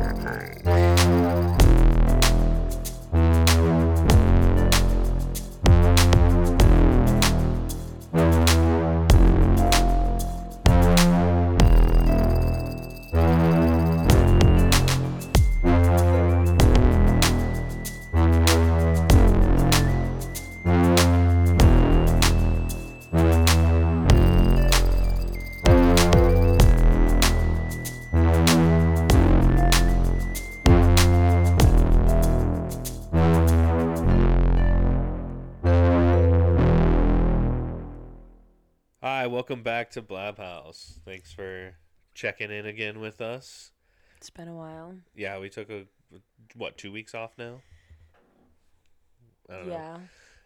Hi, 0.00 0.59
welcome 39.50 39.64
back 39.64 39.90
to 39.90 40.00
Blab 40.00 40.38
House. 40.38 41.00
Thanks 41.04 41.32
for 41.32 41.74
checking 42.14 42.52
in 42.52 42.66
again 42.66 43.00
with 43.00 43.20
us. 43.20 43.72
It's 44.16 44.30
been 44.30 44.46
a 44.46 44.54
while. 44.54 44.94
Yeah, 45.16 45.40
we 45.40 45.48
took 45.48 45.68
a 45.70 45.86
what 46.54 46.78
two 46.78 46.92
weeks 46.92 47.16
off 47.16 47.32
now. 47.36 47.60
I 49.50 49.56
don't 49.56 49.66
know. 49.66 49.72
Yeah. 49.72 49.96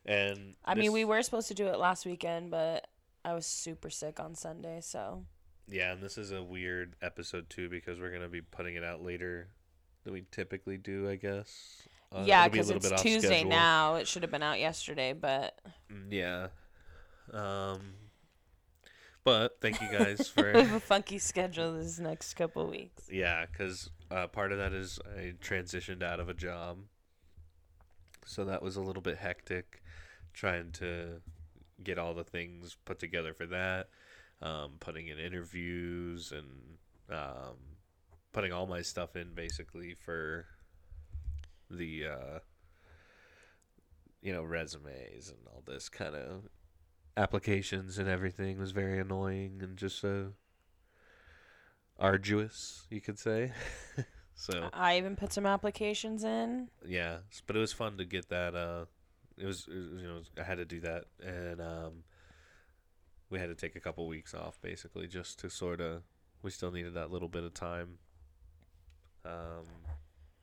And 0.06 0.54
I 0.64 0.74
mean, 0.74 0.92
we 0.92 1.04
were 1.04 1.20
supposed 1.22 1.48
to 1.48 1.54
do 1.54 1.66
it 1.66 1.78
last 1.78 2.06
weekend, 2.06 2.50
but 2.50 2.86
I 3.26 3.34
was 3.34 3.44
super 3.44 3.90
sick 3.90 4.20
on 4.20 4.34
Sunday, 4.34 4.80
so 4.80 5.26
Yeah, 5.68 5.92
and 5.92 6.02
this 6.02 6.16
is 6.16 6.32
a 6.32 6.42
weird 6.42 6.96
episode 7.02 7.50
too 7.50 7.68
because 7.68 8.00
we're 8.00 8.10
gonna 8.10 8.30
be 8.30 8.40
putting 8.40 8.74
it 8.74 8.84
out 8.84 9.02
later 9.02 9.48
than 10.04 10.14
we 10.14 10.24
typically 10.30 10.78
do, 10.78 11.10
I 11.10 11.16
guess. 11.16 11.82
Uh, 12.10 12.24
yeah, 12.24 12.48
be 12.48 12.52
because 12.52 12.68
little 12.68 12.90
it's 12.90 13.02
Tuesday 13.02 13.40
schedule. 13.40 13.50
now. 13.50 13.96
It 13.96 14.08
should 14.08 14.22
have 14.22 14.32
been 14.32 14.42
out 14.42 14.60
yesterday, 14.60 15.12
but 15.12 15.60
Mm, 15.92 16.10
Yeah. 16.10 16.46
Um. 17.30 17.80
But 19.24 19.56
thank 19.60 19.80
you 19.80 19.88
guys 19.90 20.28
for. 20.34 20.52
we 20.52 20.60
have 20.60 20.74
a 20.74 20.80
funky 20.80 21.18
schedule 21.18 21.72
this 21.72 21.98
next 21.98 22.34
couple 22.34 22.68
weeks. 22.68 23.08
Yeah, 23.10 23.46
because 23.46 23.90
uh, 24.10 24.26
part 24.26 24.52
of 24.52 24.58
that 24.58 24.72
is 24.72 24.98
I 25.16 25.32
transitioned 25.42 26.02
out 26.02 26.20
of 26.20 26.28
a 26.28 26.34
job. 26.34 26.78
So 28.26 28.44
that 28.44 28.62
was 28.62 28.76
a 28.76 28.80
little 28.80 29.02
bit 29.02 29.18
hectic 29.18 29.82
trying 30.34 30.72
to 30.72 31.20
get 31.82 31.98
all 31.98 32.14
the 32.14 32.24
things 32.24 32.76
put 32.84 32.98
together 32.98 33.34
for 33.34 33.46
that, 33.46 33.88
um, 34.42 34.72
putting 34.80 35.08
in 35.08 35.18
interviews 35.18 36.32
and 36.32 37.16
um, 37.16 37.56
putting 38.32 38.52
all 38.52 38.66
my 38.66 38.82
stuff 38.82 39.16
in 39.16 39.34
basically 39.34 39.94
for 39.94 40.46
the, 41.70 42.06
uh, 42.06 42.38
you 44.22 44.32
know, 44.32 44.42
resumes 44.42 45.28
and 45.28 45.38
all 45.46 45.62
this 45.66 45.88
kind 45.88 46.14
of 46.14 46.48
applications 47.16 47.98
and 47.98 48.08
everything 48.08 48.58
was 48.58 48.72
very 48.72 48.98
annoying 48.98 49.60
and 49.62 49.76
just 49.76 50.00
so 50.00 50.32
arduous, 51.98 52.86
you 52.90 53.00
could 53.00 53.18
say. 53.18 53.52
so 54.34 54.68
I 54.72 54.98
even 54.98 55.16
put 55.16 55.32
some 55.32 55.46
applications 55.46 56.24
in. 56.24 56.68
yeah, 56.86 57.18
but 57.46 57.56
it 57.56 57.60
was 57.60 57.72
fun 57.72 57.98
to 57.98 58.04
get 58.04 58.28
that. 58.30 58.54
Uh, 58.54 58.86
it 59.36 59.46
was, 59.46 59.66
it 59.68 59.74
was 59.74 60.02
you 60.02 60.08
know 60.08 60.20
I 60.38 60.42
had 60.42 60.58
to 60.58 60.64
do 60.64 60.80
that, 60.80 61.04
and 61.24 61.60
um, 61.60 62.04
we 63.30 63.38
had 63.38 63.48
to 63.48 63.54
take 63.54 63.76
a 63.76 63.80
couple 63.80 64.06
weeks 64.06 64.34
off 64.34 64.60
basically 64.60 65.06
just 65.06 65.38
to 65.40 65.50
sort 65.50 65.80
of. 65.80 66.02
We 66.42 66.50
still 66.50 66.70
needed 66.70 66.94
that 66.94 67.10
little 67.10 67.28
bit 67.28 67.42
of 67.42 67.54
time. 67.54 67.98
Um, 69.24 69.64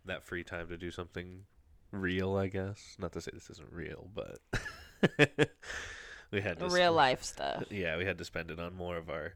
that 0.05 0.23
free 0.23 0.44
time 0.44 0.67
to 0.69 0.77
do 0.77 0.89
something 0.89 1.44
real, 1.92 2.36
I 2.36 2.47
guess. 2.47 2.95
Not 2.97 3.11
to 3.14 3.21
say 3.21 3.31
this 3.33 3.52
isn't 3.52 3.71
real, 3.71 4.10
but 4.15 4.39
we 6.31 6.42
had 6.42 6.59
to 6.59 6.67
Real 6.69 6.93
life 6.93 7.23
stuff. 7.23 7.64
Yeah, 7.71 7.97
we 7.97 8.05
had 8.05 8.17
to 8.17 8.25
spend 8.25 8.52
it 8.52 8.59
on 8.59 8.75
more 8.75 8.97
of 8.97 9.09
our 9.09 9.33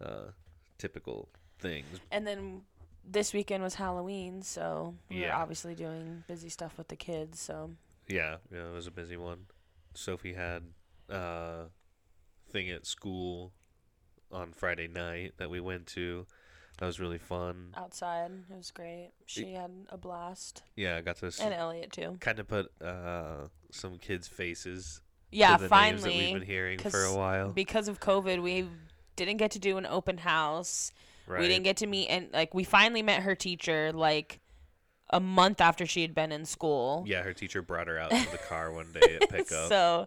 uh, 0.00 0.30
typical 0.78 1.28
things. 1.58 1.86
And 2.10 2.26
then 2.26 2.62
this 3.08 3.32
weekend 3.32 3.62
was 3.62 3.74
Halloween, 3.74 4.42
so 4.42 4.94
we 5.10 5.22
were 5.22 5.32
obviously 5.32 5.74
doing 5.74 6.24
busy 6.26 6.48
stuff 6.48 6.76
with 6.76 6.88
the 6.88 6.96
kids. 6.96 7.40
So 7.40 7.70
Yeah, 8.08 8.36
yeah, 8.52 8.68
it 8.68 8.74
was 8.74 8.86
a 8.86 8.90
busy 8.90 9.16
one. 9.16 9.46
Sophie 9.94 10.34
had 10.34 10.62
uh 11.10 11.64
thing 12.50 12.68
at 12.70 12.84
school 12.86 13.52
on 14.32 14.52
Friday 14.52 14.88
night 14.88 15.34
that 15.38 15.48
we 15.50 15.60
went 15.60 15.86
to. 15.86 16.26
That 16.78 16.86
was 16.86 17.00
really 17.00 17.18
fun. 17.18 17.72
outside, 17.76 18.30
it 18.50 18.56
was 18.56 18.70
great. 18.70 19.12
She 19.24 19.54
had 19.54 19.70
a 19.88 19.96
blast, 19.96 20.62
Yeah, 20.74 20.96
I 20.96 21.00
got 21.00 21.16
to 21.18 21.32
and 21.40 21.54
Elliot 21.54 21.92
too. 21.92 22.16
kind 22.20 22.38
of 22.38 22.48
put 22.48 22.70
uh 22.82 23.46
some 23.70 23.98
kids' 23.98 24.28
faces 24.28 25.00
Yeah, 25.30 25.56
to 25.56 25.68
the 25.68 25.68
names 25.68 26.02
that 26.02 26.08
we've 26.08 26.14
finally, 26.16 26.32
been 26.38 26.46
hearing 26.46 26.78
for 26.78 27.02
a 27.04 27.14
while. 27.14 27.50
because 27.50 27.88
of 27.88 28.00
COVID, 28.00 28.42
we 28.42 28.66
didn't 29.16 29.36
get 29.38 29.50
to 29.52 29.58
do 29.58 29.76
an 29.76 29.86
open 29.86 30.18
house. 30.18 30.92
right. 31.26 31.40
We 31.40 31.48
didn't 31.48 31.64
get 31.64 31.78
to 31.78 31.86
meet, 31.86 32.08
and 32.08 32.28
like 32.32 32.54
we 32.54 32.64
finally 32.64 33.02
met 33.02 33.22
her 33.22 33.34
teacher 33.34 33.92
like 33.92 34.40
a 35.10 35.20
month 35.20 35.60
after 35.60 35.86
she 35.86 36.02
had 36.02 36.14
been 36.14 36.32
in 36.32 36.44
school. 36.44 37.04
yeah, 37.06 37.22
her 37.22 37.32
teacher 37.32 37.62
brought 37.62 37.86
her 37.88 37.98
out 37.98 38.10
to 38.10 38.30
the 38.30 38.38
car 38.38 38.72
one 38.72 38.92
day 38.92 39.18
at 39.20 39.28
pickup. 39.30 39.68
so, 39.68 40.06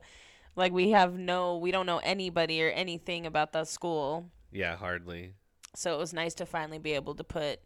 like 0.55 0.71
we 0.71 0.91
have 0.91 1.17
no, 1.17 1.57
we 1.57 1.71
don't 1.71 1.85
know 1.85 1.99
anybody 1.99 2.61
or 2.63 2.69
anything 2.69 3.25
about 3.25 3.53
that 3.53 3.67
school. 3.67 4.29
yeah, 4.51 4.75
hardly. 4.75 5.33
So 5.75 5.93
it 5.93 5.99
was 5.99 6.13
nice 6.13 6.33
to 6.35 6.45
finally 6.45 6.79
be 6.79 6.93
able 6.93 7.13
to 7.15 7.23
put 7.23 7.59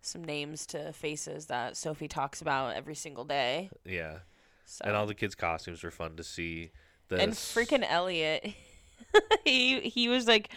some 0.00 0.24
names 0.24 0.66
to 0.66 0.92
faces 0.92 1.46
that 1.46 1.76
Sophie 1.76 2.08
talks 2.08 2.40
about 2.40 2.74
every 2.74 2.94
single 2.94 3.24
day. 3.24 3.70
Yeah. 3.84 4.18
So. 4.64 4.84
And 4.86 4.96
all 4.96 5.06
the 5.06 5.14
kids' 5.14 5.34
costumes 5.34 5.82
were 5.84 5.90
fun 5.90 6.16
to 6.16 6.24
see. 6.24 6.70
The 7.08 7.20
and 7.20 7.32
freaking 7.32 7.84
Elliot, 7.88 8.54
he 9.44 9.80
he 9.80 10.08
was 10.08 10.26
like, 10.26 10.50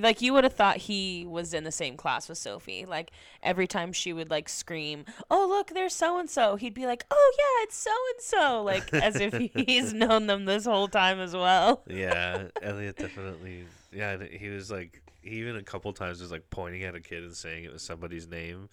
like 0.00 0.20
you 0.20 0.32
would 0.32 0.44
have 0.44 0.54
thought 0.54 0.76
he 0.78 1.24
was 1.28 1.54
in 1.54 1.64
the 1.64 1.72
same 1.72 1.96
class 1.96 2.28
with 2.28 2.38
Sophie. 2.38 2.84
Like 2.86 3.10
every 3.42 3.66
time 3.66 3.92
she 3.92 4.12
would 4.12 4.30
like 4.30 4.48
scream, 4.48 5.04
"Oh 5.30 5.46
look, 5.48 5.68
there's 5.68 5.94
so 5.94 6.18
and 6.18 6.28
so," 6.28 6.56
he'd 6.56 6.74
be 6.74 6.86
like, 6.86 7.04
"Oh 7.10 7.32
yeah, 7.38 7.64
it's 7.64 7.76
so 7.76 7.90
and 8.14 8.20
so," 8.22 8.62
like 8.62 8.92
as 8.94 9.16
if 9.16 9.34
he's 9.54 9.92
known 9.92 10.26
them 10.26 10.44
this 10.44 10.64
whole 10.64 10.88
time 10.88 11.20
as 11.20 11.34
well. 11.34 11.82
yeah, 11.88 12.48
Elliot 12.62 12.96
definitely. 12.96 13.64
Yeah, 13.92 14.16
he 14.30 14.48
was 14.48 14.70
like, 14.70 15.00
he 15.22 15.36
even 15.36 15.56
a 15.56 15.62
couple 15.62 15.92
times 15.92 16.20
was 16.20 16.30
like 16.30 16.50
pointing 16.50 16.82
at 16.84 16.94
a 16.94 17.00
kid 17.00 17.22
and 17.24 17.34
saying 17.34 17.64
it 17.64 17.72
was 17.72 17.82
somebody's 17.82 18.28
name. 18.28 18.68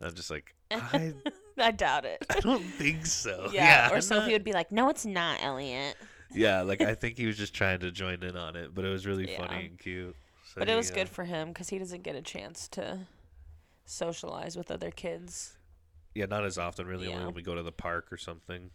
And 0.00 0.08
I'm 0.08 0.14
just 0.14 0.30
like, 0.30 0.54
I, 0.70 1.14
I 1.56 1.70
doubt 1.70 2.04
it. 2.04 2.26
I 2.28 2.40
don't 2.40 2.62
think 2.62 3.06
so. 3.06 3.48
Yeah, 3.52 3.88
I'm 3.90 3.96
or 3.96 4.00
Sophie 4.02 4.20
not- 4.26 4.32
would 4.32 4.44
be 4.44 4.52
like, 4.52 4.72
"No, 4.72 4.88
it's 4.90 5.06
not, 5.06 5.38
Elliot." 5.42 5.96
Yeah, 6.34 6.62
like 6.62 6.82
I 6.82 6.94
think 6.94 7.16
he 7.16 7.26
was 7.26 7.36
just 7.36 7.54
trying 7.54 7.80
to 7.80 7.90
join 7.90 8.22
in 8.22 8.36
on 8.36 8.56
it, 8.56 8.74
but 8.74 8.84
it 8.84 8.90
was 8.90 9.06
really 9.06 9.26
Yeah. 9.26 9.38
funny 9.38 9.66
and 9.66 9.78
cute. 9.78 10.16
So 10.54 10.60
But 10.60 10.68
it 10.68 10.72
he, 10.72 10.76
was 10.76 10.90
uh, 10.90 10.94
good 10.94 11.08
for 11.08 11.24
him 11.24 11.48
because 11.48 11.68
he 11.70 11.78
doesn't 11.78 12.02
get 12.02 12.14
a 12.16 12.22
chance 12.22 12.68
to 12.68 13.00
socialize 13.84 14.56
with 14.56 14.70
other 14.70 14.90
kids. 14.90 15.54
Yeah, 16.14 16.26
not 16.26 16.44
as 16.44 16.58
often 16.58 16.86
really. 16.86 17.06
Only 17.06 17.24
when 17.26 17.34
we 17.34 17.42
go 17.42 17.54
to 17.54 17.62
the 17.62 17.72
park 17.72 18.12
or 18.12 18.16
something. 18.16 18.70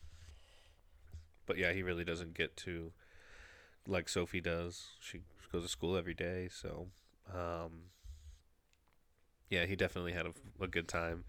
But 1.45 1.57
yeah, 1.57 1.71
he 1.73 1.83
really 1.83 2.03
doesn't 2.03 2.33
get 2.33 2.55
to 2.57 2.91
like 3.87 4.09
Sophie 4.09 4.41
does. 4.41 4.89
She 4.99 5.21
goes 5.51 5.63
to 5.63 5.69
school 5.69 5.97
every 5.97 6.13
day, 6.13 6.49
so 6.51 6.87
um, 7.33 7.89
yeah, 9.49 9.65
he 9.65 9.75
definitely 9.75 10.13
had 10.13 10.25
a, 10.25 10.33
a 10.61 10.67
good 10.67 10.87
time. 10.87 11.25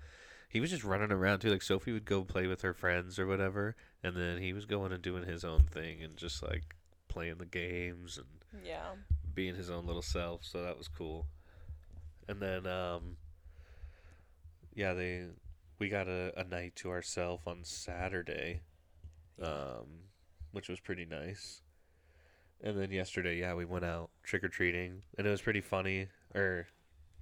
He 0.53 0.61
was 0.61 0.69
just 0.69 0.85
running 0.85 1.11
around 1.11 1.39
too. 1.39 1.49
Like 1.51 1.63
Sophie 1.63 1.93
would 1.93 2.05
go 2.05 2.25
play 2.25 2.47
with 2.47 2.61
her 2.61 2.75
friends 2.75 3.19
or 3.19 3.27
whatever, 3.27 3.75
and 4.03 4.15
then 4.15 4.37
he 4.37 4.53
was 4.53 4.67
going 4.67 4.93
and 4.93 5.01
doing 5.01 5.25
his 5.25 5.45
own 5.47 5.63
thing 5.63 6.03
and 6.03 6.15
just 6.15 6.43
like 6.43 6.77
playing 7.09 7.39
the 7.39 7.47
games 7.47 8.19
and 8.19 8.63
Yeah. 8.63 8.97
being 9.35 9.55
his 9.55 9.71
own 9.71 9.87
little 9.87 10.03
self. 10.03 10.45
So 10.45 10.63
that 10.63 10.77
was 10.77 10.89
cool. 10.89 11.27
And 12.29 12.39
then, 12.39 12.67
um, 12.67 13.17
yeah, 14.75 14.93
they 14.93 15.25
we 15.79 15.89
got 15.89 16.07
a, 16.07 16.39
a 16.39 16.45
night 16.45 16.77
to 16.77 16.91
ourselves 16.91 17.45
on 17.47 17.65
Saturday, 17.65 18.61
um, 19.41 19.87
which 20.51 20.69
was 20.69 20.81
pretty 20.81 21.07
nice. 21.07 21.63
And 22.63 22.79
then 22.79 22.91
yesterday, 22.91 23.39
yeah, 23.39 23.55
we 23.55 23.65
went 23.65 23.87
out 23.87 24.11
trick 24.23 24.45
or 24.45 24.49
treating, 24.51 25.01
and 25.17 25.27
it 25.27 25.31
was 25.31 25.41
pretty 25.41 25.63
funny. 25.63 26.09
Or 26.35 26.67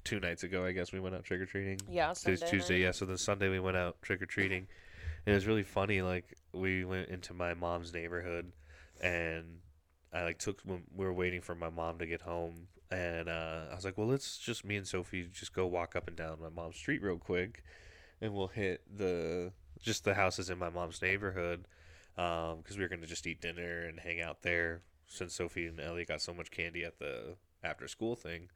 two 0.05 0.21
nights 0.21 0.43
ago, 0.43 0.65
I 0.65 0.73
guess 0.73 0.93
we 0.93 1.01
went 1.01 1.15
out 1.15 1.25
trick 1.25 1.41
or 1.41 1.47
treating. 1.47 1.81
Yeah. 1.89 2.13
Sunday 2.13 2.47
Tuesday, 2.47 2.75
night. 2.75 2.83
yeah. 2.83 2.91
So 2.93 3.05
then 3.05 3.19
Sunday 3.19 3.49
we 3.49 3.61
went 3.61 3.77
out 3.77 4.01
trick 4.03 4.23
or 4.23 4.27
treating, 4.27 4.67
and 5.27 5.33
it 5.33 5.35
was 5.35 5.47
really 5.47 5.63
funny. 5.63 6.03
Like 6.03 6.37
we 6.53 6.85
went 6.85 7.09
into 7.09 7.35
my 7.35 7.55
mom's 7.55 7.93
neighborhood, 7.93 8.53
and 9.03 9.59
I 10.13 10.25
like 10.25 10.39
took 10.39 10.61
when 10.65 10.83
we 10.95 11.05
were 11.05 11.13
waiting 11.13 11.41
for 11.41 11.55
my 11.55 11.71
mom 11.71 11.99
to 11.99 12.07
get 12.07 12.23
home, 12.23 12.69
and 12.91 13.29
uh, 13.29 13.67
I 13.71 13.75
was 13.75 13.85
like, 13.85 13.97
well, 13.99 14.09
let's 14.09 14.39
just 14.39 14.65
me 14.65 14.77
and 14.77 14.87
Sophie 14.87 15.29
just 15.33 15.53
go 15.53 15.67
walk 15.67 15.97
up 15.97 16.09
and 16.09 16.17
down 16.17 16.39
my 16.41 16.49
mom's 16.49 16.77
street 16.77 17.03
real 17.03 17.19
quick, 17.19 17.63
and 18.21 18.35
we'll 18.35 18.49
hit 18.49 18.83
the 18.97 19.53
just 19.81 20.05
the 20.05 20.15
houses 20.15 20.51
in 20.51 20.59
my 20.59 20.71
mom's 20.71 21.01
neighborhood, 21.01 21.67
because 22.17 22.77
we 22.77 22.83
were 22.83 22.89
gonna 22.89 23.07
just 23.07 23.27
eat 23.27 23.41
dinner 23.41 23.87
and 23.87 24.01
hang 24.01 24.21
out 24.21 24.43
there 24.43 24.83
since 25.07 25.35
Sophie 25.35 25.67
and 25.67 25.81
Ellie 25.81 26.05
got 26.05 26.21
so 26.21 26.33
much 26.33 26.51
candy 26.51 26.85
at 26.85 26.99
the 26.99 27.37
after 27.63 27.89
school 27.89 28.15
thing, 28.15 28.49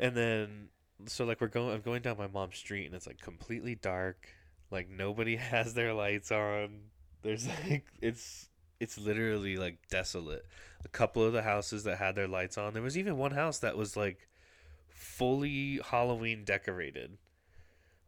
and 0.00 0.16
then 0.16 0.68
so 1.06 1.24
like 1.24 1.40
we're 1.40 1.48
going 1.48 1.74
I'm 1.74 1.82
going 1.82 2.02
down 2.02 2.18
my 2.18 2.26
mom's 2.26 2.56
street 2.56 2.86
and 2.86 2.94
it's 2.94 3.06
like 3.06 3.20
completely 3.20 3.76
dark. 3.76 4.28
Like 4.70 4.88
nobody 4.88 5.36
has 5.36 5.74
their 5.74 5.94
lights 5.94 6.32
on. 6.32 6.80
There's 7.22 7.46
like 7.46 7.84
it's 8.00 8.48
it's 8.80 8.98
literally 8.98 9.56
like 9.56 9.78
desolate. 9.90 10.46
A 10.84 10.88
couple 10.88 11.22
of 11.22 11.32
the 11.32 11.42
houses 11.42 11.84
that 11.84 11.98
had 11.98 12.14
their 12.16 12.26
lights 12.26 12.56
on. 12.56 12.72
There 12.72 12.82
was 12.82 12.96
even 12.96 13.18
one 13.18 13.32
house 13.32 13.58
that 13.58 13.76
was 13.76 13.96
like 13.96 14.26
fully 14.88 15.80
Halloween 15.84 16.44
decorated. 16.44 17.18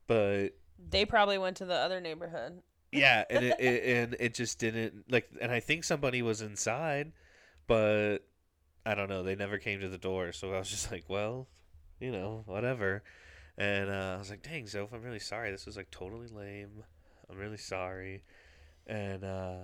But 0.06 0.50
They 0.91 1.05
probably 1.05 1.38
went 1.38 1.59
to 1.59 1.67
the 1.67 1.75
other 1.75 2.00
neighborhood. 2.00 2.62
yeah, 2.93 3.25
and 3.31 3.45
it, 3.45 3.61
it 3.61 3.97
and 3.97 4.17
it 4.19 4.35
just 4.35 4.59
didn't 4.59 5.11
like 5.11 5.29
and 5.41 5.53
I 5.53 5.61
think 5.61 5.85
somebody 5.85 6.23
was 6.23 6.41
inside, 6.41 7.12
but 7.67 8.19
I 8.85 8.95
don't 8.95 9.09
know, 9.09 9.23
they 9.23 9.35
never 9.37 9.59
came 9.59 9.81
to 9.81 9.88
the 9.88 9.99
door. 9.99 10.33
So 10.33 10.53
I 10.55 10.59
was 10.59 10.71
just 10.71 10.91
like, 10.91 11.05
well, 11.09 11.49
you 12.02 12.10
know, 12.10 12.43
whatever. 12.46 13.02
And 13.56 13.88
uh, 13.88 14.14
I 14.16 14.19
was 14.19 14.28
like, 14.28 14.43
dang, 14.43 14.66
Soph, 14.66 14.93
I'm 14.93 15.02
really 15.02 15.20
sorry. 15.20 15.50
This 15.50 15.66
was 15.66 15.76
like 15.76 15.90
totally 15.90 16.26
lame. 16.26 16.82
I'm 17.31 17.38
really 17.38 17.58
sorry. 17.58 18.25
And 18.87 19.25
uh, 19.25 19.58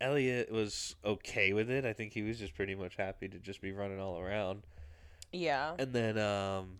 Elliot 0.00 0.50
was 0.50 0.96
okay 1.04 1.52
with 1.52 1.70
it. 1.70 1.84
I 1.84 1.92
think 1.92 2.12
he 2.12 2.22
was 2.22 2.38
just 2.38 2.54
pretty 2.54 2.74
much 2.74 2.96
happy 2.96 3.28
to 3.28 3.38
just 3.38 3.62
be 3.62 3.70
running 3.70 4.00
all 4.00 4.18
around. 4.18 4.62
Yeah. 5.32 5.74
And 5.78 5.92
then 5.92 6.18
um, 6.18 6.78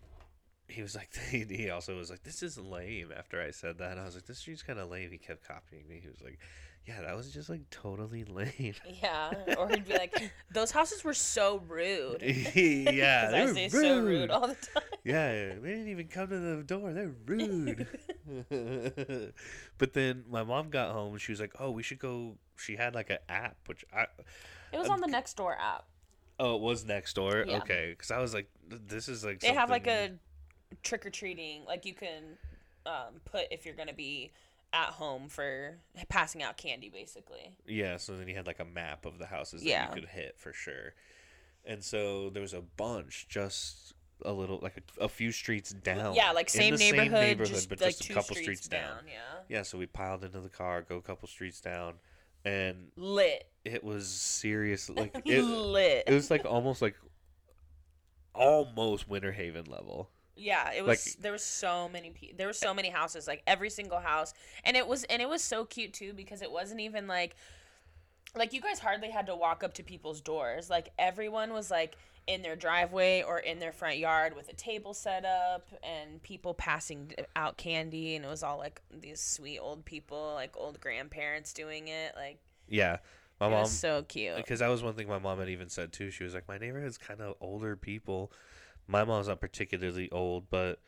he 0.67 0.81
was 0.81 0.95
like, 0.95 1.11
the 1.31 1.45
he 1.45 1.69
also 1.69 1.95
was 1.95 2.09
like, 2.09 2.23
this 2.23 2.43
is 2.43 2.57
lame. 2.57 3.11
After 3.15 3.41
I 3.41 3.51
said 3.51 3.77
that, 3.77 3.97
I 3.97 4.03
was 4.03 4.15
like, 4.15 4.25
this 4.25 4.39
street's 4.39 4.63
kind 4.63 4.79
of 4.79 4.89
lame. 4.89 5.11
He 5.11 5.17
kept 5.17 5.47
copying 5.47 5.87
me. 5.87 5.99
He 6.01 6.09
was 6.09 6.21
like, 6.21 6.39
yeah, 6.87 7.01
that 7.01 7.15
was 7.15 7.31
just 7.31 7.49
like 7.49 7.69
totally 7.69 8.23
lame. 8.29 8.73
Yeah. 9.01 9.31
Or 9.57 9.69
he'd 9.69 9.85
be 9.87 9.93
like, 9.93 10.31
those 10.51 10.71
houses 10.71 11.03
were 11.03 11.13
so 11.13 11.61
rude. 11.67 12.21
yeah, 12.55 13.29
they 13.31 13.41
I 13.41 13.45
were 13.45 13.53
say 13.53 13.69
rude. 13.69 13.71
so 13.71 13.99
rude 13.99 14.31
all 14.31 14.47
the 14.47 14.55
time. 14.55 14.83
Yeah, 15.03 15.31
they 15.61 15.69
didn't 15.69 15.87
even 15.89 16.07
come 16.07 16.27
to 16.29 16.37
the 16.39 16.63
door. 16.63 16.93
They're 16.93 17.13
rude. 17.25 17.87
but 19.77 19.93
then 19.93 20.23
my 20.29 20.43
mom 20.43 20.69
got 20.69 20.91
home. 20.91 21.13
And 21.13 21.21
she 21.21 21.31
was 21.31 21.39
like, 21.39 21.53
"Oh, 21.59 21.71
we 21.71 21.83
should 21.83 21.99
go." 21.99 22.35
She 22.57 22.75
had 22.75 22.93
like 22.95 23.09
an 23.09 23.17
app, 23.29 23.57
which 23.67 23.83
I 23.93 24.05
It 24.71 24.77
was 24.77 24.89
on 24.89 25.01
the 25.01 25.07
next 25.07 25.35
door 25.37 25.57
app. 25.59 25.85
oh, 26.39 26.55
it 26.55 26.61
was 26.61 26.85
next 26.85 27.13
door. 27.15 27.43
Yeah. 27.47 27.57
Okay, 27.57 27.91
because 27.91 28.11
I 28.11 28.19
was 28.19 28.33
like, 28.33 28.49
"This 28.69 29.07
is 29.07 29.23
like." 29.25 29.39
They 29.39 29.53
have 29.53 29.69
like 29.69 29.87
a 29.87 30.11
trick 30.83 31.05
or 31.05 31.09
treating, 31.09 31.65
like 31.65 31.85
you 31.85 31.93
can 31.93 32.37
um, 32.85 33.19
put 33.25 33.45
if 33.51 33.65
you're 33.65 33.75
gonna 33.75 33.93
be 33.93 34.31
at 34.73 34.87
home 34.89 35.27
for 35.27 35.77
passing 36.09 36.41
out 36.43 36.57
candy, 36.57 36.89
basically. 36.89 37.51
Yeah, 37.67 37.97
so 37.97 38.15
then 38.17 38.27
you 38.27 38.35
had 38.35 38.47
like 38.47 38.59
a 38.59 38.65
map 38.65 39.05
of 39.05 39.17
the 39.19 39.25
houses 39.25 39.61
that 39.61 39.67
Yeah. 39.69 39.87
you 39.89 39.93
could 40.01 40.09
hit 40.09 40.35
for 40.37 40.53
sure. 40.53 40.93
And 41.65 41.83
so 41.83 42.29
there 42.29 42.41
was 42.41 42.53
a 42.53 42.61
bunch 42.61 43.27
just 43.29 43.93
a 44.23 44.31
little 44.31 44.59
like 44.61 44.77
a, 44.99 45.03
a 45.05 45.09
few 45.09 45.31
streets 45.31 45.71
down. 45.71 46.15
yeah, 46.15 46.31
like 46.31 46.49
same 46.49 46.71
the 46.71 46.77
same 46.77 46.95
neighborhood, 46.95 47.11
neighborhood, 47.23 47.53
just 47.53 47.69
but 47.69 47.81
like 47.81 47.97
just 47.97 48.09
a 48.09 48.13
couple 48.13 48.35
streets, 48.35 48.61
streets, 48.63 48.67
down. 48.67 48.97
down. 48.97 49.03
Yeah, 49.07 49.57
Yeah, 49.57 49.63
so 49.63 49.77
we 49.77 49.87
piled 49.87 50.23
into 50.23 50.39
the 50.39 50.49
car, 50.49 50.81
go 50.83 50.97
a 50.97 51.01
couple 51.01 51.27
streets 51.27 51.59
down, 51.59 51.95
and 52.45 52.91
lit, 52.95 53.47
it 53.65 53.83
was 53.83 54.07
serious 54.07 54.89
like 54.95 55.21
it, 55.25 55.41
lit. 55.43 56.03
it 56.07 56.13
was 56.13 56.29
like 56.31 56.45
almost 56.45 56.81
like 56.81 56.95
almost 58.33 59.07
Winter 59.09 59.31
Haven 59.31 59.65
level. 59.65 60.09
Yeah, 60.35 60.71
it 60.71 60.83
was. 60.83 61.05
Like- 61.15 61.21
there 61.21 61.31
was 61.31 61.43
so 61.43 61.89
many. 61.89 62.11
Pe- 62.11 62.31
there 62.33 62.47
were 62.47 62.53
so 62.53 62.73
many 62.73 62.89
houses, 62.89 63.27
like 63.27 63.43
every 63.45 63.69
single 63.69 63.99
house, 63.99 64.33
and 64.63 64.75
it 64.77 64.87
was 64.87 65.03
and 65.05 65.21
it 65.21 65.29
was 65.29 65.41
so 65.43 65.65
cute 65.65 65.93
too 65.93 66.13
because 66.13 66.41
it 66.41 66.51
wasn't 66.51 66.79
even 66.79 67.07
like, 67.07 67.35
like 68.35 68.53
you 68.53 68.61
guys 68.61 68.79
hardly 68.79 69.09
had 69.09 69.25
to 69.27 69.35
walk 69.35 69.63
up 69.63 69.73
to 69.75 69.83
people's 69.83 70.21
doors. 70.21 70.69
Like 70.69 70.89
everyone 70.97 71.51
was 71.53 71.69
like 71.69 71.97
in 72.27 72.41
their 72.43 72.55
driveway 72.55 73.23
or 73.23 73.39
in 73.39 73.59
their 73.59 73.71
front 73.71 73.97
yard 73.97 74.35
with 74.35 74.47
a 74.47 74.53
table 74.53 74.93
set 74.93 75.25
up 75.25 75.67
and 75.83 76.21
people 76.23 76.53
passing 76.53 77.11
out 77.35 77.57
candy, 77.57 78.15
and 78.15 78.23
it 78.23 78.27
was 78.29 78.43
all 78.43 78.57
like 78.57 78.81
these 78.91 79.19
sweet 79.19 79.59
old 79.59 79.83
people, 79.85 80.31
like 80.35 80.55
old 80.55 80.79
grandparents 80.79 81.51
doing 81.53 81.87
it. 81.87 82.13
Like 82.15 82.37
Yeah. 82.69 82.97
My 83.39 83.47
it 83.47 83.49
mom 83.49 83.61
was 83.61 83.71
so 83.71 84.03
cute. 84.03 84.37
because 84.37 84.59
that 84.59 84.67
was 84.67 84.83
one 84.83 84.93
thing 84.93 85.07
my 85.07 85.17
mom 85.17 85.39
had 85.39 85.49
even 85.49 85.67
said 85.67 85.91
too. 85.91 86.11
She 86.11 86.23
was 86.23 86.35
like, 86.35 86.47
"My 86.47 86.59
neighborhood's 86.59 86.99
kind 86.99 87.21
of 87.21 87.35
older 87.41 87.75
people. 87.75 88.31
My 88.91 89.05
mom's 89.05 89.27
not 89.29 89.39
particularly 89.39 90.11
old, 90.11 90.49
but 90.49 90.79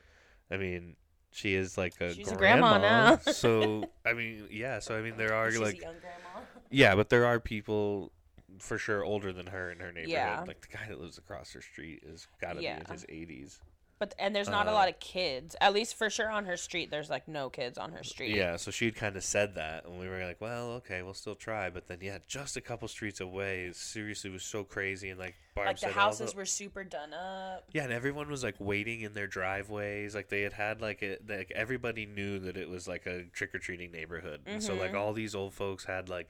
I 0.51 0.57
mean, 0.57 0.95
she 1.31 1.55
is 1.55 1.77
like 1.77 1.99
a 2.01 2.13
She's 2.13 2.31
a 2.31 2.35
grandma 2.35 2.77
now. 2.77 3.17
so 3.31 3.85
I 4.05 4.13
mean, 4.13 4.47
yeah. 4.51 4.79
So 4.79 4.97
I 4.97 5.01
mean, 5.01 5.15
there 5.17 5.33
are 5.33 5.49
She's 5.49 5.59
like 5.59 5.77
a 5.77 5.81
young 5.81 5.95
grandma. 6.01 6.45
yeah, 6.69 6.95
but 6.95 7.09
there 7.09 7.25
are 7.25 7.39
people 7.39 8.11
for 8.59 8.77
sure 8.77 9.03
older 9.03 9.31
than 9.33 9.47
her 9.47 9.71
in 9.71 9.79
her 9.79 9.91
neighborhood. 9.91 10.09
Yeah. 10.09 10.43
Like 10.45 10.61
the 10.61 10.67
guy 10.77 10.85
that 10.89 10.99
lives 10.99 11.17
across 11.17 11.53
her 11.53 11.61
street 11.61 12.03
is 12.05 12.27
got 12.41 12.53
to 12.53 12.61
Yeah. 12.61 12.75
be 12.75 12.81
in 12.81 12.91
his 12.91 13.05
eighties. 13.09 13.59
But 14.03 14.15
and 14.19 14.35
there's 14.35 14.49
not 14.49 14.67
a 14.67 14.71
Uh, 14.71 14.73
lot 14.73 14.89
of 14.89 14.99
kids. 14.99 15.55
At 15.61 15.73
least 15.73 15.95
for 15.95 16.09
sure 16.09 16.29
on 16.29 16.45
her 16.45 16.57
street, 16.57 16.91
there's 16.91 17.09
like 17.09 17.25
no 17.25 17.49
kids 17.49 17.77
on 17.77 17.93
her 17.93 18.03
street. 18.03 18.35
Yeah, 18.35 18.57
so 18.57 18.69
she'd 18.69 18.95
kind 18.97 19.15
of 19.15 19.23
said 19.23 19.55
that, 19.55 19.85
and 19.85 19.97
we 19.97 20.09
were 20.09 20.21
like, 20.25 20.41
"Well, 20.41 20.71
okay, 20.73 21.01
we'll 21.03 21.13
still 21.13 21.35
try." 21.35 21.69
But 21.69 21.87
then, 21.87 21.99
yeah, 22.01 22.17
just 22.27 22.57
a 22.57 22.61
couple 22.61 22.89
streets 22.89 23.21
away, 23.21 23.65
it 23.67 23.77
seriously 23.77 24.29
was 24.29 24.43
so 24.43 24.65
crazy, 24.65 25.09
and 25.09 25.17
like 25.17 25.35
Barb 25.55 25.67
like 25.67 25.75
the 25.79 25.87
said, 25.87 25.91
houses 25.93 26.35
were 26.35 26.45
super 26.45 26.83
done 26.83 27.13
up. 27.13 27.63
Yeah, 27.71 27.83
and 27.83 27.93
everyone 27.93 28.29
was 28.29 28.43
like 28.43 28.55
waiting 28.59 29.01
in 29.01 29.13
their 29.13 29.27
driveways. 29.27 30.15
Like 30.15 30.27
they 30.27 30.41
had 30.41 30.53
had 30.53 30.81
like 30.81 31.01
a 31.01 31.17
like 31.25 31.51
everybody 31.55 32.05
knew 32.05 32.39
that 32.39 32.57
it 32.57 32.67
was 32.67 32.85
like 32.87 33.05
a 33.05 33.23
trick 33.25 33.55
or 33.55 33.59
treating 33.59 33.91
neighborhood. 33.91 34.41
And 34.45 34.61
so 34.61 34.75
like 34.75 34.91
Mhm. 34.91 34.99
all 34.99 35.13
these 35.13 35.33
old 35.33 35.53
folks 35.53 35.85
had 35.85 36.09
like 36.09 36.29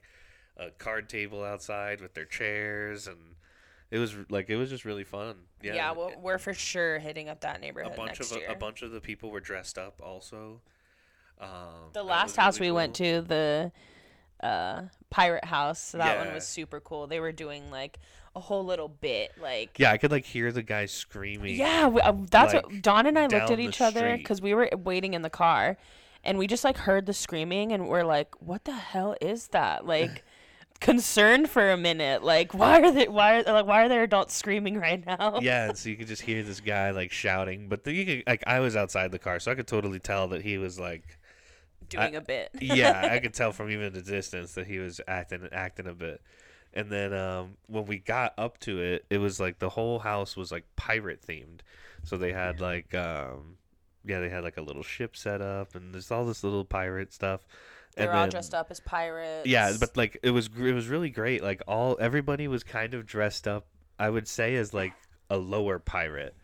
a 0.56 0.70
card 0.70 1.08
table 1.08 1.42
outside 1.42 2.00
with 2.00 2.14
their 2.14 2.24
chairs, 2.24 3.08
and 3.08 3.34
it 3.94 3.98
was 4.00 4.16
like 4.28 4.50
it 4.50 4.56
was 4.56 4.70
just 4.70 4.84
really 4.84 5.04
fun. 5.04 5.36
Yeah, 5.62 5.74
Yeah, 5.74 5.92
well, 5.92 6.10
we're 6.20 6.38
for 6.38 6.52
sure 6.52 6.98
hitting 6.98 7.28
up 7.28 7.42
that 7.42 7.60
neighborhood. 7.60 7.92
a 7.92 7.96
bunch 7.96 8.18
next 8.18 8.32
of 8.32 8.38
year. 8.38 8.50
a, 8.50 8.56
bunch 8.56 8.82
of 8.82 8.90
the 8.90 9.00
people 9.00 9.30
were 9.30 9.38
dressed 9.38 9.78
up 9.78 10.02
also. 10.02 10.60
Um, 11.40 11.92
the 11.92 12.02
last 12.02 12.34
house 12.34 12.58
really 12.58 12.72
we 12.72 12.76
went 12.76 12.96
to, 12.96 13.20
the 13.20 13.70
uh, 14.40 14.82
pirate 15.10 15.44
house, 15.44 15.80
so 15.80 15.98
that 15.98 16.18
one 16.18 16.34
was 16.34 16.44
super 16.44 16.80
cool. 16.80 17.06
They 17.06 17.20
were 17.20 17.30
doing 17.30 17.70
like 17.70 18.00
a 18.34 18.40
whole 18.40 18.64
little 18.64 18.88
bit, 18.88 19.30
like 19.40 19.78
Yeah, 19.78 19.92
I 19.92 19.98
could 19.98 20.10
like 20.10 20.24
hear 20.24 20.50
the 20.50 20.64
guys 20.64 20.90
screaming. 20.90 21.54
Yeah, 21.54 21.86
we, 21.86 22.00
uh, 22.00 22.14
that's 22.32 22.52
like, 22.52 22.66
what 22.66 22.82
Don 22.82 23.06
and 23.06 23.16
I 23.16 23.28
looked 23.28 23.52
at 23.52 23.60
each 23.60 23.80
other 23.80 24.16
because 24.16 24.42
we 24.42 24.54
were 24.54 24.70
waiting 24.76 25.14
in 25.14 25.22
the 25.22 25.30
car, 25.30 25.76
and 26.24 26.36
we 26.36 26.48
just 26.48 26.64
like 26.64 26.78
heard 26.78 27.06
the 27.06 27.14
screaming, 27.14 27.70
and 27.70 27.86
we're 27.86 28.02
like, 28.02 28.34
"What 28.42 28.64
the 28.64 28.72
hell 28.72 29.14
is 29.20 29.48
that?" 29.48 29.86
Like, 29.86 30.24
concerned 30.80 31.48
for 31.48 31.70
a 31.70 31.76
minute, 31.76 32.22
like, 32.22 32.54
why 32.54 32.80
are 32.80 32.90
they 32.90 33.08
why 33.08 33.40
are 33.40 33.42
like 33.44 33.66
why 33.66 33.84
are 33.84 33.88
there 33.88 34.02
adults 34.02 34.34
screaming 34.34 34.78
right 34.78 35.04
now? 35.04 35.38
yeah, 35.42 35.68
and 35.68 35.78
so 35.78 35.88
you 35.88 35.96
could 35.96 36.06
just 36.06 36.22
hear 36.22 36.42
this 36.42 36.60
guy 36.60 36.90
like 36.90 37.12
shouting, 37.12 37.68
but 37.68 37.84
the, 37.84 37.92
you 37.92 38.04
could, 38.04 38.22
like 38.26 38.44
I 38.46 38.60
was 38.60 38.76
outside 38.76 39.12
the 39.12 39.18
car, 39.18 39.40
so 39.40 39.50
I 39.50 39.54
could 39.54 39.66
totally 39.66 39.98
tell 39.98 40.28
that 40.28 40.42
he 40.42 40.58
was 40.58 40.78
like 40.78 41.18
doing 41.88 42.16
a 42.16 42.20
bit. 42.20 42.50
yeah, 42.60 43.08
I 43.10 43.18
could 43.18 43.34
tell 43.34 43.52
from 43.52 43.70
even 43.70 43.92
the 43.92 44.02
distance 44.02 44.54
that 44.54 44.66
he 44.66 44.78
was 44.78 45.00
acting 45.06 45.48
acting 45.52 45.86
a 45.86 45.94
bit. 45.94 46.20
And 46.76 46.90
then 46.90 47.14
um, 47.14 47.56
when 47.68 47.86
we 47.86 47.98
got 47.98 48.34
up 48.36 48.58
to 48.60 48.80
it, 48.80 49.04
it 49.08 49.18
was 49.18 49.38
like 49.38 49.60
the 49.60 49.68
whole 49.68 50.00
house 50.00 50.36
was 50.36 50.50
like 50.50 50.64
pirate 50.74 51.22
themed. 51.22 51.60
So 52.02 52.16
they 52.16 52.32
had 52.32 52.60
like 52.60 52.94
um, 52.94 53.56
yeah, 54.04 54.20
they 54.20 54.28
had 54.28 54.44
like 54.44 54.56
a 54.56 54.62
little 54.62 54.82
ship 54.82 55.16
set 55.16 55.40
up, 55.40 55.74
and 55.74 55.94
there's 55.94 56.10
all 56.10 56.24
this 56.24 56.44
little 56.44 56.64
pirate 56.64 57.12
stuff. 57.12 57.46
They 57.96 58.04
and 58.04 58.12
all 58.12 58.20
then- 58.22 58.30
dressed 58.30 58.54
up 58.54 58.68
as 58.70 58.80
pirates. 58.80 59.46
Yeah, 59.46 59.72
but 59.78 59.96
like 59.96 60.18
it 60.22 60.30
was 60.30 60.48
it 60.58 60.72
was 60.72 60.88
really 60.88 61.10
great. 61.10 61.42
Like 61.42 61.62
all 61.68 61.96
everybody 62.00 62.48
was 62.48 62.64
kind 62.64 62.94
of 62.94 63.06
dressed 63.06 63.46
up. 63.48 63.66
I 63.98 64.10
would 64.10 64.26
say 64.28 64.56
as 64.56 64.74
like 64.74 64.92
a 65.30 65.36
lower 65.36 65.78
pirate, 65.78 66.34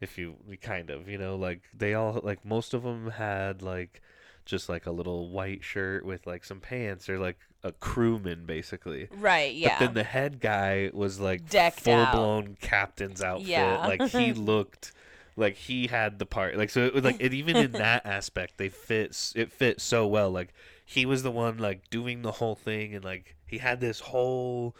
if 0.00 0.18
you 0.18 0.36
kind 0.60 0.90
of 0.90 1.08
you 1.08 1.18
know 1.18 1.36
like 1.36 1.62
they 1.72 1.94
all 1.94 2.20
like 2.22 2.44
most 2.44 2.74
of 2.74 2.82
them 2.82 3.10
had 3.10 3.62
like 3.62 4.02
just 4.44 4.68
like 4.68 4.86
a 4.86 4.90
little 4.92 5.28
white 5.30 5.62
shirt 5.64 6.04
with 6.04 6.26
like 6.26 6.44
some 6.44 6.60
pants 6.60 7.08
or 7.08 7.18
like 7.18 7.38
a 7.64 7.72
crewman 7.72 8.46
basically. 8.46 9.08
right, 9.18 9.54
yeah. 9.54 9.76
But 9.78 9.86
then 9.86 9.94
the 9.94 10.04
head 10.04 10.40
guy 10.40 10.90
was 10.92 11.18
like 11.18 11.48
Decked 11.48 11.80
full 11.80 11.94
out. 11.94 12.12
blown 12.12 12.56
captain's 12.60 13.22
outfit. 13.22 13.48
Yeah. 13.48 13.86
Like 13.86 14.02
he 14.10 14.32
looked 14.34 14.92
like 15.36 15.56
he 15.56 15.88
had 15.88 16.18
the 16.20 16.26
part. 16.26 16.56
Like 16.56 16.70
so 16.70 16.84
it 16.84 16.94
was 16.94 17.02
like 17.04 17.16
it, 17.20 17.34
even 17.34 17.56
in 17.56 17.72
that 17.72 18.06
aspect 18.06 18.56
they 18.58 18.68
fit 18.68 19.32
it 19.34 19.50
fit 19.52 19.80
so 19.80 20.06
well. 20.06 20.30
Like 20.30 20.52
he 20.86 21.04
was 21.04 21.24
the 21.24 21.32
one 21.32 21.58
like 21.58 21.90
doing 21.90 22.22
the 22.22 22.30
whole 22.32 22.54
thing 22.54 22.94
and 22.94 23.04
like 23.04 23.34
he 23.44 23.58
had 23.58 23.80
this 23.80 23.98
whole 23.98 24.74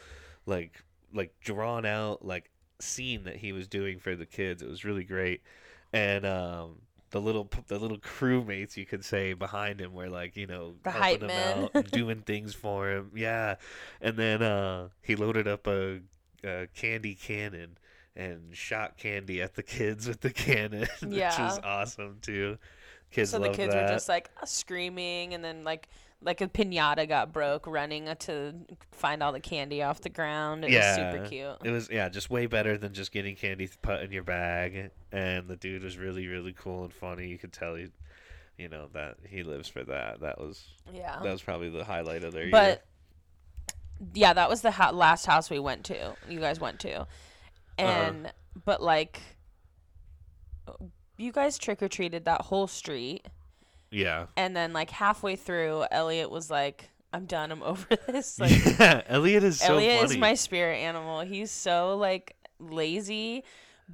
like 0.46 0.82
like 1.12 1.34
drawn 1.40 1.84
out 1.84 2.25
like 2.25 2.48
scene 2.78 3.25
that 3.25 3.36
he 3.36 3.52
was 3.52 3.66
doing 3.66 3.98
for 3.98 4.14
the 4.14 4.25
kids. 4.25 4.62
It 4.62 4.68
was 4.68 4.84
really 4.84 5.02
great. 5.04 5.42
And 5.92 6.25
um 6.25 6.76
the 7.10 7.20
little 7.20 7.50
the 7.66 7.78
little 7.78 7.98
crewmates 7.98 8.76
you 8.76 8.86
could 8.86 9.04
say 9.04 9.32
behind 9.32 9.80
him 9.80 9.94
were 9.94 10.08
like 10.08 10.36
you 10.36 10.46
know 10.46 10.75
The 10.84 10.92
helping 10.92 11.28
him 11.28 11.30
out 11.30 11.70
and 11.75 11.90
doing 11.90 12.20
things 12.22 12.54
for 12.54 12.88
him. 12.88 13.10
Yeah. 13.14 13.56
And 14.00 14.16
then 14.16 14.42
uh 14.42 14.88
he 15.02 15.16
loaded 15.16 15.48
up 15.48 15.66
a, 15.66 16.00
a 16.44 16.68
candy 16.72 17.16
cannon 17.16 17.78
and 18.14 18.56
shot 18.56 18.96
candy 18.96 19.42
at 19.42 19.54
the 19.56 19.62
kids 19.62 20.06
with 20.06 20.20
the 20.20 20.30
cannon 20.30 20.86
which 21.02 21.38
was 21.38 21.58
awesome 21.64 22.18
too 22.22 22.58
kids 23.10 23.30
so 23.30 23.38
the 23.38 23.48
kids 23.50 23.72
that 23.75 23.82
were 23.82 23.88
just 23.94 24.08
like 24.08 24.30
screaming, 24.44 25.34
and 25.34 25.42
then 25.44 25.64
like 25.64 25.88
like 26.22 26.40
a 26.40 26.48
pinata 26.48 27.06
got 27.06 27.30
broke 27.32 27.66
running 27.66 28.08
to 28.18 28.54
find 28.90 29.22
all 29.22 29.32
the 29.32 29.40
candy 29.40 29.82
off 29.82 30.00
the 30.00 30.08
ground. 30.08 30.64
It 30.64 30.70
Yeah. 30.70 30.96
was 31.10 31.14
super 31.14 31.28
cute. 31.28 31.56
It 31.62 31.70
was 31.70 31.90
yeah, 31.90 32.08
just 32.08 32.30
way 32.30 32.46
better 32.46 32.78
than 32.78 32.94
just 32.94 33.12
getting 33.12 33.36
candy 33.36 33.68
put 33.82 34.00
in 34.02 34.10
your 34.12 34.22
bag. 34.25 34.90
And 35.12 35.46
the 35.46 35.56
dude 35.56 35.84
was 35.84 35.98
really 35.98 36.26
really 36.26 36.52
cool 36.54 36.84
and 36.84 36.92
funny. 36.92 37.28
You 37.28 37.38
could 37.38 37.52
tell 37.52 37.75
he, 37.75 37.88
you 38.56 38.68
know 38.68 38.88
that 38.94 39.16
he 39.28 39.42
lives 39.42 39.68
for 39.68 39.84
that. 39.84 40.20
That 40.20 40.40
was 40.40 40.66
Yeah. 40.92 41.20
that 41.22 41.30
was 41.32 41.42
probably 41.42 41.68
the 41.68 41.84
highlight 41.84 42.25
of 42.25 42.32
their 42.32 42.44
year. 42.44 42.50
But 42.50 42.84
yeah, 44.14 44.32
that 44.32 44.48
was 44.48 44.62
the 44.62 44.70
ha- 44.70 44.90
last 44.90 45.26
house 45.26 45.48
we 45.50 45.58
went 45.58 45.84
to. 45.86 46.16
You 46.28 46.40
guys 46.40 46.58
went 46.60 46.84
Uh-huh. 46.84 47.04
to, 47.78 47.82
and 47.82 48.32
but 48.64 48.82
like, 48.82 49.20
you 51.16 51.32
guys 51.32 51.58
trick 51.58 51.82
or 51.82 51.88
treated 51.88 52.25
that 52.26 52.42
whole 52.42 52.66
street, 52.66 53.26
Yeah. 53.90 54.26
and 54.37 54.56
then 54.56 54.73
like 54.73 54.90
halfway 54.90 55.37
through, 55.37 55.85
Elliot 55.90 56.30
was 56.30 56.50
like, 56.50 56.90
"I'm 57.12 57.26
done. 57.26 57.50
I'm 57.52 57.62
over 57.73 57.87
this." 58.08 58.38
Like, 58.40 58.64
yeah, 58.78 59.02
Elliot 59.06 59.44
is 59.44 59.58
so 59.61 59.75
Elliot 59.75 60.00
funny. 60.02 60.14
is 60.14 60.18
my 60.18 60.35
spirit 60.35 60.76
animal. 60.76 61.20
He's 61.20 61.50
so 61.50 61.96
like 61.96 62.37
lazy, 62.58 63.44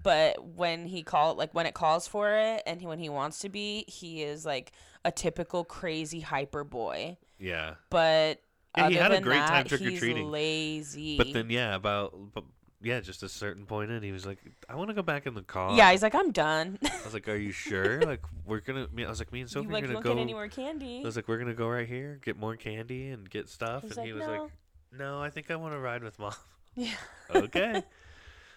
but 0.02 0.42
when 0.56 0.86
he 0.86 1.02
call 1.02 1.34
like 1.34 1.52
when 1.54 1.66
it 1.66 1.74
calls 1.74 2.06
for 2.08 2.30
it, 2.32 2.62
and 2.66 2.80
he, 2.80 2.86
when 2.86 2.98
he 2.98 3.08
wants 3.08 3.40
to 3.40 3.48
be, 3.48 3.84
he 3.88 4.22
is 4.22 4.44
like 4.46 4.72
a 5.04 5.10
typical 5.12 5.64
crazy 5.64 6.20
hyper 6.20 6.64
boy. 6.64 7.16
yeah. 7.38 7.74
But 7.90 8.40
Yeah, 8.76 8.88
he 8.88 8.94
had 8.94 9.12
a 9.12 9.20
great 9.20 9.36
that, 9.38 9.48
time 9.48 9.64
he's 9.68 9.78
trick-or-treating. 9.80 10.30
Lazy. 10.30 11.18
But 11.18 11.32
then 11.32 11.50
yeah, 11.50 11.74
about 11.74 12.14
but, 12.32 12.44
yeah, 12.82 13.00
just 13.00 13.22
a 13.22 13.28
certain 13.28 13.64
point 13.66 13.90
in, 13.90 14.02
he 14.02 14.12
was 14.12 14.26
like, 14.26 14.38
"I 14.68 14.74
want 14.74 14.88
to 14.88 14.94
go 14.94 15.02
back 15.02 15.26
in 15.26 15.34
the 15.34 15.42
car." 15.42 15.76
yeah, 15.76 15.90
he's 15.90 16.02
like, 16.02 16.14
I'm 16.14 16.32
done. 16.32 16.78
I 16.82 16.90
was 17.04 17.14
like, 17.14 17.28
"Are 17.28 17.36
you 17.36 17.52
sure? 17.52 18.00
like, 18.06 18.20
we're 18.44 18.60
gonna." 18.60 18.88
me- 18.92 19.04
I 19.04 19.08
was 19.08 19.18
like, 19.18 19.32
"Me 19.32 19.40
and 19.40 19.50
Sophie 19.50 19.64
you 19.66 19.70
are 19.70 19.72
like, 19.74 19.82
you 19.82 19.86
gonna 19.88 19.94
won't 19.96 20.04
go." 20.04 20.14
get 20.14 20.20
any 20.20 20.34
more 20.34 20.48
candy. 20.48 21.00
I 21.00 21.04
was 21.04 21.16
like, 21.16 21.28
"We're 21.28 21.38
gonna 21.38 21.54
go 21.54 21.68
right 21.68 21.86
here, 21.88 22.18
get 22.24 22.36
more 22.38 22.56
candy 22.56 23.10
and 23.10 23.28
get 23.28 23.48
stuff." 23.48 23.82
He's 23.82 23.96
and 23.96 24.06
he 24.06 24.12
was 24.12 24.26
"No." 24.26 24.32
like, 24.32 24.50
"No, 24.98 25.22
I 25.22 25.30
think 25.30 25.50
I 25.50 25.56
want 25.56 25.74
to 25.74 25.78
ride 25.78 26.02
with 26.02 26.18
mom." 26.18 26.32
yeah. 26.74 26.94
okay. 27.34 27.82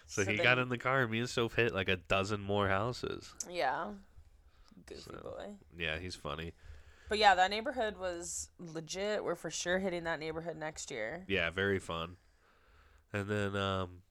So, 0.06 0.22
So 0.24 0.30
he 0.30 0.36
got 0.38 0.58
in 0.58 0.68
the 0.68 0.78
car, 0.78 1.02
and 1.02 1.10
me 1.10 1.18
and 1.20 1.28
Soph 1.28 1.54
hit 1.54 1.74
like 1.74 1.88
a 1.88 1.96
dozen 1.96 2.40
more 2.40 2.68
houses. 2.68 3.32
Yeah. 3.50 3.88
Goofy 4.86 5.00
So- 5.02 5.20
boy. 5.22 5.50
Yeah, 5.78 5.98
he's 5.98 6.14
funny. 6.14 6.52
But 7.08 7.18
yeah, 7.18 7.36
that 7.36 7.50
neighborhood 7.50 7.98
was 7.98 8.50
legit. 8.58 9.22
We're 9.22 9.36
for 9.36 9.50
sure 9.50 9.78
hitting 9.78 10.04
that 10.04 10.18
neighborhood 10.18 10.56
next 10.56 10.90
year. 10.90 11.24
Yeah, 11.28 11.50
very 11.50 11.78
fun. 11.78 12.16
And 13.12 13.28
then 13.28 13.54
um 13.54 14.02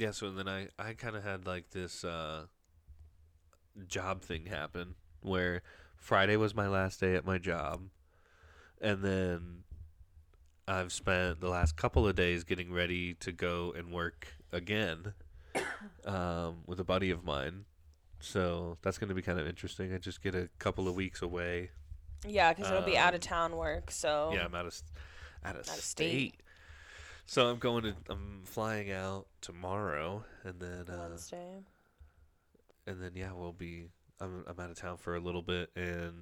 yeah, 0.00 0.12
so 0.12 0.30
then 0.30 0.48
I 0.48 0.68
I 0.78 0.94
kind 0.94 1.14
of 1.14 1.22
had 1.22 1.46
like 1.46 1.70
this 1.70 2.04
uh 2.04 2.46
job 3.86 4.22
thing 4.22 4.46
happen 4.46 4.94
where 5.20 5.62
Friday 5.98 6.36
was 6.36 6.54
my 6.54 6.66
last 6.68 7.00
day 7.00 7.14
at 7.14 7.26
my 7.26 7.36
job. 7.36 7.82
And 8.80 9.02
then 9.04 9.64
I've 10.66 10.90
spent 10.90 11.40
the 11.42 11.50
last 11.50 11.76
couple 11.76 12.08
of 12.08 12.16
days 12.16 12.44
getting 12.44 12.72
ready 12.72 13.12
to 13.14 13.30
go 13.30 13.74
and 13.76 13.92
work 13.92 14.28
again 14.50 15.12
um 16.06 16.62
with 16.66 16.80
a 16.80 16.84
buddy 16.84 17.10
of 17.10 17.22
mine. 17.22 17.66
So 18.20 18.78
that's 18.80 18.96
going 18.96 19.08
to 19.10 19.14
be 19.14 19.22
kind 19.22 19.38
of 19.38 19.46
interesting. 19.46 19.92
I 19.92 19.98
just 19.98 20.22
get 20.22 20.34
a 20.34 20.48
couple 20.58 20.88
of 20.88 20.94
weeks 20.94 21.20
away. 21.20 21.70
Yeah, 22.26 22.54
because 22.54 22.70
it'll 22.70 22.82
be 22.82 22.96
out 22.98 23.14
of 23.14 23.20
Um, 23.22 23.28
town 23.28 23.56
work. 23.56 23.90
So 23.90 24.30
Yeah, 24.32 24.46
I'm 24.46 24.54
out 24.54 24.66
of 24.66 24.80
out 25.44 25.56
of, 25.56 25.68
Out 25.68 25.76
of 25.78 25.84
state. 25.84 26.40
So 27.30 27.46
I'm 27.46 27.58
going 27.58 27.84
to 27.84 27.94
I'm 28.08 28.40
flying 28.42 28.90
out 28.90 29.26
tomorrow, 29.40 30.24
and 30.42 30.58
then 30.58 30.86
uh, 30.92 31.06
Wednesday. 31.10 31.62
and 32.88 33.00
then 33.00 33.12
yeah, 33.14 33.30
we'll 33.32 33.52
be 33.52 33.86
I'm 34.20 34.42
I'm 34.48 34.58
out 34.58 34.68
of 34.68 34.76
town 34.76 34.96
for 34.96 35.14
a 35.14 35.20
little 35.20 35.40
bit, 35.40 35.70
and 35.76 36.12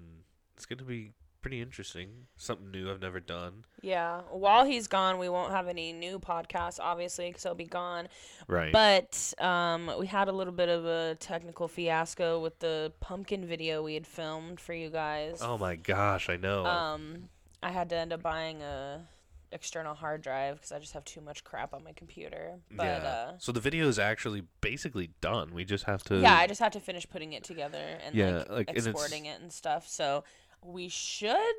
it's 0.54 0.66
gonna 0.66 0.82
be 0.82 1.12
pretty 1.40 1.62
interesting. 1.62 2.10
Something 2.36 2.70
new 2.70 2.90
I've 2.90 3.00
never 3.00 3.20
done. 3.20 3.64
Yeah. 3.80 4.20
While 4.30 4.66
he's 4.66 4.86
gone, 4.86 5.16
we 5.16 5.30
won't 5.30 5.50
have 5.50 5.66
any 5.66 5.94
new 5.94 6.18
podcasts, 6.18 6.78
obviously, 6.78 7.28
because 7.28 7.42
he'll 7.42 7.54
be 7.54 7.64
gone. 7.64 8.08
Right. 8.46 8.70
But 8.70 9.32
um, 9.38 9.90
we 9.98 10.06
had 10.06 10.28
a 10.28 10.32
little 10.32 10.52
bit 10.52 10.68
of 10.68 10.84
a 10.84 11.14
technical 11.14 11.68
fiasco 11.68 12.38
with 12.38 12.58
the 12.58 12.92
pumpkin 13.00 13.46
video 13.46 13.82
we 13.82 13.94
had 13.94 14.06
filmed 14.06 14.60
for 14.60 14.74
you 14.74 14.90
guys. 14.90 15.38
oh 15.40 15.56
my 15.56 15.76
gosh, 15.76 16.28
I 16.28 16.36
know. 16.36 16.66
Um, 16.66 17.30
I 17.62 17.70
had 17.70 17.88
to 17.88 17.96
end 17.96 18.12
up 18.12 18.20
buying 18.20 18.60
a 18.60 19.06
external 19.52 19.94
hard 19.94 20.22
drive 20.22 20.56
because 20.56 20.72
I 20.72 20.78
just 20.78 20.92
have 20.92 21.04
too 21.04 21.20
much 21.20 21.44
crap 21.44 21.72
on 21.72 21.82
my 21.84 21.92
computer. 21.92 22.58
But 22.70 22.84
yeah. 22.84 23.08
uh, 23.08 23.32
so 23.38 23.52
the 23.52 23.60
video 23.60 23.88
is 23.88 23.98
actually 23.98 24.42
basically 24.60 25.10
done. 25.20 25.54
We 25.54 25.64
just 25.64 25.84
have 25.84 26.02
to. 26.04 26.18
yeah, 26.18 26.36
I 26.36 26.46
just 26.46 26.60
have 26.60 26.72
to 26.72 26.80
finish 26.80 27.08
putting 27.08 27.32
it 27.32 27.44
together 27.44 27.98
and 28.04 28.14
Yeah, 28.14 28.38
like, 28.38 28.50
like, 28.50 28.68
and 28.68 28.78
exporting 28.78 29.26
it 29.26 29.40
and 29.40 29.52
stuff. 29.52 29.88
So 29.88 30.24
we 30.62 30.88
should. 30.88 31.54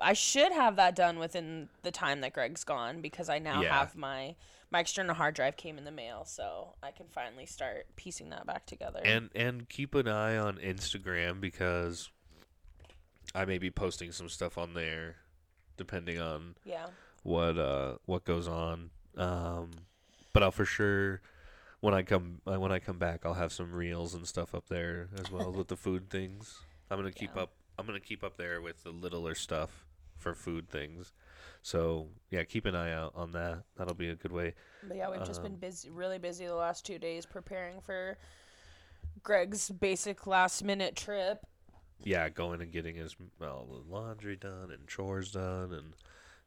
I 0.00 0.12
should 0.12 0.50
have 0.52 0.76
that 0.76 0.96
done 0.96 1.20
within 1.20 1.68
the 1.82 1.92
time 1.92 2.20
that 2.22 2.32
Greg's 2.32 2.64
gone 2.64 3.00
because 3.00 3.28
I 3.28 3.38
now 3.38 3.62
Yeah. 3.62 3.78
have 3.78 3.96
my 3.96 4.34
my 4.70 4.80
external 4.80 5.14
hard 5.14 5.34
drive 5.36 5.56
came 5.56 5.78
in 5.78 5.84
the 5.84 5.92
mail, 5.92 6.24
so 6.24 6.74
I 6.82 6.90
can 6.90 7.06
finally 7.06 7.46
start 7.46 7.86
piecing 7.94 8.30
that 8.30 8.44
back 8.44 8.66
together. 8.66 9.00
and 9.04 9.30
and 9.34 9.68
keep 9.68 9.94
an 9.94 10.08
eye 10.08 10.36
on 10.36 10.56
Instagram 10.56 11.40
because 11.40 12.10
I 13.34 13.44
may 13.44 13.58
be 13.58 13.70
posting 13.70 14.10
some 14.10 14.28
stuff 14.28 14.58
on 14.58 14.74
there, 14.74 15.16
depending 15.76 16.20
on 16.20 16.56
yeah, 16.64 16.86
what 17.24 17.58
uh 17.58 17.96
what 18.06 18.24
goes 18.24 18.46
on. 18.48 18.90
Um, 19.16 19.72
but 20.32 20.44
I'll 20.44 20.52
for 20.52 20.64
sure 20.64 21.20
when 21.80 21.94
I 21.94 22.02
come 22.02 22.40
uh, 22.46 22.60
when 22.60 22.72
I 22.72 22.78
come 22.78 22.98
back, 22.98 23.26
I'll 23.26 23.34
have 23.34 23.52
some 23.52 23.72
reels 23.72 24.14
and 24.14 24.26
stuff 24.28 24.54
up 24.54 24.68
there 24.68 25.08
as 25.18 25.30
well 25.32 25.52
with 25.52 25.68
the 25.68 25.76
food 25.76 26.10
things. 26.10 26.60
I'm 26.90 26.98
gonna 26.98 27.12
keep 27.12 27.34
Yeah. 27.34 27.42
up. 27.42 27.52
I'm 27.78 27.86
gonna 27.86 28.00
keep 28.00 28.22
up 28.22 28.36
there 28.36 28.62
with 28.62 28.84
the 28.84 28.90
littler 28.90 29.34
stuff 29.34 29.84
for 30.16 30.34
food 30.34 30.68
things. 30.70 31.12
So 31.62 32.08
yeah, 32.30 32.44
keep 32.44 32.66
an 32.66 32.76
eye 32.76 32.92
out 32.92 33.12
on 33.16 33.32
that. 33.32 33.64
That'll 33.76 33.94
be 33.94 34.10
a 34.10 34.14
good 34.16 34.32
way. 34.32 34.54
but 34.82 34.96
yeah, 34.96 35.10
we've 35.10 35.24
just 35.24 35.42
been 35.42 35.54
Um, 35.54 35.58
busy, 35.58 35.90
really 35.90 36.18
busy 36.18 36.46
the 36.46 36.54
last 36.54 36.86
two 36.86 36.98
days 36.98 37.26
preparing 37.26 37.80
for 37.80 38.18
Greg's 39.22 39.70
basic 39.70 40.26
last 40.26 40.62
minute 40.62 40.96
trip. 40.96 41.46
Yeah, 42.02 42.28
going 42.28 42.60
and 42.60 42.70
getting 42.72 42.96
his 42.96 43.16
well, 43.38 43.66
laundry 43.88 44.36
done 44.36 44.70
and 44.70 44.86
chores 44.86 45.32
done, 45.32 45.72
and 45.72 45.94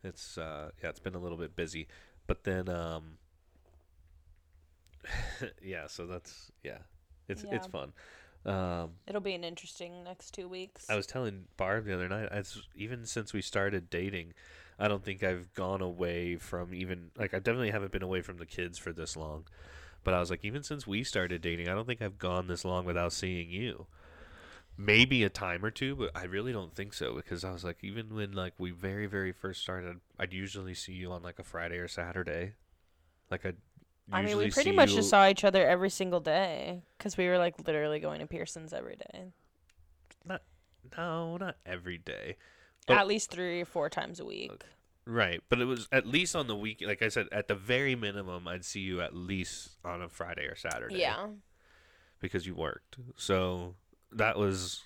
it's 0.03 0.37
uh 0.37 0.71
yeah, 0.81 0.89
it's 0.89 0.99
been 0.99 1.15
a 1.15 1.19
little 1.19 1.37
bit 1.37 1.55
busy. 1.55 1.87
But 2.25 2.43
then 2.43 2.69
um 2.69 3.17
yeah, 5.63 5.87
so 5.87 6.05
that's 6.05 6.51
yeah, 6.63 6.79
it's 7.27 7.45
it's 7.51 7.67
fun. 7.67 7.93
Um, 8.45 8.91
It'll 9.07 9.21
be 9.21 9.33
an 9.33 9.43
interesting 9.43 10.03
next 10.03 10.31
two 10.31 10.47
weeks. 10.47 10.89
I 10.89 10.95
was 10.95 11.05
telling 11.05 11.45
Barb 11.57 11.85
the 11.85 11.93
other 11.93 12.07
night, 12.07 12.29
it's, 12.31 12.61
even 12.75 13.05
since 13.05 13.33
we 13.33 13.41
started 13.41 13.89
dating, 13.89 14.33
I 14.79 14.87
don't 14.87 15.03
think 15.03 15.21
I've 15.21 15.53
gone 15.53 15.81
away 15.81 16.37
from 16.37 16.73
even 16.73 17.11
like 17.17 17.33
I 17.33 17.39
definitely 17.39 17.71
haven't 17.71 17.91
been 17.91 18.03
away 18.03 18.21
from 18.21 18.37
the 18.37 18.45
kids 18.45 18.77
for 18.77 18.93
this 18.93 19.17
long. 19.17 19.45
But 20.03 20.13
I 20.13 20.19
was 20.21 20.29
like, 20.29 20.45
even 20.45 20.63
since 20.63 20.87
we 20.87 21.03
started 21.03 21.41
dating, 21.41 21.67
I 21.67 21.73
don't 21.73 21.85
think 21.85 22.01
I've 22.01 22.17
gone 22.17 22.47
this 22.47 22.63
long 22.63 22.85
without 22.85 23.11
seeing 23.11 23.49
you. 23.49 23.87
Maybe 24.77 25.23
a 25.23 25.29
time 25.29 25.65
or 25.65 25.71
two, 25.71 25.95
but 25.95 26.11
I 26.15 26.25
really 26.25 26.53
don't 26.53 26.73
think 26.75 26.93
so 26.93 27.15
because 27.15 27.43
I 27.43 27.51
was 27.51 27.63
like, 27.63 27.77
even 27.81 28.13
when 28.13 28.33
like 28.33 28.53
we 28.59 28.71
very 28.71 29.07
very 29.07 29.31
first 29.31 29.61
started, 29.61 29.97
I'd 30.19 30.33
usually 30.33 30.75
see 30.75 30.93
you 30.93 31.11
on 31.11 31.23
like 31.23 31.39
a 31.39 31.43
Friday 31.43 31.77
or 31.77 31.87
Saturday. 31.87 32.53
Like 33.31 33.45
I. 33.45 33.53
I 34.09 34.21
mean, 34.21 34.37
we 34.37 34.49
pretty 34.51 34.71
much 34.71 34.93
just 34.93 35.09
saw 35.09 35.27
each 35.27 35.43
other 35.43 35.67
every 35.67 35.89
single 35.89 36.21
day 36.21 36.83
because 36.97 37.17
we 37.17 37.27
were 37.27 37.37
like 37.37 37.55
literally 37.67 37.99
going 37.99 38.19
to 38.21 38.25
Pearson's 38.27 38.71
every 38.71 38.95
day, 38.95 39.25
Not, 40.23 40.43
No, 40.95 41.35
not 41.35 41.57
every 41.65 41.97
day. 41.97 42.37
But- 42.85 42.99
at 42.99 43.07
least 43.07 43.31
three 43.31 43.61
or 43.61 43.65
four 43.65 43.89
times 43.89 44.21
a 44.21 44.25
week. 44.25 44.63
Right, 45.05 45.41
but 45.49 45.59
it 45.59 45.65
was 45.65 45.87
at 45.91 46.05
least 46.05 46.35
on 46.35 46.47
the 46.47 46.55
week. 46.55 46.83
Like 46.85 47.01
I 47.01 47.09
said, 47.09 47.27
at 47.33 47.47
the 47.47 47.55
very 47.55 47.95
minimum, 47.95 48.47
I'd 48.47 48.63
see 48.63 48.81
you 48.81 49.01
at 49.01 49.13
least 49.15 49.71
on 49.83 50.01
a 50.01 50.07
Friday 50.09 50.45
or 50.45 50.55
Saturday. 50.55 50.99
Yeah, 50.99 51.27
because 52.21 52.45
you 52.45 52.55
worked. 52.55 52.97
So 53.17 53.75
that 54.13 54.37
was, 54.37 54.83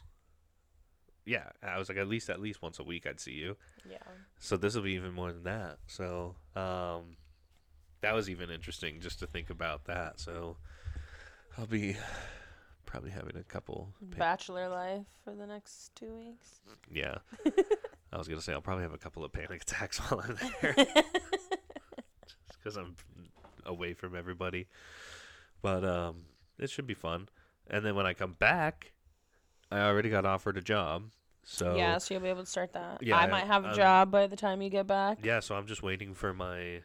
yeah. 1.25 1.49
I 1.63 1.77
was 1.77 1.89
like 1.89 1.97
at 1.97 2.07
least 2.07 2.29
at 2.29 2.39
least 2.39 2.61
once 2.61 2.79
a 2.79 2.83
week 2.83 3.05
I'd 3.07 3.19
see 3.19 3.33
you. 3.33 3.57
yeah. 3.89 3.97
So 4.39 4.57
this 4.57 4.75
will 4.75 4.83
be 4.83 4.93
even 4.93 5.13
more 5.13 5.31
than 5.31 5.43
that. 5.43 5.77
So 5.87 6.35
um, 6.55 7.17
that 8.01 8.13
was 8.13 8.29
even 8.29 8.49
interesting 8.49 8.99
just 9.01 9.19
to 9.19 9.27
think 9.27 9.49
about 9.49 9.85
that. 9.85 10.19
So 10.19 10.57
I'll 11.57 11.65
be 11.67 11.95
probably 12.85 13.11
having 13.11 13.35
a 13.37 13.43
couple. 13.43 13.93
Bachelor 14.01 14.67
life 14.69 15.05
for 15.23 15.33
the 15.35 15.45
next 15.47 15.95
two 15.95 16.13
weeks. 16.15 16.61
yeah. 16.91 17.17
I 18.13 18.17
was 18.17 18.27
gonna 18.27 18.41
say 18.41 18.51
I'll 18.51 18.59
probably 18.61 18.83
have 18.83 18.93
a 18.93 18.97
couple 18.97 19.23
of 19.23 19.31
panic 19.31 19.61
attacks 19.61 19.97
while 20.11 20.19
I'm 20.21 20.35
there. 20.61 20.73
just 20.73 21.49
because 22.57 22.75
I'm 22.75 22.95
away 23.65 23.93
from 23.93 24.15
everybody. 24.15 24.67
But 25.61 25.85
um, 25.85 26.25
it 26.59 26.69
should 26.69 26.87
be 26.87 26.93
fun. 26.93 27.29
And 27.69 27.85
then 27.85 27.95
when 27.95 28.05
I 28.05 28.13
come 28.13 28.33
back, 28.37 28.91
I 29.71 29.81
already 29.81 30.09
got 30.09 30.25
offered 30.25 30.57
a 30.57 30.61
job. 30.61 31.11
So 31.43 31.75
yeah, 31.75 31.97
so 31.97 32.13
you'll 32.13 32.23
be 32.23 32.29
able 32.29 32.43
to 32.43 32.49
start 32.49 32.73
that. 32.73 33.01
Yeah, 33.01 33.17
I 33.17 33.25
might 33.27 33.47
have 33.47 33.65
a 33.65 33.69
um, 33.69 33.75
job 33.75 34.11
by 34.11 34.27
the 34.27 34.35
time 34.35 34.61
you 34.61 34.69
get 34.69 34.85
back. 34.85 35.19
yeah, 35.23 35.39
so 35.39 35.55
I'm 35.55 35.65
just 35.65 35.81
waiting 35.81 36.13
for 36.13 36.33
my 36.33 36.81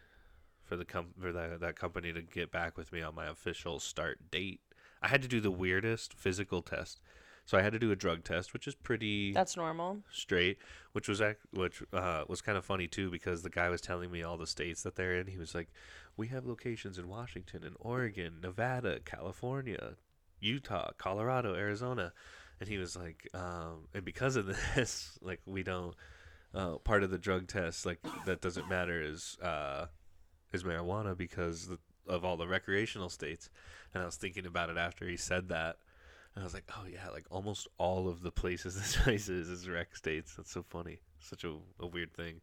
for 0.64 0.76
the 0.76 0.84
com- 0.84 1.14
for 1.20 1.32
that 1.32 1.60
that 1.60 1.76
company 1.76 2.12
to 2.12 2.22
get 2.22 2.50
back 2.50 2.78
with 2.78 2.92
me 2.92 3.02
on 3.02 3.14
my 3.14 3.26
official 3.26 3.78
start 3.80 4.30
date. 4.30 4.60
I 5.02 5.08
had 5.08 5.20
to 5.22 5.28
do 5.28 5.40
the 5.40 5.50
weirdest 5.50 6.14
physical 6.14 6.62
test. 6.62 7.00
So 7.44 7.56
I 7.56 7.62
had 7.62 7.72
to 7.74 7.78
do 7.78 7.92
a 7.92 7.96
drug 7.96 8.24
test, 8.24 8.52
which 8.52 8.66
is 8.66 8.74
pretty 8.74 9.32
That's 9.32 9.56
normal. 9.56 9.98
straight, 10.10 10.58
which 10.92 11.06
was 11.06 11.20
ac- 11.20 11.36
which 11.52 11.80
uh, 11.92 12.24
was 12.28 12.42
kind 12.42 12.58
of 12.58 12.64
funny 12.64 12.88
too 12.88 13.08
because 13.08 13.42
the 13.42 13.50
guy 13.50 13.68
was 13.68 13.80
telling 13.80 14.10
me 14.10 14.22
all 14.24 14.36
the 14.36 14.48
states 14.48 14.82
that 14.82 14.96
they're 14.96 15.14
in. 15.14 15.28
He 15.28 15.38
was 15.38 15.54
like, 15.54 15.68
"We 16.16 16.26
have 16.28 16.44
locations 16.44 16.98
in 16.98 17.08
Washington 17.08 17.62
and 17.62 17.76
Oregon, 17.78 18.40
Nevada, 18.42 18.98
California, 19.04 19.94
Utah, 20.40 20.90
Colorado, 20.98 21.54
Arizona," 21.54 22.12
and 22.60 22.68
he 22.68 22.78
was 22.78 22.96
like, 22.96 23.28
um, 23.34 23.88
"And 23.94 24.04
because 24.04 24.36
of 24.36 24.46
this, 24.74 25.18
like 25.22 25.40
we 25.46 25.62
don't 25.62 25.94
uh, 26.54 26.78
part 26.78 27.02
of 27.02 27.10
the 27.10 27.18
drug 27.18 27.48
test 27.48 27.86
like 27.86 28.00
that 28.26 28.40
doesn't 28.40 28.68
matter 28.68 29.02
is 29.02 29.36
uh, 29.42 29.86
is 30.52 30.64
marijuana 30.64 31.16
because 31.16 31.68
of 32.06 32.24
all 32.24 32.36
the 32.36 32.48
recreational 32.48 33.08
states." 33.08 33.50
And 33.94 34.02
I 34.02 34.06
was 34.06 34.16
thinking 34.16 34.46
about 34.46 34.70
it 34.70 34.76
after 34.76 35.08
he 35.08 35.16
said 35.16 35.48
that. 35.48 35.76
And 36.34 36.42
I 36.42 36.44
was 36.44 36.52
like, 36.52 36.68
oh 36.76 36.84
yeah, 36.86 37.08
like 37.10 37.24
almost 37.30 37.66
all 37.78 38.08
of 38.08 38.20
the 38.20 38.30
places 38.30 38.74
this 38.78 38.96
place 38.96 39.28
is 39.28 39.48
is 39.48 39.68
rec 39.68 39.96
states. 39.96 40.34
That's 40.36 40.52
so 40.52 40.64
funny. 40.68 41.00
Such 41.20 41.44
a, 41.44 41.56
a 41.80 41.86
weird 41.86 42.12
thing. 42.14 42.40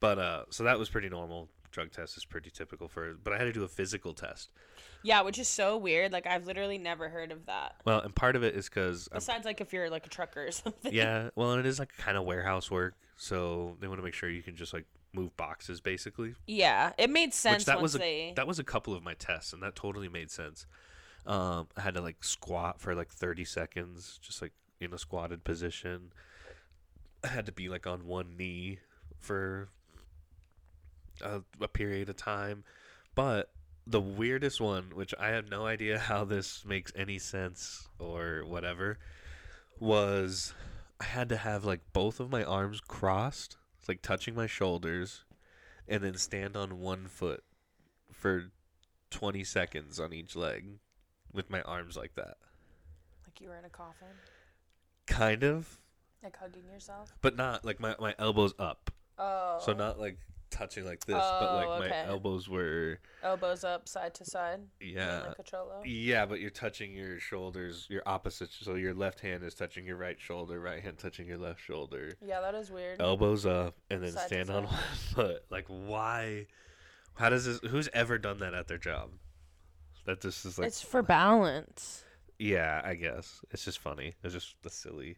But 0.00 0.18
uh, 0.18 0.44
so 0.50 0.64
that 0.64 0.78
was 0.78 0.88
pretty 0.88 1.08
normal. 1.08 1.48
Drug 1.74 1.90
test 1.90 2.16
is 2.16 2.24
pretty 2.24 2.50
typical 2.50 2.86
for. 2.86 3.14
But 3.22 3.32
I 3.32 3.38
had 3.38 3.44
to 3.44 3.52
do 3.52 3.64
a 3.64 3.68
physical 3.68 4.14
test. 4.14 4.50
Yeah, 5.02 5.22
which 5.22 5.38
is 5.38 5.48
so 5.48 5.76
weird. 5.76 6.12
Like 6.12 6.26
I've 6.26 6.46
literally 6.46 6.78
never 6.78 7.08
heard 7.08 7.32
of 7.32 7.46
that. 7.46 7.74
Well, 7.84 8.00
and 8.00 8.14
part 8.14 8.36
of 8.36 8.44
it 8.44 8.54
is 8.54 8.68
because 8.68 9.08
Besides, 9.12 9.44
like 9.44 9.60
if 9.60 9.72
you're 9.72 9.90
like 9.90 10.06
a 10.06 10.08
trucker 10.08 10.46
or 10.46 10.50
something. 10.52 10.94
yeah, 10.94 11.30
well, 11.34 11.50
and 11.50 11.60
it 11.60 11.66
is 11.66 11.78
like 11.80 11.94
kind 11.98 12.16
of 12.16 12.24
warehouse 12.24 12.70
work, 12.70 12.94
so 13.16 13.76
they 13.80 13.88
want 13.88 13.98
to 13.98 14.04
make 14.04 14.14
sure 14.14 14.30
you 14.30 14.42
can 14.42 14.54
just 14.54 14.72
like 14.72 14.86
move 15.12 15.36
boxes 15.36 15.80
basically. 15.80 16.34
Yeah, 16.46 16.92
it 16.96 17.10
made 17.10 17.34
sense 17.34 17.58
Which 17.62 17.66
that 17.66 17.82
was 17.82 17.96
a, 17.96 17.98
they. 17.98 18.32
that 18.36 18.46
was 18.46 18.58
a 18.60 18.64
couple 18.64 18.94
of 18.94 19.02
my 19.02 19.14
tests, 19.14 19.52
and 19.52 19.62
that 19.64 19.74
totally 19.74 20.08
made 20.08 20.30
sense. 20.30 20.66
Um, 21.26 21.66
I 21.76 21.80
had 21.80 21.94
to 21.94 22.00
like 22.00 22.22
squat 22.22 22.80
for 22.80 22.94
like 22.94 23.10
thirty 23.10 23.44
seconds, 23.44 24.20
just 24.22 24.40
like 24.40 24.52
in 24.80 24.94
a 24.94 24.98
squatted 24.98 25.42
position. 25.42 26.12
I 27.24 27.28
had 27.28 27.46
to 27.46 27.52
be 27.52 27.68
like 27.68 27.86
on 27.86 28.06
one 28.06 28.36
knee 28.36 28.78
for 29.18 29.68
a, 31.22 31.42
a 31.60 31.68
period 31.68 32.08
of 32.08 32.16
time, 32.16 32.64
but 33.14 33.50
the 33.86 34.00
weirdest 34.00 34.60
one, 34.60 34.90
which 34.94 35.14
I 35.18 35.28
have 35.28 35.50
no 35.50 35.66
idea 35.66 35.98
how 35.98 36.24
this 36.24 36.64
makes 36.64 36.92
any 36.96 37.18
sense 37.18 37.88
or 37.98 38.42
whatever, 38.46 38.98
was 39.78 40.54
I 41.00 41.04
had 41.04 41.28
to 41.30 41.36
have 41.36 41.64
like 41.64 41.80
both 41.92 42.20
of 42.20 42.30
my 42.30 42.42
arms 42.44 42.80
crossed, 42.80 43.56
like 43.88 44.00
touching 44.02 44.34
my 44.34 44.46
shoulders, 44.46 45.24
and 45.88 46.02
then 46.02 46.14
stand 46.16 46.56
on 46.56 46.80
one 46.80 47.06
foot 47.08 47.44
for 48.10 48.50
20 49.10 49.44
seconds 49.44 50.00
on 50.00 50.12
each 50.12 50.34
leg 50.34 50.78
with 51.32 51.50
my 51.50 51.60
arms 51.62 51.96
like 51.96 52.14
that. 52.14 52.36
like 53.26 53.40
you 53.40 53.48
were 53.48 53.56
in 53.58 53.64
a 53.64 53.68
coffin, 53.70 54.08
Kind 55.06 55.42
of, 55.44 55.78
like 56.22 56.36
hugging 56.38 56.64
yourself. 56.72 57.12
but 57.20 57.36
not 57.36 57.64
like 57.64 57.78
my, 57.80 57.94
my 58.00 58.14
elbows 58.18 58.54
up. 58.58 58.90
Oh. 59.18 59.58
So 59.60 59.72
not 59.74 60.00
like 60.00 60.18
touching 60.54 60.84
like 60.84 61.04
this, 61.04 61.16
but 61.16 61.54
like 61.54 61.66
Oh, 61.66 61.78
my 61.80 62.06
elbows 62.06 62.48
were 62.48 62.98
elbows 63.22 63.64
up, 63.64 63.88
side 63.88 64.14
to 64.14 64.24
side. 64.24 64.60
yeah. 64.80 65.24
Like 65.28 65.38
a 65.38 65.42
cholo. 65.42 65.82
Yeah, 65.84 66.24
but 66.26 66.40
you're 66.40 66.50
touching 66.50 66.94
your 66.94 67.18
shoulders, 67.20 67.86
your 67.90 68.02
opposite. 68.06 68.50
So 68.52 68.74
your 68.74 68.94
left 68.94 69.20
hand 69.20 69.42
is 69.42 69.54
touching 69.54 69.84
your 69.86 69.96
right 69.96 70.18
shoulder, 70.20 70.60
right 70.60 70.82
hand 70.82 70.98
touching 70.98 71.26
your 71.26 71.38
left 71.38 71.60
shoulder. 71.60 72.14
Yeah, 72.24 72.40
that 72.40 72.54
is 72.54 72.70
weird. 72.70 73.00
Elbows 73.00 73.44
up, 73.46 73.74
and 73.90 74.02
then 74.02 74.12
Side 74.12 74.26
stand 74.28 74.50
on 74.50 74.64
one 74.64 74.74
foot. 75.14 75.42
Like, 75.50 75.66
why? 75.68 76.46
How 77.14 77.28
does 77.28 77.44
this? 77.44 77.60
Who's 77.70 77.88
ever 77.92 78.18
done 78.18 78.38
that 78.38 78.54
at 78.54 78.68
their 78.68 78.78
job? 78.78 79.10
That 80.06 80.20
just 80.20 80.44
is 80.44 80.58
like, 80.58 80.66
it's 80.68 80.82
for 80.82 81.02
balance. 81.02 82.04
yeah, 82.38 82.80
I 82.84 82.94
guess 82.94 83.40
it's 83.50 83.64
just 83.64 83.78
funny. 83.78 84.14
It's 84.22 84.34
just 84.34 84.54
a 84.64 84.70
silly 84.70 85.16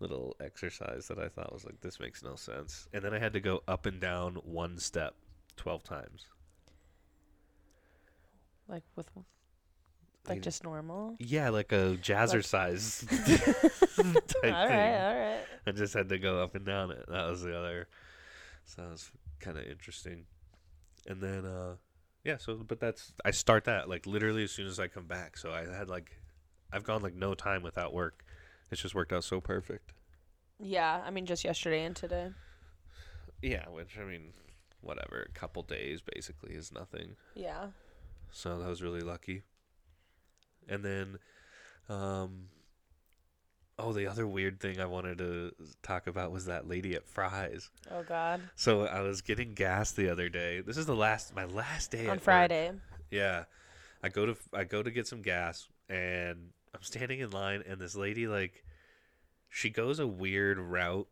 little 0.00 0.36
exercise 0.40 1.08
that 1.08 1.18
I 1.18 1.28
thought 1.28 1.52
was 1.52 1.64
like, 1.64 1.80
this 1.80 2.00
makes 2.00 2.22
no 2.22 2.34
sense. 2.34 2.88
And 2.92 3.02
then 3.02 3.14
I 3.14 3.18
had 3.18 3.32
to 3.34 3.40
go 3.40 3.62
up 3.66 3.86
and 3.86 4.00
down 4.00 4.34
one 4.44 4.78
step 4.78 5.14
twelve 5.56 5.82
times. 5.82 6.26
Like 8.68 8.82
with, 8.96 9.08
like 10.28 10.42
just 10.42 10.64
normal. 10.64 11.16
Yeah, 11.18 11.50
like 11.50 11.72
a 11.72 11.96
jazzercise 12.02 13.04
all 13.98 14.04
type 14.12 14.24
right, 14.24 14.42
thing. 14.42 14.54
all 14.54 14.66
right. 14.66 15.40
I 15.66 15.72
just 15.72 15.94
had 15.94 16.08
to 16.08 16.18
go 16.18 16.42
up 16.42 16.54
and 16.54 16.64
down 16.66 16.90
it. 16.90 17.04
That 17.08 17.28
was 17.28 17.42
the 17.42 17.56
other. 17.56 17.88
So 18.64 18.82
that 18.82 18.90
was 18.90 19.10
kind 19.40 19.56
of 19.56 19.64
interesting. 19.64 20.24
And 21.06 21.20
then, 21.20 21.44
uh, 21.44 21.76
yeah. 22.24 22.36
So, 22.38 22.56
but 22.66 22.80
that's 22.80 23.12
I 23.24 23.30
start 23.30 23.64
that 23.64 23.88
like 23.88 24.06
literally 24.06 24.42
as 24.42 24.50
soon 24.50 24.66
as 24.66 24.80
I 24.80 24.88
come 24.88 25.06
back. 25.06 25.36
So 25.36 25.52
I 25.52 25.60
had 25.72 25.88
like, 25.88 26.10
I've 26.72 26.84
gone 26.84 27.02
like 27.02 27.14
no 27.14 27.34
time 27.34 27.62
without 27.62 27.94
work. 27.94 28.24
It's 28.70 28.82
just 28.82 28.94
worked 28.94 29.12
out 29.12 29.24
so 29.24 29.40
perfect. 29.40 29.92
Yeah, 30.58 31.02
I 31.04 31.10
mean 31.10 31.26
just 31.26 31.44
yesterday 31.44 31.84
and 31.84 31.94
today. 31.94 32.30
Yeah, 33.42 33.68
which 33.68 33.98
I 33.98 34.04
mean, 34.04 34.32
whatever. 34.80 35.26
A 35.28 35.38
couple 35.38 35.62
days 35.62 36.00
basically 36.00 36.54
is 36.54 36.72
nothing. 36.72 37.16
Yeah. 37.34 37.66
So 38.30 38.58
that 38.58 38.68
was 38.68 38.82
really 38.82 39.02
lucky. 39.02 39.42
And 40.68 40.84
then, 40.84 41.18
um, 41.88 42.48
oh, 43.78 43.92
the 43.92 44.06
other 44.06 44.26
weird 44.26 44.58
thing 44.60 44.80
I 44.80 44.86
wanted 44.86 45.18
to 45.18 45.52
talk 45.82 46.06
about 46.06 46.32
was 46.32 46.46
that 46.46 46.66
lady 46.68 46.94
at 46.94 47.06
Fry's. 47.06 47.70
Oh 47.90 48.02
God. 48.02 48.40
So 48.56 48.86
I 48.86 49.00
was 49.00 49.20
getting 49.20 49.54
gas 49.54 49.92
the 49.92 50.10
other 50.10 50.28
day. 50.28 50.60
This 50.60 50.76
is 50.76 50.86
the 50.86 50.96
last 50.96 51.34
my 51.36 51.44
last 51.44 51.90
day 51.90 52.04
at 52.04 52.10
On 52.10 52.16
work. 52.16 52.22
Friday. 52.22 52.72
Yeah, 53.10 53.44
I 54.02 54.08
go 54.08 54.26
to 54.26 54.36
I 54.52 54.64
go 54.64 54.82
to 54.82 54.90
get 54.90 55.06
some 55.06 55.22
gas 55.22 55.68
and 55.88 56.50
I'm 56.76 56.82
standing 56.82 57.20
in 57.20 57.30
line 57.30 57.62
and 57.66 57.80
this 57.80 57.96
lady 57.96 58.26
like 58.26 58.64
she 59.48 59.70
goes 59.70 59.98
a 59.98 60.06
weird 60.06 60.58
route 60.58 61.08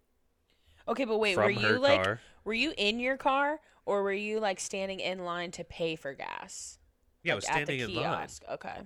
Okay, 0.87 1.05
but 1.05 1.19
wait, 1.19 1.37
were 1.37 1.51
you 1.51 1.79
like 1.79 2.03
car. 2.03 2.21
were 2.45 2.55
you 2.55 2.75
in 2.77 3.01
your 3.01 3.17
car 3.17 3.61
or 3.87 4.03
were 4.03 4.13
you 4.13 4.41
like 4.41 4.61
standing 4.61 5.01
in 5.01 5.25
line 5.25 5.51
to 5.53 5.65
pay 5.65 5.97
for 5.97 6.13
gas? 6.13 6.79
Yeah, 7.23 7.33
I 7.33 7.37
was 7.37 7.45
standing 7.45 7.81
in 7.81 7.95
line. 7.95 8.29
Okay. 8.51 8.81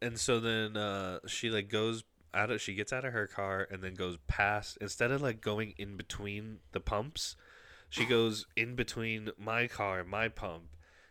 And 0.00 0.18
so 0.18 0.40
then 0.40 0.76
uh, 0.76 1.18
she 1.26 1.50
like 1.50 1.68
goes 1.68 2.04
out 2.32 2.50
of 2.50 2.60
she 2.60 2.74
gets 2.74 2.92
out 2.92 3.04
of 3.04 3.12
her 3.12 3.26
car 3.26 3.66
and 3.70 3.82
then 3.82 3.94
goes 3.94 4.16
past 4.28 4.78
instead 4.80 5.10
of 5.10 5.20
like 5.20 5.40
going 5.40 5.74
in 5.76 5.96
between 5.96 6.58
the 6.72 6.80
pumps, 6.80 7.36
she 7.90 8.04
goes 8.06 8.46
in 8.56 8.74
between 8.74 9.30
my 9.38 9.66
car 9.66 10.04
my 10.04 10.28
pump. 10.28 10.64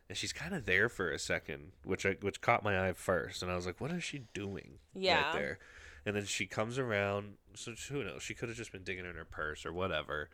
And 0.09 0.17
she's 0.17 0.33
kind 0.33 0.55
of 0.55 0.65
there 0.65 0.89
for 0.89 1.11
a 1.11 1.19
second, 1.19 1.71
which 1.83 2.03
I, 2.05 2.17
which 2.21 2.41
caught 2.41 2.63
my 2.63 2.89
eye 2.89 2.93
first, 2.93 3.43
and 3.43 3.51
I 3.51 3.55
was 3.55 3.65
like, 3.67 3.79
"What 3.79 3.91
is 3.91 4.03
she 4.03 4.25
doing 4.33 4.79
Yeah. 4.95 5.21
right 5.21 5.33
there?" 5.33 5.59
And 6.05 6.15
then 6.15 6.25
she 6.25 6.47
comes 6.47 6.79
around. 6.79 7.35
So 7.55 7.73
who 7.89 8.03
knows? 8.03 8.23
She 8.23 8.33
could 8.33 8.49
have 8.49 8.57
just 8.57 8.71
been 8.71 8.83
digging 8.83 9.05
in 9.05 9.15
her 9.15 9.25
purse 9.25 9.65
or 9.67 9.71
whatever. 9.73 10.29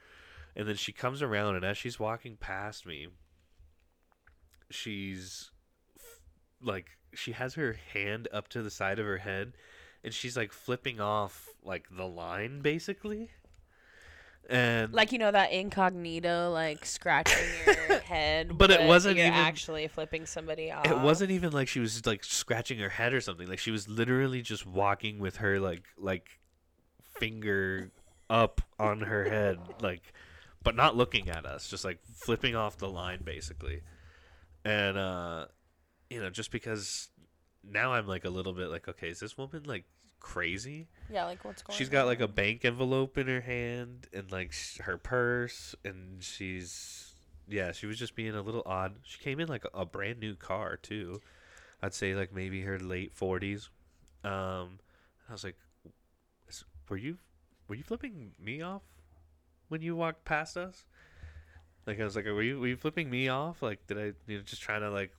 And 0.55 0.65
then 0.67 0.77
she 0.77 0.93
comes 0.93 1.21
around, 1.21 1.55
and 1.57 1.65
as 1.65 1.77
she's 1.77 1.99
walking 1.99 2.37
past 2.37 2.85
me, 2.85 3.07
she's 4.69 5.51
f- 5.97 6.19
like 6.61 6.97
she 7.13 7.33
has 7.33 7.55
her 7.55 7.73
hand 7.93 8.27
up 8.31 8.47
to 8.49 8.61
the 8.61 8.71
side 8.71 8.99
of 8.99 9.05
her 9.05 9.17
head 9.19 9.53
and 10.03 10.13
she's 10.13 10.35
like 10.35 10.51
flipping 10.51 10.99
off 10.99 11.49
like 11.63 11.85
the 11.91 12.05
line 12.07 12.61
basically 12.61 13.29
and 14.49 14.93
Like 14.93 15.11
you 15.11 15.19
know 15.19 15.31
that 15.31 15.51
incognito, 15.51 16.51
like 16.51 16.85
scratching 16.85 17.37
your 17.65 17.99
head, 18.05 18.57
But 18.57 18.71
it 18.71 18.81
wasn't 18.87 19.17
you're 19.17 19.27
even- 19.27 19.39
actually 19.39 19.87
flipping 19.87 20.25
somebody 20.25 20.71
off. 20.71 20.85
it 20.85 20.99
wasn't 20.99 21.31
even 21.31 21.51
like 21.51 21.67
she 21.67 21.79
was 21.79 22.05
like 22.05 22.23
scratching 22.23 22.79
her 22.79 22.89
head 22.89 23.13
or 23.13 23.21
something 23.21 23.47
like 23.47 23.59
she 23.59 23.71
was 23.71 23.87
literally 23.89 24.41
just 24.41 24.65
walking 24.65 25.19
with 25.19 25.37
her 25.37 25.59
like 25.59 25.83
like 25.97 26.39
finger 27.19 27.91
up 28.29 28.61
on 28.79 29.01
her 29.01 29.23
head 29.29 29.57
like 29.81 30.13
but 30.63 30.75
not 30.75 30.95
looking 30.95 31.29
at 31.29 31.45
us 31.45 31.67
just 31.69 31.85
like 31.85 31.99
flipping 32.15 32.55
off 32.55 32.77
the 32.77 32.89
line 32.89 33.21
basically 33.23 33.81
and 34.63 34.97
uh 34.97 35.45
you 36.09 36.19
know 36.19 36.29
just 36.29 36.51
because 36.51 37.09
now 37.63 37.93
i'm 37.93 38.07
like 38.07 38.25
a 38.25 38.29
little 38.29 38.51
bit 38.53 38.67
like 38.69 38.87
okay 38.87 39.09
is 39.09 39.19
this 39.19 39.37
woman 39.37 39.61
like 39.65 39.85
crazy 40.25 40.87
Yeah, 41.07 41.25
like 41.25 41.45
what's 41.45 41.61
going? 41.61 41.75
On? 41.75 41.77
She's 41.77 41.87
got 41.87 42.07
like 42.07 42.19
a 42.19 42.27
bank 42.27 42.65
envelope 42.65 43.15
in 43.17 43.27
her 43.27 43.41
hand 43.41 44.07
and 44.11 44.31
like 44.31 44.51
sh- 44.51 44.79
her 44.81 44.97
purse, 44.97 45.75
and 45.85 46.23
she's 46.23 47.13
yeah, 47.47 47.71
she 47.71 47.85
was 47.85 47.99
just 47.99 48.15
being 48.15 48.35
a 48.35 48.41
little 48.41 48.63
odd. 48.65 48.95
She 49.03 49.19
came 49.19 49.39
in 49.39 49.47
like 49.47 49.65
a, 49.65 49.81
a 49.81 49.85
brand 49.85 50.19
new 50.19 50.35
car 50.35 50.77
too. 50.77 51.21
I'd 51.81 51.93
say 51.93 52.15
like 52.15 52.33
maybe 52.33 52.61
her 52.61 52.79
late 52.79 53.13
forties. 53.13 53.69
Um, 54.23 54.79
I 55.29 55.33
was 55.33 55.43
like, 55.43 55.57
were 56.89 56.97
you 56.97 57.17
were 57.67 57.75
you 57.75 57.83
flipping 57.83 58.31
me 58.39 58.63
off 58.63 58.81
when 59.69 59.83
you 59.83 59.95
walked 59.95 60.25
past 60.25 60.57
us? 60.57 60.85
Like 61.85 61.99
I 61.99 62.03
was 62.03 62.15
like, 62.15 62.25
were 62.25 62.41
you 62.41 62.59
were 62.59 62.67
you 62.67 62.77
flipping 62.77 63.11
me 63.11 63.27
off? 63.27 63.61
Like 63.61 63.85
did 63.85 63.99
I 63.99 64.13
you 64.25 64.37
know 64.37 64.43
just 64.43 64.63
trying 64.63 64.81
to 64.81 64.89
like 64.89 65.11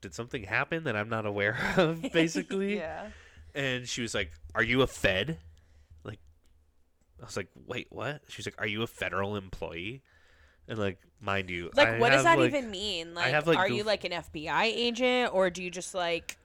did 0.00 0.14
something 0.14 0.42
happen 0.42 0.82
that 0.84 0.96
I'm 0.96 1.08
not 1.08 1.26
aware 1.26 1.56
of 1.76 2.02
basically? 2.12 2.76
yeah. 2.76 3.06
And 3.54 3.88
she 3.88 4.02
was 4.02 4.14
like, 4.14 4.32
"Are 4.54 4.62
you 4.62 4.82
a 4.82 4.86
Fed?" 4.86 5.38
Like, 6.04 6.20
I 7.20 7.24
was 7.24 7.36
like, 7.36 7.48
"Wait, 7.66 7.86
what?" 7.90 8.22
She's 8.28 8.46
like, 8.46 8.54
"Are 8.58 8.66
you 8.66 8.82
a 8.82 8.86
federal 8.86 9.36
employee?" 9.36 10.02
And 10.68 10.78
like, 10.78 10.98
mind 11.20 11.48
you, 11.48 11.70
Like, 11.74 11.88
I 11.88 11.98
what 11.98 12.10
does 12.10 12.24
have, 12.24 12.36
that 12.36 12.42
like- 12.42 12.52
even 12.52 12.70
mean? 12.70 13.14
Like, 13.14 13.32
have, 13.32 13.46
like, 13.46 13.56
are 13.56 13.68
you 13.68 13.84
like 13.84 14.04
an 14.04 14.12
FBI 14.12 14.64
agent 14.64 15.32
or 15.32 15.50
do 15.50 15.62
you 15.62 15.70
just 15.70 15.94
like? 15.94 16.36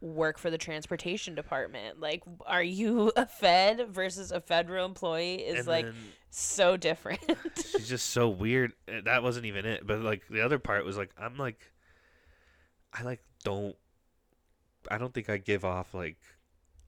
work 0.00 0.36
for 0.36 0.50
the 0.50 0.58
transportation 0.58 1.36
department. 1.36 2.00
Like, 2.00 2.24
are 2.44 2.60
you 2.62 3.12
a 3.16 3.24
Fed 3.24 3.86
versus 3.90 4.32
a 4.32 4.40
federal 4.40 4.84
employee? 4.84 5.36
Is 5.36 5.60
And 5.60 5.68
like 5.68 5.86
so 6.28 6.76
different. 6.76 7.20
she's 7.54 7.88
just 7.88 8.10
so 8.10 8.28
weird. 8.28 8.72
That 9.04 9.22
wasn't 9.22 9.46
even 9.46 9.64
it. 9.64 9.86
But 9.86 10.00
like 10.00 10.26
the 10.28 10.40
other 10.40 10.58
part 10.58 10.84
was 10.84 10.96
like 10.96 11.10
I'm 11.16 11.36
like 11.38 11.70
I 12.92 13.04
like 13.04 13.22
don't 13.44 13.76
I 14.90 14.98
don't 14.98 15.12
think 15.14 15.28
I 15.30 15.36
give 15.38 15.64
off 15.64 15.94
like 15.94 16.16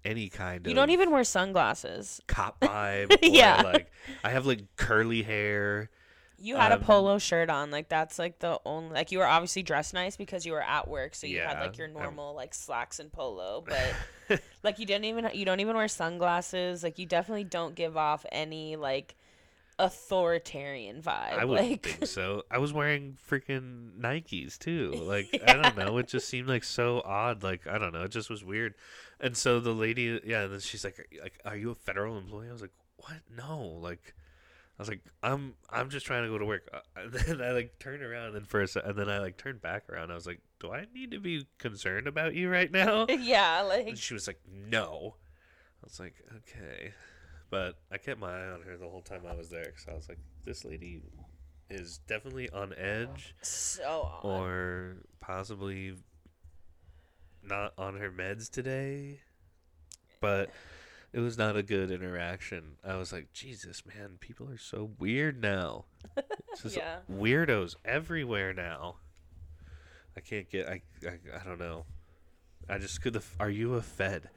any 0.04 0.28
kind 0.28 0.56
you 0.56 0.60
of 0.60 0.66
You 0.68 0.74
don't 0.74 0.90
even 0.90 1.10
wear 1.10 1.24
sunglasses. 1.24 2.20
cop 2.26 2.60
vibe. 2.60 3.16
Yeah. 3.22 3.62
Like 3.62 3.90
I 4.22 4.30
have 4.30 4.46
like 4.46 4.60
curly 4.76 5.22
hair. 5.22 5.90
You 6.36 6.56
had 6.56 6.72
Um, 6.72 6.82
a 6.82 6.84
polo 6.84 7.18
shirt 7.18 7.48
on, 7.48 7.70
like 7.70 7.88
that's 7.88 8.18
like 8.18 8.40
the 8.40 8.58
only 8.66 8.92
like 8.92 9.12
you 9.12 9.18
were 9.18 9.26
obviously 9.26 9.62
dressed 9.62 9.94
nice 9.94 10.16
because 10.16 10.44
you 10.44 10.52
were 10.52 10.60
at 10.62 10.88
work, 10.88 11.14
so 11.14 11.26
you 11.26 11.38
had 11.40 11.58
like 11.60 11.78
your 11.78 11.86
I'm- 11.86 11.94
normal 11.94 12.34
like 12.34 12.52
slacks 12.54 12.98
and 13.00 13.10
polo, 13.10 13.64
but 14.28 14.40
like 14.62 14.78
you 14.78 14.84
didn't 14.84 15.04
even 15.06 15.30
you 15.32 15.44
don't 15.46 15.60
even 15.60 15.76
wear 15.76 15.88
sunglasses. 15.88 16.82
Like 16.82 16.98
you 16.98 17.06
definitely 17.06 17.44
don't 17.44 17.74
give 17.74 17.96
off 17.96 18.26
any 18.32 18.76
like 18.76 19.14
authoritarian 19.78 21.02
vibe. 21.02 21.32
I 21.38 21.44
wouldn't 21.44 21.68
like 21.70 21.82
think 21.86 22.06
so. 22.06 22.42
I 22.50 22.58
was 22.58 22.72
wearing 22.72 23.16
freaking 23.28 23.98
Nikes 23.98 24.58
too. 24.58 24.92
Like 25.04 25.28
I 25.46 25.54
don't 25.54 25.76
know. 25.76 25.98
It 25.98 26.08
just 26.08 26.28
seemed 26.28 26.48
like 26.48 26.64
so 26.64 27.02
odd. 27.04 27.42
Like 27.42 27.66
I 27.66 27.78
don't 27.78 27.92
know. 27.92 28.02
It 28.02 28.10
just 28.10 28.30
was 28.30 28.44
weird. 28.44 28.74
And 29.20 29.36
so 29.36 29.60
the 29.60 29.72
lady, 29.72 30.20
yeah, 30.24 30.42
and 30.42 30.52
then 30.52 30.60
she's 30.60 30.84
like, 30.84 31.06
"Like, 31.22 31.38
are 31.44 31.56
you 31.56 31.70
a 31.70 31.74
federal 31.74 32.18
employee?" 32.18 32.48
I 32.48 32.52
was 32.52 32.60
like, 32.62 32.72
"What? 32.98 33.20
No." 33.34 33.78
Like, 33.80 34.14
I 34.78 34.82
was 34.82 34.88
like, 34.88 35.00
"I'm, 35.22 35.54
I'm 35.70 35.88
just 35.88 36.04
trying 36.04 36.24
to 36.24 36.28
go 36.28 36.38
to 36.38 36.44
work." 36.44 36.68
Uh, 36.72 36.80
And 37.00 37.12
then 37.12 37.40
I 37.40 37.52
like 37.52 37.78
turned 37.78 38.02
around, 38.02 38.26
and 38.28 38.34
then 38.36 38.44
for 38.44 38.60
a 38.62 38.68
se- 38.68 38.82
and 38.84 38.96
then 38.98 39.08
I 39.08 39.18
like 39.20 39.36
turned 39.36 39.62
back 39.62 39.88
around. 39.88 40.10
I 40.10 40.14
was 40.14 40.26
like, 40.26 40.40
"Do 40.60 40.72
I 40.72 40.86
need 40.92 41.12
to 41.12 41.20
be 41.20 41.46
concerned 41.58 42.06
about 42.06 42.34
you 42.34 42.50
right 42.50 42.70
now?" 42.70 43.06
yeah, 43.08 43.60
like 43.62 43.86
And 43.88 43.98
she 43.98 44.14
was 44.14 44.26
like, 44.26 44.40
"No." 44.52 45.14
I 45.82 45.86
was 45.86 46.00
like, 46.00 46.16
"Okay," 46.38 46.92
but 47.54 47.76
I 47.92 47.98
kept 47.98 48.18
my 48.18 48.32
eye 48.32 48.48
on 48.48 48.62
her 48.62 48.76
the 48.76 48.88
whole 48.88 49.00
time 49.00 49.20
I 49.30 49.36
was 49.36 49.48
there 49.48 49.66
because 49.66 49.86
I 49.88 49.94
was 49.94 50.08
like, 50.08 50.18
"This 50.44 50.64
lady 50.64 51.02
is 51.70 51.98
definitely 51.98 52.50
on 52.50 52.74
edge, 52.76 53.32
so 53.42 54.10
odd. 54.12 54.24
or 54.24 54.96
possibly 55.20 55.94
not 57.44 57.72
on 57.78 57.94
her 57.98 58.10
meds 58.10 58.50
today." 58.50 59.20
But 60.20 60.50
it 61.12 61.20
was 61.20 61.38
not 61.38 61.56
a 61.56 61.62
good 61.62 61.92
interaction. 61.92 62.76
I 62.82 62.96
was 62.96 63.12
like, 63.12 63.32
"Jesus, 63.32 63.86
man, 63.86 64.16
people 64.18 64.50
are 64.50 64.58
so 64.58 64.90
weird 64.98 65.40
now. 65.40 65.84
It's 66.50 66.62
just 66.62 66.76
Yeah. 66.76 67.02
weirdos 67.08 67.76
everywhere 67.84 68.52
now." 68.52 68.96
I 70.16 70.20
can't 70.20 70.50
get. 70.50 70.68
I. 70.68 70.82
I, 71.06 71.18
I 71.40 71.44
don't 71.44 71.60
know. 71.60 71.86
I 72.68 72.78
just 72.78 73.00
could. 73.00 73.22
Are 73.38 73.50
you 73.50 73.74
a 73.74 73.82
Fed? 73.82 74.28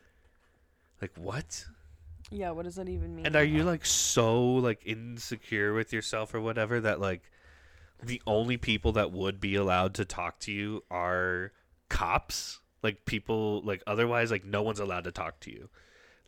Like 1.02 1.14
what? 1.18 1.66
Yeah, 2.30 2.52
what 2.52 2.66
does 2.66 2.76
that 2.76 2.90
even 2.90 3.16
mean? 3.16 3.26
And 3.26 3.36
are 3.36 3.44
you 3.44 3.64
like 3.64 3.86
so 3.86 4.44
like 4.44 4.82
insecure 4.86 5.74
with 5.74 5.94
yourself 5.94 6.34
or 6.34 6.42
whatever 6.42 6.82
that 6.82 7.00
like 7.00 7.32
the 8.04 8.22
only 8.28 8.58
people 8.58 8.92
that 8.94 9.12
would 9.12 9.40
be 9.40 9.56
allowed 9.56 9.94
to 9.96 10.06
talk 10.06 10.40
to 10.42 10.52
you 10.52 10.84
are 10.92 11.52
cops? 11.90 12.60
Like 12.84 13.06
people 13.06 13.62
like 13.64 13.82
otherwise 13.88 14.30
like 14.32 14.46
no 14.46 14.62
one's 14.62 14.80
allowed 14.80 15.06
to 15.06 15.12
talk 15.12 15.40
to 15.42 15.52
you. 15.52 15.70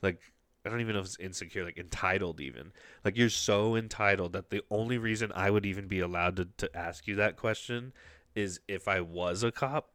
Like 0.02 0.22
I 0.66 0.70
don't 0.70 0.82
even 0.82 0.94
know 0.94 1.02
if 1.02 1.08
it's 1.08 1.20
insecure, 1.20 1.66
like 1.66 1.78
entitled 1.78 2.40
even. 2.40 2.72
Like 3.04 3.18
you're 3.18 3.30
so 3.30 3.76
entitled 3.76 4.34
that 4.34 4.50
the 4.50 4.64
only 4.72 4.98
reason 4.98 5.32
I 5.36 5.50
would 5.52 5.66
even 5.66 5.88
be 5.88 6.00
allowed 6.00 6.38
to, 6.38 6.46
to 6.58 6.78
ask 6.78 7.08
you 7.08 7.16
that 7.16 7.38
question 7.38 7.94
is 8.36 8.60
if 8.68 8.88
I 8.88 9.02
was 9.02 9.44
a 9.44 9.52
cop. 9.52 9.92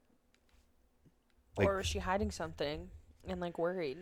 like- 1.57 1.69
or 1.69 1.79
was 1.79 1.87
she 1.87 1.99
hiding 1.99 2.31
something 2.31 2.91
and 3.27 3.41
like 3.41 3.59
worried? 3.59 3.99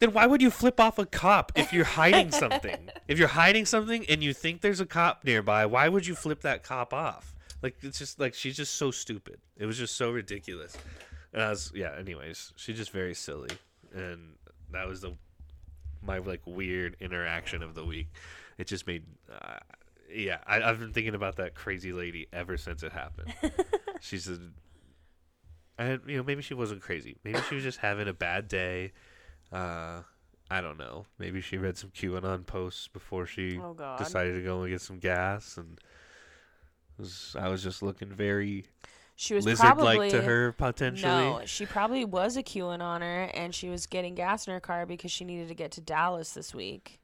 Then 0.00 0.12
why 0.12 0.26
would 0.26 0.42
you 0.42 0.50
flip 0.50 0.80
off 0.80 0.98
a 0.98 1.06
cop 1.06 1.52
if 1.54 1.72
you're 1.72 1.84
hiding 1.84 2.30
something? 2.32 2.90
if 3.06 3.18
you're 3.18 3.28
hiding 3.28 3.66
something 3.66 4.04
and 4.08 4.22
you 4.22 4.32
think 4.32 4.62
there's 4.62 4.80
a 4.80 4.86
cop 4.86 5.24
nearby, 5.24 5.66
why 5.66 5.88
would 5.88 6.06
you 6.06 6.14
flip 6.14 6.40
that 6.40 6.62
cop 6.62 6.92
off? 6.92 7.34
Like 7.62 7.76
it's 7.82 7.98
just 7.98 8.18
like 8.18 8.34
she's 8.34 8.56
just 8.56 8.74
so 8.74 8.90
stupid. 8.90 9.38
It 9.56 9.66
was 9.66 9.76
just 9.76 9.96
so 9.96 10.10
ridiculous. 10.10 10.76
And 11.32 11.42
I 11.42 11.50
was 11.50 11.70
yeah. 11.74 11.94
Anyways, 11.98 12.52
she's 12.56 12.76
just 12.76 12.90
very 12.90 13.14
silly, 13.14 13.50
and 13.94 14.36
that 14.72 14.88
was 14.88 15.02
the 15.02 15.12
my 16.02 16.18
like 16.18 16.40
weird 16.46 16.96
interaction 17.00 17.62
of 17.62 17.74
the 17.74 17.84
week. 17.84 18.08
It 18.56 18.66
just 18.66 18.86
made 18.86 19.04
uh, 19.30 19.58
yeah. 20.10 20.38
I, 20.46 20.62
I've 20.62 20.80
been 20.80 20.94
thinking 20.94 21.14
about 21.14 21.36
that 21.36 21.54
crazy 21.54 21.92
lady 21.92 22.26
ever 22.32 22.56
since 22.56 22.82
it 22.82 22.92
happened. 22.92 23.34
she's 24.00 24.26
a 24.28 24.38
and 25.78 26.00
you 26.06 26.16
know 26.16 26.22
maybe 26.22 26.40
she 26.40 26.54
wasn't 26.54 26.80
crazy. 26.80 27.18
Maybe 27.24 27.38
she 27.48 27.54
was 27.56 27.64
just 27.64 27.78
having 27.78 28.08
a 28.08 28.14
bad 28.14 28.48
day. 28.48 28.92
Uh, 29.52 30.02
I 30.50 30.60
don't 30.60 30.78
know. 30.78 31.06
Maybe 31.18 31.40
she 31.40 31.58
read 31.58 31.76
some 31.76 31.90
QAnon 31.90 32.46
posts 32.46 32.88
before 32.88 33.26
she 33.26 33.58
Oh 33.58 33.74
decided 33.98 34.34
to 34.34 34.42
go 34.42 34.62
and 34.62 34.70
get 34.70 34.80
some 34.80 34.98
gas, 34.98 35.56
and 35.56 35.78
was, 36.98 37.36
I 37.38 37.48
was 37.48 37.62
just 37.62 37.82
looking 37.82 38.08
very 38.08 38.66
she 39.20 39.34
was 39.34 39.44
lizard-like 39.44 39.76
probably 39.76 40.10
to 40.12 40.22
her 40.22 40.52
potentially. 40.52 41.12
No, 41.12 41.42
she 41.44 41.66
probably 41.66 42.06
was 42.06 42.38
a 42.38 42.42
QAnoner 42.42 43.30
and 43.34 43.54
she 43.54 43.68
was 43.68 43.86
getting 43.86 44.14
gas 44.14 44.46
in 44.46 44.54
her 44.54 44.60
car 44.60 44.86
because 44.86 45.10
she 45.10 45.24
needed 45.24 45.48
to 45.48 45.54
get 45.54 45.72
to 45.72 45.82
Dallas 45.82 46.32
this 46.32 46.54
week 46.54 47.00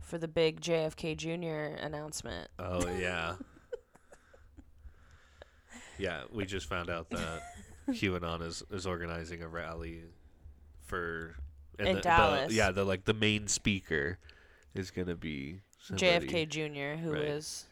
for 0.00 0.16
the 0.16 0.26
big 0.26 0.62
JFK 0.62 1.16
Jr. 1.16 1.76
announcement. 1.84 2.48
Oh 2.58 2.88
yeah, 2.98 3.34
yeah. 5.98 6.22
We 6.32 6.46
just 6.46 6.66
found 6.66 6.88
out 6.88 7.10
that 7.10 7.42
QAnon 7.90 8.40
is 8.40 8.62
is 8.70 8.86
organizing 8.86 9.42
a 9.42 9.48
rally 9.48 10.02
for 10.82 11.36
and 11.78 11.88
In 11.88 11.94
the- 11.96 12.00
the- 12.00 12.02
Dallas. 12.02 12.52
yeah, 12.52 12.70
the 12.70 12.84
like 12.84 13.04
the 13.04 13.14
main 13.14 13.48
speaker 13.48 14.18
is 14.74 14.90
gonna 14.90 15.14
be 15.16 15.60
somebody 15.80 16.06
JFK 16.26 16.48
Jr., 16.48 17.00
who 17.00 17.12
Right. 17.12 17.28
was 17.28 17.66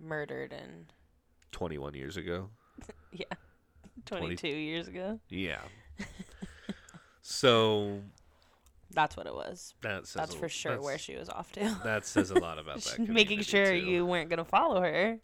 murdered 0.00 0.52
in 0.52 0.86
21 1.52 1.94
years 1.94 2.16
ago. 2.16 2.50
yeah, 3.12 3.24
22 4.06 4.48
years 4.48 4.88
ago. 4.88 5.20
Yeah. 5.28 5.60
so 7.22 8.00
That's 8.92 9.16
what 9.16 9.26
it 9.26 9.34
was. 9.34 9.74
that 9.82 10.06
says 10.06 10.14
That's 10.14 10.34
a- 10.34 10.38
for 10.38 10.48
sure 10.48 10.80
where 10.80 10.98
she 10.98 11.16
was 11.16 11.28
off 11.28 11.52
to. 11.52 11.78
That 11.84 12.06
says 12.06 12.30
a 12.30 12.38
lot 12.38 12.58
about 12.58 12.80
that. 12.82 12.98
Making 13.08 13.42
sure 13.42 13.66
too. 13.72 13.76
you 13.76 14.06
weren't 14.06 14.30
gonna 14.30 14.44
follow 14.44 14.80
her. 14.82 15.18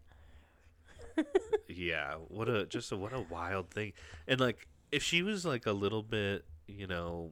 Yeah, 1.69 2.15
what 2.29 2.49
a 2.49 2.67
just 2.67 2.91
a 2.93 2.97
what 2.97 3.13
a 3.13 3.21
wild 3.21 3.71
thing. 3.71 3.93
And 4.27 4.41
like 4.41 4.67
if 4.91 5.03
she 5.03 5.23
was 5.23 5.45
like 5.45 5.67
a 5.67 5.73
little 5.73 6.03
bit, 6.03 6.45
you 6.67 6.87
know, 6.87 7.31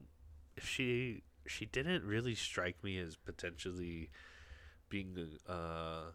she 0.63 1.23
she 1.47 1.65
didn't 1.65 2.03
really 2.03 2.35
strike 2.35 2.83
me 2.83 2.97
as 2.99 3.15
potentially 3.15 4.09
being 4.89 5.17
uh 5.47 6.11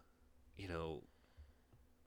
you 0.57 0.67
know 0.67 1.03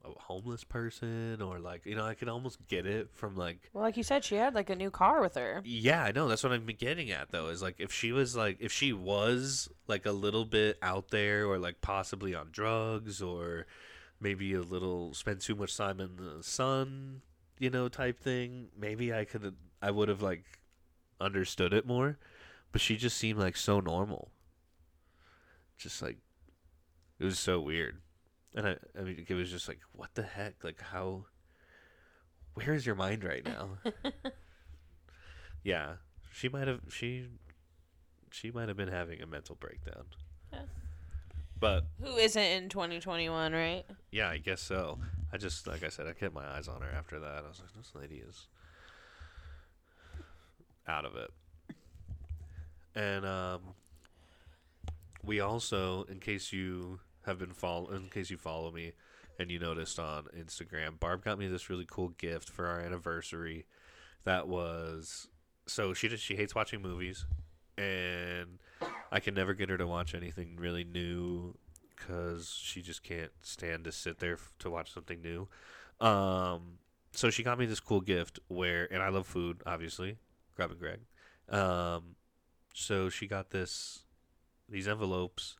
a 0.04 0.18
homeless 0.18 0.64
person 0.64 1.42
or 1.42 1.58
like 1.58 1.84
you 1.84 1.94
know 1.94 2.06
I 2.06 2.14
could 2.14 2.28
almost 2.28 2.66
get 2.68 2.86
it 2.86 3.10
from 3.12 3.36
like 3.36 3.70
Well, 3.74 3.84
like 3.84 3.96
you 3.98 4.02
said, 4.02 4.24
she 4.24 4.36
had 4.36 4.54
like 4.54 4.70
a 4.70 4.74
new 4.74 4.90
car 4.90 5.20
with 5.20 5.34
her. 5.34 5.60
Yeah, 5.64 6.02
I 6.02 6.12
know. 6.12 6.26
That's 6.26 6.42
what 6.42 6.52
I'm 6.52 6.64
getting 6.66 7.10
at, 7.10 7.30
though. 7.30 7.48
Is 7.48 7.60
like 7.60 7.76
if 7.78 7.92
she 7.92 8.12
was 8.12 8.34
like 8.34 8.56
if 8.60 8.72
she 8.72 8.92
was 8.94 9.68
like 9.88 10.06
a 10.06 10.12
little 10.12 10.46
bit 10.46 10.78
out 10.80 11.10
there, 11.10 11.46
or 11.46 11.58
like 11.58 11.82
possibly 11.82 12.34
on 12.34 12.48
drugs, 12.50 13.20
or 13.20 13.66
maybe 14.20 14.54
a 14.54 14.62
little 14.62 15.12
spend 15.12 15.42
too 15.42 15.54
much 15.54 15.76
time 15.76 16.00
in 16.00 16.16
the 16.16 16.42
sun, 16.42 17.20
you 17.58 17.68
know, 17.68 17.88
type 17.88 18.18
thing. 18.18 18.68
Maybe 18.78 19.12
I 19.12 19.26
could 19.26 19.54
I 19.82 19.90
would 19.90 20.08
have 20.08 20.22
like 20.22 20.44
understood 21.20 21.74
it 21.74 21.86
more, 21.86 22.18
but 22.72 22.80
she 22.80 22.96
just 22.96 23.16
seemed 23.16 23.38
like 23.38 23.56
so 23.56 23.80
normal. 23.80 24.30
Just 25.78 26.02
like 26.02 26.18
it 27.18 27.24
was 27.24 27.38
so 27.38 27.60
weird, 27.60 28.00
and 28.54 28.66
I 28.66 28.76
I 28.98 29.02
mean 29.02 29.24
it 29.28 29.34
was 29.34 29.50
just 29.50 29.68
like 29.68 29.80
what 29.92 30.14
the 30.14 30.22
heck, 30.22 30.62
like 30.64 30.80
how. 30.80 31.24
Where 32.54 32.74
is 32.74 32.84
your 32.84 32.96
mind 32.96 33.22
right 33.24 33.44
now? 33.44 33.78
Yeah, 35.62 35.96
she 36.32 36.48
might 36.48 36.66
have 36.68 36.80
she 36.88 37.26
she 38.30 38.50
might 38.50 38.68
have 38.68 38.76
been 38.78 38.88
having 38.88 39.20
a 39.20 39.26
mental 39.26 39.56
breakdown. 39.56 40.04
Yeah. 40.52 40.60
But 41.58 41.84
Who 42.02 42.16
isn't 42.16 42.42
in 42.42 42.68
2021, 42.70 43.52
right? 43.52 43.84
yeah, 44.10 44.30
I 44.30 44.38
guess 44.38 44.62
so. 44.62 44.98
I 45.32 45.36
just 45.36 45.66
like 45.66 45.84
I 45.84 45.88
said, 45.90 46.06
I 46.06 46.14
kept 46.14 46.34
my 46.34 46.46
eyes 46.46 46.66
on 46.66 46.80
her 46.80 46.90
after 46.90 47.20
that. 47.20 47.44
I 47.44 47.48
was 47.48 47.60
like, 47.60 47.74
this 47.76 47.92
lady 47.94 48.22
is 48.26 48.46
out 50.88 51.04
of 51.04 51.14
it. 51.16 51.30
And 52.94 53.24
um, 53.24 53.60
we 55.24 55.40
also, 55.40 56.04
in 56.04 56.18
case 56.18 56.52
you 56.52 57.00
have 57.26 57.38
been 57.38 57.52
follow, 57.52 57.90
in 57.90 58.08
case 58.08 58.30
you 58.30 58.36
follow 58.36 58.70
me, 58.70 58.92
and 59.38 59.50
you 59.50 59.58
noticed 59.58 59.98
on 59.98 60.24
Instagram, 60.36 60.98
Barb 61.00 61.24
got 61.24 61.38
me 61.38 61.46
this 61.46 61.70
really 61.70 61.86
cool 61.88 62.08
gift 62.10 62.50
for 62.50 62.66
our 62.66 62.80
anniversary. 62.80 63.64
That 64.24 64.48
was 64.48 65.28
so 65.66 65.94
she 65.94 66.08
just 66.08 66.24
she 66.24 66.36
hates 66.36 66.54
watching 66.54 66.82
movies, 66.82 67.24
and 67.78 68.58
I 69.10 69.20
can 69.20 69.34
never 69.34 69.54
get 69.54 69.70
her 69.70 69.78
to 69.78 69.86
watch 69.86 70.14
anything 70.14 70.56
really 70.58 70.84
new 70.84 71.56
because 71.96 72.58
she 72.60 72.82
just 72.82 73.02
can't 73.02 73.30
stand 73.42 73.84
to 73.84 73.92
sit 73.92 74.18
there 74.18 74.34
f- 74.34 74.52
to 74.58 74.70
watch 74.70 74.92
something 74.92 75.20
new. 75.22 75.48
Um, 76.04 76.78
so 77.12 77.30
she 77.30 77.42
got 77.42 77.58
me 77.58 77.66
this 77.66 77.80
cool 77.80 78.00
gift 78.00 78.38
where, 78.48 78.92
and 78.92 79.02
I 79.02 79.08
love 79.08 79.26
food, 79.26 79.62
obviously, 79.66 80.16
Grub 80.56 80.70
and 80.70 80.80
Greg. 80.80 81.00
Um, 81.48 82.16
so 82.80 83.08
she 83.08 83.26
got 83.26 83.50
this 83.50 84.04
these 84.68 84.88
envelopes, 84.88 85.56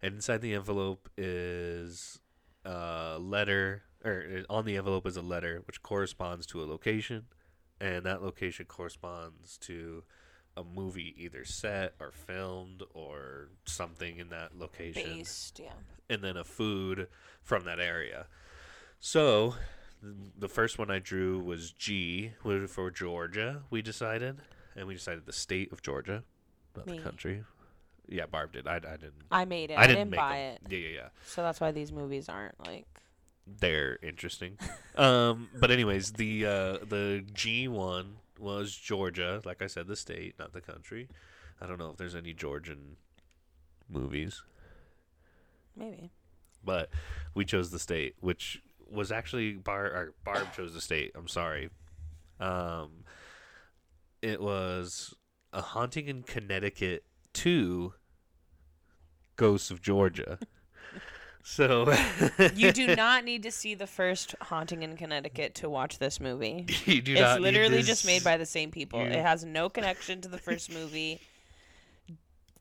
and 0.00 0.14
inside 0.14 0.40
the 0.40 0.54
envelope 0.54 1.08
is 1.16 2.20
a 2.64 3.18
letter, 3.18 3.82
or 4.04 4.42
on 4.48 4.64
the 4.64 4.76
envelope 4.76 5.06
is 5.06 5.16
a 5.16 5.22
letter 5.22 5.62
which 5.66 5.82
corresponds 5.82 6.46
to 6.46 6.62
a 6.62 6.66
location, 6.66 7.26
and 7.80 8.04
that 8.04 8.22
location 8.22 8.66
corresponds 8.66 9.58
to 9.58 10.04
a 10.56 10.64
movie 10.64 11.14
either 11.18 11.44
set 11.44 11.94
or 12.00 12.10
filmed 12.10 12.82
or 12.94 13.50
something 13.66 14.18
in 14.18 14.30
that 14.30 14.56
location 14.58 15.18
Based, 15.18 15.60
yeah. 15.62 15.72
and 16.08 16.22
then 16.22 16.36
a 16.36 16.44
food 16.44 17.08
from 17.42 17.64
that 17.64 17.78
area. 17.78 18.26
So 18.98 19.54
the 20.02 20.48
first 20.48 20.78
one 20.78 20.90
I 20.90 20.98
drew 20.98 21.38
was 21.38 21.72
G 21.72 22.32
was 22.42 22.70
for 22.70 22.90
Georgia. 22.90 23.64
We 23.68 23.82
decided, 23.82 24.38
and 24.74 24.86
we 24.86 24.94
decided 24.94 25.26
the 25.26 25.32
state 25.32 25.72
of 25.72 25.82
Georgia, 25.82 26.24
not 26.76 26.86
Me. 26.86 26.98
the 26.98 27.02
country. 27.02 27.44
Yeah, 28.08 28.26
Barb 28.26 28.52
did. 28.52 28.66
I, 28.68 28.76
I 28.76 28.78
didn't. 28.78 29.14
I 29.30 29.44
made 29.44 29.70
it. 29.70 29.78
I 29.78 29.86
didn't, 29.86 30.10
make 30.10 30.20
buy 30.20 30.36
them. 30.36 30.58
it. 30.70 30.72
Yeah, 30.72 30.88
yeah, 30.88 30.94
yeah. 30.94 31.08
So 31.26 31.42
that's 31.42 31.60
why 31.60 31.72
these 31.72 31.90
movies 31.90 32.28
aren't 32.28 32.58
like 32.66 32.86
They're 33.46 33.98
interesting. 34.02 34.58
um, 34.96 35.48
but 35.58 35.70
anyways, 35.70 36.12
the 36.12 36.46
uh, 36.46 36.72
the 36.88 37.24
G 37.32 37.66
one 37.68 38.16
was 38.38 38.74
Georgia. 38.76 39.40
Like 39.44 39.60
I 39.62 39.66
said, 39.66 39.86
the 39.88 39.96
state, 39.96 40.34
not 40.38 40.52
the 40.52 40.60
country. 40.60 41.08
I 41.60 41.66
don't 41.66 41.78
know 41.78 41.90
if 41.90 41.96
there's 41.96 42.14
any 42.14 42.32
Georgian 42.32 42.96
movies. 43.88 44.42
maybe. 45.76 46.10
but 46.64 46.90
we 47.34 47.44
chose 47.44 47.70
the 47.70 47.78
state, 47.78 48.14
which 48.20 48.62
was 48.90 49.10
actually 49.10 49.54
Bar 49.54 49.84
or 49.86 50.14
Barb 50.24 50.52
chose 50.54 50.74
the 50.74 50.80
state. 50.80 51.12
I'm 51.16 51.28
sorry. 51.28 51.70
Um, 52.38 53.04
it 54.22 54.40
was 54.40 55.14
a 55.56 55.60
haunting 55.62 56.06
in 56.08 56.22
Connecticut 56.22 57.04
two. 57.32 57.94
Ghosts 59.36 59.70
of 59.70 59.82
Georgia. 59.82 60.38
so 61.42 61.92
You 62.54 62.72
do 62.72 62.94
not 62.96 63.22
need 63.24 63.42
to 63.42 63.50
see 63.50 63.74
the 63.74 63.86
first 63.86 64.34
Haunting 64.40 64.82
in 64.82 64.96
Connecticut 64.96 65.54
to 65.56 65.68
watch 65.68 65.98
this 65.98 66.20
movie. 66.20 66.66
you 66.86 67.02
do 67.02 67.12
it's 67.12 67.20
not 67.20 67.40
literally 67.42 67.82
just 67.82 68.06
made 68.06 68.24
by 68.24 68.36
the 68.38 68.46
same 68.46 68.70
people. 68.70 69.00
you- 69.00 69.06
It 69.08 69.20
has 69.22 69.44
no 69.44 69.68
connection 69.68 70.20
to 70.22 70.28
the 70.28 70.38
first 70.38 70.72
movie. 70.72 71.20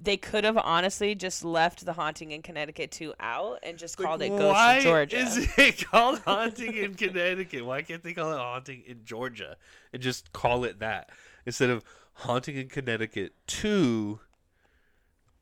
They 0.02 0.18
could 0.18 0.44
have 0.44 0.58
honestly 0.58 1.16
just 1.16 1.46
left 1.46 1.86
the 1.86 1.94
Haunting 1.94 2.32
in 2.32 2.42
Connecticut 2.42 2.92
2 2.92 3.14
out 3.22 3.60
and 3.64 3.78
just 3.78 3.98
Like, 3.98 4.08
called 4.10 4.22
it 4.22 4.28
Ghost 4.30 4.54
why 4.54 4.76
of 4.76 4.84
Georgia. 4.84 5.18
is 5.18 5.48
it 5.58 5.86
called 5.86 6.20
haunting 6.20 6.76
in 6.76 6.94
Connecticut? 6.96 7.66
Why 7.66 7.82
can't 7.82 8.04
they 8.04 8.14
call 8.14 8.34
it 8.34 8.38
haunting 8.38 8.84
in 8.86 9.06
Georgia 9.06 9.56
and 9.94 10.02
just 10.02 10.34
call 10.34 10.66
it 10.66 10.80
that 10.80 11.10
instead 11.46 11.70
of 11.70 11.86
haunting 12.16 12.56
in 12.58 12.68
Connecticut 12.70 13.34
two 13.48 14.20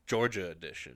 Georgia 0.07 0.49
edition? 0.49 0.95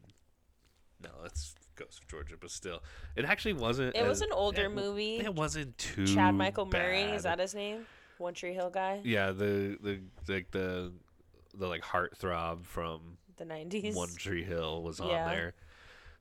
No, 1.01 1.09
it's 1.25 1.55
Ghost 1.75 1.99
of 2.01 2.07
Georgia, 2.07 2.35
but 2.39 2.49
still, 2.51 2.81
it 3.15 3.25
actually 3.25 3.53
wasn't. 3.53 3.95
It 3.95 4.07
was 4.07 4.21
an 4.21 4.31
older 4.31 4.65
it- 4.65 4.69
movie. 4.71 5.17
It 5.17 5.33
wasn't 5.33 5.77
too. 5.77 6.07
Chad 6.07 6.35
Michael 6.35 6.65
Murray, 6.65 7.03
is 7.03 7.23
that 7.23 7.39
his 7.39 7.53
name? 7.53 7.85
One 8.17 8.33
Tree 8.33 8.53
Hill 8.53 8.71
guy? 8.71 8.99
Yeah, 9.03 9.31
the 9.31 9.77
the 9.81 9.99
like 10.27 10.49
the 10.51 10.91
the 11.53 11.67
like 11.67 11.83
heartthrob 11.83 12.65
from 12.65 13.17
The 13.37 13.45
90s? 13.45 13.95
One 13.95 14.09
Tree 14.15 14.43
Hill 14.43 14.81
was 14.81 14.99
on 14.99 15.09
Yeah. 15.09 15.29
there. 15.29 15.53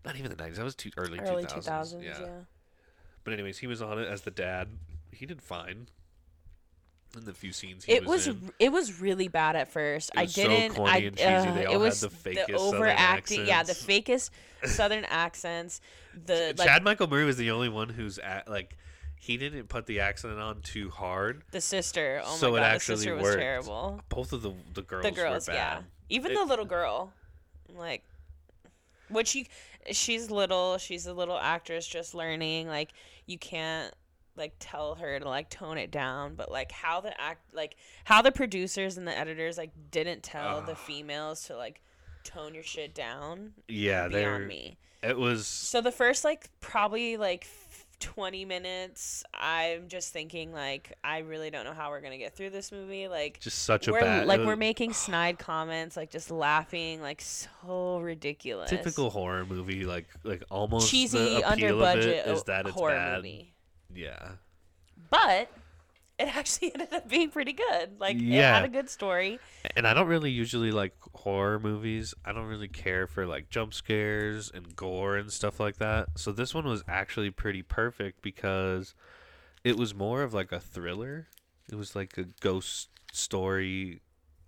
Not 0.04 0.16
even 0.16 0.30
the 0.30 0.36
nineties. 0.36 0.58
That 0.58 0.64
was 0.64 0.74
too 0.74 0.90
early. 0.98 1.18
Early 1.18 1.44
2000s. 1.46 1.94
2000s, 1.94 2.02
yeah. 2.04 2.20
yeah. 2.20 2.26
But 3.24 3.32
anyways, 3.32 3.58
he 3.58 3.66
was 3.66 3.80
on 3.82 3.98
it 3.98 4.06
as 4.06 4.20
the 4.22 4.30
dad. 4.30 4.68
He 5.10 5.24
did 5.26 5.40
fine. 5.42 5.88
In 7.16 7.24
the 7.24 7.32
few 7.32 7.52
scenes 7.52 7.84
he 7.84 7.92
It 7.92 8.04
was, 8.04 8.26
was 8.28 8.36
in. 8.36 8.52
it 8.58 8.70
was 8.72 9.00
really 9.00 9.28
bad 9.28 9.56
at 9.56 9.72
first. 9.72 10.10
I 10.16 10.26
didn't. 10.26 10.74
corny 10.74 10.90
I 10.92 10.96
and 10.98 11.16
cheesy. 11.16 11.26
uh, 11.28 11.54
it 11.56 11.68
had 11.70 11.76
was 11.78 12.00
the 12.00 12.08
fakest 12.08 12.46
Southern 12.58 12.74
overacting. 12.74 13.46
Yeah, 13.46 13.62
the 13.62 13.72
fakest 13.72 14.30
Southern 14.66 15.04
accents. 15.06 15.80
The 16.26 16.54
like 16.58 16.66
Chad 16.68 16.82
Michael 16.84 17.08
Murray 17.08 17.24
was 17.24 17.36
the 17.38 17.50
only 17.50 17.68
one 17.68 17.88
who's 17.88 18.18
at 18.18 18.48
like 18.48 18.76
he 19.18 19.36
didn't 19.38 19.68
put 19.68 19.86
the 19.86 20.00
accent 20.00 20.38
on 20.38 20.60
too 20.60 20.90
hard. 20.90 21.42
the 21.52 21.60
sister. 21.60 22.20
Oh 22.24 22.36
So 22.36 22.48
it 22.48 22.60
my 22.60 22.66
god, 22.68 22.76
the 22.76 22.80
sister 22.80 23.14
was 23.14 23.22
worked. 23.22 23.38
terrible. 23.40 24.00
Both 24.10 24.32
of 24.32 24.42
the 24.42 24.52
the 24.74 24.82
girls, 24.82 25.04
The 25.04 25.10
girls, 25.12 25.48
yeah. 25.48 25.80
Even 26.10 26.32
It- 26.32 26.34
the 26.36 26.44
little 26.44 26.64
girl, 26.66 27.12
like, 27.74 28.04
which 29.08 29.34
you, 29.34 29.44
she's 29.90 30.30
little. 30.30 30.78
She's 30.78 31.06
a 31.06 31.14
little 31.14 31.38
actress 31.38 31.86
just 31.86 32.14
learning. 32.14 32.68
Like, 32.68 32.92
you 33.26 33.38
can't 33.38 33.92
like 34.36 34.54
tell 34.58 34.94
her 34.96 35.18
to 35.18 35.28
like 35.28 35.48
tone 35.50 35.78
it 35.78 35.90
down, 35.90 36.34
but 36.34 36.50
like 36.50 36.72
how 36.72 37.00
the 37.00 37.18
act, 37.20 37.40
like 37.54 37.76
how 38.04 38.22
the 38.22 38.32
producers 38.32 38.96
and 38.96 39.06
the 39.06 39.16
editors 39.16 39.56
like 39.58 39.70
didn't 39.90 40.22
tell 40.22 40.62
the 40.62 40.74
females 40.74 41.44
to 41.44 41.56
like 41.56 41.80
tone 42.24 42.54
your 42.54 42.62
shit 42.62 42.94
down. 42.94 43.52
Yeah, 43.68 44.08
beyond 44.08 44.48
me. 44.48 44.78
it 45.02 45.16
was 45.16 45.46
So 45.46 45.80
the 45.80 45.92
first 45.92 46.24
like 46.24 46.48
probably 46.60 47.16
like 47.16 47.46
20 48.00 48.44
minutes, 48.44 49.24
I'm 49.32 49.88
just 49.88 50.12
thinking 50.12 50.52
like 50.52 50.92
I 51.02 51.18
really 51.18 51.50
don't 51.50 51.64
know 51.64 51.72
how 51.72 51.90
we're 51.90 52.02
gonna 52.02 52.18
get 52.18 52.34
through 52.36 52.50
this 52.50 52.70
movie. 52.70 53.08
Like 53.08 53.40
just 53.40 53.60
such 53.64 53.88
a 53.88 53.92
we're 53.92 54.00
bad 54.00 54.26
like 54.26 54.40
we're 54.40 54.56
making 54.56 54.92
snide 54.92 55.38
comments, 55.38 55.96
like 55.96 56.10
just 56.10 56.30
laughing, 56.30 57.00
like 57.00 57.22
so 57.22 58.00
ridiculous. 58.00 58.68
typical 58.68 59.08
horror 59.08 59.46
movie, 59.46 59.84
like 59.86 60.06
like 60.24 60.42
almost 60.50 60.90
cheesy, 60.90 61.42
under 61.42 61.74
budget 61.74 62.26
is 62.26 62.40
uh, 62.40 62.44
that 62.46 62.66
it's 62.66 62.74
horror 62.74 62.92
bad. 62.92 63.16
movie. 63.18 63.52
Yeah, 63.96 64.32
But 65.10 65.50
it 66.18 66.28
actually 66.36 66.72
ended 66.74 66.92
up 66.92 67.08
being 67.08 67.30
pretty 67.30 67.52
good. 67.52 67.98
Like 67.98 68.16
it 68.16 68.22
had 68.40 68.64
a 68.64 68.68
good 68.68 68.88
story. 68.90 69.38
and 69.74 69.86
I 69.86 69.94
don't 69.94 70.06
really 70.08 70.30
usually 70.30 70.70
like 70.70 70.94
horror 71.14 71.58
movies. 71.58 72.14
I 72.24 72.32
don't 72.32 72.46
really 72.46 72.68
care 72.68 73.06
for 73.06 73.26
like 73.26 73.50
jump 73.50 73.74
scares 73.74 74.50
and 74.52 74.74
gore 74.76 75.16
and 75.16 75.30
stuff 75.32 75.60
like 75.60 75.76
that. 75.76 76.08
So 76.16 76.32
this 76.32 76.54
one 76.54 76.66
was 76.66 76.82
actually 76.88 77.30
pretty 77.30 77.62
perfect 77.62 78.22
because 78.22 78.94
it 79.64 79.76
was 79.76 79.94
more 79.94 80.22
of 80.22 80.32
like 80.32 80.52
a 80.52 80.60
thriller. 80.60 81.28
It 81.70 81.74
was 81.74 81.96
like 81.96 82.16
a 82.16 82.24
ghost 82.40 82.88
story 83.12 84.00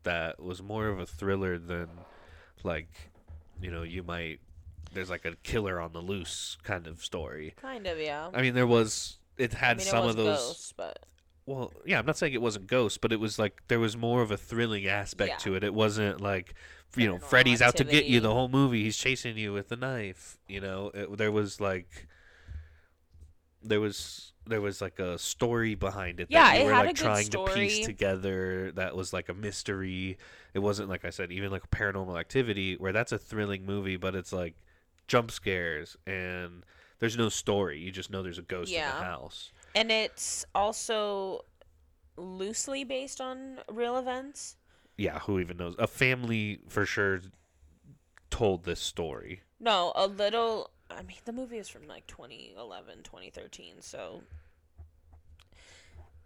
that 0.04 0.40
was 0.40 0.62
more 0.62 0.88
of 0.88 0.98
a 1.00 1.06
thriller 1.06 1.58
than 1.58 1.88
like 2.64 2.88
you 3.60 3.70
know 3.70 3.82
you 3.82 4.02
might 4.02 4.40
there's 4.92 5.10
like 5.10 5.24
a 5.24 5.34
killer 5.42 5.80
on 5.80 5.92
the 5.92 6.00
loose 6.00 6.56
kind 6.62 6.86
of 6.86 7.04
story. 7.04 7.54
Kind 7.60 7.86
of, 7.86 7.98
yeah. 7.98 8.30
I 8.32 8.40
mean 8.40 8.54
there 8.54 8.66
was 8.66 9.17
it 9.38 9.54
I 9.54 9.58
had 9.58 9.78
mean, 9.78 9.86
some 9.86 10.04
it 10.04 10.10
of 10.10 10.16
those 10.16 10.36
ghosts, 10.38 10.72
but 10.76 10.98
well, 11.46 11.72
yeah, 11.86 11.98
I'm 11.98 12.06
not 12.06 12.18
saying 12.18 12.34
it 12.34 12.42
wasn't 12.42 12.66
ghosts, 12.66 12.98
but 12.98 13.12
it 13.12 13.20
was 13.20 13.38
like 13.38 13.62
there 13.68 13.80
was 13.80 13.96
more 13.96 14.20
of 14.22 14.30
a 14.30 14.36
thrilling 14.36 14.86
aspect 14.86 15.30
Yeah. 15.30 15.36
to 15.38 15.54
it. 15.54 15.64
It 15.64 15.72
wasn't 15.74 16.20
like 16.20 16.54
you 16.96 17.06
know 17.08 17.18
Freddy's 17.18 17.62
out 17.62 17.76
to 17.76 17.84
get 17.84 18.06
you 18.06 18.20
the 18.20 18.32
whole 18.32 18.48
movie. 18.48 18.82
He's 18.82 18.96
chasing 18.96 19.36
you 19.38 19.52
with 19.52 19.70
a 19.72 19.76
knife. 19.76 20.38
You 20.48 20.60
know, 20.60 20.90
it, 20.94 21.16
there 21.16 21.32
was 21.32 21.60
like 21.60 22.06
there 23.62 23.80
was 23.80 24.32
there 24.46 24.60
was 24.60 24.80
like 24.80 24.98
a 24.98 25.18
story 25.18 25.74
behind 25.74 26.20
it 26.20 26.28
Yeah, 26.30 26.44
that 26.44 26.54
you 26.56 26.62
it 26.62 26.64
were 26.66 26.72
had 26.74 26.86
like 26.86 26.96
trying 26.96 27.28
to 27.28 27.44
piece 27.44 27.84
together. 27.84 28.72
That 28.72 28.96
was 28.96 29.12
like 29.12 29.28
a 29.28 29.34
mystery. 29.34 30.16
It 30.54 30.60
wasn't 30.60 30.88
like 30.88 31.04
I 31.04 31.10
said, 31.10 31.32
even 31.32 31.50
like 31.50 31.64
a 31.64 31.68
Paranormal 31.68 32.18
Activity, 32.18 32.76
where 32.76 32.92
that's 32.92 33.12
a 33.12 33.18
thrilling 33.18 33.66
movie, 33.66 33.96
but 33.96 34.14
it's 34.14 34.32
like 34.32 34.54
jump 35.06 35.30
scares 35.30 35.96
and 36.06 36.62
there's 36.98 37.16
no 37.16 37.28
story. 37.28 37.78
You 37.80 37.90
just 37.90 38.10
know 38.10 38.22
there's 38.22 38.38
a 38.38 38.42
ghost 38.42 38.72
in 38.72 38.80
the 38.80 38.86
house. 39.04 39.50
and 39.74 39.90
it's 39.90 40.44
also 40.54 41.44
loosely 42.16 42.84
based 42.84 43.20
on 43.20 43.58
real 43.70 43.96
events. 43.96 44.56
yeah, 44.96 45.20
who 45.20 45.38
even 45.38 45.56
knows? 45.56 45.74
A 45.78 45.86
family 45.86 46.60
for 46.68 46.84
sure 46.84 47.20
told 48.30 48.64
this 48.64 48.80
story. 48.80 49.42
No, 49.60 49.92
a 49.94 50.06
little. 50.06 50.70
I 50.90 51.02
mean, 51.02 51.18
the 51.24 51.32
movie 51.32 51.58
is 51.58 51.68
from 51.68 51.86
like 51.86 52.06
2011, 52.06 53.02
2013. 53.02 53.76
So 53.80 54.22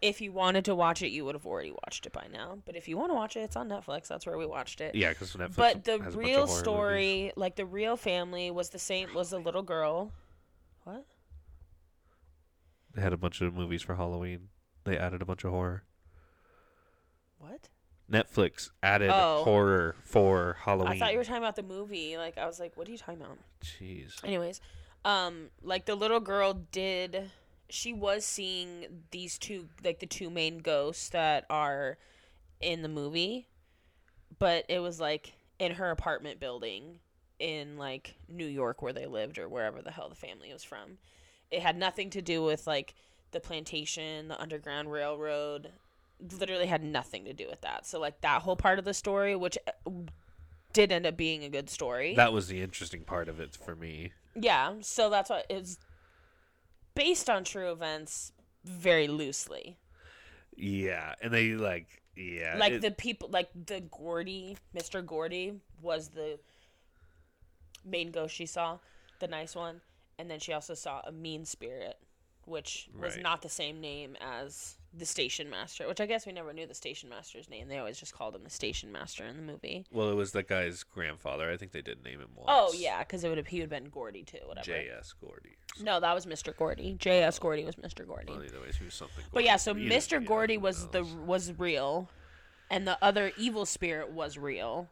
if 0.01 0.19
you 0.21 0.31
wanted 0.31 0.65
to 0.65 0.75
watch 0.75 1.01
it, 1.01 1.09
you 1.09 1.23
would 1.25 1.35
have 1.35 1.45
already 1.45 1.71
watched 1.71 2.05
it 2.05 2.11
by 2.13 2.27
now. 2.31 2.57
But 2.65 2.75
if 2.75 2.87
you 2.87 2.97
want 2.97 3.11
to 3.11 3.15
watch 3.15 3.37
it, 3.37 3.41
it's 3.41 3.55
on 3.55 3.69
Netflix. 3.69 4.07
That's 4.07 4.25
where 4.25 4.37
we 4.37 4.45
watched 4.45 4.81
it. 4.81 4.95
Yeah, 4.95 5.09
because 5.09 5.33
Netflix. 5.33 5.55
but 5.55 5.83
the 5.83 5.91
has 5.93 5.99
a 5.99 6.03
bunch 6.03 6.07
of 6.13 6.15
real 6.17 6.31
horror 6.33 6.47
movies. 6.47 6.57
story, 6.59 7.31
like 7.35 7.55
the 7.55 7.65
real 7.65 7.95
family, 7.97 8.51
was 8.51 8.69
the 8.69 8.79
same. 8.79 9.13
Was 9.13 9.31
a 9.33 9.37
little 9.37 9.63
girl. 9.63 10.11
What? 10.83 11.05
They 12.93 13.01
had 13.01 13.13
a 13.13 13.17
bunch 13.17 13.41
of 13.41 13.53
movies 13.53 13.81
for 13.81 13.95
Halloween. 13.95 14.49
They 14.83 14.97
added 14.97 15.21
a 15.21 15.25
bunch 15.25 15.43
of 15.43 15.51
horror. 15.51 15.83
What? 17.37 17.69
Netflix 18.11 18.69
added 18.83 19.09
Oh. 19.11 19.43
horror 19.43 19.95
for 20.03 20.57
Halloween. 20.61 20.93
I 20.93 20.99
thought 20.99 21.11
you 21.13 21.17
were 21.17 21.23
talking 21.23 21.41
about 21.41 21.55
the 21.55 21.63
movie. 21.63 22.17
Like 22.17 22.37
I 22.37 22.45
was 22.45 22.59
like, 22.59 22.75
what 22.77 22.87
are 22.87 22.91
you 22.91 22.97
talking 22.97 23.21
about? 23.21 23.37
Jeez. 23.63 24.23
Anyways, 24.23 24.61
um, 25.05 25.49
like 25.61 25.85
the 25.85 25.95
little 25.95 26.19
girl 26.19 26.53
did. 26.53 27.31
She 27.69 27.93
was 27.93 28.25
seeing 28.25 29.03
these 29.11 29.39
two, 29.39 29.69
like 29.83 29.99
the 29.99 30.05
two 30.05 30.29
main 30.29 30.59
ghosts 30.59 31.09
that 31.09 31.45
are 31.49 31.97
in 32.59 32.81
the 32.83 32.89
movie, 32.89 33.47
but 34.37 34.65
it 34.69 34.79
was 34.79 34.99
like 34.99 35.33
in 35.57 35.73
her 35.73 35.89
apartment 35.89 36.39
building 36.39 36.99
in 37.39 37.77
like 37.77 38.15
New 38.29 38.45
York 38.45 38.81
where 38.81 38.93
they 38.93 39.05
lived 39.05 39.37
or 39.37 39.49
wherever 39.49 39.81
the 39.81 39.91
hell 39.91 40.09
the 40.09 40.15
family 40.15 40.51
was 40.53 40.63
from. 40.63 40.97
It 41.51 41.61
had 41.61 41.77
nothing 41.77 42.09
to 42.11 42.21
do 42.21 42.43
with 42.43 42.65
like 42.67 42.95
the 43.31 43.39
plantation, 43.39 44.27
the 44.27 44.39
Underground 44.41 44.91
Railroad, 44.91 45.71
literally 46.39 46.67
had 46.67 46.83
nothing 46.83 47.25
to 47.25 47.33
do 47.33 47.47
with 47.49 47.61
that. 47.61 47.85
So 47.85 47.99
like 47.99 48.21
that 48.21 48.41
whole 48.43 48.55
part 48.55 48.79
of 48.79 48.85
the 48.85 48.93
story, 48.93 49.35
which 49.35 49.57
uh, 49.67 49.89
did 50.71 50.91
end 50.91 51.05
up 51.05 51.17
being 51.17 51.43
a 51.43 51.49
good 51.49 51.69
story. 51.69 52.15
That 52.15 52.33
was 52.33 52.47
the 52.47 52.61
interesting 52.61 53.01
part 53.03 53.27
of 53.29 53.39
it 53.39 53.55
for 53.55 53.75
me. 53.75 54.11
yeah, 54.35 54.73
so 54.81 55.09
that's 55.09 55.29
what 55.29 55.45
it's 55.49 55.77
based 56.95 57.29
on 57.29 57.43
true 57.43 57.71
events 57.71 58.31
very 58.63 59.07
loosely. 59.07 59.77
Yeah, 60.55 61.15
and 61.21 61.33
they 61.33 61.53
like 61.53 62.01
yeah, 62.15 62.55
like 62.57 62.73
it- 62.73 62.81
the 62.81 62.91
people 62.91 63.29
like 63.29 63.49
the 63.65 63.81
Gordy, 63.81 64.57
Mr. 64.75 65.05
Gordy 65.05 65.59
was 65.81 66.09
the 66.09 66.39
main 67.85 68.11
ghost 68.11 68.33
she 68.35 68.45
saw, 68.45 68.79
the 69.19 69.27
nice 69.27 69.55
one, 69.55 69.81
and 70.17 70.29
then 70.29 70.39
she 70.39 70.53
also 70.53 70.73
saw 70.73 71.01
a 71.05 71.11
mean 71.11 71.45
spirit, 71.45 71.97
which 72.45 72.89
was 72.99 73.15
Right. 73.15 73.23
not 73.23 73.41
the 73.41 73.49
same 73.49 73.79
name 73.81 74.15
as 74.19 74.77
the 74.95 75.05
station 75.07 75.49
master, 75.49 75.87
which 75.87 75.99
I 75.99 76.05
guess 76.05 76.27
we 76.27 76.33
never 76.33 76.53
knew 76.53 76.67
the 76.67 76.75
station 76.75 77.09
master's 77.09 77.49
name. 77.49 77.67
They 77.67 77.79
always 77.79 77.99
just 77.99 78.13
called 78.13 78.35
him 78.35 78.43
the 78.43 78.49
station 78.51 78.91
master 78.91 79.23
in 79.25 79.37
the 79.37 79.41
movie. 79.41 79.85
well, 79.91 80.11
it 80.11 80.13
was 80.13 80.33
that 80.33 80.47
guy's 80.47 80.83
grandfather. 80.83 81.49
I 81.49 81.57
think 81.57 81.71
they 81.71 81.81
did 81.81 82.03
name 82.03 82.19
him 82.19 82.29
once. 82.35 82.47
Oh 82.49 82.73
yeah, 82.75 82.99
because 82.99 83.23
it 83.23 83.29
would 83.29 83.39
have 83.39 83.47
he 83.47 83.57
would 83.61 83.71
have 83.71 83.81
been 83.83 83.89
Gordy 83.89 84.21
too, 84.23 84.37
whatever. 84.45 84.65
J.S. 84.65 85.13
Gordy. 85.19 85.55
No, 85.81 85.99
that 85.99 86.13
was 86.13 86.27
Mr. 86.27 86.55
Gordy. 86.55 86.93
J.S. 86.99 87.39
Gordy 87.39 87.65
was 87.65 87.75
Mr. 87.77 88.05
Gordy. 88.05 88.33
Well, 88.33 88.41
he 88.41 88.85
was 88.85 88.93
something. 88.93 89.23
But 89.33 89.43
yeah, 89.45 89.53
Gordy. 89.53 89.59
so 89.59 89.71
Either- 89.71 89.95
Mr. 89.95 90.21
yeah, 90.21 90.27
Gordy 90.27 90.53
who 90.55 90.59
was 90.59 90.87
the 90.89 91.01
knows? 91.01 91.13
was 91.15 91.53
real, 91.57 92.09
and 92.69 92.87
the 92.87 93.03
other 93.03 93.31
evil 93.35 93.65
spirit 93.65 94.11
was 94.11 94.37
real, 94.37 94.89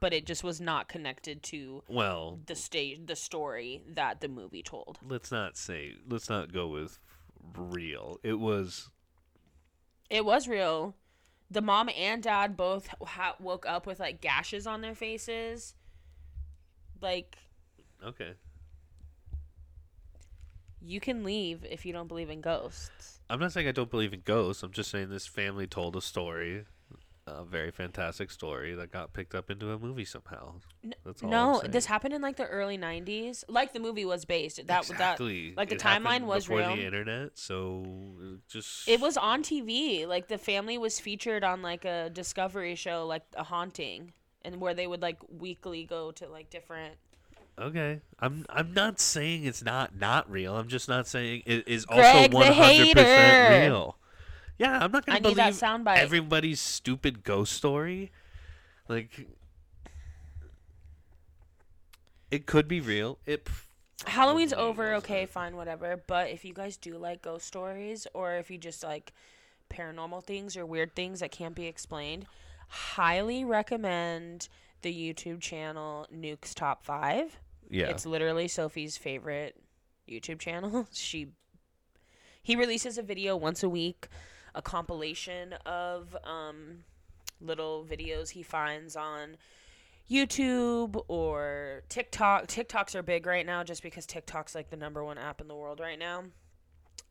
but 0.00 0.14
it 0.14 0.24
just 0.26 0.42
was 0.42 0.60
not 0.60 0.88
connected 0.88 1.42
to 1.44 1.82
well. 1.88 2.40
the 2.46 2.56
stage, 2.56 3.00
the 3.06 3.16
story 3.16 3.82
that 3.86 4.20
the 4.20 4.28
movie 4.28 4.62
told. 4.62 4.98
Let's 5.06 5.30
not 5.30 5.56
say. 5.56 5.94
Let's 6.08 6.28
not 6.28 6.52
go 6.52 6.68
with 6.68 6.98
real. 7.54 8.18
It 8.22 8.38
was 8.38 8.88
It 10.08 10.24
was 10.24 10.48
real. 10.48 10.96
The 11.50 11.60
mom 11.60 11.90
and 11.96 12.22
dad 12.22 12.56
both 12.56 12.88
ha- 13.02 13.36
woke 13.38 13.66
up 13.66 13.86
with 13.86 14.00
like 14.00 14.20
gashes 14.20 14.66
on 14.66 14.80
their 14.80 14.94
faces. 14.94 15.74
Like 17.00 17.36
okay. 18.04 18.32
you 20.80 21.00
can 21.00 21.24
leave 21.24 21.64
if 21.68 21.84
you 21.84 21.92
don't 21.92 22.08
believe 22.08 22.30
in 22.30 22.40
ghosts. 22.40 23.20
I'm 23.28 23.40
not 23.40 23.52
saying 23.52 23.68
I 23.68 23.72
don't 23.72 23.90
believe 23.90 24.12
in 24.12 24.22
ghosts. 24.24 24.62
I'm 24.62 24.72
just 24.72 24.90
saying 24.90 25.10
this 25.10 25.26
family 25.26 25.66
told 25.66 25.94
a 25.96 26.00
story, 26.00 26.64
a 27.26 27.44
very 27.44 27.70
fantastic 27.70 28.30
story 28.30 28.74
that 28.74 28.90
got 28.90 29.12
picked 29.12 29.34
up 29.34 29.50
into 29.50 29.70
a 29.72 29.78
movie 29.78 30.04
somehow. 30.04 30.54
That's 31.04 31.22
all 31.22 31.28
no, 31.30 31.62
this 31.68 31.86
happened 31.86 32.14
in 32.14 32.22
like 32.22 32.36
the 32.36 32.46
early 32.46 32.76
like 32.78 33.44
like 33.48 33.72
the 33.72 33.78
movie 33.80 34.04
was 34.04 34.24
based. 34.24 34.66
That 34.66 34.88
was 34.88 34.98
that 34.98 35.20
like, 35.20 35.68
the 35.68 35.74
It 35.74 35.80
timeline 35.80 36.22
was 36.22 36.44
before 36.44 36.58
real. 36.58 36.76
the 36.76 36.84
internet, 36.84 37.38
so 37.38 37.84
it 38.20 38.40
just 38.48 38.88
It 38.88 39.00
was 39.00 39.16
on 39.16 39.42
TV. 39.42 40.06
Like 40.06 40.28
the 40.28 40.38
family 40.38 40.78
was 40.78 40.98
featured 40.98 41.44
on 41.44 41.62
like 41.62 41.84
a 41.84 42.10
Discovery 42.10 42.74
show, 42.74 43.06
like 43.06 43.22
a 43.36 43.44
haunting, 43.44 44.12
and 44.42 44.60
where 44.60 44.74
they 44.74 44.86
would 44.86 45.02
like 45.02 45.18
weekly 45.28 45.84
go 45.84 46.10
to 46.12 46.28
like 46.28 46.50
different. 46.50 46.96
okay. 47.60 48.00
I'm 48.18 48.46
I'm 48.48 48.72
not 48.74 48.98
saying 49.00 49.44
it's 49.44 49.62
not 49.62 49.94
not 49.94 50.30
real. 50.30 50.56
I'm 50.56 50.68
just 50.68 50.88
not 50.88 51.06
saying 51.06 51.42
it 51.46 51.68
is 51.68 51.84
also 51.88 52.28
100 52.28 52.92
percent 52.92 53.66
real. 53.66 53.96
Yeah, 54.60 54.78
I'm 54.78 54.92
not 54.92 55.06
gonna 55.06 55.16
I 55.16 55.20
believe 55.22 55.38
soundbite. 55.38 55.96
everybody's 55.96 56.60
stupid 56.60 57.24
ghost 57.24 57.54
story. 57.54 58.12
Like, 58.88 59.26
it 62.30 62.44
could 62.44 62.68
be 62.68 62.78
real. 62.78 63.18
It 63.24 63.48
Halloween's 64.04 64.52
over. 64.52 64.94
Okay, 64.96 65.24
fine, 65.24 65.56
whatever. 65.56 66.02
But 66.06 66.28
if 66.28 66.44
you 66.44 66.52
guys 66.52 66.76
do 66.76 66.98
like 66.98 67.22
ghost 67.22 67.46
stories, 67.46 68.06
or 68.12 68.34
if 68.34 68.50
you 68.50 68.58
just 68.58 68.84
like 68.84 69.14
paranormal 69.70 70.24
things 70.24 70.58
or 70.58 70.66
weird 70.66 70.94
things 70.94 71.20
that 71.20 71.30
can't 71.30 71.54
be 71.54 71.64
explained, 71.66 72.26
highly 72.68 73.46
recommend 73.46 74.48
the 74.82 74.92
YouTube 74.92 75.40
channel 75.40 76.06
Nuke's 76.14 76.54
Top 76.54 76.84
Five. 76.84 77.38
yeah. 77.70 77.86
It's 77.86 78.04
literally 78.04 78.46
Sophie's 78.46 78.98
favorite 78.98 79.56
YouTube 80.06 80.38
channel. 80.38 80.86
She 80.92 81.28
he 82.42 82.56
releases 82.56 82.98
a 82.98 83.02
video 83.02 83.36
once 83.36 83.62
a 83.62 83.68
week, 83.68 84.08
a 84.54 84.62
compilation 84.62 85.54
of 85.66 86.16
um 86.24 86.84
little 87.40 87.86
videos 87.88 88.30
he 88.30 88.42
finds 88.42 88.96
on 88.96 89.36
YouTube 90.10 91.02
or 91.08 91.82
TikTok. 91.88 92.48
TikToks 92.48 92.94
are 92.94 93.02
big 93.02 93.26
right 93.26 93.46
now 93.46 93.62
just 93.62 93.82
because 93.82 94.06
TikTok's 94.06 94.54
like 94.54 94.68
the 94.70 94.76
number 94.76 95.04
one 95.04 95.18
app 95.18 95.40
in 95.40 95.48
the 95.48 95.54
world 95.54 95.80
right 95.80 95.98
now. 95.98 96.24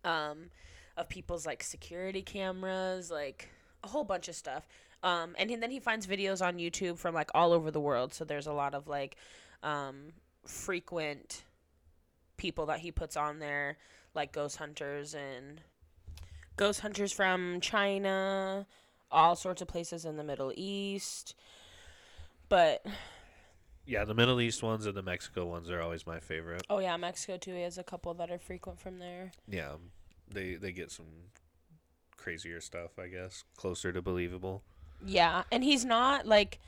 Um 0.04 0.50
of 0.98 1.08
people's 1.08 1.46
like 1.46 1.64
security 1.64 2.22
cameras, 2.22 3.10
like 3.10 3.50
a 3.84 3.88
whole 3.88 4.04
bunch 4.04 4.28
of 4.28 4.36
stuff. 4.36 4.68
Um 5.02 5.36
and 5.38 5.50
then 5.62 5.72
he 5.72 5.80
finds 5.80 6.06
videos 6.08 6.46
on 6.46 6.58
YouTube 6.58 6.98
from 6.98 7.16
like 7.16 7.32
all 7.34 7.54
over 7.54 7.72
the 7.72 7.80
world. 7.80 8.14
So 8.14 8.26
there's 8.26 8.48
a 8.48 8.54
lot 8.54 8.76
of 8.76 8.88
like 8.88 9.16
um 9.64 10.14
frequent 10.46 11.44
people 12.38 12.66
that 12.68 12.80
he 12.80 12.92
puts 12.92 13.18
on 13.18 13.40
there 13.40 13.78
like 14.16 14.32
ghost 14.32 14.58
hunters 14.58 15.14
and 15.14 15.62
ghost 16.60 16.82
hunters 16.82 17.14
from 17.14 17.62
China, 17.62 18.68
all 19.10 19.38
sorts 19.38 19.62
of 19.62 19.70
places 19.70 20.04
in 20.04 20.18
the 20.18 20.24
Middle 20.26 20.52
East. 20.58 21.34
But 22.50 22.86
yeah, 23.86 24.04
the 24.04 24.14
Middle 24.14 24.42
East 24.42 24.62
ones 24.62 24.86
and 24.86 24.94
the 24.94 25.02
Mexico 25.02 25.46
ones 25.46 25.70
are 25.70 25.82
always 25.82 26.06
my 26.06 26.20
favorite. 26.20 26.64
oh 26.70 26.80
yeah, 26.80 26.98
Mexico 26.98 27.38
too 27.38 27.56
he 27.56 27.62
has 27.62 27.78
a 27.78 27.84
couple 27.84 28.14
that 28.16 28.30
are 28.30 28.38
frequent 28.38 28.78
from 28.78 29.00
there. 29.00 29.32
Yeah, 29.48 29.76
they 30.30 30.56
they 30.56 30.74
get 30.74 30.92
some 30.92 31.06
crazier 32.18 32.60
stuff, 32.60 33.00
I 33.00 33.08
guess, 33.08 33.46
closer 33.56 33.94
to 33.94 34.02
believable. 34.02 34.62
Yeah, 35.06 35.44
and 35.54 35.64
he's 35.64 35.86
not 35.86 36.28
like 36.28 36.60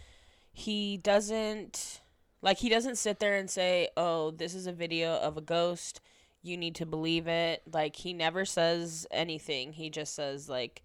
he 0.54 0.96
doesn't 0.96 2.00
like 2.42 2.60
he 2.60 2.70
doesn't 2.70 2.96
sit 2.96 3.20
there 3.20 3.36
and 3.36 3.50
say, 3.50 3.90
"Oh, 3.98 4.32
this 4.32 4.56
is 4.56 4.68
a 4.68 4.72
video 4.72 5.16
of 5.16 5.36
a 5.36 5.42
ghost. 5.42 6.00
You 6.44 6.58
need 6.58 6.76
to 6.76 6.86
believe 6.86 7.28
it." 7.28 7.62
Like 7.72 7.96
he 7.98 8.14
never 8.14 8.46
says 8.46 9.06
anything. 9.12 9.74
He 9.74 9.90
just 9.90 10.14
says 10.16 10.50
like, 10.50 10.84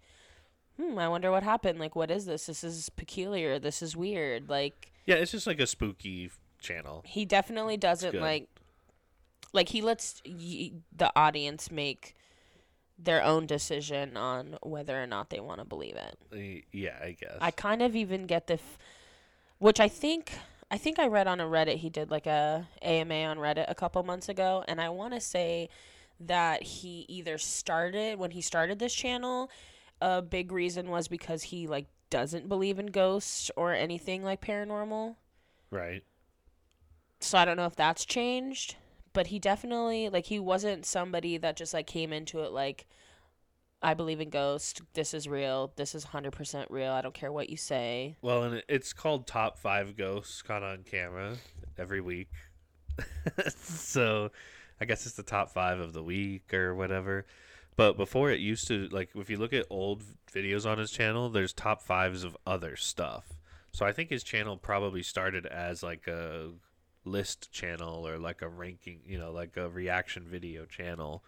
"Hmm, 0.79 0.97
I 0.99 1.07
wonder 1.07 1.31
what 1.31 1.43
happened. 1.43 1.79
Like 1.79 1.95
what 1.95 2.11
is 2.11 2.25
this? 2.25 2.45
This 2.47 2.63
is 2.63 2.89
peculiar. 2.89 3.59
This 3.59 3.81
is 3.81 3.95
weird." 3.95 4.49
Like 4.49 4.91
Yeah, 5.05 5.15
it's 5.15 5.31
just 5.31 5.47
like 5.47 5.59
a 5.59 5.67
spooky 5.67 6.31
channel. 6.59 7.03
he 7.05 7.23
definitely 7.25 7.77
doesn't 7.77 8.13
like 8.19 8.47
like 9.53 9.69
he 9.69 9.81
lets 9.81 10.21
y- 10.25 10.71
the 10.95 11.11
audience 11.15 11.71
make 11.71 12.15
their 12.99 13.23
own 13.23 13.45
decision 13.45 14.17
on 14.17 14.57
whether 14.63 15.01
or 15.01 15.05
not 15.05 15.29
they 15.29 15.39
want 15.39 15.59
to 15.59 15.65
believe 15.65 15.95
it. 15.95 16.65
Yeah, 16.73 16.97
I 17.01 17.11
guess. 17.11 17.37
I 17.39 17.51
kind 17.51 17.81
of 17.83 17.95
even 17.95 18.25
get 18.25 18.47
the, 18.47 18.55
f- 18.55 18.77
which 19.59 19.79
I 19.79 19.87
think 19.87 20.31
I 20.69 20.77
think 20.77 20.99
I 20.99 21.07
read 21.07 21.27
on 21.27 21.39
a 21.39 21.45
Reddit. 21.45 21.77
He 21.77 21.89
did 21.89 22.11
like 22.11 22.27
a 22.27 22.67
AMA 22.81 23.23
on 23.23 23.37
Reddit 23.37 23.65
a 23.69 23.75
couple 23.75 24.03
months 24.03 24.27
ago, 24.27 24.63
and 24.67 24.81
I 24.81 24.89
want 24.89 25.13
to 25.13 25.21
say 25.21 25.69
that 26.19 26.63
he 26.63 27.05
either 27.07 27.37
started 27.37 28.19
when 28.19 28.31
he 28.31 28.41
started 28.41 28.79
this 28.79 28.93
channel. 28.93 29.49
A 30.01 30.21
big 30.21 30.51
reason 30.51 30.89
was 30.89 31.07
because 31.07 31.43
he 31.43 31.67
like 31.67 31.87
doesn't 32.09 32.49
believe 32.49 32.79
in 32.79 32.87
ghosts 32.87 33.49
or 33.55 33.73
anything 33.73 34.23
like 34.23 34.41
paranormal. 34.41 35.15
right. 35.71 36.03
So 37.19 37.37
I 37.39 37.45
don't 37.45 37.57
know 37.57 37.65
if 37.65 37.75
that's 37.75 38.05
changed, 38.05 38.75
but 39.13 39.27
he 39.27 39.39
definitely 39.39 40.09
like 40.09 40.25
he 40.27 40.37
wasn't 40.37 40.85
somebody 40.85 41.37
that 41.37 41.57
just 41.57 41.73
like 41.73 41.87
came 41.87 42.13
into 42.13 42.41
it 42.41 42.51
like 42.51 42.85
I 43.81 43.93
believe 43.93 44.19
in 44.19 44.29
ghosts. 44.29 44.81
This 44.93 45.13
is 45.13 45.27
real. 45.27 45.71
This 45.75 45.93
is 45.93 46.05
100% 46.05 46.65
real. 46.69 46.91
I 46.91 47.01
don't 47.01 47.13
care 47.13 47.31
what 47.31 47.49
you 47.49 47.57
say. 47.57 48.17
Well, 48.21 48.43
and 48.43 48.63
it's 48.67 48.93
called 48.93 49.27
Top 49.27 49.57
Five 49.57 49.95
Ghosts 49.95 50.41
Caught 50.41 50.63
on 50.63 50.83
Camera 50.83 51.35
every 51.77 52.01
week. 52.01 52.29
so, 53.55 54.31
I 54.81 54.85
guess 54.85 55.05
it's 55.05 55.15
the 55.15 55.23
top 55.23 55.49
five 55.51 55.79
of 55.79 55.93
the 55.93 56.03
week 56.03 56.53
or 56.53 56.75
whatever. 56.75 57.25
But 57.75 57.95
before 57.95 58.31
it 58.31 58.39
used 58.39 58.67
to 58.69 58.87
like 58.89 59.09
if 59.15 59.29
you 59.29 59.37
look 59.37 59.53
at 59.53 59.67
old 59.69 60.03
videos 60.33 60.69
on 60.69 60.79
his 60.79 60.91
channel, 60.91 61.29
there's 61.29 61.53
top 61.53 61.81
fives 61.81 62.23
of 62.23 62.35
other 62.45 62.75
stuff. 62.75 63.33
So 63.71 63.85
I 63.85 63.91
think 63.91 64.09
his 64.09 64.23
channel 64.23 64.57
probably 64.57 65.03
started 65.03 65.45
as 65.45 65.83
like 65.83 66.07
a 66.07 66.49
list 67.05 67.51
channel 67.51 68.07
or 68.07 68.17
like 68.17 68.41
a 68.41 68.49
ranking, 68.49 69.01
you 69.05 69.19
know, 69.19 69.31
like 69.31 69.57
a 69.57 69.69
reaction 69.69 70.25
video 70.27 70.65
channel. 70.65 71.23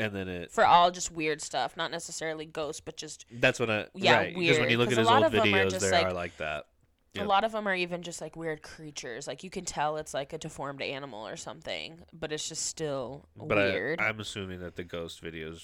And 0.00 0.14
then 0.14 0.28
it 0.28 0.52
for 0.52 0.64
all 0.64 0.90
just 0.90 1.10
weird 1.10 1.40
stuff, 1.42 1.76
not 1.76 1.90
necessarily 1.90 2.46
ghosts, 2.46 2.80
but 2.80 2.96
just 2.96 3.24
that's 3.32 3.58
what 3.58 3.68
I 3.70 3.86
Yeah, 3.94 4.16
right 4.18 4.34
because 4.36 4.58
when 4.60 4.70
you 4.70 4.78
look 4.78 4.92
at 4.92 4.98
his 4.98 5.08
old 5.08 5.24
of 5.24 5.32
them 5.32 5.42
are 5.42 5.46
videos, 5.66 5.80
they 5.80 5.90
like- 5.90 6.06
are 6.06 6.12
like 6.12 6.36
that. 6.38 6.66
Yep. 7.14 7.24
a 7.24 7.28
lot 7.28 7.42
of 7.42 7.52
them 7.52 7.66
are 7.66 7.74
even 7.74 8.02
just 8.02 8.20
like 8.20 8.36
weird 8.36 8.62
creatures. 8.62 9.26
Like 9.26 9.42
you 9.42 9.48
can 9.50 9.64
tell 9.64 9.96
it's 9.96 10.12
like 10.14 10.32
a 10.34 10.38
deformed 10.38 10.82
animal 10.82 11.26
or 11.26 11.36
something, 11.36 12.00
but 12.12 12.32
it's 12.32 12.46
just 12.48 12.66
still 12.66 13.26
But 13.34 13.56
weird. 13.56 13.98
I, 13.98 14.08
I'm 14.08 14.20
assuming 14.20 14.60
that 14.60 14.76
the 14.76 14.84
ghost 14.84 15.22
videos 15.24 15.62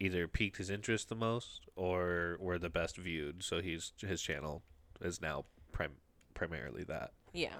either 0.00 0.26
piqued 0.26 0.56
his 0.58 0.70
interest 0.70 1.08
the 1.08 1.14
most 1.14 1.62
or 1.76 2.36
were 2.40 2.58
the 2.58 2.68
best 2.68 2.96
viewed. 2.96 3.44
So 3.44 3.60
he's 3.62 3.92
his 4.00 4.20
channel 4.20 4.62
is 5.00 5.22
now 5.22 5.44
prim- 5.72 5.96
primarily 6.34 6.82
that. 6.84 7.12
yeah, 7.32 7.54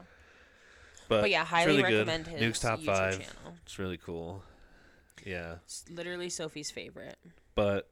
But, 1.09 1.23
but 1.23 1.31
yeah, 1.31 1.45
highly 1.45 1.77
really 1.79 1.83
good. 1.91 2.09
recommend 2.09 2.27
his 2.27 2.41
Nuke's 2.41 2.61
top 2.61 2.81
YouTube 2.81 2.85
five. 2.87 3.13
channel. 3.13 3.57
It's 3.65 3.79
really 3.79 3.97
cool. 3.97 4.43
Yeah, 5.25 5.57
It's 5.65 5.85
literally 5.91 6.29
Sophie's 6.29 6.71
favorite. 6.71 7.17
but 7.55 7.91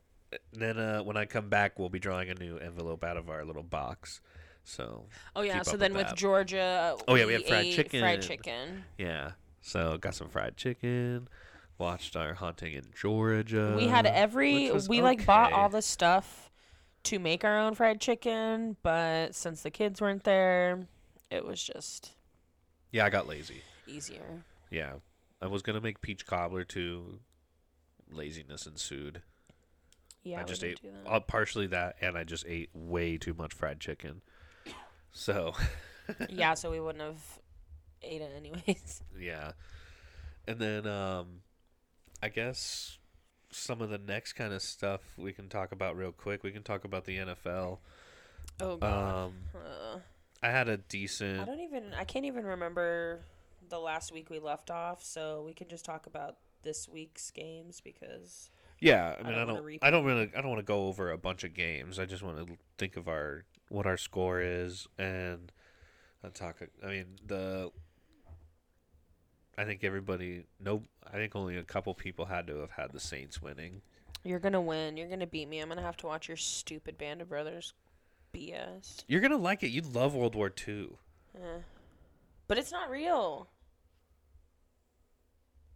then 0.52 0.78
uh, 0.78 1.00
when 1.02 1.16
I 1.16 1.24
come 1.26 1.48
back, 1.48 1.78
we'll 1.78 1.88
be 1.90 1.98
drawing 1.98 2.30
a 2.30 2.34
new 2.34 2.56
envelope 2.58 3.04
out 3.04 3.16
of 3.16 3.28
our 3.30 3.44
little 3.44 3.62
box. 3.62 4.20
So 4.64 5.06
Oh 5.36 5.42
yeah. 5.42 5.62
So 5.62 5.76
then 5.76 5.92
with 5.94 6.08
with. 6.08 6.16
Georgia, 6.16 6.96
Oh, 7.08 7.14
yeah, 7.16 7.26
we 7.26 7.32
had 7.34 7.44
fried 7.46 7.72
chicken. 7.72 8.00
Fried 8.00 8.22
chicken. 8.22 8.84
yeah, 8.98 9.32
so 9.60 9.98
got 9.98 10.14
some 10.14 10.28
fried 10.28 10.56
chicken. 10.56 11.28
Watched 11.78 12.16
our 12.16 12.34
hunting 12.34 12.74
in 12.74 12.84
Georgia. 12.94 13.74
we 13.76 13.88
had 13.88 14.06
every. 14.06 14.70
We 14.88 15.02
like 15.02 15.26
bought 15.26 15.52
all 15.52 15.68
the 15.68 15.82
stuff 15.82 16.50
to 17.04 17.18
make 17.18 17.44
our 17.44 17.58
own 17.58 17.74
fried 17.74 18.00
chicken, 18.00 18.76
but 18.82 19.34
since 19.34 19.62
the 19.62 19.70
kids 19.70 20.00
weren't 20.00 20.22
there, 20.24 20.86
it 21.30 21.44
was 21.44 21.60
just 21.62 22.12
Yeah, 22.92 23.04
I 23.04 23.10
got 23.10 23.26
lazy. 23.26 23.62
easier. 23.88 24.44
Yeah, 24.70 24.92
I 25.42 25.48
was 25.48 25.62
gonna 25.62 25.80
make 25.80 26.00
peach 26.00 26.24
cobbler 26.24 26.64
too. 26.64 27.18
Laziness 28.10 28.66
ensued. 28.66 29.22
Yeah, 30.22 30.40
I 30.40 30.44
just 30.44 30.62
ate 30.62 30.80
do 30.80 30.90
that. 30.92 31.10
uh, 31.10 31.20
partially 31.20 31.66
that, 31.66 31.96
and 32.00 32.16
I 32.16 32.22
just 32.22 32.46
ate 32.46 32.70
way 32.72 33.18
too 33.18 33.34
much 33.34 33.52
fried 33.52 33.80
chicken. 33.80 34.22
So 35.10 35.54
yeah, 36.28 36.54
so 36.54 36.70
we 36.70 36.78
wouldn't 36.78 37.02
have 37.02 37.40
ate 38.02 38.22
it 38.22 38.32
anyways. 38.36 39.02
yeah, 39.20 39.52
and 40.46 40.60
then 40.60 40.86
um, 40.86 41.40
I 42.22 42.28
guess 42.28 42.98
some 43.50 43.82
of 43.82 43.90
the 43.90 43.98
next 43.98 44.34
kind 44.34 44.52
of 44.52 44.62
stuff 44.62 45.00
we 45.18 45.32
can 45.32 45.48
talk 45.48 45.72
about 45.72 45.96
real 45.96 46.12
quick. 46.12 46.44
We 46.44 46.52
can 46.52 46.62
talk 46.62 46.84
about 46.84 47.04
the 47.04 47.18
NFL. 47.18 47.78
Oh 48.60 48.76
god. 48.76 49.24
Um, 49.26 49.34
Uh, 49.54 49.98
I 50.40 50.50
had 50.50 50.68
a 50.68 50.76
decent. 50.76 51.40
I 51.40 51.44
don't 51.44 51.60
even. 51.60 51.94
I 51.94 52.04
can't 52.04 52.26
even 52.26 52.44
remember 52.44 53.20
the 53.72 53.80
last 53.80 54.12
week 54.12 54.28
we 54.30 54.38
left 54.38 54.70
off. 54.70 55.02
So 55.02 55.42
we 55.44 55.54
can 55.54 55.66
just 55.66 55.84
talk 55.84 56.06
about 56.06 56.36
this 56.62 56.88
week's 56.88 57.30
games 57.30 57.80
because 57.80 58.50
Yeah, 58.80 59.16
I 59.18 59.22
mean, 59.22 59.34
I 59.34 59.44
don't 59.44 59.78
I 59.82 59.90
don't 59.90 60.04
really. 60.04 60.30
I 60.36 60.40
don't 60.40 60.50
want 60.50 60.60
to 60.60 60.64
go 60.64 60.86
over 60.86 61.10
a 61.10 61.18
bunch 61.18 61.42
of 61.42 61.54
games. 61.54 61.98
I 61.98 62.04
just 62.04 62.22
want 62.22 62.46
to 62.46 62.56
think 62.78 62.96
of 62.96 63.08
our 63.08 63.44
what 63.70 63.86
our 63.86 63.96
score 63.96 64.40
is 64.40 64.86
and 64.98 65.50
uh, 66.22 66.28
talk. 66.32 66.58
I 66.84 66.86
mean, 66.86 67.06
the. 67.26 67.70
I 69.56 69.64
think 69.64 69.82
everybody. 69.84 70.44
No, 70.60 70.82
I 71.06 71.16
think 71.16 71.34
only 71.34 71.56
a 71.56 71.64
couple 71.64 71.94
people 71.94 72.26
had 72.26 72.46
to 72.48 72.58
have 72.58 72.72
had 72.72 72.92
the 72.92 73.00
Saints 73.00 73.40
winning. 73.40 73.80
you're 74.22 74.38
gonna 74.38 74.60
win. 74.60 74.96
You're 74.96 75.08
gonna 75.08 75.26
beat 75.26 75.48
me. 75.48 75.60
I'm 75.60 75.68
gonna 75.68 75.82
have 75.82 75.96
to 75.98 76.06
watch 76.06 76.28
your 76.28 76.36
stupid 76.36 76.98
Band 76.98 77.22
of 77.22 77.28
Brothers 77.30 77.72
BS. 78.34 79.04
You're 79.08 79.20
gonna 79.20 79.36
like 79.36 79.62
it. 79.62 79.68
You 79.68 79.80
love 79.80 80.14
World 80.14 80.34
War 80.34 80.52
II. 80.68 80.90
Eh. 81.34 81.60
But 82.48 82.58
it's 82.58 82.72
not 82.72 82.90
real. 82.90 83.48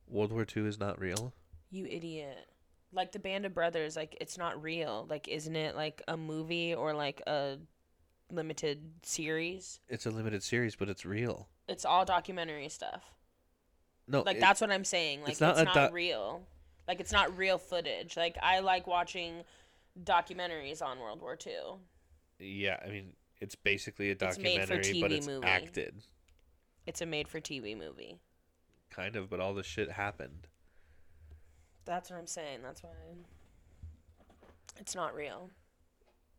World 0.09 0.33
War 0.33 0.47
II 0.57 0.67
is 0.67 0.79
not 0.79 1.01
real. 1.01 1.33
You 1.71 1.87
idiot. 1.87 2.47
Like 2.93 3.13
the 3.13 3.19
Band 3.19 3.45
of 3.47 3.53
Brothers, 3.55 3.97
like 3.97 4.17
it's 4.21 4.39
not 4.39 4.63
real. 4.63 5.07
Like 5.11 5.29
isn't 5.29 5.57
it 5.57 5.75
like 5.77 6.03
a 6.09 6.17
movie 6.17 6.75
or 6.75 6.95
like 6.95 7.21
a 7.27 7.59
limited 8.31 8.93
series? 9.03 9.81
It's 9.89 10.07
a 10.07 10.11
limited 10.11 10.43
series, 10.43 10.77
but 10.77 10.89
it's 10.89 11.05
real. 11.05 11.49
It's 11.69 11.85
all 11.85 12.05
documentary 12.05 12.69
stuff. 12.69 13.03
No, 14.09 14.23
Like 14.23 14.37
it- 14.37 14.41
that's 14.41 14.61
what 14.61 14.71
I'm 14.71 14.85
saying. 14.85 15.21
Like 15.21 15.31
it's 15.31 15.41
it's 15.41 15.41
not 15.41 15.57
not, 15.65 15.77
a 15.77 15.81
doc- 15.81 15.93
real. 15.93 16.43
Like 16.87 17.01
it's 17.01 17.13
not 17.13 17.37
real 17.37 17.59
footage. 17.59 18.17
Like 18.17 18.37
I 18.41 18.61
like 18.61 18.87
watching 18.87 19.43
documentaries 20.03 20.81
on 20.83 21.01
World 21.01 21.21
War 21.21 21.37
II. 21.45 21.53
Yeah, 22.39 22.79
I 22.85 22.89
mean, 22.91 23.13
it's 23.41 23.55
basically 23.57 24.09
a 24.09 24.13
It's 24.13 24.21
documentary, 24.21 25.01
but 25.01 25.11
TV 25.11 25.15
it's 25.17 25.27
movie. 25.27 25.47
acted, 25.47 25.95
It's 26.87 27.01
a 27.01 27.07
made 27.07 27.27
for 27.29 27.41
TV 27.41 27.77
movie. 27.77 28.19
Kind 28.91 29.17
of. 29.17 29.31
But 29.31 29.41
all 29.41 29.55
the 29.55 29.63
shit 29.63 29.93
happened. 29.93 30.47
That's 31.85 32.11
what 32.11 32.19
I'm 32.19 32.27
saying. 32.27 32.61
That's 32.63 32.83
why 32.83 32.91
it's 34.79 34.95
not 34.95 35.15
real. 35.15 35.51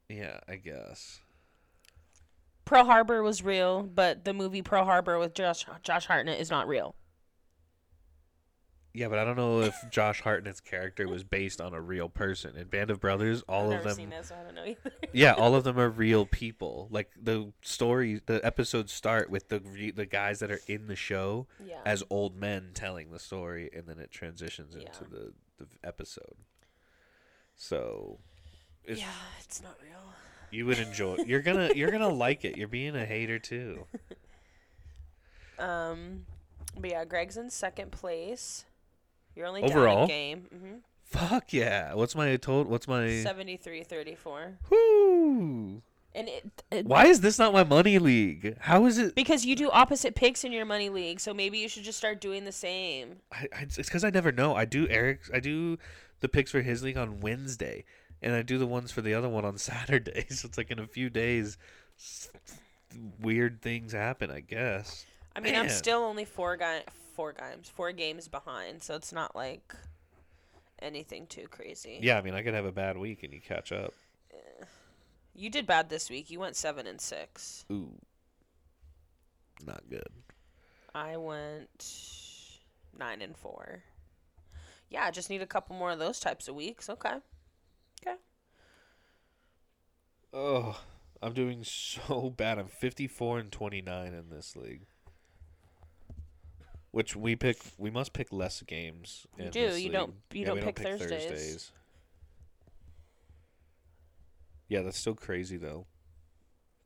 Yeah, 0.09 0.39
I 0.47 0.55
guess. 0.55 1.21
Pearl 2.65 2.85
Harbor 2.85 3.23
was 3.23 3.43
real, 3.43 3.83
but 3.83 4.25
the 4.25 4.33
movie 4.33 4.61
Pearl 4.61 4.83
Harbor 4.83 5.17
with 5.19 5.33
Josh 5.33 5.65
Josh 5.83 6.05
Hartnett 6.05 6.39
is 6.39 6.49
not 6.49 6.67
real. 6.67 6.95
Yeah, 8.97 9.09
but 9.09 9.19
I 9.19 9.23
don't 9.25 9.35
know 9.35 9.61
if 9.61 9.75
Josh 9.91 10.23
Hartnett's 10.23 10.59
character 10.59 11.07
was 11.07 11.23
based 11.23 11.61
on 11.61 11.75
a 11.75 11.79
real 11.79 12.09
person. 12.09 12.55
In 12.55 12.67
Band 12.67 12.89
of 12.89 12.99
Brothers, 12.99 13.43
all 13.47 13.71
I've 13.71 13.79
of 13.79 13.83
them, 13.83 13.93
seen 13.95 14.11
it, 14.11 14.25
so 14.25 14.33
I 14.33 14.43
don't 14.43 14.55
know 14.55 14.65
either. 14.65 14.91
yeah, 15.13 15.33
all 15.33 15.53
of 15.53 15.63
them 15.65 15.77
are 15.77 15.87
real 15.89 16.25
people. 16.25 16.87
Like 16.89 17.11
the 17.21 17.53
story, 17.61 18.21
the 18.25 18.43
episodes 18.43 18.91
start 18.91 19.29
with 19.29 19.49
the 19.49 19.59
re- 19.59 19.91
the 19.91 20.07
guys 20.07 20.39
that 20.39 20.49
are 20.49 20.61
in 20.67 20.87
the 20.87 20.95
show 20.95 21.45
yeah. 21.63 21.75
as 21.85 22.03
old 22.09 22.35
men 22.35 22.71
telling 22.73 23.11
the 23.11 23.19
story, 23.19 23.69
and 23.71 23.85
then 23.85 23.99
it 23.99 24.09
transitions 24.09 24.73
into 24.73 24.87
Yeah. 24.87 25.07
the 25.11 25.33
the 25.59 25.67
episode. 25.83 26.35
So, 27.55 28.17
it's, 28.83 28.99
yeah, 28.99 29.05
it's 29.41 29.61
not 29.61 29.77
real. 29.83 30.11
you 30.49 30.65
would 30.65 30.79
enjoy. 30.79 31.17
You're 31.27 31.41
gonna 31.41 31.71
you're 31.75 31.91
gonna 31.91 32.09
like 32.25 32.45
it. 32.45 32.57
You're 32.57 32.67
being 32.67 32.95
a 32.95 33.05
hater 33.05 33.37
too. 33.37 33.85
Um, 35.59 36.25
but 36.79 36.91
yeah, 36.91 37.03
Greg's 37.05 37.37
in 37.37 37.49
second 37.49 37.91
place. 37.91 38.65
You're 39.37 39.45
only 39.45 39.61
Overall? 39.61 40.07
game. 40.07 40.47
hmm 40.51 40.77
Fuck 41.03 41.53
yeah! 41.53 41.93
What's 41.93 42.15
my 42.15 42.35
total? 42.35 42.69
What's 42.69 42.85
my? 42.85 43.03
73-34. 43.05 44.55
Whoo! 44.69 45.81
And 46.13 46.27
it, 46.27 46.63
it 46.69 46.85
Why 46.85 47.05
is 47.05 47.21
this 47.21 47.39
not 47.39 47.53
my 47.53 47.63
money 47.63 47.97
league? 47.97 48.57
How 48.59 48.85
is 48.87 48.97
it? 48.97 49.15
because 49.15 49.45
you 49.45 49.55
do 49.55 49.69
opposite 49.69 50.15
picks 50.15 50.43
in 50.43 50.51
your 50.51 50.65
money 50.65 50.89
league, 50.89 51.21
so 51.21 51.33
maybe 51.33 51.59
you 51.59 51.69
should 51.69 51.83
just 51.83 51.97
start 51.97 52.19
doing 52.19 52.43
the 52.43 52.51
same. 52.51 53.17
I, 53.31 53.47
I, 53.55 53.61
it's 53.61 53.77
because 53.77 54.03
I 54.03 54.09
never 54.09 54.33
know. 54.33 54.55
I 54.55 54.65
do 54.65 54.85
Eric's. 54.89 55.29
I 55.33 55.39
do 55.39 55.77
the 56.19 56.27
picks 56.27 56.51
for 56.51 56.61
his 56.61 56.83
league 56.83 56.97
on 56.97 57.21
Wednesday, 57.21 57.85
and 58.21 58.33
I 58.33 58.41
do 58.41 58.57
the 58.57 58.67
ones 58.67 58.91
for 58.91 59.01
the 59.01 59.13
other 59.13 59.29
one 59.29 59.45
on 59.45 59.57
Saturday. 59.59 60.25
So 60.29 60.47
it's 60.47 60.57
like 60.57 60.71
in 60.71 60.79
a 60.79 60.87
few 60.87 61.09
days, 61.09 61.57
weird 63.21 63.61
things 63.61 63.93
happen. 63.93 64.29
I 64.29 64.41
guess. 64.41 65.05
I 65.35 65.39
mean, 65.39 65.55
I'm 65.55 65.69
still 65.69 65.99
only 65.99 66.25
four 66.25 66.57
guy 66.57 66.81
four 67.17 67.33
games 67.33 67.67
four 67.67 67.91
games 67.91 68.27
behind, 68.27 68.83
so 68.83 68.93
it's 68.95 69.11
not 69.11 69.35
like 69.35 69.73
anything 70.79 71.25
too 71.25 71.47
crazy. 71.49 71.97
Yeah, 71.99 72.19
I 72.19 72.21
mean, 72.21 72.35
I 72.35 72.43
could 72.43 72.53
have 72.53 72.65
a 72.65 72.71
bad 72.71 72.95
week 72.95 73.23
and 73.23 73.33
you 73.33 73.41
catch 73.41 73.71
up. 73.71 73.91
Eh, 74.31 74.65
you 75.33 75.49
did 75.49 75.65
bad 75.65 75.89
this 75.89 76.11
week. 76.11 76.29
You 76.29 76.39
went 76.39 76.55
seven 76.55 76.85
and 76.85 77.01
six. 77.01 77.65
Ooh, 77.71 77.91
not 79.65 79.81
good. 79.89 80.07
I 80.93 81.17
went 81.17 82.59
nine 82.97 83.23
and 83.23 83.35
four. 83.35 83.83
Yeah, 84.91 85.03
I 85.03 85.09
just 85.11 85.31
need 85.31 85.41
a 85.41 85.47
couple 85.47 85.75
more 85.75 85.89
of 85.89 85.99
those 85.99 86.19
types 86.19 86.47
of 86.47 86.53
weeks. 86.53 86.87
Okay. 86.87 87.15
Okay. 88.05 88.17
Oh, 90.31 90.79
I'm 91.19 91.33
doing 91.33 91.63
so 91.63 92.29
bad. 92.29 92.59
I'm 92.59 92.67
54 92.67 93.39
and 93.39 93.51
29 93.51 94.13
in 94.13 94.29
this 94.29 94.55
league. 94.55 94.85
Which 96.97 97.15
we 97.15 97.35
pick, 97.35 97.59
we 97.77 97.91
must 97.91 98.11
pick 98.13 98.33
less 98.33 98.63
games. 98.63 99.27
You 99.37 99.45
in 99.45 99.51
do. 99.51 99.59
You 99.77 99.91
don't- 99.91 100.15
you 100.31 100.39
Yeah, 100.39 100.45
don't 100.47 100.55
we 100.55 100.61
pick 100.63 100.79
Thursdays. 100.79 101.71
Yeah, 104.67 104.81
that's 104.81 104.97
still 104.97 105.13
crazy 105.13 105.57
though. 105.57 105.85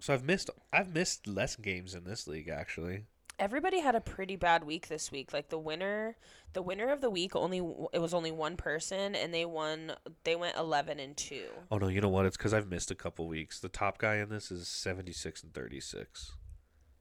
So 0.02 0.14
I've 0.14 0.26
missed, 0.26 0.50
I've 0.74 0.94
missed 0.94 1.28
less 1.28 1.56
games 1.56 1.96
in 1.96 2.04
this 2.04 2.28
league 2.28 2.50
actually. 2.50 3.06
Everybody 3.40 3.80
had 3.80 3.96
a 3.96 4.02
pretty 4.02 4.36
bad 4.36 4.66
week 4.66 4.90
this 4.90 5.14
week. 5.14 5.32
Like 5.32 5.48
the 5.48 5.58
winner, 5.58 6.18
the 6.52 6.62
winner 6.62 6.90
of 6.90 7.00
the 7.00 7.10
week 7.10 7.34
only 7.34 7.60
it 7.94 8.00
was 8.00 8.14
only 8.14 8.32
one 8.34 8.58
person, 8.58 9.16
and 9.16 9.34
they 9.34 9.46
won. 9.46 9.94
They 10.26 10.36
went 10.36 10.58
eleven 10.58 11.00
and 11.00 11.16
two. 11.16 11.48
Oh 11.72 11.78
no, 11.78 11.88
you 11.88 12.02
know 12.02 12.10
what? 12.10 12.26
It's 12.26 12.36
because 12.36 12.54
I've 12.54 12.68
missed 12.70 12.92
a 12.92 12.96
couple 12.96 13.30
weeks. 13.30 13.62
The 13.62 13.70
top 13.70 13.98
guy 13.98 14.16
in 14.18 14.28
this 14.28 14.52
is 14.52 14.68
76 14.68 15.42
and 15.42 15.54
36. 15.54 16.34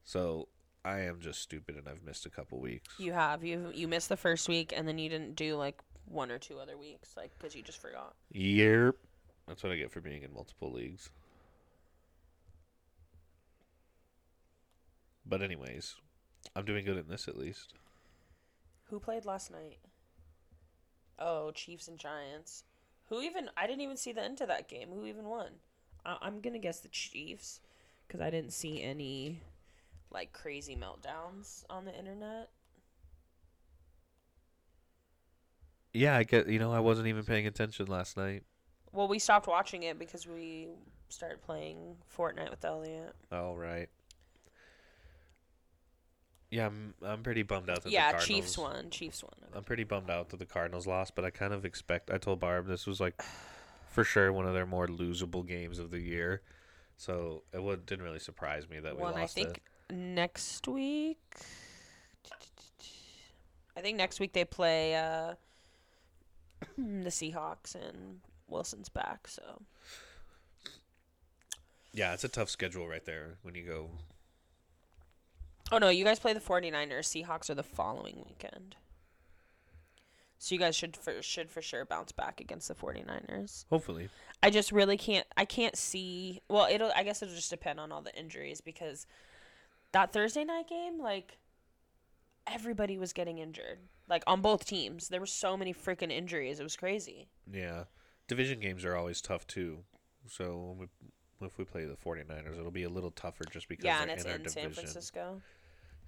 So 0.04 0.46
I 0.84 1.00
am 1.00 1.20
just 1.20 1.40
stupid 1.42 1.76
and 1.76 1.86
I've 1.88 2.02
missed 2.02 2.24
a 2.26 2.30
couple 2.30 2.58
weeks. 2.60 2.94
You 2.98 3.12
have 3.12 3.44
you 3.44 3.70
you 3.74 3.86
missed 3.88 4.08
the 4.08 4.16
first 4.16 4.48
week, 4.48 4.72
and 4.74 4.88
then 4.88 4.98
you 4.98 5.08
didn't 5.08 5.36
do 5.36 5.56
like 5.56 5.78
one 6.06 6.30
or 6.30 6.38
two 6.38 6.58
other 6.58 6.76
weeks, 6.76 7.10
like 7.16 7.32
because 7.38 7.54
you 7.54 7.62
just 7.62 7.80
forgot. 7.80 8.14
Yep. 8.32 8.96
That's 9.46 9.62
what 9.62 9.72
I 9.72 9.76
get 9.76 9.90
for 9.90 10.00
being 10.00 10.22
in 10.22 10.32
multiple 10.32 10.72
leagues. 10.72 11.10
But 15.26 15.42
anyways, 15.42 15.96
I'm 16.56 16.64
doing 16.64 16.84
good 16.84 16.96
in 16.96 17.08
this 17.08 17.28
at 17.28 17.36
least. 17.36 17.74
Who 18.84 18.98
played 18.98 19.24
last 19.24 19.50
night? 19.50 19.78
Oh, 21.18 21.50
Chiefs 21.52 21.86
and 21.88 21.98
Giants. 21.98 22.64
Who 23.08 23.20
even? 23.20 23.50
I 23.56 23.66
didn't 23.66 23.82
even 23.82 23.96
see 23.96 24.12
the 24.12 24.22
end 24.22 24.40
of 24.40 24.48
that 24.48 24.68
game. 24.68 24.88
Who 24.92 25.04
even 25.06 25.26
won? 25.26 25.52
I- 26.06 26.18
I'm 26.22 26.40
gonna 26.40 26.58
guess 26.58 26.80
the 26.80 26.88
Chiefs, 26.88 27.60
because 28.06 28.20
I 28.20 28.30
didn't 28.30 28.52
see 28.52 28.82
any 28.82 29.42
like 30.10 30.32
crazy 30.32 30.76
meltdowns 30.76 31.64
on 31.70 31.84
the 31.84 31.96
internet. 31.96 32.50
Yeah, 35.92 36.16
I 36.16 36.22
get. 36.22 36.48
You 36.48 36.58
know, 36.58 36.72
I 36.72 36.80
wasn't 36.80 37.08
even 37.08 37.24
paying 37.24 37.46
attention 37.46 37.86
last 37.86 38.16
night. 38.16 38.44
Well, 38.92 39.08
we 39.08 39.18
stopped 39.18 39.46
watching 39.46 39.82
it 39.84 39.98
because 39.98 40.26
we 40.26 40.68
started 41.08 41.42
playing 41.42 41.96
Fortnite 42.16 42.50
with 42.50 42.64
Elliot. 42.64 43.14
All 43.32 43.56
right. 43.56 43.88
Yeah, 46.50 46.66
I'm. 46.66 46.94
I'm 47.04 47.22
pretty 47.22 47.42
bummed 47.42 47.70
out 47.70 47.82
that 47.82 47.92
yeah, 47.92 48.08
the 48.08 48.18
Cardinals. 48.18 48.26
Chiefs 48.26 48.58
won. 48.58 48.90
Chiefs 48.90 49.22
won. 49.22 49.32
I'm 49.54 49.64
pretty 49.64 49.84
bummed 49.84 50.10
out 50.10 50.30
that 50.30 50.38
the 50.38 50.46
Cardinals 50.46 50.86
lost, 50.86 51.14
but 51.14 51.24
I 51.24 51.30
kind 51.30 51.52
of 51.52 51.64
expect. 51.64 52.10
I 52.10 52.18
told 52.18 52.40
Barb 52.40 52.66
this 52.66 52.86
was 52.86 53.00
like 53.00 53.20
for 53.88 54.04
sure 54.04 54.32
one 54.32 54.46
of 54.46 54.54
their 54.54 54.66
more 54.66 54.86
losable 54.86 55.46
games 55.46 55.78
of 55.78 55.90
the 55.90 56.00
year. 56.00 56.42
So 56.96 57.44
it 57.52 57.62
would, 57.62 57.86
didn't 57.86 58.04
really 58.04 58.18
surprise 58.18 58.68
me 58.68 58.78
that 58.80 58.96
we 58.96 59.02
I 59.02 59.10
lost 59.22 59.34
think 59.34 59.48
it. 59.48 59.62
Next 59.90 60.66
week. 60.68 61.18
I 63.76 63.80
think 63.80 63.96
next 63.96 64.20
week 64.20 64.32
they 64.32 64.44
play 64.44 64.94
uh, 64.94 65.34
the 66.76 67.08
Seahawks 67.10 67.74
and 67.74 68.20
Wilson's 68.48 68.88
back. 68.88 69.26
So 69.28 69.62
Yeah, 71.92 72.12
it's 72.12 72.24
a 72.24 72.28
tough 72.28 72.50
schedule 72.50 72.86
right 72.88 73.04
there 73.04 73.36
when 73.42 73.54
you 73.54 73.64
go. 73.64 73.90
Oh 75.72 75.78
no, 75.78 75.88
you 75.88 76.04
guys 76.04 76.18
play 76.18 76.32
the 76.32 76.40
49ers. 76.40 77.24
Seahawks 77.24 77.48
are 77.48 77.54
the 77.54 77.62
following 77.62 78.24
weekend. 78.26 78.76
So 80.38 80.54
you 80.54 80.58
guys 80.58 80.74
should 80.74 80.96
for 80.96 81.22
should 81.22 81.50
for 81.50 81.60
sure 81.60 81.84
bounce 81.84 82.12
back 82.12 82.40
against 82.40 82.68
the 82.68 82.74
49ers. 82.74 83.66
Hopefully, 83.68 84.08
I 84.42 84.48
just 84.48 84.72
really 84.72 84.96
can't 84.96 85.26
I 85.36 85.44
can't 85.44 85.76
see 85.76 86.40
well, 86.48 86.66
it'll 86.70 86.90
I 86.96 87.02
guess 87.02 87.22
it'll 87.22 87.34
just 87.34 87.50
depend 87.50 87.78
on 87.78 87.92
all 87.92 88.00
the 88.00 88.18
injuries 88.18 88.60
because 88.62 89.06
that 89.92 90.12
Thursday 90.12 90.44
night 90.44 90.68
game 90.68 91.00
like 91.00 91.38
everybody 92.46 92.98
was 92.98 93.12
getting 93.12 93.38
injured. 93.38 93.78
Like 94.08 94.24
on 94.26 94.40
both 94.40 94.64
teams. 94.64 95.08
There 95.08 95.20
were 95.20 95.26
so 95.26 95.56
many 95.56 95.72
freaking 95.72 96.10
injuries. 96.10 96.60
It 96.60 96.64
was 96.64 96.76
crazy. 96.76 97.28
yeah. 97.50 97.84
Division 98.28 98.60
games 98.60 98.84
are 98.84 98.94
always 98.94 99.20
tough 99.20 99.44
too. 99.48 99.78
So 100.28 100.74
when 100.76 100.88
we, 101.40 101.46
if 101.46 101.58
we 101.58 101.64
play 101.64 101.84
the 101.84 101.96
49ers, 101.96 102.56
it'll 102.58 102.70
be 102.70 102.84
a 102.84 102.88
little 102.88 103.10
tougher 103.10 103.44
just 103.50 103.68
because 103.68 103.84
yeah, 103.84 104.02
and 104.02 104.10
it's 104.10 104.24
in 104.24 104.42
in. 104.42 104.48
San 104.48 104.70
Francisco. 104.70 105.42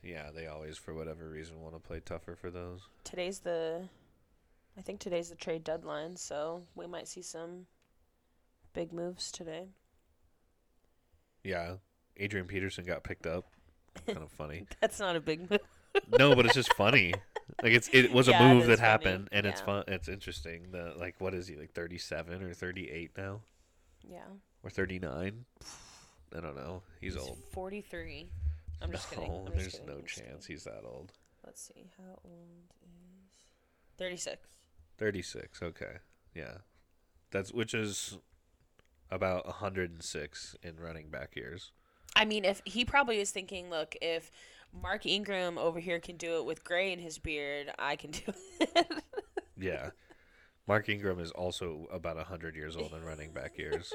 Yeah, 0.05 0.31
they 0.33 0.47
always, 0.47 0.79
for 0.79 0.95
whatever 0.95 1.29
reason, 1.29 1.61
want 1.61 1.75
to 1.75 1.81
play 1.81 1.99
tougher 1.99 2.37
for 2.37 2.51
those. 2.51 2.83
Today's 3.03 3.41
the 3.41 3.89
I 4.77 4.83
think 4.83 5.01
today's 5.01 5.29
the 5.31 5.37
trade 5.37 5.65
deadline, 5.65 6.17
so 6.17 6.63
we 6.75 6.87
might 6.87 7.09
see 7.09 7.23
some 7.23 7.67
big 8.73 8.93
moves 8.93 9.31
today. 9.31 9.67
Yeah, 11.45 11.75
Adrian 12.17 12.47
Peterson 12.47 12.85
got 12.85 13.05
picked 13.05 13.27
up. 13.27 13.47
Kind 14.07 14.19
of 14.19 14.31
funny. 14.33 14.67
That's 14.81 14.99
not 15.01 15.17
a 15.17 15.21
big 15.21 15.51
move. 15.51 15.61
no, 16.19 16.35
but 16.35 16.47
it's 16.47 16.55
just 16.55 16.73
funny. 16.75 17.15
Like 17.63 17.73
it's 17.73 17.89
it 17.93 18.13
was 18.13 18.29
Yeah, 18.29 18.43
a 18.51 18.55
move 18.55 18.67
that 18.67 18.79
funny. 18.79 18.89
happened, 18.89 19.29
and 19.33 19.47
it's 19.47 19.61
fun. 19.61 19.85
It's 19.89 20.09
interesting. 20.09 20.71
The 20.73 20.95
like, 20.97 21.17
what 21.21 21.35
is 21.35 21.47
he 21.47 21.57
like? 21.57 21.73
Thirty 21.73 21.99
seven 21.99 22.43
or 22.43 22.55
thirty 22.55 22.91
eight 22.91 23.11
now, 23.17 23.41
Yeah. 24.09 24.21
or 24.63 24.71
thirty 24.71 24.99
nine? 24.99 25.45
I 26.37 26.41
don't 26.41 26.57
know. 26.57 26.83
He's, 27.01 27.15
old. 27.17 27.37
43. 27.53 28.27
I'm 28.81 28.91
just 28.91 29.11
kidding. 29.11 29.31
No, 29.31 29.39
I'm 29.41 29.45
just 29.53 29.57
there's 29.59 29.73
kidding. 29.75 29.87
no 29.87 29.95
I'm 29.97 30.05
chance 30.07 30.47
he's 30.47 30.65
that 30.65 30.83
old. 30.85 31.13
Let's 31.45 31.61
see. 31.63 31.91
How 31.99 32.19
old 32.25 32.71
is 32.83 33.99
36? 33.99 34.39
Thirty 34.99 35.23
six. 35.23 35.61
Okay, 35.63 35.97
yeah, 36.35 36.59
that's 37.31 37.53
which 37.53 37.75
is 37.75 38.19
about 39.11 39.47
hundred 39.47 39.91
and 39.91 40.03
six 40.03 40.57
in 40.63 40.79
running 40.81 41.09
back 41.11 41.37
years. 41.37 41.73
I 42.15 42.25
mean, 42.25 42.45
if 42.45 42.61
he 42.65 42.85
probably 42.85 43.21
is 43.21 43.31
thinking, 43.31 43.71
look, 43.71 43.97
if 44.01 44.31
Mark 44.73 45.07
Ingram 45.07 45.59
over 45.59 45.81
here 45.81 46.01
can 46.01 46.17
do 46.17 46.39
it 46.39 46.45
with 46.45 46.65
gray 46.65 46.93
in 46.93 46.99
his 46.99 47.19
beard, 47.19 47.71
I 47.79 47.97
can 47.97 48.11
do 48.11 48.33
it. 48.61 48.87
Yeah. 49.59 49.91
Mark 50.67 50.89
Ingram 50.89 51.21
is 51.21 51.31
also 51.31 51.87
about 51.93 52.17
100 52.17 52.57
years 52.57 52.77
old 52.77 52.93
in 52.95 53.05
running 53.05 53.33
back 53.33 53.57
years. 53.57 53.93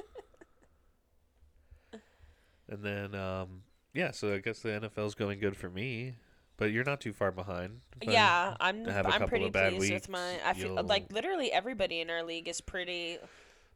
and 2.69 2.83
then, 2.83 3.15
um, 3.15 3.63
yeah, 3.93 4.11
so 4.11 4.33
I 4.33 4.37
guess 4.37 4.59
the 4.59 4.69
NFL's 4.69 5.15
going 5.15 5.39
good 5.39 5.57
for 5.57 5.69
me, 5.69 6.15
but 6.57 6.71
you're 6.71 6.83
not 6.83 7.01
too 7.01 7.13
far 7.13 7.31
behind. 7.31 7.81
Yeah, 8.01 8.55
I'm 8.59 8.87
I'm 8.87 9.27
pretty 9.27 9.49
pleased 9.49 9.79
weeks, 9.79 9.91
with 9.91 10.09
my 10.09 10.39
I 10.45 10.53
feel 10.53 10.81
like 10.83 11.11
literally 11.11 11.51
everybody 11.51 11.99
in 11.99 12.09
our 12.09 12.23
league 12.23 12.47
is 12.47 12.61
pretty 12.61 13.17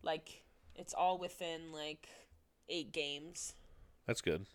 like 0.03 0.43
it's 0.75 0.93
all 0.93 1.17
within 1.17 1.71
like 1.73 2.07
8 2.69 2.91
games. 2.91 3.55
That's 4.05 4.21
good. 4.21 4.45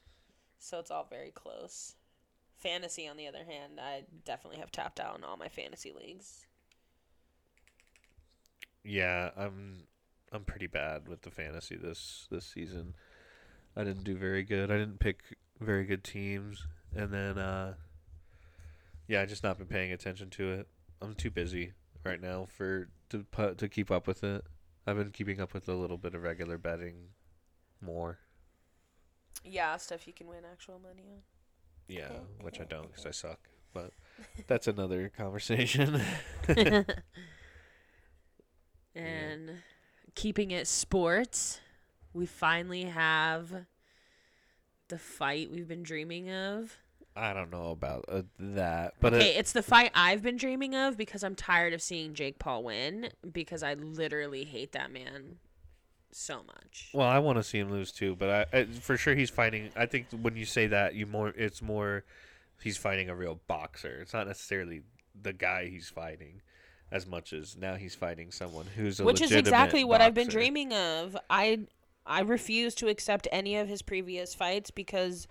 So 0.59 0.79
it's 0.79 0.91
all 0.91 1.07
very 1.09 1.31
close. 1.31 1.95
Fantasy 2.59 3.07
on 3.07 3.17
the 3.17 3.27
other 3.27 3.45
hand, 3.45 3.79
I 3.81 4.05
definitely 4.25 4.59
have 4.61 4.73
tapped 4.73 4.99
out 4.99 5.19
in 5.19 5.25
all 5.25 5.37
my 5.37 5.49
fantasy 5.49 5.93
leagues. 5.93 6.47
Yeah, 8.83 9.31
I'm 9.37 9.85
I'm 10.33 10.45
pretty 10.45 10.67
bad 10.67 11.09
with 11.09 11.23
the 11.23 11.31
fantasy 11.31 11.77
this 11.77 12.27
this 12.31 12.47
season. 12.47 12.95
I 13.77 13.85
didn't 13.85 14.05
do 14.05 14.17
very 14.17 14.43
good. 14.43 14.71
I 14.71 14.79
didn't 14.79 15.01
pick 15.01 15.21
very 15.61 15.85
good 15.85 16.03
teams, 16.03 16.67
and 16.95 17.13
then 17.13 17.39
uh, 17.39 17.75
yeah, 19.07 19.21
I 19.21 19.27
just 19.27 19.43
not 19.43 19.59
been 19.59 19.67
paying 19.67 19.93
attention 19.93 20.31
to 20.31 20.53
it. 20.53 20.69
I'm 21.03 21.15
too 21.15 21.31
busy 21.31 21.73
right 22.05 22.21
now 22.21 22.47
for 22.57 22.89
to 23.11 23.25
put 23.25 23.59
to 23.59 23.69
keep 23.69 23.91
up 23.91 24.07
with 24.07 24.25
it. 24.25 24.45
I've 24.87 24.97
been 24.97 25.11
keeping 25.11 25.41
up 25.41 25.53
with 25.53 25.69
a 25.69 25.75
little 25.75 25.99
bit 25.99 26.15
of 26.15 26.23
regular 26.23 26.59
betting 26.59 27.11
more. 27.81 28.19
Yeah, 29.47 29.77
stuff 29.77 30.07
you 30.07 30.13
can 30.13 30.27
win 30.27 30.45
actual 30.51 30.79
money 30.79 31.05
on. 31.11 31.21
Yeah, 31.89 32.11
which 32.41 32.61
I 32.61 32.65
don't 32.65 32.89
because 32.89 33.07
I 33.07 33.13
suck. 33.13 33.39
But 33.73 33.93
that's 34.47 34.67
another 34.67 35.11
conversation. 35.17 36.01
And 38.97 39.51
keeping 40.15 40.51
it 40.51 40.67
sports, 40.67 41.61
we 42.15 42.25
finally 42.25 42.85
have 42.85 43.67
the 44.89 44.99
fight 44.99 45.51
we've 45.51 45.69
been 45.69 45.83
dreaming 45.83 46.31
of. 46.31 46.79
I 47.15 47.33
don't 47.33 47.51
know 47.51 47.71
about 47.71 48.07
uh, 48.09 48.23
that, 48.39 48.95
but 49.01 49.15
okay, 49.15 49.35
it, 49.35 49.39
it's 49.39 49.53
the 49.53 49.63
fight 49.63 49.91
I've 49.95 50.23
been 50.23 50.37
dreaming 50.37 50.75
of 50.75 50.99
because 50.99 51.25
I'm 51.25 51.35
tired 51.35 51.73
of 51.73 51.81
seeing 51.81 52.13
Jake 52.13 52.39
Paul 52.39 52.65
win 52.65 53.09
because 53.33 53.63
I 53.63 53.75
literally 53.75 54.45
hate 54.45 54.73
that 54.73 54.93
man 54.93 55.37
so 56.13 56.43
much. 56.47 56.91
well, 56.95 57.09
I 57.09 57.19
want 57.19 57.39
to 57.39 57.43
see 57.43 57.59
him 57.59 57.71
lose 57.71 57.93
too. 57.93 58.17
But 58.17 58.49
I, 58.53 58.59
I 58.59 58.65
for 58.65 58.97
sure 58.97 59.15
he's 59.15 59.31
fighting. 59.31 59.71
I 59.77 59.87
think 59.87 60.07
when 60.23 60.37
you 60.37 60.45
say 60.45 60.67
that, 60.69 60.95
you 60.95 61.07
more 61.07 61.29
it's 61.31 61.61
more 61.61 62.05
he's 62.63 62.77
fighting 62.77 63.09
a 63.09 63.15
real 63.15 63.41
boxer. 63.47 63.99
It's 64.01 64.13
not 64.13 64.27
necessarily 64.27 64.83
the 65.21 65.33
guy 65.33 65.69
he's 65.69 65.89
fighting 65.89 66.43
as 66.93 67.07
much 67.07 67.33
as 67.33 67.57
now 67.57 67.75
he's 67.75 67.95
fighting 67.95 68.31
someone 68.31 68.67
who's 68.77 69.01
a 69.01 69.05
Which 69.05 69.21
is 69.21 69.33
exactly 69.33 69.85
what 69.85 70.01
I've 70.01 70.15
been 70.15 70.29
dreaming 70.29 70.73
of. 70.73 71.17
I 71.29 71.61
I 72.07 72.21
refuse 72.21 72.75
to 72.77 72.89
accept 72.89 73.27
any 73.33 73.57
of 73.57 73.69
his 73.69 73.83
previous 73.83 74.35
fights 74.35 74.71
because 74.71 75.27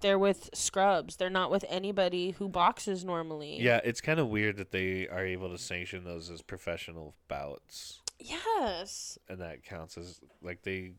they're 0.00 0.18
with 0.18 0.50
scrubs. 0.52 1.16
They're 1.16 1.30
not 1.30 1.50
with 1.50 1.64
anybody 1.68 2.32
who 2.32 2.48
boxes 2.48 3.04
normally. 3.04 3.60
Yeah, 3.60 3.80
it's 3.84 4.00
kind 4.00 4.18
of 4.18 4.28
weird 4.28 4.56
that 4.56 4.72
they 4.72 5.06
are 5.08 5.24
able 5.24 5.48
to 5.50 5.58
sanction 5.58 6.04
those 6.04 6.28
as 6.28 6.42
professional 6.42 7.14
bouts, 7.28 8.00
Yes. 8.26 9.18
and 9.28 9.40
that 9.40 9.62
counts 9.64 9.96
as 9.98 10.20
like 10.42 10.62
they 10.62 10.92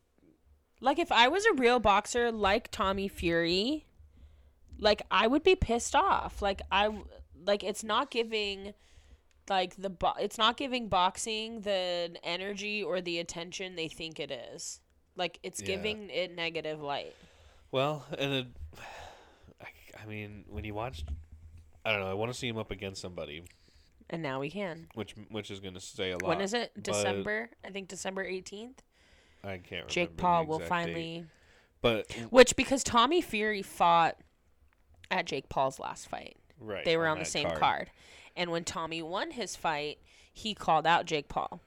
Like 0.80 0.98
if 0.98 1.10
I 1.12 1.28
was 1.28 1.44
a 1.46 1.54
real 1.54 1.80
boxer 1.80 2.30
like 2.32 2.70
Tommy 2.70 3.08
Fury, 3.08 3.86
like 4.78 5.02
I 5.10 5.26
would 5.26 5.42
be 5.42 5.54
pissed 5.56 5.94
off. 5.94 6.42
Like 6.42 6.62
I 6.70 6.90
like 7.46 7.62
it's 7.64 7.84
not 7.84 8.10
giving 8.10 8.74
like 9.48 9.76
the 9.76 9.90
bo- 9.90 10.14
it's 10.18 10.38
not 10.38 10.56
giving 10.56 10.88
boxing 10.88 11.60
the 11.62 12.16
energy 12.24 12.82
or 12.82 13.00
the 13.00 13.18
attention 13.18 13.76
they 13.76 13.88
think 13.88 14.18
it 14.18 14.30
is. 14.30 14.80
Like 15.16 15.38
it's 15.42 15.60
Yeah. 15.60 15.66
giving 15.66 16.10
it 16.10 16.34
negative 16.34 16.80
light. 16.80 17.14
Well, 17.70 18.04
and 18.18 18.32
it, 18.32 18.46
I, 19.60 19.66
I 20.02 20.06
mean, 20.06 20.44
when 20.48 20.64
you 20.64 20.74
watch, 20.74 21.04
I 21.84 21.92
don't 21.92 22.00
know. 22.00 22.10
I 22.10 22.14
want 22.14 22.32
to 22.32 22.38
see 22.38 22.48
him 22.48 22.56
up 22.56 22.70
against 22.70 23.00
somebody, 23.02 23.42
And 24.14 24.22
now 24.22 24.40
we 24.40 24.48
can. 24.50 24.86
which 24.94 25.14
which 25.30 25.50
is 25.50 25.60
going 25.60 25.74
to 25.74 25.80
say 25.80 26.10
a 26.10 26.14
lot. 26.14 26.24
When 26.28 26.40
is 26.40 26.54
it? 26.54 26.70
December? 26.80 27.50
I 27.64 27.70
think 27.70 27.88
December 27.88 28.24
18th. 28.24 28.78
I 29.42 29.58
can't 29.58 29.70
remember. 29.72 29.90
Jake 29.90 30.16
Paul 30.16 30.46
will 30.46 30.58
exact 30.60 30.70
date. 30.86 30.92
finally 30.92 31.24
But 31.82 32.10
which 32.30 32.56
because 32.56 32.82
Tommy 32.84 33.20
Fury 33.20 33.60
fought 33.62 34.16
at 35.10 35.26
Jake 35.26 35.48
Paul's 35.48 35.78
last 35.78 36.08
fight. 36.08 36.36
right, 36.60 36.84
They 36.84 36.96
were 36.96 37.06
on, 37.08 37.18
the 37.18 37.24
same 37.24 37.50
card. 37.50 37.90
And 38.36 38.50
when 38.50 38.64
Tommy 38.64 39.02
won 39.02 39.32
his 39.32 39.54
fight, 39.56 39.98
he 40.32 40.54
called 40.54 40.86
out 40.86 41.04
Jake 41.06 41.28
Paul 41.28 41.60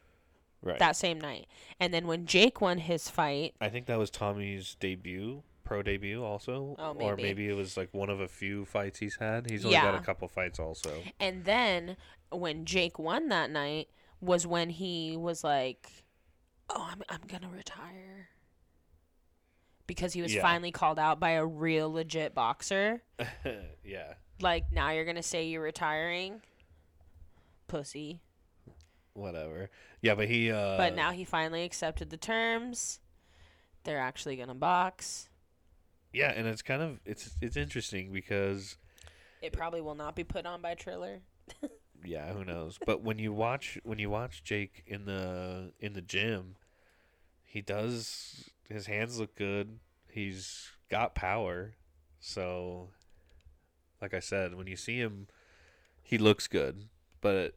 Right. 0.63 0.79
that 0.79 0.95
same 0.95 1.21
night. 1.21 1.47
And 1.79 1.93
then 1.93 2.07
when 2.07 2.25
Jake 2.25 2.59
won 2.61 2.79
his 2.79 3.09
fight, 3.09 3.53
I 3.61 3.69
think 3.69 3.85
that 3.85 3.99
was 3.99 4.09
Tommy's 4.09 4.75
debut, 4.79 5.43
pro 5.63 5.83
debut, 5.83 6.23
also. 6.23 6.75
Oh, 6.79 6.93
Or 6.99 7.15
maybe. 7.15 7.21
maybe 7.23 7.47
it 7.49 7.55
was 7.55 7.77
like 7.77 7.93
one 7.93 8.09
of 8.09 8.19
a 8.19 8.27
few 8.27 8.65
fights 8.65 8.97
he's 8.99 9.17
had. 9.17 9.49
He's 9.49 9.63
only 9.65 9.77
got 9.77 9.95
a 9.95 9.99
couple 10.01 10.27
fights, 10.27 10.59
also. 10.59 11.03
and 11.19 11.45
then 11.45 11.95
when 12.31 12.65
Jake 12.65 12.97
won 12.99 13.29
that 13.29 13.49
night 13.51 13.89
was 14.21 14.45
when 14.47 14.69
he 14.69 15.15
was 15.17 15.43
like, 15.43 15.89
"Oh, 16.69 16.87
I'm 16.91 17.01
I'm 17.09 17.21
to 17.43 17.49
retire." 17.49 18.29
Because 19.85 20.13
he 20.13 20.21
was 20.21 20.33
Yeah. 20.33 20.41
finally 20.41 20.71
called 20.71 20.99
out 20.99 21.19
by 21.19 21.31
a 21.31 21.45
real 21.45 21.89
legit 21.91 22.33
boxer. 22.35 23.03
yeah. 23.85 24.15
Like, 24.41 24.71
now 24.71 24.91
you're 24.91 25.05
to 25.15 25.23
say 25.23 25.47
you're 25.47 25.61
retiring? 25.61 26.41
Pussy. 27.67 28.21
Whatever. 29.13 29.69
Yeah, 30.01 30.15
but 30.15 30.27
he. 30.27 30.51
uh 30.51 30.77
But 30.77 30.95
now 30.95 31.11
he 31.11 31.23
finally 31.23 31.63
accepted 31.63 32.09
the 32.09 32.17
terms. 32.17 32.99
They're 33.83 33.97
actually 33.99 34.35
to 34.49 34.55
box. 34.55 35.29
Yeah, 36.13 36.31
and 36.31 36.47
it's 36.47 36.61
kind 36.61 36.81
of 36.81 36.99
it's 37.05 37.35
it's 37.41 37.55
interesting 37.57 38.11
because 38.11 38.77
It 39.41 39.53
probably 39.53 39.81
will 39.81 39.95
not 39.95 40.15
be 40.15 40.23
put 40.23 40.45
on 40.45 40.61
by 40.61 40.75
Triller. 40.75 41.21
yeah, 42.03 42.31
who 42.33 42.45
knows? 42.45 42.77
but 42.85 43.01
when 43.01 43.19
you 43.19 43.33
watch 43.33 43.77
when 43.83 43.99
you 43.99 44.09
watch 44.09 44.43
Jake 44.43 44.83
in 44.85 45.05
the 45.05 45.71
in 45.79 45.93
the 45.93 46.01
gym, 46.01 46.55
he 47.43 47.61
does. 47.61 48.49
His 48.69 48.87
hands 48.87 49.19
look 49.19 49.35
good. 49.35 49.79
He's 50.09 50.71
got 50.89 51.15
power. 51.15 51.75
So, 52.19 52.89
like 54.01 54.13
I 54.13 54.19
said, 54.19 54.55
when 54.55 54.67
you 54.67 54.75
see 54.75 54.97
him, 54.97 55.27
he 56.01 56.17
looks 56.17 56.47
good. 56.47 56.89
But 57.21 57.55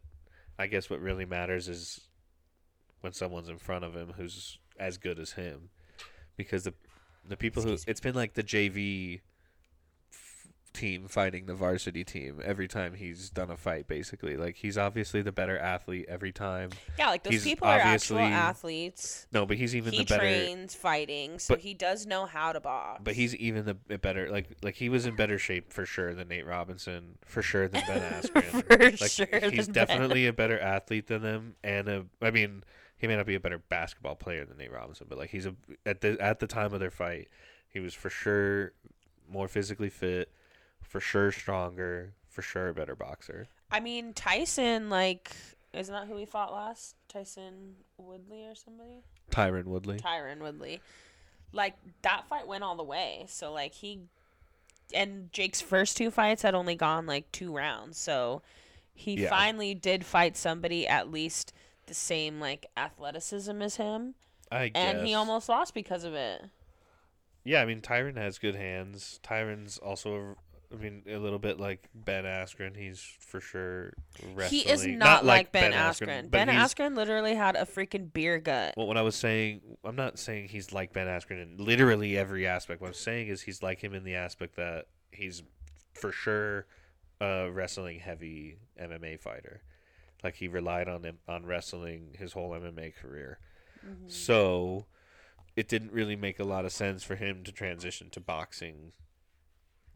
I 0.59 0.67
guess 0.67 0.89
what 0.89 1.01
really 1.01 1.25
matters 1.25 1.69
is 1.69 2.01
when 3.01 3.13
someone's 3.13 3.49
in 3.49 3.59
front 3.59 3.85
of 3.85 3.95
him 3.95 4.15
who's 4.17 4.59
as 4.79 4.99
good 4.99 5.19
as 5.19 5.33
him, 5.33 5.71
because 6.37 6.65
the 6.65 6.75
the 7.29 7.37
people 7.37 7.63
Excuse 7.63 7.85
who 7.85 7.91
it's 7.91 8.01
been 8.01 8.15
like 8.15 8.35
the 8.35 8.43
JV 8.43 9.21
team 10.73 11.09
fighting 11.09 11.47
the 11.47 11.55
varsity 11.55 12.05
team 12.05 12.41
every 12.45 12.69
time 12.69 12.95
he's 12.95 13.29
done 13.29 13.51
a 13.51 13.57
fight 13.57 13.89
basically 13.89 14.37
like 14.37 14.55
he's 14.57 14.79
obviously 14.79 15.21
the 15.21 15.33
better 15.33 15.59
athlete 15.59 16.07
every 16.09 16.31
time 16.33 16.71
Yeah, 16.99 17.09
like 17.11 17.25
those 17.25 17.33
He's 17.33 17.45
people 17.45 17.67
are 17.67 17.79
actual 17.79 18.19
athletes. 18.21 19.27
no 19.33 19.47
but 19.47 19.57
he's 19.57 19.75
even 19.75 19.93
he 19.93 19.99
the 19.99 20.05
better 20.05 20.21
trains 20.21 20.75
fighting, 20.75 21.39
so 21.39 21.55
But- 21.55 21.61
he 21.63 21.75
does 21.75 22.07
know 22.07 22.27
how 22.27 22.53
to 22.53 22.61
box. 22.61 23.01
But 23.03 23.15
he's 23.15 23.35
even 23.37 23.65
the 23.65 23.99
better 23.99 24.31
like 24.31 24.47
like 24.63 24.77
he 24.77 24.89
was 24.89 25.07
in 25.07 25.17
better 25.17 25.39
shape 25.39 25.73
for 25.73 25.85
sure 25.87 26.15
than 26.15 26.29
Nate 26.29 26.47
Robinson, 26.47 27.19
for 27.25 27.43
sure 27.43 27.67
than 27.69 27.83
Ben 27.87 28.01
Askren. 28.23 28.65
for 28.65 28.79
like 28.79 29.11
sure. 29.11 29.51
he's 29.51 29.67
than 29.67 29.73
Ben. 29.75 29.87
definitely 29.87 30.27
a 30.27 30.33
better 30.33 30.59
athlete 30.59 31.07
than 31.09 31.23
them 31.23 31.55
and 31.65 31.89
a 31.89 32.05
I 32.23 32.31
mean, 32.31 32.63
he 32.97 33.07
may 33.07 33.17
not 33.17 33.27
be 33.27 33.35
a 33.35 33.41
better 33.41 33.59
basketball 33.59 34.15
player 34.15 34.45
than 34.45 34.57
Nate 34.59 34.73
Robinson, 34.73 35.07
but 35.09 35.19
like 35.19 35.31
he's 35.31 35.47
a 35.47 35.55
at 35.85 36.01
the 36.01 36.17
at 36.21 36.39
the 36.39 36.47
time 36.47 36.73
of 36.73 36.81
their 36.81 36.91
fight, 36.91 37.29
he 37.69 37.81
was 37.81 37.93
for 37.95 38.09
sure 38.11 38.73
more 39.29 39.49
physically 39.49 39.91
fit, 39.91 40.31
for 40.91 40.99
sure 40.99 41.31
stronger, 41.31 42.13
for 42.29 42.43
sure 42.43 42.69
a 42.69 42.75
better 42.75 42.97
boxer. 42.97 43.47
I 43.71 43.79
mean, 43.79 44.13
Tyson, 44.13 44.91
like, 44.91 45.31
isn't 45.73 45.95
that 45.95 46.09
who 46.09 46.17
he 46.17 46.25
fought 46.27 46.53
last? 46.53 46.97
Tyson 47.09 47.77
Woodley 47.97 48.45
or 48.45 48.57
somebody? 48.57 49.05
Tyron 49.31 49.67
Woodley. 49.67 49.99
Tyron 50.01 50.41
Woodley. 50.41 50.81
Like, 51.53 51.77
that 52.03 52.27
fight 52.29 52.49
went 52.49 52.65
all 52.65 52.75
the 52.77 52.83
way. 52.83 53.25
So, 53.29 53.53
like, 53.53 53.73
he. 53.75 54.01
And 54.93 55.33
Jake's 55.33 55.61
first 55.61 55.97
two 55.97 56.11
fights 56.11 56.43
had 56.43 56.57
only 56.57 56.75
gone, 56.75 57.07
like, 57.07 57.31
two 57.31 57.55
rounds. 57.55 57.97
So, 57.97 58.43
he 58.93 59.15
Yeah. 59.23 59.31
finally 59.31 59.73
did 59.75 60.05
fight 60.05 60.37
somebody 60.37 60.89
at 60.89 61.09
least 61.09 61.53
the 61.87 61.95
same, 61.95 62.41
like, 62.41 62.67
athleticism 62.77 63.63
as 63.63 63.77
him. 63.77 64.17
I 64.51 64.69
guess. 64.71 64.83
And 64.83 65.07
he 65.07 65.15
almost 65.15 65.49
lost 65.49 65.73
because 65.73 66.03
of 66.03 66.15
it. 66.15 66.43
Yeah, 67.45 67.63
I 67.63 67.67
mean 67.67 67.81
Tyron 67.81 68.17
has 68.17 68.39
good 68.39 68.57
hands. 68.57 69.21
Tyron's 69.23 69.79
also, 69.79 70.37
I 70.73 70.77
mean, 70.77 71.03
a 71.09 71.17
little 71.17 71.39
bit 71.39 71.59
like 71.59 71.89
Ben 71.95 72.25
Askren. 72.25 72.77
He's 72.77 73.01
for 73.01 73.41
sure 73.41 73.93
wrestling. 74.35 74.61
He 74.61 74.69
is 74.69 74.87
not, 74.87 75.25
like 75.25 75.51
Ben, 75.51 75.73
Askren. 75.73 76.07
Askren. 76.09 76.31
Ben 76.31 76.49
Askren 76.49 76.95
literally 76.95 77.35
had 77.35 77.57
a 77.57 77.65
freaking 77.65 78.13
beer 78.13 78.39
gut. 78.39 78.75
Well, 78.77 78.87
when 78.87 78.97
I 78.97 79.03
was 79.03 79.17
saying, 79.17 79.63
I'm 79.85 79.97
not 79.97 80.19
saying 80.19 80.49
he's 80.49 80.73
like 80.73 80.93
Ben 80.93 81.09
Askren 81.09 81.43
in 81.43 81.57
literally 81.59 82.17
every 82.17 82.47
aspect. 82.47 82.81
What 82.81 82.89
I'm 82.89 82.95
saying 82.95 83.29
is 83.29 83.43
he's 83.43 83.63
like 83.63 83.83
him 83.83 83.95
in 83.95 84.05
the 84.05 84.15
aspect 84.15 84.57
that 84.57 84.87
he's 85.11 85.43
for 85.95 86.13
sure 86.13 86.67
a 87.21 87.51
wrestling 87.51 87.99
heavy 87.99 88.57
MMA 88.81 89.19
fighter. 89.21 89.63
Like 90.23 90.37
he 90.37 90.49
relied 90.49 90.89
on 90.89 91.03
him 91.03 91.19
on 91.29 91.47
wrestling 91.47 92.15
his 92.19 92.33
whole 92.33 92.51
MMA 92.51 92.95
career. 92.95 93.39
Mm-hmm. 93.85 94.09
So 94.09 94.87
it 95.57 95.69
didn't 95.69 95.93
really 95.93 96.17
make 96.17 96.39
a 96.39 96.45
lot 96.45 96.65
of 96.65 96.73
sense 96.73 97.03
for 97.03 97.17
him 97.17 97.43
to 97.45 97.53
transition 97.53 98.09
to 98.11 98.21
boxing 98.21 98.93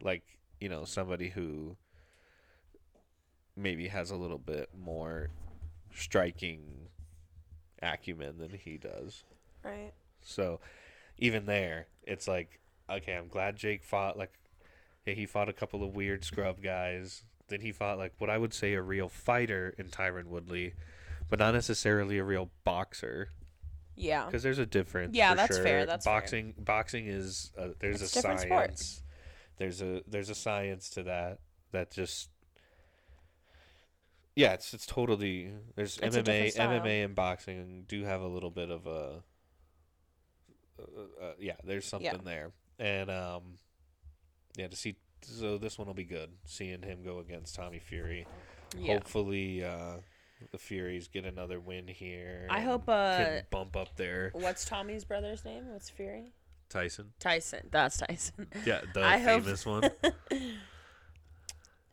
like, 0.01 0.23
you 0.59 0.69
know, 0.69 0.85
somebody 0.85 1.29
who 1.29 1.75
maybe 3.55 3.87
has 3.87 4.11
a 4.11 4.15
little 4.15 4.37
bit 4.37 4.69
more 4.77 5.29
striking 5.93 6.89
acumen 7.81 8.37
than 8.37 8.51
he 8.51 8.77
does. 8.77 9.23
Right. 9.63 9.93
So 10.21 10.59
even 11.17 11.45
there, 11.45 11.87
it's 12.03 12.27
like, 12.27 12.59
okay, 12.89 13.13
I'm 13.13 13.27
glad 13.27 13.55
Jake 13.55 13.83
fought 13.83 14.17
like 14.17 14.33
yeah, 15.05 15.13
he 15.13 15.25
fought 15.25 15.49
a 15.49 15.53
couple 15.53 15.83
of 15.83 15.95
weird 15.95 16.23
scrub 16.25 16.61
guys. 16.61 17.23
Then 17.47 17.61
he 17.61 17.71
fought 17.71 17.97
like 17.97 18.13
what 18.17 18.29
I 18.29 18.37
would 18.37 18.53
say 18.53 18.73
a 18.73 18.81
real 18.81 19.07
fighter 19.09 19.73
in 19.77 19.87
Tyron 19.89 20.25
Woodley, 20.25 20.73
but 21.29 21.39
not 21.39 21.53
necessarily 21.53 22.17
a 22.17 22.23
real 22.23 22.49
boxer 22.63 23.29
Yeah. 23.95 24.25
because 24.25 24.41
there's 24.43 24.57
a 24.59 24.65
difference. 24.65 25.15
Yeah, 25.15 25.35
that's 25.35 25.57
fair, 25.57 25.79
sure. 25.81 25.85
that's 25.85 26.05
fair. 26.05 26.13
boxing. 26.15 26.53
Boxing 26.57 27.07
is 27.07 27.51
uh, 27.57 27.67
there's 27.79 28.01
It's 28.01 28.15
a 28.15 28.21
science. 28.21 28.41
sport. 28.41 29.04
There's 29.57 29.81
a 29.81 30.01
there's 30.07 30.29
a 30.29 30.35
science 30.35 30.89
to 30.91 31.03
that 31.03 31.39
that 31.71 31.91
just 31.91 32.29
yeah, 34.35 34.53
it's 34.53 34.73
it's 34.73 34.85
totally 34.85 35.51
there's 35.75 35.97
It's 36.01 36.15
MMA. 36.17 36.55
MMA 36.55 37.05
and 37.05 37.15
boxing 37.15 37.85
do 37.87 38.03
have 38.03 38.21
a 38.21 38.27
little 38.27 38.51
bit 38.51 38.69
of 38.69 38.85
a 38.85 39.23
uh, 40.77 41.23
uh, 41.25 41.33
yeah, 41.39 41.53
there's 41.63 41.85
something 41.85 42.11
Yeah. 42.11 42.17
there, 42.25 42.51
and 42.79 43.09
um, 43.09 43.43
yeah, 44.57 44.67
to 44.67 44.75
see 44.75 44.97
so 45.21 45.57
this 45.57 45.77
one 45.77 45.87
will 45.87 45.93
be 45.93 46.03
good. 46.03 46.29
Seeing 46.45 46.81
him 46.81 47.01
go 47.03 47.19
against 47.19 47.55
Tommy 47.55 47.79
Fury, 47.79 48.27
Yeah. 48.77 48.93
hopefully 48.95 49.63
uh, 49.63 49.97
the 50.51 50.57
Furies 50.57 51.07
get 51.07 51.23
another 51.25 51.59
win 51.61 51.87
here. 51.87 52.47
I 52.49 52.59
hope, 52.59 52.89
uh, 52.89 53.41
bump 53.49 53.77
up 53.77 53.95
there. 53.95 54.31
What's 54.33 54.65
Tommy's 54.65 55.05
brother's 55.05 55.45
name? 55.45 55.69
What's 55.71 55.89
Fury? 55.89 56.33
Tyson. 56.79 57.13
Tyson. 57.19 57.67
That's 57.71 57.97
Tyson. 57.97 58.47
Yeah, 58.65 58.81
the 58.93 59.03
I 59.03 59.17
hope- 59.17 59.43
famous 59.43 59.65
one. 59.65 59.89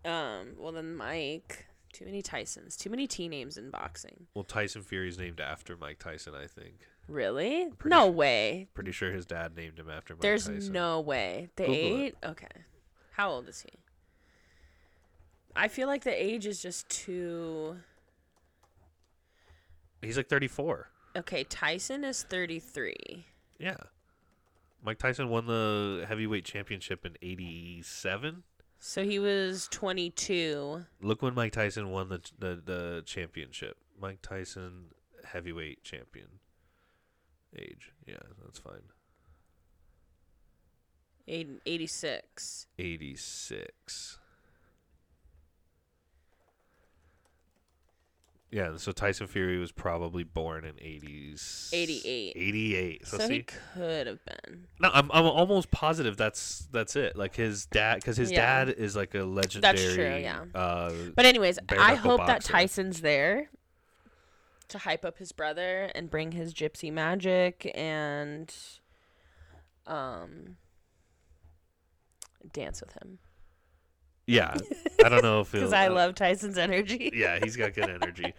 Um. 0.04 0.54
Well, 0.58 0.72
then 0.72 0.96
Mike. 0.96 1.66
Too 1.92 2.04
many 2.06 2.22
Tysons. 2.22 2.76
Too 2.76 2.90
many 2.90 3.06
T 3.06 3.28
names 3.28 3.56
in 3.56 3.70
boxing. 3.70 4.26
Well, 4.34 4.42
Tyson 4.44 4.82
Fury 4.82 5.08
is 5.08 5.18
named 5.18 5.40
after 5.40 5.76
Mike 5.76 5.98
Tyson, 6.00 6.34
I 6.34 6.46
think. 6.48 6.74
Really? 7.06 7.68
No 7.84 8.04
sure- 8.06 8.10
way. 8.10 8.68
Pretty 8.74 8.90
sure 8.92 9.12
his 9.12 9.26
dad 9.26 9.54
named 9.54 9.78
him 9.78 9.88
after 9.90 10.14
Mike 10.14 10.22
There's 10.22 10.46
Tyson. 10.46 10.72
no 10.72 11.00
way. 11.00 11.50
The 11.56 11.70
age. 11.70 12.14
Okay. 12.24 12.46
How 13.12 13.30
old 13.30 13.48
is 13.48 13.60
he? 13.60 13.68
I 15.54 15.68
feel 15.68 15.86
like 15.86 16.02
the 16.02 16.10
age 16.24 16.46
is 16.46 16.60
just 16.62 16.88
too. 16.88 17.76
He's 20.00 20.16
like 20.16 20.28
34. 20.28 20.88
Okay, 21.14 21.44
Tyson 21.44 22.02
is 22.04 22.22
33. 22.24 23.26
Yeah. 23.60 23.76
Mike 24.84 24.98
Tyson 24.98 25.28
won 25.28 25.46
the 25.46 26.04
heavyweight 26.08 26.44
championship 26.44 27.06
in 27.06 27.16
87. 27.22 28.42
So 28.78 29.04
he 29.04 29.18
was 29.20 29.68
22. 29.70 30.84
Look 31.00 31.22
when 31.22 31.34
Mike 31.34 31.52
Tyson 31.52 31.90
won 31.90 32.08
the 32.08 32.20
the, 32.38 32.60
the 32.64 33.02
championship. 33.06 33.76
Mike 34.00 34.20
Tyson 34.22 34.86
heavyweight 35.24 35.84
champion. 35.84 36.26
Age. 37.56 37.92
Yeah, 38.06 38.16
that's 38.44 38.58
fine. 38.58 38.82
eight- 41.28 41.60
86. 41.64 42.66
86. 42.78 44.18
Yeah, 48.54 48.76
so 48.76 48.92
Tyson 48.92 49.26
Fury 49.28 49.58
was 49.58 49.72
probably 49.72 50.24
born 50.24 50.66
in 50.66 50.74
80s 50.74 51.70
88. 51.72 52.32
88. 52.36 53.06
So, 53.06 53.16
So, 53.18 53.26
see, 53.26 53.34
he 53.36 53.42
could 53.44 54.06
have 54.06 54.18
been. 54.26 54.66
no, 54.78 54.90
I'm 54.92 55.10
I'm 55.10 55.24
almost 55.24 55.70
positive 55.70 56.18
that's 56.18 56.68
that's 56.70 56.94
it. 56.94 57.16
Like 57.16 57.34
his 57.34 57.64
dad 57.64 58.04
cuz 58.04 58.18
his 58.18 58.30
Yeah. 58.30 58.64
dad 58.66 58.68
is 58.76 58.94
like 58.94 59.14
a 59.14 59.22
legendary 59.24 59.76
That's 59.78 59.94
true, 59.94 60.16
yeah. 60.18 60.44
uh 60.54 60.92
But 61.16 61.24
anyways, 61.24 61.58
I 61.70 61.94
hope 61.94 62.26
that. 62.26 62.42
Tyson's 62.44 63.00
there 63.00 63.48
to 64.68 64.78
hype 64.78 65.04
up 65.06 65.16
his 65.18 65.32
brother 65.32 65.90
and 65.94 66.10
bring 66.10 66.32
his 66.32 66.52
gypsy 66.52 66.92
magic 66.92 67.70
and 67.74 68.54
um 69.86 70.56
dance 72.52 72.80
with 72.82 72.92
him 73.02 73.18
yeah. 74.26 74.56
I 75.04 75.08
don't 75.08 75.22
know 75.22 75.40
if 75.40 75.52
because 75.52 75.72
I 75.72 75.88
uh, 75.88 75.94
love 75.94 76.14
Tyson's 76.14 76.58
energy. 76.58 77.10
yeah, 77.14 77.38
he's 77.42 77.56
got 77.56 77.74
good 77.74 77.90
energy. 78.02 78.34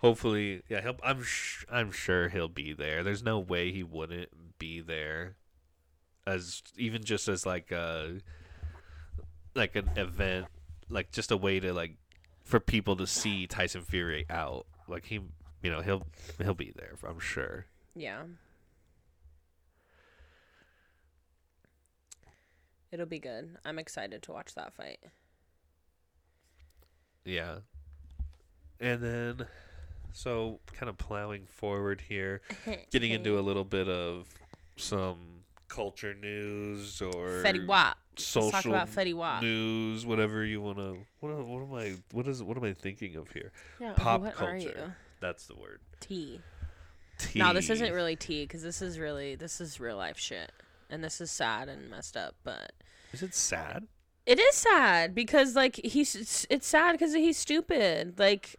Hopefully, 0.00 0.62
yeah, 0.68 0.80
he'll, 0.80 0.96
I'm 1.02 1.22
sh- 1.22 1.64
I'm 1.70 1.92
sure 1.92 2.28
he'll 2.28 2.48
be 2.48 2.72
there. 2.72 3.02
There's 3.02 3.22
no 3.22 3.38
way 3.38 3.70
he 3.70 3.82
wouldn't 3.82 4.58
be 4.58 4.80
there, 4.80 5.36
as 6.26 6.62
even 6.76 7.04
just 7.04 7.28
as 7.28 7.44
like 7.44 7.70
a 7.70 8.20
like 9.54 9.76
an 9.76 9.90
event, 9.96 10.46
like 10.88 11.12
just 11.12 11.30
a 11.30 11.36
way 11.36 11.60
to 11.60 11.72
like 11.72 11.96
for 12.44 12.60
people 12.60 12.96
to 12.96 13.06
see 13.06 13.46
Tyson 13.46 13.82
Fury 13.82 14.26
out. 14.30 14.66
Like 14.88 15.06
he, 15.06 15.20
you 15.62 15.70
know, 15.70 15.80
he'll 15.80 16.06
he'll 16.38 16.54
be 16.54 16.72
there. 16.74 16.94
I'm 17.06 17.20
sure. 17.20 17.66
Yeah. 17.94 18.22
It'll 22.92 23.06
be 23.06 23.20
good. 23.20 23.56
I'm 23.64 23.78
excited 23.78 24.22
to 24.22 24.32
watch 24.32 24.54
that 24.54 24.74
fight. 24.74 24.98
Yeah. 27.24 27.56
And 28.80 29.02
then, 29.02 29.46
so 30.12 30.60
kind 30.72 30.88
of 30.88 30.96
plowing 30.96 31.46
forward 31.46 32.02
here, 32.08 32.40
getting 32.90 33.12
into 33.12 33.38
a 33.38 33.42
little 33.42 33.64
bit 33.64 33.88
of 33.88 34.26
some 34.76 35.18
culture 35.68 36.14
news 36.14 37.00
or 37.02 37.42
Fetty 37.44 37.66
Wap. 37.66 37.98
social 38.16 38.50
Let's 38.50 38.52
talk 38.52 38.64
about 38.66 38.88
Fetty 38.88 39.14
Wap. 39.14 39.42
news, 39.42 40.06
whatever 40.06 40.44
you 40.44 40.60
want 40.60 40.78
to. 40.78 40.96
What, 41.20 41.46
what 41.46 41.62
am 41.62 41.74
I? 41.74 41.94
What 42.12 42.26
is? 42.26 42.42
What 42.42 42.56
am 42.56 42.64
I 42.64 42.72
thinking 42.72 43.16
of 43.16 43.30
here? 43.30 43.52
Yeah, 43.80 43.92
Pop 43.96 44.22
what 44.22 44.34
culture. 44.34 44.52
are 44.52 44.56
you? 44.58 44.92
That's 45.20 45.46
the 45.46 45.56
word. 45.56 45.80
T. 46.00 46.40
No, 47.34 47.52
this 47.52 47.68
isn't 47.68 47.92
really 47.92 48.16
tea 48.16 48.44
because 48.44 48.62
this 48.62 48.80
is 48.80 48.98
really 48.98 49.34
this 49.34 49.60
is 49.60 49.78
real 49.78 49.96
life 49.98 50.18
shit, 50.18 50.50
and 50.88 51.04
this 51.04 51.20
is 51.20 51.30
sad 51.30 51.68
and 51.68 51.90
messed 51.90 52.16
up. 52.16 52.34
But 52.44 52.72
Is 53.12 53.22
it 53.22 53.34
sad? 53.34 53.86
It 54.30 54.38
is 54.38 54.54
sad 54.54 55.12
because 55.12 55.56
like 55.56 55.74
he's 55.82 56.14
it's, 56.14 56.46
it's 56.48 56.66
sad 56.68 56.92
because 56.92 57.12
he's 57.12 57.36
stupid. 57.36 58.16
Like 58.16 58.54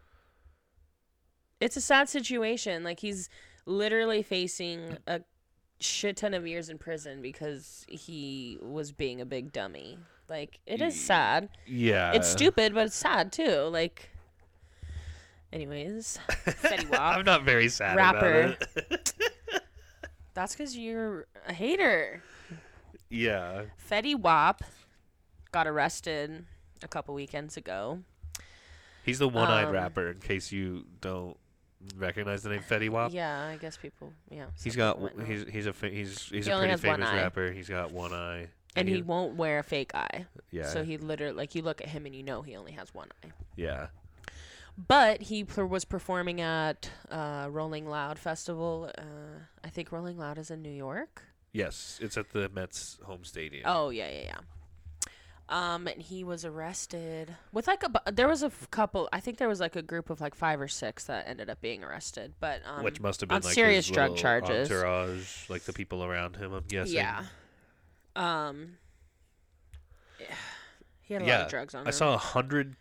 it's 1.61 1.77
a 1.77 1.81
sad 1.81 2.09
situation. 2.09 2.83
Like 2.83 2.99
he's 2.99 3.29
literally 3.65 4.21
facing 4.21 4.97
a 5.07 5.21
shit 5.79 6.17
ton 6.17 6.33
of 6.33 6.45
years 6.45 6.67
in 6.67 6.77
prison 6.77 7.21
because 7.21 7.85
he 7.87 8.57
was 8.61 8.91
being 8.91 9.21
a 9.21 9.25
big 9.25 9.53
dummy. 9.53 9.97
Like 10.27 10.59
it 10.65 10.81
is 10.81 10.99
sad. 10.99 11.47
Yeah. 11.65 12.11
It's 12.11 12.27
stupid, 12.27 12.73
but 12.73 12.87
it's 12.87 12.95
sad 12.95 13.31
too. 13.31 13.69
Like, 13.71 14.09
anyways, 15.53 16.19
Fetty 16.29 16.89
Wap. 16.89 17.15
I'm 17.15 17.23
not 17.23 17.43
very 17.45 17.69
sad 17.69 17.95
Rapper. 17.95 18.41
about 18.41 18.91
it. 18.91 19.13
That's 20.33 20.53
because 20.53 20.77
you're 20.77 21.27
a 21.47 21.53
hater. 21.53 22.21
yeah. 23.09 23.63
Fetty 23.89 24.19
Wap 24.19 24.63
got 25.51 25.67
arrested 25.67 26.45
a 26.83 26.87
couple 26.87 27.13
weekends 27.13 27.57
ago. 27.57 27.99
He's 29.05 29.19
the 29.19 29.27
one-eyed 29.27 29.65
Um, 29.65 29.71
rapper. 29.73 30.09
In 30.11 30.19
case 30.19 30.51
you 30.51 30.85
don't 31.01 31.37
recognize 31.97 32.43
the 32.43 32.49
name 32.49 32.61
Fetty 32.61 32.89
Wap. 32.89 33.11
Yeah, 33.13 33.47
I 33.47 33.57
guess 33.57 33.75
people. 33.77 34.13
Yeah, 34.29 34.45
He's 34.63 34.75
got 34.75 34.99
he's 35.25 35.47
he's 35.47 35.65
a 35.65 35.73
fa- 35.73 35.89
he's 35.89 36.29
he's 36.29 36.45
He 36.45 36.51
a 36.51 36.57
pretty 36.57 36.77
famous 36.77 37.11
rapper. 37.11 37.51
He's 37.51 37.67
got 37.69 37.91
one 37.91 38.13
eye. 38.13 38.47
and 38.75 38.87
he 38.87 39.01
won't 39.01 39.35
wear 39.35 39.59
a 39.59 39.63
fake 39.63 39.91
eye. 39.95 40.25
yeah 40.51 40.67
So 40.67 40.83
he 40.83 40.97
literally 40.97 41.33
like 41.33 41.55
you 41.55 41.61
look 41.63 41.81
at 41.81 41.87
him 41.89 42.05
and 42.05 42.15
you 42.15 42.23
know 42.23 42.41
he 42.43 42.55
only 42.55 42.71
has 42.73 42.93
one 42.93 43.09
eye. 43.23 43.31
yeah 43.55 43.87
But 44.77 45.23
he 45.23 45.43
per- 45.43 45.65
was 45.65 45.83
performing 45.83 46.39
at 46.39 46.89
uh, 47.09 47.47
Rolling 47.49 47.89
Loud 47.89 48.17
Festival. 48.19 48.91
Uh, 48.97 49.01
I 49.63 49.69
think 49.69 49.91
Rolling 49.91 50.17
Loud 50.17 50.37
is 50.37 50.51
in 50.51 50.61
New 50.61 50.69
York. 50.71 51.23
yes 51.51 51.99
it's 52.01 52.15
at 52.17 52.29
the 52.31 52.47
Mets 52.49 52.99
home 53.03 53.23
stadium. 53.25 53.63
Oh 53.65 53.89
yeah, 53.89 54.07
yeah, 54.09 54.23
yeah. 54.25 54.39
Um, 55.51 55.85
and 55.85 56.01
he 56.01 56.23
was 56.23 56.45
arrested 56.45 57.35
with 57.51 57.67
like 57.67 57.83
a. 57.83 57.89
bu- 57.89 58.11
There 58.11 58.27
was 58.29 58.41
a 58.41 58.45
f- 58.47 58.71
couple. 58.71 59.09
I 59.11 59.19
think 59.19 59.37
there 59.37 59.49
was 59.49 59.59
like 59.59 59.75
a 59.75 59.81
group 59.81 60.09
of 60.09 60.21
like 60.21 60.33
five 60.33 60.61
or 60.61 60.69
six 60.69 61.03
that 61.05 61.27
ended 61.27 61.49
up 61.49 61.59
being 61.59 61.83
arrested. 61.83 62.33
But 62.39 62.61
um, 62.65 62.83
Which 62.85 63.01
must 63.01 63.19
have 63.19 63.27
been 63.27 63.35
on 63.35 63.41
like 63.41 63.53
serious 63.53 63.85
his 63.87 63.93
drug 63.93 64.15
charges. 64.15 64.71
entourage, 64.71 65.49
like 65.49 65.63
the 65.63 65.73
people 65.73 66.03
around 66.05 66.37
him. 66.37 66.53
I'm 66.53 66.63
guessing. 66.67 66.95
yeah. 66.95 67.25
Um. 68.15 68.77
He 71.01 71.13
had 71.15 71.23
a 71.23 71.25
lot 71.25 71.41
of 71.41 71.49
drugs 71.49 71.75
on 71.75 71.81
I 71.85 71.89
him. 71.89 71.93
saw 71.93 72.13
a 72.13 72.17
hundred 72.17 72.75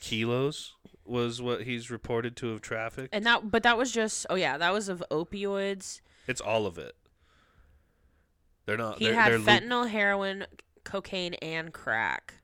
kilos 0.00 0.74
was 1.04 1.42
what 1.42 1.62
he's 1.62 1.90
reported 1.90 2.36
to 2.36 2.46
have 2.52 2.60
trafficked. 2.60 3.12
and 3.12 3.26
that, 3.26 3.50
but 3.50 3.62
that 3.64 3.76
was 3.76 3.90
just. 3.90 4.26
Oh 4.30 4.36
yeah, 4.36 4.56
that 4.56 4.72
was 4.72 4.88
of 4.88 5.02
opioids. 5.10 6.00
It's 6.28 6.40
all 6.40 6.66
of 6.66 6.78
it. 6.78 6.94
They're 8.66 8.76
not. 8.78 8.98
He 8.98 9.06
they're, 9.06 9.14
had 9.14 9.32
they're 9.32 9.38
loop- 9.38 9.48
fentanyl, 9.48 9.88
heroin, 9.90 10.46
cocaine, 10.84 11.34
and 11.34 11.72
crack. 11.72 12.34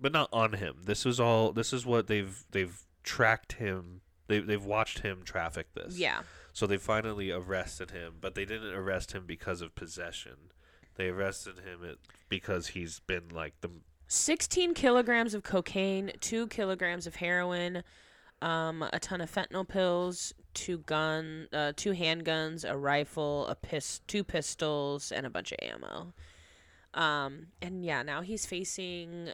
but 0.00 0.12
not 0.12 0.28
on 0.32 0.52
him. 0.54 0.76
This 0.84 1.04
was 1.04 1.18
all. 1.20 1.52
This 1.52 1.72
is 1.72 1.86
what 1.86 2.06
they've 2.06 2.44
they've 2.50 2.78
tracked 3.02 3.54
him. 3.54 4.02
They 4.28 4.40
they've 4.40 4.64
watched 4.64 5.00
him 5.00 5.22
traffic 5.24 5.68
this. 5.74 5.98
Yeah. 5.98 6.20
So 6.52 6.66
they 6.66 6.76
finally 6.78 7.30
arrested 7.30 7.90
him, 7.90 8.14
but 8.20 8.34
they 8.34 8.44
didn't 8.44 8.72
arrest 8.74 9.12
him 9.12 9.24
because 9.26 9.60
of 9.60 9.74
possession. 9.74 10.52
They 10.96 11.08
arrested 11.08 11.58
him 11.58 11.84
it, 11.84 11.98
because 12.30 12.68
he's 12.68 13.00
been 13.00 13.28
like 13.30 13.54
the 13.60 13.70
16 14.08 14.72
kilograms 14.74 15.34
of 15.34 15.42
cocaine, 15.42 16.12
2 16.20 16.46
kilograms 16.46 17.06
of 17.06 17.16
heroin, 17.16 17.82
um, 18.40 18.82
a 18.92 18.98
ton 18.98 19.20
of 19.20 19.30
fentanyl 19.30 19.68
pills, 19.68 20.32
two 20.54 20.78
gun, 20.78 21.48
uh, 21.52 21.72
two 21.76 21.92
handguns, 21.92 22.64
a 22.68 22.76
rifle, 22.76 23.46
a 23.48 23.54
pis- 23.54 24.00
two 24.06 24.24
pistols, 24.24 25.12
and 25.12 25.26
a 25.26 25.30
bunch 25.30 25.52
of 25.52 25.58
ammo. 25.60 26.14
Um, 26.96 27.48
and 27.62 27.84
yeah, 27.84 28.02
now 28.02 28.22
he's 28.22 28.46
facing, 28.46 29.28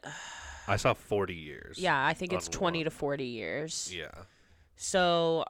I 0.68 0.76
saw 0.76 0.94
40 0.94 1.34
years. 1.34 1.78
yeah, 1.78 2.04
I 2.04 2.12
think 2.12 2.32
it's 2.32 2.48
20 2.48 2.78
one. 2.80 2.84
to 2.84 2.90
40 2.90 3.24
years. 3.24 3.92
Yeah. 3.94 4.10
So 4.76 5.44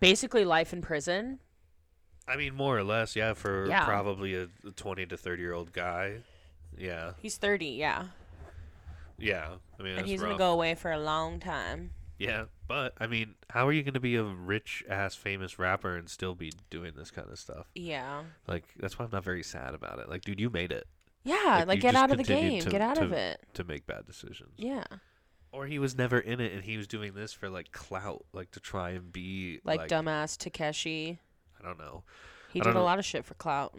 basically 0.00 0.44
life 0.44 0.72
in 0.72 0.82
prison. 0.82 1.38
I 2.26 2.36
mean, 2.36 2.54
more 2.54 2.76
or 2.76 2.82
less, 2.84 3.14
yeah, 3.16 3.32
for 3.34 3.66
Yeah. 3.68 3.84
probably 3.84 4.34
a 4.34 4.48
20 4.76 5.06
to 5.06 5.16
30 5.16 5.40
year 5.42 5.52
old 5.54 5.72
guy. 5.72 6.18
Yeah. 6.76 7.12
He's 7.22 7.36
30, 7.36 7.66
yeah. 7.66 8.06
Yeah. 9.16 9.54
I 9.78 9.82
mean, 9.82 9.96
and 9.98 10.06
he's 10.06 10.20
going 10.20 10.32
to 10.32 10.38
go 10.38 10.52
away 10.52 10.74
for 10.74 10.90
a 10.90 10.98
long 10.98 11.40
time. 11.40 11.92
Yeah, 12.18 12.46
but 12.66 12.94
I 12.98 13.06
mean, 13.06 13.36
how 13.48 13.68
are 13.68 13.72
you 13.72 13.84
going 13.84 13.94
to 13.94 14.00
be 14.00 14.16
a 14.16 14.24
rich 14.24 14.82
ass 14.88 15.14
famous 15.14 15.56
rapper 15.58 15.94
and 15.96 16.08
still 16.08 16.34
be 16.34 16.50
doing 16.68 16.94
this 16.96 17.12
kind 17.12 17.30
of 17.30 17.38
stuff? 17.38 17.68
Yeah. 17.76 18.22
Like, 18.48 18.64
that's 18.76 18.98
why 18.98 19.04
I'm 19.04 19.12
not 19.12 19.22
very 19.22 19.44
sad 19.44 19.72
about 19.72 20.00
it. 20.00 20.08
Like, 20.08 20.22
dude, 20.22 20.40
you 20.40 20.50
made 20.50 20.72
it 20.72 20.88
Yeah, 21.28 21.56
Like, 21.58 21.68
like, 21.68 21.80
get 21.80 21.94
out 21.94 22.10
of 22.10 22.16
the 22.16 22.24
game. 22.24 22.60
to- 22.62 22.70
get 22.70 22.80
out 22.80 22.98
of 22.98 23.12
it. 23.12 23.40
to 23.54 23.64
make 23.64 23.86
bad 23.86 24.06
decisions. 24.06 24.52
Yeah. 24.56 24.84
Or 25.52 25.66
he 25.66 25.78
was 25.78 25.96
never 25.96 26.18
in 26.18 26.40
it 26.40 26.52
and 26.52 26.62
he 26.64 26.76
was 26.76 26.86
doing 26.86 27.14
this 27.14 27.32
for 27.32 27.48
like 27.48 27.72
clout, 27.72 28.24
like 28.32 28.50
to 28.52 28.60
try 28.60 28.90
and 28.90 29.12
be 29.12 29.60
Like, 29.64 29.80
like, 29.80 29.90
dumbass 29.90 30.36
Tekashi. 30.36 31.18
I 31.58 31.64
don't 31.64 31.78
know. 31.78 32.02
He 32.52 32.60
I 32.60 32.64
did 32.64 32.70
a 32.70 32.74
know. 32.74 32.84
lot 32.84 32.98
of 32.98 33.04
shit 33.04 33.24
for 33.24 33.34
clout. 33.34 33.74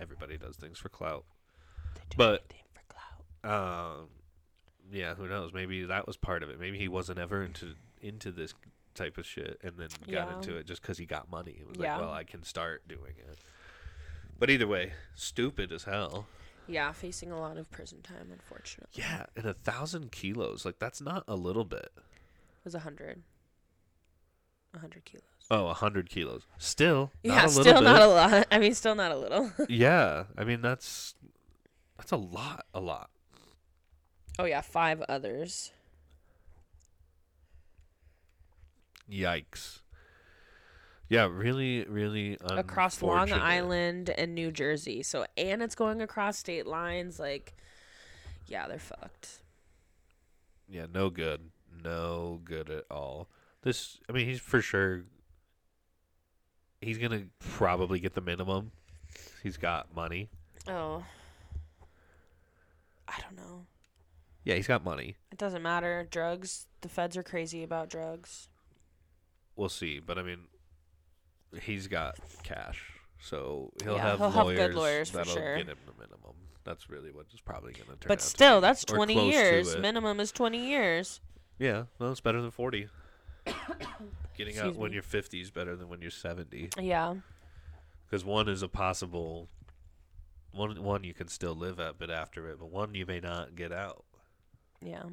Everybody 0.00 0.36
does 0.36 0.56
things 0.56 0.78
for 0.78 0.88
clout. 0.88 1.24
They 1.94 2.00
do 2.10 2.16
But- 2.16 2.52
for 2.74 2.94
clout. 3.42 4.00
Um, 4.00 4.08
yeah, 4.92 5.14
who 5.14 5.28
knows? 5.28 5.52
Maybe 5.52 5.84
that 5.84 6.06
was 6.06 6.16
part 6.16 6.42
of 6.42 6.50
it. 6.50 6.58
Maybe 6.58 6.78
he 6.78 6.88
wasn't 6.88 7.18
ever 7.18 7.42
into 7.42 7.74
into 8.02 8.32
this 8.32 8.54
type 8.94 9.16
of 9.18 9.26
shit, 9.26 9.60
and 9.62 9.76
then 9.78 9.88
got 10.02 10.28
Yeah. 10.28 10.34
into 10.36 10.56
it 10.56 10.66
just 10.66 10.82
because 10.82 10.98
he 10.98 11.06
got 11.06 11.30
money. 11.30 11.52
It 11.60 11.68
was 11.68 11.78
Yeah. 11.78 11.96
like, 11.96 12.00
well, 12.06 12.12
I 12.14 12.24
can 12.24 12.42
start 12.42 12.86
doing 12.88 13.14
it. 13.18 13.38
But 14.38 14.50
either 14.50 14.66
way, 14.66 14.94
stupid 15.14 15.70
as 15.70 15.84
hell. 15.84 16.26
Yeah, 16.66 16.92
facing 16.92 17.32
a 17.32 17.40
lot 17.40 17.56
of 17.56 17.70
prison 17.70 18.00
time, 18.02 18.28
unfortunately. 18.32 19.02
Yeah, 19.02 19.26
and 19.36 19.46
a 19.46 19.54
thousand 19.54 20.12
kilos, 20.12 20.64
like 20.64 20.78
that's 20.78 21.00
not 21.00 21.24
a 21.26 21.34
little 21.34 21.64
bit. 21.64 21.90
It 21.96 22.64
was 22.64 22.74
a 22.74 22.80
hundred. 22.80 23.22
A 24.74 24.78
hundred 24.78 25.04
kilos. 25.04 25.24
Oh, 25.50 25.66
a 25.66 25.74
hundred 25.74 26.08
kilos. 26.08 26.46
Still, 26.58 27.10
not 27.24 27.34
yeah, 27.34 27.44
a 27.44 27.48
little 27.48 27.62
still 27.62 27.74
bit. 27.80 27.84
not 27.84 28.02
a 28.02 28.06
lot. 28.06 28.46
I 28.52 28.58
mean, 28.58 28.74
still 28.74 28.94
not 28.94 29.10
a 29.10 29.16
little. 29.16 29.50
yeah, 29.68 30.24
I 30.38 30.44
mean 30.44 30.60
that's 30.60 31.14
that's 31.96 32.12
a 32.12 32.16
lot, 32.16 32.66
a 32.72 32.80
lot. 32.80 33.10
oh 34.38 34.44
yeah, 34.44 34.60
five 34.60 35.02
others. 35.08 35.72
Yikes. 39.10 39.80
Yeah, 41.10 41.28
really, 41.28 41.84
really 41.86 42.38
across 42.40 43.02
Long. 43.02 43.32
Island 43.32 44.10
and 44.10 44.32
New 44.32 44.52
Jersey. 44.52 45.02
So 45.02 45.26
and 45.36 45.60
it's 45.60 45.74
going 45.74 46.00
across 46.00 46.38
state 46.38 46.68
lines. 46.68 47.18
Like, 47.18 47.56
yeah, 48.46 48.68
they're 48.68 48.78
fucked. 48.78 49.40
Yeah, 50.68 50.86
no 50.94 51.10
good. 51.10 51.50
No 51.82 52.40
good 52.44 52.70
at 52.70 52.84
all. 52.92 53.28
This, 53.62 53.98
I 54.08 54.12
mean, 54.12 54.24
he's 54.26 54.38
for 54.38 54.62
sure. 54.62 55.02
He's 56.80 56.96
gonna 56.96 57.24
probably 57.40 57.98
get 57.98 58.14
the 58.14 58.20
minimum. 58.20 58.70
He's 59.42 59.56
got 59.56 59.94
money. 59.94 60.30
Oh, 60.68 61.02
I 63.08 63.14
don't 63.20 63.36
know. 63.36 63.66
Yeah, 64.44 64.54
he's 64.54 64.68
got 64.68 64.84
money. 64.84 65.16
It 65.32 65.38
doesn't 65.38 65.62
matter. 65.62 66.06
Drugs. 66.08 66.68
The 66.82 66.88
feds 66.88 67.16
are 67.16 67.24
crazy 67.24 67.64
about 67.64 67.90
drugs. 67.90 68.48
We'll 69.56 69.68
see, 69.68 69.98
but 69.98 70.16
I 70.16 70.22
mean, 70.22 70.44
he's 71.62 71.86
got 71.88 72.16
cash, 72.42 72.82
so 73.20 73.72
he'll 73.82 73.96
Yeah, 73.96 74.02
have 74.02 74.18
he'll 74.18 74.30
have 74.30 74.46
good 74.48 74.74
lawyers 74.74 75.10
for 75.10 75.18
that'll 75.18 75.32
sure. 75.34 75.56
get 75.56 75.66
him 75.68 75.76
the 75.86 75.92
minimum. 76.00 76.34
That's 76.64 76.88
really 76.90 77.10
what 77.10 77.26
is 77.32 77.40
probably 77.40 77.72
gonna 77.72 77.84
turn. 77.86 77.94
out 77.96 78.08
But 78.08 78.18
to 78.20 78.24
still, 78.26 78.56
be, 78.58 78.62
that's 78.62 78.84
or 78.84 78.96
20 78.96 79.14
close 79.14 79.24
to 79.24 79.30
years. 79.38 79.74
it. 79.74 79.80
Minimum 79.80 80.20
is 80.20 80.30
20 80.32 80.58
years. 80.66 81.20
Yeah, 81.58 81.84
well, 81.98 82.10
it's 82.12 82.20
better 82.20 82.40
than 82.40 82.50
forty. 82.50 82.88
Getting 84.36 84.56
out 84.58 84.66
Excuse 84.66 84.76
when 84.76 84.90
me. 84.90 84.94
you're 84.94 85.02
fifty 85.02 85.40
is 85.40 85.50
better 85.50 85.76
than 85.76 85.88
when 85.88 86.00
you're 86.00 86.10
seventy. 86.10 86.68
Yeah. 86.78 87.14
because 88.06 88.24
one 88.24 88.48
is 88.48 88.62
a 88.62 88.68
possible 88.68 89.48
one 90.52 90.82
one 90.82 91.04
you 91.04 91.14
can 91.14 91.28
still 91.28 91.54
live 91.54 91.78
at 91.78 91.98
but 91.98 92.10
after 92.10 92.48
it 92.48 92.58
but 92.58 92.70
one 92.70 92.94
you 92.94 93.06
may 93.06 93.20
not 93.20 93.54
get 93.54 93.70
out 93.72 94.04
Yeah. 94.82 95.04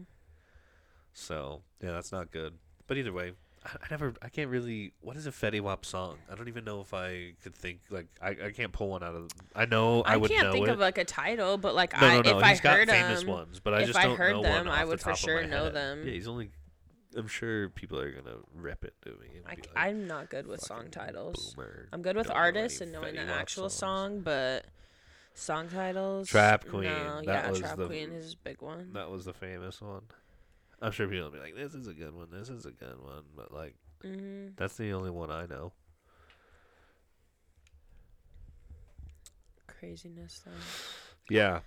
so 1.14 1.62
yeah 1.82 1.92
that's 1.92 2.12
not 2.12 2.32
good 2.32 2.54
but 2.88 2.98
either 2.98 3.14
way 3.14 3.34
I, 3.68 3.72
I 3.84 3.88
never 3.92 4.14
I 4.22 4.30
can't 4.30 4.50
really 4.50 4.94
what 5.02 5.16
is 5.18 5.28
a 5.28 5.32
Fetty 5.32 5.62
Wap 5.62 5.86
song 5.86 6.18
I 6.32 6.36
don't 6.36 6.48
even 6.48 6.64
know 6.64 6.82
if 6.82 6.94
I 6.94 7.34
could 7.44 7.54
think 7.56 7.82
like 7.90 8.08
I, 8.22 8.30
I 8.46 8.52
can't 8.52 8.72
pull 8.72 8.90
one 8.90 9.04
out 9.04 9.14
of 9.16 9.30
I 9.56 9.66
know 9.66 10.02
I, 10.04 10.14
I, 10.14 10.18
would 10.18 10.32
can't 10.32 10.52
think 10.54 10.68
it 10.68 10.72
of 10.72 10.80
like 10.80 10.98
a 10.98 11.06
title, 11.06 11.58
but 11.58 11.76
like 11.76 11.94
no 12.00 12.08
I, 12.08 12.16
no 12.16 12.22
no 12.22 12.38
if 12.38 12.44
I 12.44 12.50
he's 12.50 12.62
got 12.62 12.78
heard 12.78 12.90
famous 12.90 13.22
them, 13.22 13.30
ones 13.30 13.60
but 13.60 13.74
I 13.74 13.84
just 13.84 14.00
don't 14.00 14.18
heard 14.18 14.34
know 14.34 14.44
them, 14.44 14.68
I 14.70 14.86
would 14.86 15.02
for 15.02 15.16
sure 15.16 15.46
know 15.46 15.66
head. 15.66 15.74
them. 15.74 16.04
yeah 16.06 16.14
he's 16.14 16.28
only 16.28 16.50
I'm 17.16 17.28
sure 17.28 17.70
people 17.70 18.00
are 18.00 18.12
gonna 18.12 18.38
rip 18.54 18.84
it 18.86 18.94
to 19.04 19.10
me 19.12 19.42
I, 19.46 19.50
like, 19.50 19.68
I'm 19.76 20.08
not 20.08 20.30
good 20.30 20.46
with 20.48 20.62
song 20.62 20.90
titles. 20.92 21.54
boomer, 21.56 21.88
I'm 21.92 22.02
good 22.02 22.16
with 22.16 22.30
artists 22.30 22.82
and 22.82 22.92
knowing 22.92 23.16
Fetty 23.16 23.26
the 23.26 23.32
Wap 23.32 23.42
actual 23.42 23.70
songs." 23.70 24.14
song, 24.14 24.20
but 24.22 24.66
song 25.34 25.70
titles. 25.70 26.28
Trap 26.28 26.68
Queen, 26.68 26.84
No, 26.84 27.22
that 27.26 27.54
yeah, 27.54 27.60
Trap 27.60 27.78
the- 27.78 27.88
Queen 27.88 28.12
is 28.12 28.34
a 28.34 28.38
big 28.38 28.62
one. 28.62 28.92
That 28.94 29.10
was 29.10 29.26
the 29.26 29.34
famous 29.34 29.82
one. 29.82 30.02
I'm 30.82 30.92
sure 30.92 31.08
people 31.08 31.26
will 31.26 31.32
be 31.32 31.40
like, 31.40 31.56
"This 31.56 31.74
is 31.74 31.88
a 31.88 31.94
good 31.94 32.14
one. 32.14 32.28
This 32.32 32.50
is 32.50 32.66
a 32.66 32.72
good 32.72 33.02
one," 33.02 33.24
but 33.36 33.52
like, 33.52 33.76
mm-hmm. 34.04 34.50
that's 34.56 34.78
the 34.78 34.92
only 34.94 35.10
one 35.10 35.32
I 35.32 35.46
know. 35.46 35.72
Craziness, 39.68 40.42
though. 40.46 40.52
Yeah. 41.30 41.60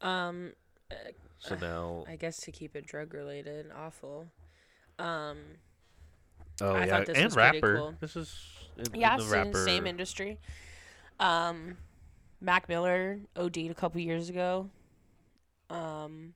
Um. 0.00 0.52
Uh, 0.90 0.94
so 1.38 1.56
now, 1.56 2.04
I 2.08 2.16
guess 2.16 2.38
to 2.38 2.52
keep 2.52 2.74
it 2.74 2.86
drug 2.86 3.14
related, 3.14 3.66
awful. 3.76 4.26
Um. 4.98 5.38
Oh 6.60 6.72
I 6.72 6.86
yeah, 6.86 7.04
and 7.14 7.36
rapper. 7.36 7.76
Cool. 7.76 7.94
This 8.00 8.16
is 8.16 8.34
in, 8.76 9.00
yeah, 9.00 9.14
in 9.14 9.20
the 9.20 9.26
rapper. 9.26 9.64
same 9.64 9.86
industry. 9.86 10.38
Um, 11.20 11.76
Mac 12.40 12.68
Miller 12.68 13.20
OD'd 13.36 13.70
a 13.70 13.74
couple 13.74 14.00
years 14.00 14.28
ago. 14.28 14.68
Um, 15.70 16.34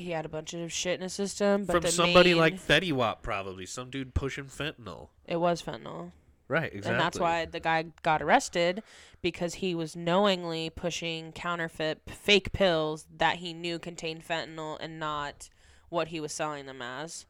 he 0.00 0.10
had 0.10 0.24
a 0.24 0.28
bunch 0.28 0.52
of 0.54 0.72
shit 0.72 0.94
in 0.94 1.02
his 1.02 1.12
system, 1.12 1.64
but 1.64 1.82
From 1.82 1.90
somebody 1.90 2.30
main- 2.30 2.40
like 2.40 2.54
Fetty 2.60 2.92
Wap, 2.92 3.22
probably 3.22 3.66
some 3.66 3.90
dude 3.90 4.14
pushing 4.14 4.44
fentanyl. 4.46 5.08
it 5.26 5.36
was 5.36 5.62
fentanyl. 5.62 6.12
Right, 6.48 6.64
exactly. 6.72 6.90
And 6.90 7.00
that's 7.00 7.18
why 7.20 7.44
the 7.44 7.60
guy 7.60 7.84
got 8.02 8.20
arrested 8.22 8.82
because 9.22 9.54
he 9.54 9.72
was 9.74 9.94
knowingly 9.94 10.68
pushing 10.68 11.30
counterfeit 11.30 12.00
fake 12.08 12.52
pills 12.52 13.06
that 13.18 13.36
he 13.36 13.52
knew 13.52 13.78
contained 13.78 14.26
fentanyl 14.26 14.76
and 14.80 14.98
not 14.98 15.48
what 15.90 16.08
he 16.08 16.18
was 16.18 16.32
selling 16.32 16.66
them 16.66 16.82
as. 16.82 17.26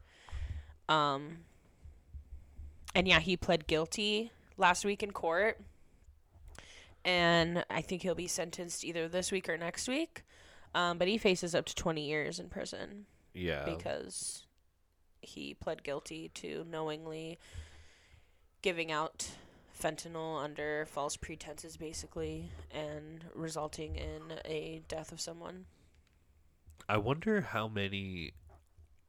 Um 0.89 1.39
and 2.95 3.07
yeah, 3.07 3.19
he 3.19 3.37
pled 3.37 3.67
guilty 3.67 4.31
last 4.57 4.83
week 4.83 5.03
in 5.03 5.11
court. 5.11 5.61
And 7.05 7.63
I 7.69 7.81
think 7.81 8.01
he'll 8.01 8.15
be 8.15 8.27
sentenced 8.27 8.83
either 8.83 9.07
this 9.07 9.31
week 9.31 9.47
or 9.49 9.57
next 9.57 9.87
week. 9.87 10.23
Um, 10.73 10.97
but 10.97 11.07
he 11.07 11.17
faces 11.17 11.53
up 11.53 11.65
to 11.65 11.75
20 11.75 12.01
years 12.07 12.39
in 12.39 12.47
prison 12.49 13.05
Yeah. 13.33 13.65
because 13.65 14.45
he 15.21 15.53
pled 15.53 15.83
guilty 15.83 16.29
to 16.35 16.65
knowingly 16.69 17.37
giving 18.61 18.91
out 18.91 19.29
fentanyl 19.77 20.41
under 20.43 20.85
false 20.85 21.17
pretenses 21.17 21.75
basically 21.77 22.51
and 22.71 23.25
resulting 23.33 23.95
in 23.95 24.21
a 24.45 24.81
death 24.87 25.11
of 25.11 25.19
someone 25.19 25.65
I 26.87 26.97
wonder 26.97 27.41
how 27.41 27.67
many 27.67 28.33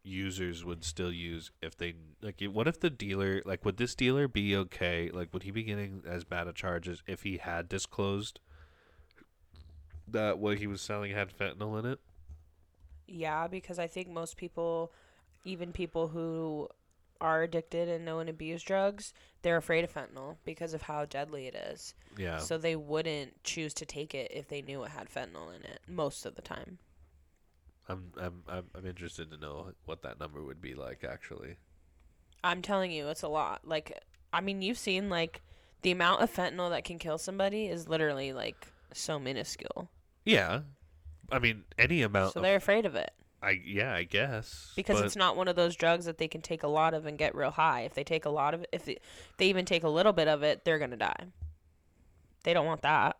users 0.04 0.64
would 0.64 0.84
still 0.84 1.12
use 1.12 1.50
if 1.60 1.76
they 1.76 1.94
like 2.22 2.42
what 2.50 2.66
if 2.66 2.80
the 2.80 2.90
dealer 2.90 3.40
like 3.44 3.64
would 3.64 3.76
this 3.76 3.94
dealer 3.94 4.26
be 4.28 4.56
okay 4.56 5.10
like 5.12 5.32
would 5.32 5.42
he 5.44 5.50
be 5.50 5.62
getting 5.62 6.02
as 6.08 6.24
bad 6.24 6.48
a 6.48 6.52
charge 6.52 6.88
as 6.88 7.02
if 7.06 7.22
he 7.22 7.36
had 7.36 7.68
disclosed 7.68 8.40
that 10.08 10.38
what 10.38 10.58
he 10.58 10.66
was 10.66 10.80
selling 10.80 11.12
had 11.12 11.36
fentanyl 11.36 11.78
in 11.78 11.86
it? 11.86 12.00
Yeah 13.06 13.46
because 13.46 13.78
i 13.78 13.86
think 13.86 14.08
most 14.08 14.36
people 14.36 14.92
even 15.44 15.72
people 15.72 16.08
who 16.08 16.68
are 17.20 17.42
addicted 17.42 17.88
and 17.88 18.04
know 18.04 18.18
and 18.18 18.30
abuse 18.30 18.62
drugs 18.62 19.12
they're 19.42 19.56
afraid 19.56 19.84
of 19.84 19.92
fentanyl 19.92 20.36
because 20.44 20.72
of 20.72 20.82
how 20.82 21.04
deadly 21.04 21.46
it 21.46 21.54
is. 21.54 21.94
Yeah. 22.16 22.38
So 22.38 22.58
they 22.58 22.76
wouldn't 22.76 23.42
choose 23.44 23.74
to 23.74 23.86
take 23.86 24.14
it 24.14 24.30
if 24.32 24.48
they 24.48 24.62
knew 24.62 24.84
it 24.84 24.90
had 24.90 25.08
fentanyl 25.10 25.54
in 25.54 25.62
it 25.62 25.80
most 25.88 26.24
of 26.24 26.36
the 26.36 26.42
time. 26.42 26.78
I'm, 27.88 28.12
I'm 28.16 28.42
i'm 28.48 28.64
i'm 28.76 28.86
interested 28.86 29.30
to 29.32 29.36
know 29.36 29.72
what 29.84 30.02
that 30.02 30.20
number 30.20 30.42
would 30.42 30.60
be 30.60 30.74
like 30.74 31.04
actually. 31.04 31.56
I'm 32.44 32.62
telling 32.62 32.90
you, 32.90 33.08
it's 33.08 33.22
a 33.22 33.28
lot. 33.28 33.60
Like, 33.64 34.00
I 34.32 34.40
mean, 34.40 34.62
you've 34.62 34.78
seen 34.78 35.08
like 35.08 35.42
the 35.82 35.92
amount 35.92 36.22
of 36.22 36.32
fentanyl 36.32 36.70
that 36.70 36.84
can 36.84 36.98
kill 36.98 37.18
somebody 37.18 37.66
is 37.66 37.88
literally 37.88 38.32
like 38.32 38.66
so 38.92 39.18
minuscule. 39.18 39.88
Yeah 40.24 40.60
i 41.30 41.38
mean 41.38 41.64
any 41.78 42.02
amount 42.02 42.34
So 42.34 42.40
of, 42.40 42.44
they're 42.44 42.56
afraid 42.56 42.86
of 42.86 42.94
it 42.94 43.10
i 43.42 43.60
yeah 43.64 43.94
i 43.94 44.02
guess 44.04 44.72
because 44.76 44.98
but- 44.98 45.06
it's 45.06 45.16
not 45.16 45.36
one 45.36 45.48
of 45.48 45.56
those 45.56 45.74
drugs 45.76 46.04
that 46.04 46.18
they 46.18 46.28
can 46.28 46.40
take 46.42 46.62
a 46.62 46.68
lot 46.68 46.94
of 46.94 47.06
and 47.06 47.18
get 47.18 47.34
real 47.34 47.50
high. 47.50 47.80
If 47.82 47.94
they 47.94 48.04
take 48.04 48.24
a 48.24 48.30
lot 48.30 48.54
of 48.54 48.62
it, 48.62 48.68
if 48.72 48.84
they, 48.84 48.98
they 49.38 49.46
even 49.46 49.64
take 49.64 49.82
a 49.82 49.88
little 49.88 50.12
bit 50.12 50.28
of 50.28 50.42
it, 50.42 50.64
they're 50.64 50.78
gonna 50.78 50.96
die. 50.96 51.26
They 52.44 52.52
don't 52.54 52.66
want 52.66 52.82
that. 52.82 53.16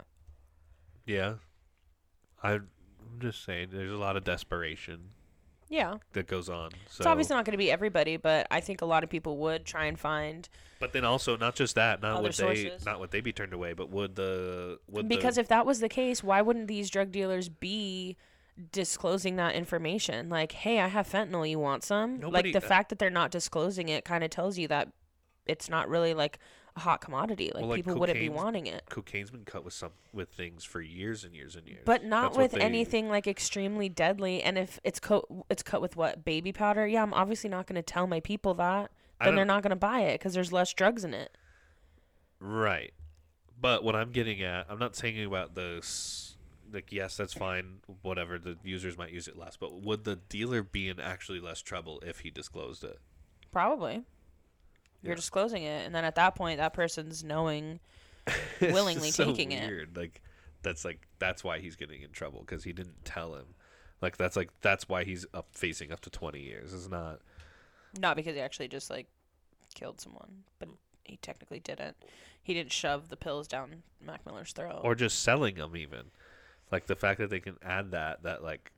yeah 1.06 1.34
I, 2.42 2.52
i'm 2.54 2.68
just 3.20 3.44
saying 3.44 3.68
there's 3.72 3.90
a 3.92 3.96
lot 3.96 4.16
of 4.16 4.24
desperation 4.24 5.10
Yeah, 5.72 5.94
that 6.12 6.26
goes 6.26 6.50
on 6.50 6.70
so 6.90 6.98
it's 7.00 7.06
obviously 7.06 7.34
not 7.34 7.46
gonna 7.46 7.56
be 7.56 7.70
everybody, 7.70 8.18
but 8.18 8.46
I 8.50 8.60
think 8.60 8.82
a 8.82 8.84
lot 8.84 9.04
of 9.04 9.08
people 9.08 9.38
would 9.38 9.64
try 9.64 9.86
and 9.86 9.98
find 9.98 10.46
But 10.80 10.92
then 10.92 11.02
also 11.06 11.34
not 11.38 11.54
just 11.54 11.76
that, 11.76 12.02
not 12.02 12.16
Other 12.16 12.24
would 12.24 12.34
sources. 12.34 12.84
they 12.84 12.90
not 12.90 13.00
would 13.00 13.10
they 13.10 13.22
be 13.22 13.32
turned 13.32 13.54
away, 13.54 13.72
but 13.72 13.88
would 13.88 14.14
the 14.14 14.78
would 14.88 15.08
because 15.08 15.36
the, 15.36 15.40
if 15.40 15.48
that 15.48 15.64
was 15.64 15.80
the 15.80 15.88
case, 15.88 16.22
why 16.22 16.42
wouldn't 16.42 16.68
these 16.68 16.90
drug 16.90 17.10
dealers 17.10 17.48
be 17.48 18.18
disclosing 18.70 19.36
that 19.36 19.54
information? 19.54 20.28
Like, 20.28 20.52
hey, 20.52 20.78
I 20.78 20.88
have 20.88 21.08
fentanyl. 21.08 21.48
You 21.48 21.58
want 21.58 21.84
some? 21.84 22.20
Nobody- 22.20 22.52
like 22.52 22.60
the 22.60 22.66
uh 22.66 22.68
fact 22.68 22.90
that 22.90 22.98
they're 22.98 23.08
not 23.08 23.30
disclosing 23.30 23.88
it 23.88 24.04
kind 24.04 24.22
of 24.22 24.28
tells 24.28 24.58
you 24.58 24.68
that 24.68 24.88
it's 25.46 25.70
not 25.70 25.88
really 25.88 26.12
like 26.12 26.38
a 26.76 26.80
hot 26.80 27.00
commodity. 27.00 27.50
Like, 27.54 27.62
Well, 27.62 27.70
like 27.70 27.84
people 27.84 27.98
wouldn't 27.98 28.18
be 28.18 28.28
wanting 28.28 28.66
it. 28.66 28.84
cocaine's 28.88 29.30
been 29.30 29.44
cut 29.44 29.64
with 29.64 29.74
some 29.74 29.90
with 30.12 30.30
things 30.30 30.64
for 30.64 30.80
years 30.80 31.24
and 31.24 31.34
years 31.34 31.54
and 31.56 31.66
years. 31.66 31.82
But 31.84 32.04
not 32.04 32.32
That's 32.32 32.38
with 32.38 32.52
they- 32.52 32.60
anything 32.60 33.08
like 33.08 33.26
extremely 33.26 33.88
deadly. 33.88 34.42
And 34.42 34.56
if 34.58 34.80
it's 34.84 34.98
cut, 35.00 35.24
it's 35.50 35.62
cut 35.62 35.80
with 35.82 35.96
what 35.96 36.24
baby 36.24 36.52
powder. 36.52 36.86
Yeah, 36.86 37.02
I'm 37.02 37.14
obviously 37.14 37.50
not 37.50 37.66
going 37.66 37.76
to 37.76 37.82
tell 37.82 38.06
my 38.06 38.20
people 38.20 38.54
that. 38.54 38.90
Then 39.20 39.36
they're 39.36 39.44
don't- 39.44 39.62
going 39.62 39.70
to 39.70 39.76
buy 39.76 40.00
it 40.00 40.14
because 40.18 40.34
there's 40.34 40.52
less 40.52 40.72
drugs 40.72 41.04
in 41.04 41.14
it. 41.14 41.36
Right. 42.40 42.92
But 43.60 43.84
what 43.84 43.94
I'm 43.94 44.10
getting 44.10 44.42
at, 44.42 44.66
I'm 44.68 44.78
not 44.78 44.96
saying 44.96 45.22
about 45.24 45.54
the 45.54 45.76
s- 45.78 46.36
like 46.72 46.90
yes, 46.90 47.16
that's 47.16 47.34
fine, 47.34 47.80
whatever. 48.02 48.38
The 48.38 48.56
users 48.64 48.96
might 48.98 49.12
use 49.12 49.28
it 49.28 49.36
less, 49.38 49.56
but 49.56 49.82
would 49.82 50.04
the 50.04 50.16
dealer 50.16 50.62
be 50.62 50.88
in 50.88 50.98
actually 50.98 51.38
less 51.38 51.60
trouble 51.60 52.00
if 52.04 52.20
he 52.20 52.30
disclosed 52.30 52.82
it? 52.82 52.98
Probably. 53.52 54.02
You're 55.02 55.12
Yeah. 55.12 55.16
disclosing 55.16 55.62
it, 55.64 55.84
and 55.84 55.94
then 55.94 56.04
at 56.04 56.14
that 56.16 56.34
point, 56.34 56.58
that 56.58 56.72
person's 56.74 57.22
knowing 57.24 57.80
Willingly 58.60 59.08
just 59.08 59.16
so 59.16 59.26
taking 59.26 59.52
it. 59.52 59.68
weird. 59.68 59.96
Like 59.96 60.22
that's 60.62 60.84
like 60.84 61.00
that's 61.18 61.42
why 61.42 61.58
he's 61.58 61.74
getting 61.76 62.02
in 62.02 62.10
trouble 62.10 62.40
because 62.40 62.62
he 62.64 62.72
didn't 62.72 63.04
tell 63.04 63.34
him. 63.34 63.54
Like 64.00 64.16
that's 64.16 64.36
like 64.36 64.50
that's 64.60 64.88
why 64.88 65.04
he's 65.04 65.26
up 65.34 65.48
facing 65.52 65.90
up 65.92 66.00
to 66.00 66.10
20 66.10 66.40
years. 66.40 66.72
It's 66.72 66.88
not 66.88 67.20
Not 67.98 68.16
because 68.16 68.34
he 68.34 68.40
actually 68.40 68.68
just 68.68 68.90
like 68.90 69.06
killed 69.74 70.00
someone, 70.00 70.44
but 70.60 70.68
he 71.04 71.16
technically 71.16 71.58
didn't. 71.60 71.96
He 72.42 72.54
didn't 72.54 72.72
shove 72.72 73.08
the 73.08 73.16
pills 73.16 73.48
down 73.48 73.82
Mac 74.00 74.24
Miller's 74.24 74.52
throat. 74.52 74.80
or 74.84 74.94
just 74.94 75.20
selling 75.22 75.56
them 75.56 75.76
even 75.76 76.10
like 76.70 76.86
the 76.86 76.96
fact 76.96 77.18
that 77.18 77.28
they 77.30 77.40
can 77.40 77.56
add 77.62 77.90
that 77.90 78.22
that 78.22 78.42
like 78.42 78.72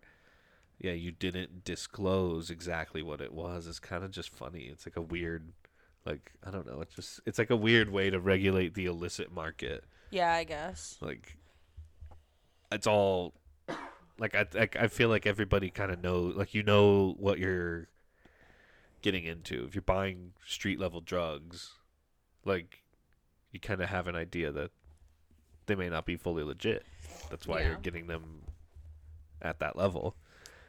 yeah 0.79 0.93
you 0.93 1.11
didn't 1.13 1.65
disclose 1.65 2.51
exactly 2.51 3.03
what 3.03 3.21
it 3.21 3.33
was 3.33 3.67
is 3.67 3.79
kind 3.79 4.03
of 4.05 4.11
just 4.11 4.29
funny 4.31 4.63
it's 4.65 4.85
like 4.87 4.97
a 4.97 5.01
weird 5.03 5.53
like 6.07 6.33
i 6.45 6.51
don't 6.51 6.67
know 6.67 6.81
it's 6.81 6.95
just 6.95 7.21
it's 7.27 7.39
like 7.39 7.51
a 7.51 7.57
weird 7.57 7.91
way 7.91 8.11
to 8.11 8.21
regulate 8.21 8.75
the 8.75 8.87
illicit 8.87 9.33
market. 9.33 9.85
Yeah, 10.11 10.33
I 10.33 10.45
guess. 10.45 10.97
like 11.01 11.37
it's 12.71 12.87
all 12.87 13.35
like 14.19 14.35
i 14.35 14.47
like, 14.55 14.77
i 14.77 14.87
feel 14.89 15.09
like 15.09 15.27
everybody 15.27 15.71
kind 15.71 15.91
of 15.91 16.03
know 16.03 16.21
like 16.23 16.55
you 16.55 16.63
know 16.63 17.15
what 17.19 17.39
you're 17.39 17.89
getting 19.03 19.25
into. 19.25 19.65
If 19.65 19.75
you're 19.75 19.83
buying 19.83 20.33
street 20.47 20.81
level 20.81 21.01
drugs 21.01 21.73
like 22.45 22.83
you 23.53 23.61
kind 23.61 23.81
of 23.81 23.89
have 23.89 24.07
an 24.09 24.17
idea 24.17 24.51
that 24.53 24.71
they 25.67 25.75
may 25.75 25.89
not 25.89 26.05
be 26.07 26.17
fully 26.17 26.43
legit. 26.43 26.85
That's 27.31 27.47
why 27.47 27.63
you're 27.63 27.77
getting 27.77 28.07
them 28.07 28.43
at 29.41 29.59
that 29.61 29.77
level 29.77 30.17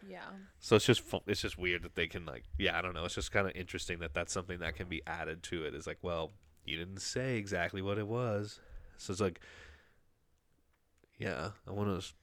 Yeah. 0.08 0.20
so 0.60 0.76
it's 0.76 0.86
just 0.86 1.02
it's 1.28 1.42
just 1.42 1.58
weird 1.58 1.84
that 1.84 1.96
they 1.96 2.08
can 2.08 2.26
like 2.26 2.44
yeah 2.58 2.78
i 2.78 2.82
don't 2.82 2.94
know 2.94 3.06
it's 3.06 3.16
just 3.16 3.32
kind 3.32 3.48
of 3.48 3.56
interesting 3.56 4.00
that 4.00 4.14
that's 4.14 4.32
something 4.34 4.60
that 4.60 4.76
can 4.76 4.88
be 4.88 5.02
added 5.08 5.42
to 5.44 5.64
it. 5.64 5.74
it 5.74 5.76
is 5.76 5.88
like 5.88 5.98
well 6.02 6.32
you 6.64 6.78
didn't 6.78 7.02
say 7.02 7.38
exactly 7.38 7.82
what 7.82 7.98
it 7.98 8.08
was 8.08 8.60
so 8.98 9.12
it's 9.12 9.22
like 9.22 9.40
yeah 11.18 11.50
i 11.68 11.72
want 11.72 12.02
to 12.02 12.14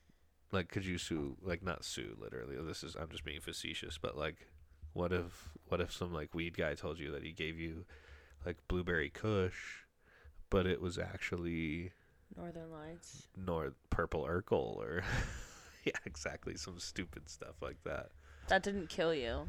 like 0.53 0.69
could 0.69 0.85
you 0.85 0.99
sue 0.99 1.37
like 1.43 1.63
not 1.63 1.85
sue 1.85 2.17
literally 2.21 2.57
this 2.67 2.85
is 2.85 2.95
i'm 2.95 3.09
just 3.09 3.25
being 3.25 3.41
facetious 3.41 3.99
but 3.99 4.17
like 4.17 4.47
what 4.93 5.13
if 5.13 5.49
what 5.69 5.81
if 5.81 5.93
some 5.93 6.13
like 6.13 6.35
weed 6.35 6.57
guy 6.57 6.75
told 6.75 6.99
you 6.99 7.11
that 7.11 7.23
he 7.25 7.33
gave 7.33 7.59
you 7.59 7.85
like 8.45 8.57
blueberry 8.69 9.09
kush 9.11 9.85
but 10.51 10.67
it 10.67 10.81
was 10.81 10.99
actually 10.99 11.93
Northern 12.37 12.71
Lights. 12.71 13.29
north 13.37 13.75
purple 13.91 14.25
urkel 14.25 14.77
or 14.77 15.03
yeah 15.85 15.93
exactly 16.07 16.57
some 16.57 16.79
stupid 16.79 17.29
stuff 17.29 17.55
like 17.61 17.77
that 17.85 18.11
That 18.49 18.63
didn't 18.63 18.89
kill 18.89 19.15
you. 19.15 19.49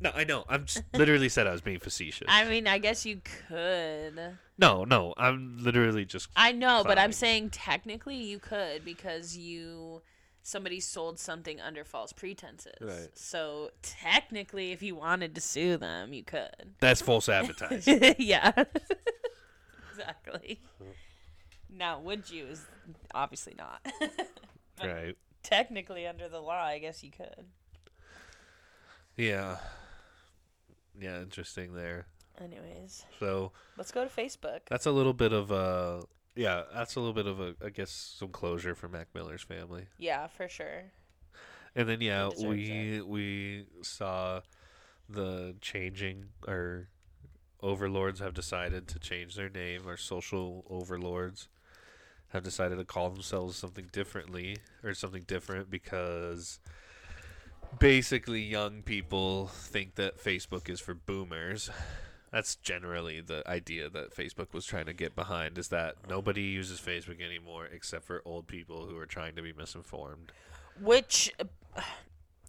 no, 0.00 0.10
I 0.14 0.24
know. 0.24 0.44
I'm 0.48 0.64
just 0.64 0.82
literally 0.92 1.28
said 1.28 1.46
I 1.46 1.52
was 1.52 1.60
being 1.60 1.78
facetious. 1.78 2.26
I 2.28 2.44
mean, 2.46 2.66
I 2.66 2.78
guess 2.78 3.06
you 3.06 3.20
could. 3.48 4.18
no, 4.58 4.84
no. 4.84 5.14
I'm 5.16 5.58
literally 5.60 6.04
just. 6.04 6.28
I 6.34 6.50
know, 6.52 6.82
but 6.84 6.98
I'm 6.98 7.12
saying 7.12 7.50
technically 7.50 8.16
you 8.16 8.38
could 8.40 8.84
because 8.84 9.36
you 9.36 10.02
somebody 10.42 10.78
sold 10.80 11.18
something 11.18 11.60
under 11.60 11.84
false 11.84 12.12
pretenses. 12.12 12.74
Right. 12.80 13.08
So 13.14 13.70
technically, 13.82 14.72
if 14.72 14.82
you 14.82 14.94
wanted 14.96 15.34
to 15.36 15.40
sue 15.40 15.76
them, 15.76 16.12
you 16.12 16.22
could. 16.24 16.74
That's 16.80 17.00
false 17.00 17.28
advertising. 17.40 18.16
yeah. 18.18 18.50
exactly. 19.90 20.60
Now, 21.70 22.00
would 22.00 22.30
you? 22.30 22.46
Is 22.46 22.64
obviously 23.14 23.54
not. 23.56 23.80
right. 24.82 25.16
Technically, 25.44 26.06
under 26.06 26.28
the 26.28 26.40
law, 26.40 26.64
I 26.64 26.78
guess 26.78 27.04
you 27.04 27.10
could. 27.12 27.46
Yeah. 29.16 29.56
Yeah. 31.00 31.20
Interesting 31.20 31.74
there. 31.74 32.06
Anyways, 32.42 33.04
So 33.20 33.52
let's 33.78 33.92
go 33.92 34.04
to 34.04 34.10
Facebook. 34.10 34.62
that's 34.68 34.86
a 34.86 34.90
little 34.90 35.12
bit 35.12 35.32
of 35.32 35.52
a 35.52 36.02
yeah, 36.34 36.62
that's 36.74 36.96
a 36.96 37.00
little 37.00 37.14
bit 37.14 37.28
of 37.28 37.38
a, 37.38 37.54
I 37.64 37.68
guess, 37.70 37.92
some 37.92 38.30
closure 38.30 38.74
for 38.74 38.88
Mac 38.88 39.06
Miller's 39.14 39.42
family. 39.44 39.86
Yeah, 39.98 40.26
for 40.26 40.48
sure. 40.48 40.90
And 41.76 41.88
then 41.88 42.00
yeah, 42.00 42.30
we 42.44 43.00
we 43.02 43.66
saw 43.82 44.40
the 45.08 45.54
changing 45.60 46.24
or 46.48 46.88
overlords 47.60 48.18
have 48.18 48.34
decided 48.34 48.88
to 48.88 48.98
change 48.98 49.36
their 49.36 49.48
name. 49.48 49.82
Our 49.86 49.96
social 49.96 50.64
overlords 50.68 51.48
have 52.34 52.42
decided 52.42 52.76
to 52.78 52.84
call 52.84 53.10
themselves 53.10 53.56
something 53.56 53.88
differently 53.92 54.58
or 54.82 54.92
something 54.92 55.22
different 55.22 55.70
because 55.70 56.58
basically 57.78 58.42
young 58.42 58.82
people 58.82 59.46
think 59.46 59.94
that 59.94 60.22
Facebook 60.22 60.68
is 60.68 60.80
for 60.80 60.94
boomers. 60.94 61.70
That's 62.32 62.56
generally 62.56 63.20
the 63.20 63.48
idea 63.48 63.88
that 63.88 64.14
Facebook 64.14 64.52
was 64.52 64.66
trying 64.66 64.86
to 64.86 64.92
get 64.92 65.14
behind 65.14 65.56
is 65.58 65.68
that 65.68 65.94
nobody 66.10 66.42
uses 66.42 66.80
Facebook 66.80 67.24
anymore 67.24 67.66
except 67.66 68.04
for 68.04 68.20
old 68.24 68.48
people 68.48 68.86
who 68.86 68.98
are 68.98 69.06
trying 69.06 69.36
to 69.36 69.42
be 69.42 69.52
misinformed. 69.52 70.32
Which, 70.82 71.32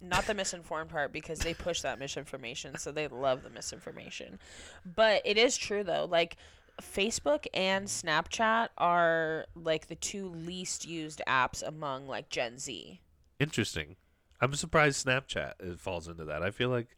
not 0.02 0.26
the 0.26 0.34
misinformed 0.34 0.90
part 0.90 1.12
because 1.12 1.38
they 1.38 1.54
push 1.54 1.82
that 1.82 2.00
misinformation, 2.00 2.76
so 2.76 2.90
they 2.90 3.06
love 3.06 3.44
the 3.44 3.50
misinformation. 3.50 4.40
But 4.84 5.22
it 5.24 5.38
is 5.38 5.56
true 5.56 5.84
though, 5.84 6.08
like 6.10 6.36
Facebook 6.80 7.46
and 7.54 7.86
Snapchat 7.86 8.68
are 8.78 9.46
like 9.54 9.88
the 9.88 9.94
two 9.94 10.28
least 10.28 10.86
used 10.86 11.22
apps 11.26 11.66
among 11.66 12.06
like 12.06 12.28
Gen 12.28 12.58
Z. 12.58 13.00
Interesting. 13.40 13.96
I'm 14.40 14.54
surprised 14.54 15.06
Snapchat 15.06 15.54
it 15.60 15.80
falls 15.80 16.08
into 16.08 16.24
that. 16.26 16.42
I 16.42 16.50
feel 16.50 16.68
like 16.68 16.96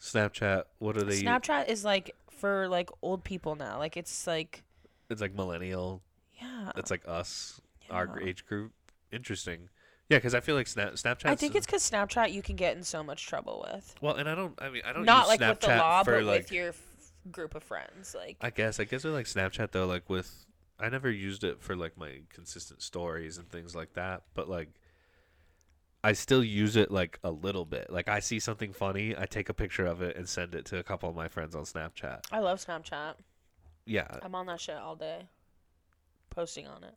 Snapchat. 0.00 0.64
What 0.78 0.96
are 0.96 1.02
they? 1.02 1.22
Snapchat 1.22 1.68
is 1.68 1.84
like 1.84 2.14
for 2.30 2.68
like 2.68 2.90
old 3.02 3.24
people 3.24 3.56
now. 3.56 3.78
Like 3.78 3.96
it's 3.96 4.26
like 4.26 4.62
It's 5.08 5.20
like 5.20 5.34
millennial. 5.34 6.02
yeah. 6.40 6.72
It's 6.76 6.90
like 6.90 7.02
us, 7.06 7.60
yeah. 7.88 7.94
our 7.94 8.20
age 8.20 8.46
group. 8.46 8.72
Interesting. 9.12 9.68
Yeah, 10.08 10.18
because 10.18 10.34
I 10.34 10.40
feel 10.40 10.56
like 10.56 10.66
Snap 10.66 10.94
Snapchat. 10.94 11.26
I 11.26 11.36
think 11.36 11.54
it's 11.54 11.66
because 11.66 11.88
Snapchat 11.88 12.32
you 12.32 12.42
can 12.42 12.56
get 12.56 12.76
in 12.76 12.82
so 12.82 13.02
much 13.02 13.26
trouble 13.26 13.64
with. 13.72 13.94
well, 14.00 14.16
and 14.16 14.28
I 14.28 14.34
don't. 14.34 14.60
I 14.60 14.68
mean, 14.68 14.82
I 14.84 14.92
don't 14.92 15.04
Not 15.04 15.22
use 15.22 15.28
like 15.28 15.40
Snapchat 15.40 15.50
with 15.50 15.60
the 15.60 15.76
law, 15.76 16.02
but 16.04 16.24
like. 16.24 16.42
with 16.42 16.52
your 16.52 16.72
group 17.30 17.54
of 17.54 17.62
friends. 17.62 18.14
Like 18.14 18.36
I 18.40 18.50
guess. 18.50 18.80
I 18.80 18.84
guess 18.84 19.04
with 19.04 19.14
like 19.14 19.26
Snapchat 19.26 19.72
though, 19.72 19.86
like 19.86 20.08
with 20.08 20.46
I 20.78 20.88
never 20.88 21.10
used 21.10 21.44
it 21.44 21.60
for 21.60 21.76
like 21.76 21.96
my 21.98 22.20
consistent 22.30 22.82
stories 22.82 23.38
and 23.38 23.48
things 23.48 23.74
like 23.74 23.92
that, 23.94 24.22
but 24.34 24.48
like 24.48 24.68
I 26.02 26.14
still 26.14 26.42
use 26.42 26.76
it 26.76 26.90
like 26.90 27.18
a 27.22 27.30
little 27.30 27.66
bit. 27.66 27.90
Like 27.90 28.08
I 28.08 28.20
see 28.20 28.40
something 28.40 28.72
funny, 28.72 29.14
I 29.16 29.26
take 29.26 29.48
a 29.50 29.54
picture 29.54 29.84
of 29.84 30.00
it 30.00 30.16
and 30.16 30.28
send 30.28 30.54
it 30.54 30.64
to 30.66 30.78
a 30.78 30.82
couple 30.82 31.08
of 31.08 31.14
my 31.14 31.28
friends 31.28 31.54
on 31.54 31.64
Snapchat. 31.64 32.20
I 32.32 32.40
love 32.40 32.64
Snapchat. 32.64 33.14
Yeah. 33.84 34.08
I'm 34.22 34.34
on 34.34 34.46
that 34.46 34.60
shit 34.60 34.76
all 34.76 34.96
day, 34.96 35.26
posting 36.30 36.66
on 36.66 36.84
it. 36.84 36.94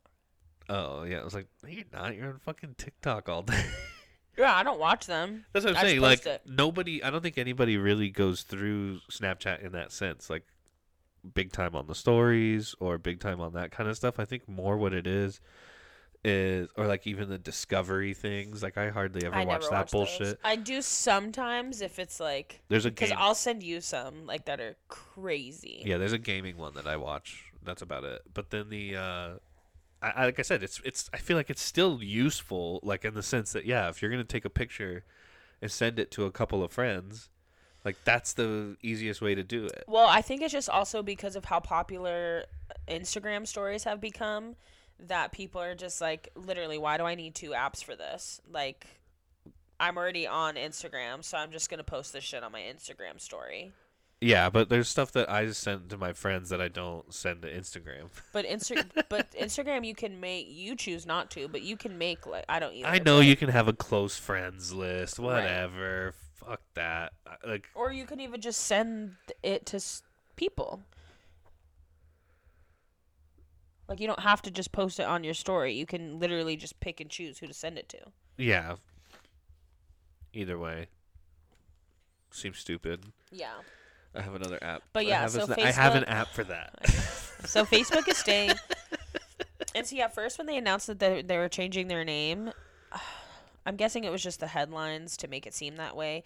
Oh 0.68 1.02
yeah. 1.02 1.18
I 1.18 1.24
was 1.24 1.34
like, 1.34 1.48
no, 1.62 1.68
you're 1.68 1.84
not. 1.92 2.16
You're 2.16 2.28
on 2.28 2.38
fucking 2.38 2.76
TikTok 2.78 3.28
all 3.28 3.42
day. 3.42 3.64
Yeah, 4.36 4.54
I 4.54 4.62
don't 4.62 4.80
watch 4.80 5.06
them. 5.06 5.44
That's 5.52 5.64
what 5.64 5.76
I'm 5.76 5.84
I 5.84 5.88
saying. 5.88 6.00
Like 6.00 6.26
it. 6.26 6.42
nobody. 6.46 7.02
I 7.02 7.10
don't 7.10 7.22
think 7.22 7.38
anybody 7.38 7.76
really 7.76 8.10
goes 8.10 8.42
through 8.42 9.00
Snapchat 9.10 9.64
in 9.64 9.72
that 9.72 9.92
sense. 9.92 10.28
Like 10.28 10.44
big 11.32 11.52
time 11.52 11.74
on 11.74 11.86
the 11.86 11.94
stories 11.94 12.74
or 12.80 12.98
big 12.98 13.20
time 13.20 13.40
on 13.40 13.52
that 13.54 13.70
kind 13.70 13.88
of 13.88 13.96
stuff. 13.96 14.18
I 14.18 14.24
think 14.24 14.48
more 14.48 14.76
what 14.76 14.92
it 14.92 15.06
is 15.06 15.40
is 16.24 16.68
or 16.76 16.86
like 16.86 17.06
even 17.06 17.28
the 17.28 17.38
discovery 17.38 18.14
things. 18.14 18.62
Like 18.62 18.78
I 18.78 18.90
hardly 18.90 19.26
ever 19.26 19.36
I 19.36 19.44
watch 19.44 19.62
that 19.62 19.72
watch 19.72 19.90
those. 19.90 20.18
bullshit. 20.18 20.40
I 20.42 20.56
do 20.56 20.82
sometimes 20.82 21.80
if 21.80 21.98
it's 21.98 22.18
like 22.18 22.62
There's 22.68 22.86
a 22.86 22.90
because. 22.90 23.12
I'll 23.16 23.34
send 23.34 23.62
you 23.62 23.80
some 23.80 24.26
like 24.26 24.46
that 24.46 24.60
are 24.60 24.76
crazy. 24.88 25.82
Yeah, 25.84 25.98
there's 25.98 26.12
a 26.12 26.18
gaming 26.18 26.56
one 26.56 26.74
that 26.74 26.86
I 26.86 26.96
watch. 26.96 27.44
That's 27.62 27.82
about 27.82 28.04
it. 28.04 28.22
But 28.32 28.50
then 28.50 28.68
the 28.68 28.96
uh 28.96 29.28
I, 30.10 30.24
like 30.26 30.38
I 30.38 30.42
said, 30.42 30.62
it's 30.62 30.80
it's 30.84 31.08
I 31.12 31.18
feel 31.18 31.36
like 31.36 31.50
it's 31.50 31.62
still 31.62 32.02
useful, 32.02 32.80
like 32.82 33.04
in 33.04 33.14
the 33.14 33.22
sense 33.22 33.52
that 33.52 33.64
yeah, 33.64 33.88
if 33.88 34.02
you're 34.02 34.10
gonna 34.10 34.24
take 34.24 34.44
a 34.44 34.50
picture 34.50 35.04
and 35.62 35.70
send 35.70 35.98
it 35.98 36.10
to 36.12 36.24
a 36.24 36.30
couple 36.30 36.62
of 36.62 36.72
friends, 36.72 37.30
like 37.84 37.96
that's 38.04 38.32
the 38.32 38.76
easiest 38.82 39.20
way 39.20 39.34
to 39.34 39.42
do 39.42 39.66
it. 39.66 39.84
Well, 39.86 40.06
I 40.06 40.22
think 40.22 40.42
it's 40.42 40.52
just 40.52 40.68
also 40.68 41.02
because 41.02 41.36
of 41.36 41.44
how 41.44 41.60
popular 41.60 42.44
Instagram 42.88 43.46
stories 43.46 43.84
have 43.84 44.00
become 44.00 44.56
that 45.00 45.32
people 45.32 45.60
are 45.60 45.74
just 45.74 46.00
like, 46.00 46.30
literally, 46.34 46.78
why 46.78 46.96
do 46.96 47.04
I 47.04 47.14
need 47.14 47.34
two 47.34 47.50
apps 47.50 47.82
for 47.82 47.96
this? 47.96 48.40
Like, 48.50 48.86
I'm 49.80 49.96
already 49.96 50.26
on 50.26 50.54
Instagram, 50.54 51.24
so 51.24 51.36
I'm 51.36 51.50
just 51.50 51.68
gonna 51.70 51.84
post 51.84 52.12
this 52.12 52.24
shit 52.24 52.42
on 52.42 52.52
my 52.52 52.60
Instagram 52.60 53.20
story. 53.20 53.72
Yeah, 54.24 54.48
but 54.50 54.68
there's 54.68 54.88
stuff 54.88 55.12
that 55.12 55.30
I 55.30 55.44
just 55.44 55.60
send 55.62 55.90
to 55.90 55.98
my 55.98 56.12
friends 56.12 56.48
that 56.50 56.60
I 56.60 56.68
don't 56.68 57.12
send 57.12 57.42
to 57.42 57.48
Instagram. 57.52 58.08
But 58.32 58.46
Insta- 58.46 58.88
but 59.08 59.30
Instagram, 59.32 59.86
you 59.86 59.94
can 59.94 60.18
make 60.20 60.46
you 60.48 60.74
choose 60.76 61.04
not 61.06 61.30
to, 61.32 61.46
but 61.48 61.62
you 61.62 61.76
can 61.76 61.98
make 61.98 62.26
like 62.26 62.44
I 62.48 62.58
don't 62.58 62.74
either. 62.74 62.88
I 62.88 62.98
know 62.98 63.18
but- 63.18 63.26
you 63.26 63.36
can 63.36 63.48
have 63.50 63.68
a 63.68 63.72
close 63.72 64.16
friends 64.16 64.72
list, 64.72 65.18
whatever. 65.18 66.14
Fuck 66.36 66.60
that. 66.74 67.12
Like 67.46 67.68
or 67.74 67.92
you 67.92 68.06
can 68.06 68.20
even 68.20 68.40
just 68.40 68.62
send 68.62 69.16
it 69.42 69.66
to 69.66 69.76
s- 69.76 70.02
people. 70.36 70.80
Like 73.88 74.00
you 74.00 74.06
don't 74.06 74.20
have 74.20 74.40
to 74.42 74.50
just 74.50 74.72
post 74.72 74.98
it 74.98 75.04
on 75.06 75.24
your 75.24 75.34
story. 75.34 75.74
You 75.74 75.86
can 75.86 76.18
literally 76.18 76.56
just 76.56 76.80
pick 76.80 77.00
and 77.00 77.10
choose 77.10 77.38
who 77.38 77.46
to 77.46 77.54
send 77.54 77.78
it 77.78 77.88
to. 77.90 77.98
yeah. 78.38 78.76
Either 80.32 80.58
way. 80.58 80.88
Seems 82.32 82.58
stupid. 82.58 83.04
Yeah. 83.30 83.52
I 84.14 84.22
have 84.22 84.34
another 84.34 84.58
app. 84.62 84.82
But 84.92 85.00
I 85.04 85.08
yeah, 85.08 85.20
have 85.22 85.34
a 85.34 85.46
so 85.46 85.54
I 85.58 85.70
have 85.72 85.94
an 85.94 86.04
app 86.04 86.28
for 86.28 86.44
that. 86.44 86.74
So 87.46 87.66
Facebook 87.66 88.08
is 88.08 88.16
staying. 88.16 88.52
And 89.74 89.86
see, 89.86 90.00
at 90.00 90.14
first 90.14 90.38
when 90.38 90.46
they 90.46 90.56
announced 90.56 90.86
that 90.86 90.98
they, 90.98 91.20
they 91.20 91.36
were 91.36 91.48
changing 91.48 91.88
their 91.88 92.04
name, 92.04 92.52
I'm 93.66 93.76
guessing 93.76 94.04
it 94.04 94.12
was 94.12 94.22
just 94.22 94.40
the 94.40 94.46
headlines 94.46 95.16
to 95.18 95.28
make 95.28 95.46
it 95.46 95.54
seem 95.54 95.76
that 95.76 95.96
way. 95.96 96.22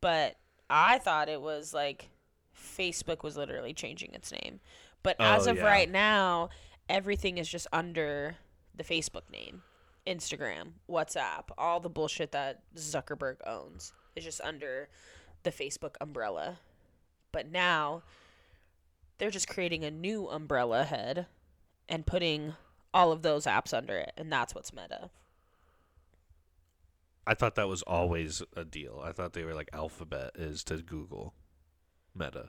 But 0.00 0.36
I 0.68 0.98
thought 0.98 1.28
it 1.28 1.40
was 1.40 1.72
like 1.72 2.10
Facebook 2.56 3.22
was 3.22 3.36
literally 3.36 3.72
changing 3.72 4.12
its 4.14 4.30
name. 4.32 4.60
But 5.02 5.16
oh, 5.18 5.24
as 5.24 5.46
Oh, 5.46 5.52
of 5.52 5.56
yeah. 5.58 5.64
right 5.64 5.90
now, 5.90 6.50
everything 6.88 7.38
is 7.38 7.48
just 7.48 7.66
under 7.72 8.36
the 8.74 8.84
Facebook 8.84 9.30
name. 9.32 9.62
Instagram, 10.06 10.72
WhatsApp, 10.88 11.44
all 11.56 11.80
the 11.80 11.90
bullshit 11.90 12.32
that 12.32 12.62
Zuckerberg 12.76 13.36
owns 13.46 13.92
is 14.16 14.24
just 14.24 14.40
under 14.42 14.88
the 15.42 15.50
Facebook 15.50 15.94
umbrella. 16.00 16.58
But 17.32 17.50
now 17.50 18.02
they're 19.18 19.30
just 19.30 19.48
creating 19.48 19.84
a 19.84 19.90
new 19.90 20.28
umbrella 20.28 20.84
head 20.84 21.26
and 21.88 22.06
putting 22.06 22.54
all 22.92 23.12
of 23.12 23.22
those 23.22 23.44
apps 23.46 23.72
under 23.76 23.96
it, 23.96 24.12
and 24.16 24.32
that's 24.32 24.54
what's 24.54 24.72
meta. 24.72 25.10
I 27.26 27.34
thought 27.34 27.54
that 27.54 27.68
was 27.68 27.82
always 27.82 28.42
a 28.56 28.64
deal. 28.64 29.00
I 29.04 29.12
thought 29.12 29.34
they 29.34 29.44
were 29.44 29.54
like 29.54 29.68
Alphabet 29.72 30.32
is 30.34 30.64
to 30.64 30.78
Google, 30.78 31.34
Meta. 32.14 32.48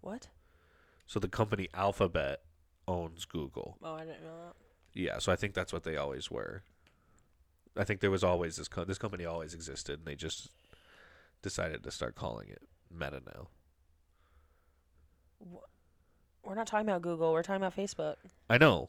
What? 0.00 0.28
So 1.06 1.20
the 1.20 1.28
company 1.28 1.68
Alphabet 1.74 2.42
owns 2.88 3.24
Google. 3.24 3.76
Oh, 3.82 3.94
I 3.94 4.00
didn't 4.00 4.22
know 4.22 4.36
that. 4.46 4.54
Yeah, 4.94 5.18
so 5.18 5.30
I 5.30 5.36
think 5.36 5.54
that's 5.54 5.72
what 5.72 5.84
they 5.84 5.96
always 5.96 6.30
were. 6.30 6.62
I 7.76 7.84
think 7.84 8.00
there 8.00 8.10
was 8.10 8.24
always 8.24 8.56
this 8.56 8.66
co- 8.66 8.84
this 8.84 8.98
company 8.98 9.24
always 9.24 9.54
existed, 9.54 10.00
and 10.00 10.06
they 10.06 10.16
just 10.16 10.50
decided 11.42 11.84
to 11.84 11.90
start 11.90 12.14
calling 12.14 12.48
it 12.48 12.62
Meta 12.90 13.22
now. 13.24 13.48
We're 16.44 16.54
not 16.54 16.66
talking 16.66 16.88
about 16.88 17.02
Google. 17.02 17.32
We're 17.32 17.42
talking 17.42 17.62
about 17.62 17.76
Facebook. 17.76 18.16
I 18.48 18.58
know. 18.58 18.88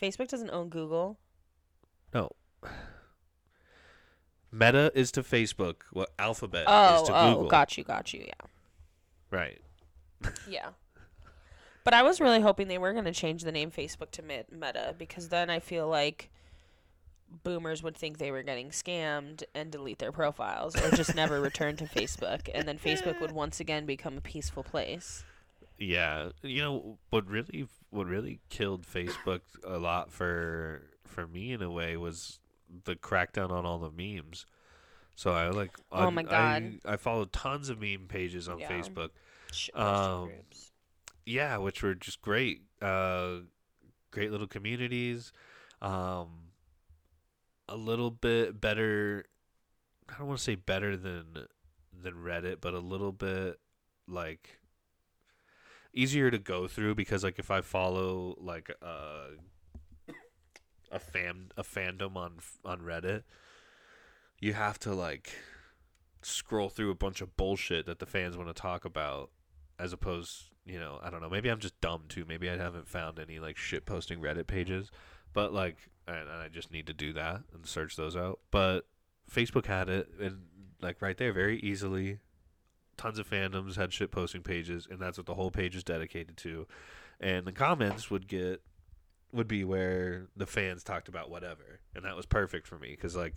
Facebook 0.00 0.28
doesn't 0.28 0.50
own 0.50 0.68
Google. 0.68 1.18
No. 2.14 2.30
Meta 4.50 4.92
is 4.94 5.10
to 5.12 5.22
Facebook 5.22 5.76
what 5.92 6.10
Alphabet 6.18 6.64
Oh, 6.66 6.96
is 6.96 7.02
to 7.02 7.06
Google. 7.08 7.20
oh, 7.26 7.34
Google. 7.34 7.48
got 7.48 7.76
you, 7.76 7.84
got 7.84 8.12
you. 8.14 8.20
Yeah, 8.26 8.46
Right. 9.30 9.60
yeah. 10.48 10.68
But 11.82 11.92
I 11.92 12.02
was 12.02 12.20
really 12.20 12.40
hoping 12.40 12.68
they 12.68 12.78
were 12.78 12.92
going 12.92 13.04
to 13.04 13.12
change 13.12 13.42
the 13.42 13.52
name 13.52 13.70
Facebook 13.70 14.10
to 14.12 14.22
Meta 14.22 14.94
because 14.96 15.28
then 15.28 15.50
I 15.50 15.58
feel 15.58 15.88
like 15.88 16.30
boomers 17.42 17.82
would 17.82 17.96
think 17.96 18.18
they 18.18 18.30
were 18.30 18.42
getting 18.44 18.70
scammed 18.70 19.42
and 19.54 19.70
delete 19.72 19.98
their 19.98 20.12
profiles 20.12 20.76
or 20.80 20.90
just 20.92 21.14
never 21.16 21.40
return 21.40 21.76
to 21.76 21.84
Facebook, 21.94 22.48
and 22.54 22.66
then 22.66 22.78
Facebook 22.78 23.20
would 23.20 23.32
once 23.32 23.58
again 23.60 23.84
become 23.86 24.16
a 24.16 24.20
peaceful 24.22 24.62
place. 24.62 25.24
Yeah, 25.78 26.30
you 26.42 26.62
know 26.62 26.98
what 27.10 27.26
really 27.28 27.66
what 27.90 28.06
really 28.06 28.40
killed 28.48 28.86
Facebook 28.86 29.40
a 29.66 29.78
lot 29.78 30.12
for 30.12 30.82
for 31.04 31.26
me 31.26 31.52
in 31.52 31.62
a 31.62 31.70
way 31.70 31.96
was 31.96 32.38
the 32.84 32.94
crackdown 32.96 33.50
on 33.50 33.66
all 33.66 33.78
the 33.78 33.90
memes. 33.90 34.46
So 35.16 35.32
I 35.32 35.48
like 35.50 35.72
Oh 35.92 36.06
I- 36.06 36.10
my 36.10 36.22
God. 36.22 36.80
I, 36.84 36.92
I 36.92 36.96
followed 36.96 37.32
tons 37.32 37.68
of 37.68 37.80
meme 37.80 38.06
pages 38.08 38.48
on 38.48 38.58
Yeah. 38.60 38.68
Facebook. 38.70 39.10
Um. 39.74 40.30
Yeah, 41.26 41.56
which 41.58 41.82
were 41.82 41.94
just 41.94 42.20
great. 42.22 42.62
Uh 42.82 43.38
great 44.10 44.30
little 44.30 44.46
communities. 44.48 45.32
Um 45.82 46.28
a 47.68 47.76
little 47.76 48.10
bit 48.10 48.60
better 48.60 49.24
I 50.08 50.18
don't 50.18 50.26
want 50.28 50.38
to 50.38 50.44
say 50.44 50.54
better 50.54 50.96
than 50.96 51.46
than 52.02 52.14
Reddit, 52.14 52.60
but 52.60 52.74
a 52.74 52.78
little 52.80 53.12
bit 53.12 53.58
like 54.06 54.58
easier 55.94 56.30
to 56.30 56.38
go 56.38 56.68
through 56.68 56.94
because 56.94 57.24
like 57.24 57.38
if 57.38 57.50
I 57.50 57.60
follow 57.60 58.36
like 58.38 58.70
uh 58.82 59.28
a 60.90 60.98
fan 60.98 61.50
a 61.56 61.62
fandom 61.62 62.16
on 62.16 62.38
on 62.64 62.80
Reddit, 62.80 63.22
you 64.40 64.52
have 64.52 64.78
to 64.80 64.94
like 64.94 65.32
scroll 66.22 66.68
through 66.68 66.90
a 66.90 66.94
bunch 66.94 67.20
of 67.20 67.36
bullshit 67.36 67.86
that 67.86 67.98
the 67.98 68.06
fans 68.06 68.36
want 68.36 68.48
to 68.48 68.54
talk 68.54 68.84
about, 68.84 69.30
as 69.78 69.92
opposed, 69.92 70.44
you 70.64 70.78
know, 70.78 70.98
I 71.02 71.10
don't 71.10 71.20
know. 71.20 71.28
Maybe 71.28 71.48
I'm 71.48 71.60
just 71.60 71.80
dumb 71.80 72.04
too. 72.08 72.24
Maybe 72.26 72.48
I 72.48 72.56
haven't 72.56 72.88
found 72.88 73.18
any 73.18 73.38
like 73.38 73.56
shit 73.56 73.86
posting 73.86 74.20
Reddit 74.20 74.46
pages, 74.46 74.90
but 75.32 75.52
like, 75.52 75.76
and, 76.06 76.28
I 76.28 76.48
just 76.48 76.72
need 76.72 76.86
to 76.86 76.92
do 76.92 77.12
that 77.14 77.42
and 77.52 77.66
search 77.66 77.96
those 77.96 78.16
out. 78.16 78.40
But 78.50 78.86
Facebook 79.30 79.66
had 79.66 79.88
it, 79.88 80.08
and 80.20 80.46
like 80.80 81.02
right 81.02 81.16
there, 81.16 81.32
very 81.32 81.58
easily. 81.60 82.18
Tons 82.96 83.18
of 83.18 83.28
fandoms 83.28 83.76
had 83.76 83.92
shit 83.92 84.10
posting 84.10 84.42
pages, 84.42 84.86
and 84.90 85.00
that's 85.00 85.18
what 85.18 85.26
the 85.26 85.34
whole 85.34 85.50
page 85.50 85.74
is 85.76 85.84
dedicated 85.84 86.36
to. 86.38 86.66
And 87.20 87.46
the 87.46 87.52
comments 87.52 88.10
would 88.10 88.28
get 88.28 88.62
would 89.32 89.48
be 89.48 89.64
where 89.64 90.28
the 90.36 90.46
fans 90.46 90.84
talked 90.84 91.08
about 91.08 91.28
whatever, 91.28 91.80
and 91.94 92.04
that 92.04 92.16
was 92.16 92.26
perfect 92.26 92.66
for 92.66 92.78
me 92.78 92.90
because 92.90 93.16
like 93.16 93.34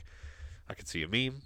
I 0.69 0.73
could 0.73 0.87
see 0.87 1.03
a 1.03 1.07
meme, 1.07 1.41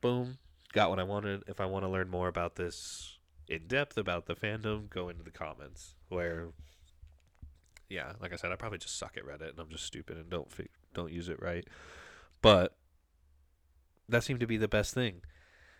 boom, 0.00 0.38
got 0.72 0.90
what 0.90 0.98
I 0.98 1.04
wanted. 1.04 1.44
If 1.46 1.60
I 1.60 1.66
want 1.66 1.84
to 1.84 1.88
learn 1.88 2.10
more 2.10 2.28
about 2.28 2.56
this 2.56 3.18
in 3.48 3.66
depth 3.66 3.96
about 3.96 4.26
the 4.26 4.34
fandom, 4.34 4.90
go 4.90 5.08
into 5.08 5.22
the 5.22 5.30
comments 5.30 5.94
where. 6.08 6.48
Yeah, 7.90 8.12
like 8.18 8.32
I 8.32 8.36
said, 8.36 8.50
I 8.50 8.56
probably 8.56 8.78
just 8.78 8.98
suck 8.98 9.16
at 9.16 9.24
Reddit 9.24 9.50
and 9.50 9.60
I'm 9.60 9.68
just 9.68 9.84
stupid 9.84 10.16
and 10.16 10.30
don't 10.30 10.50
fi- 10.50 10.70
don't 10.94 11.12
use 11.12 11.28
it 11.28 11.40
right. 11.40 11.68
But 12.40 12.74
that 14.08 14.24
seemed 14.24 14.40
to 14.40 14.46
be 14.46 14.56
the 14.56 14.68
best 14.68 14.94
thing. 14.94 15.20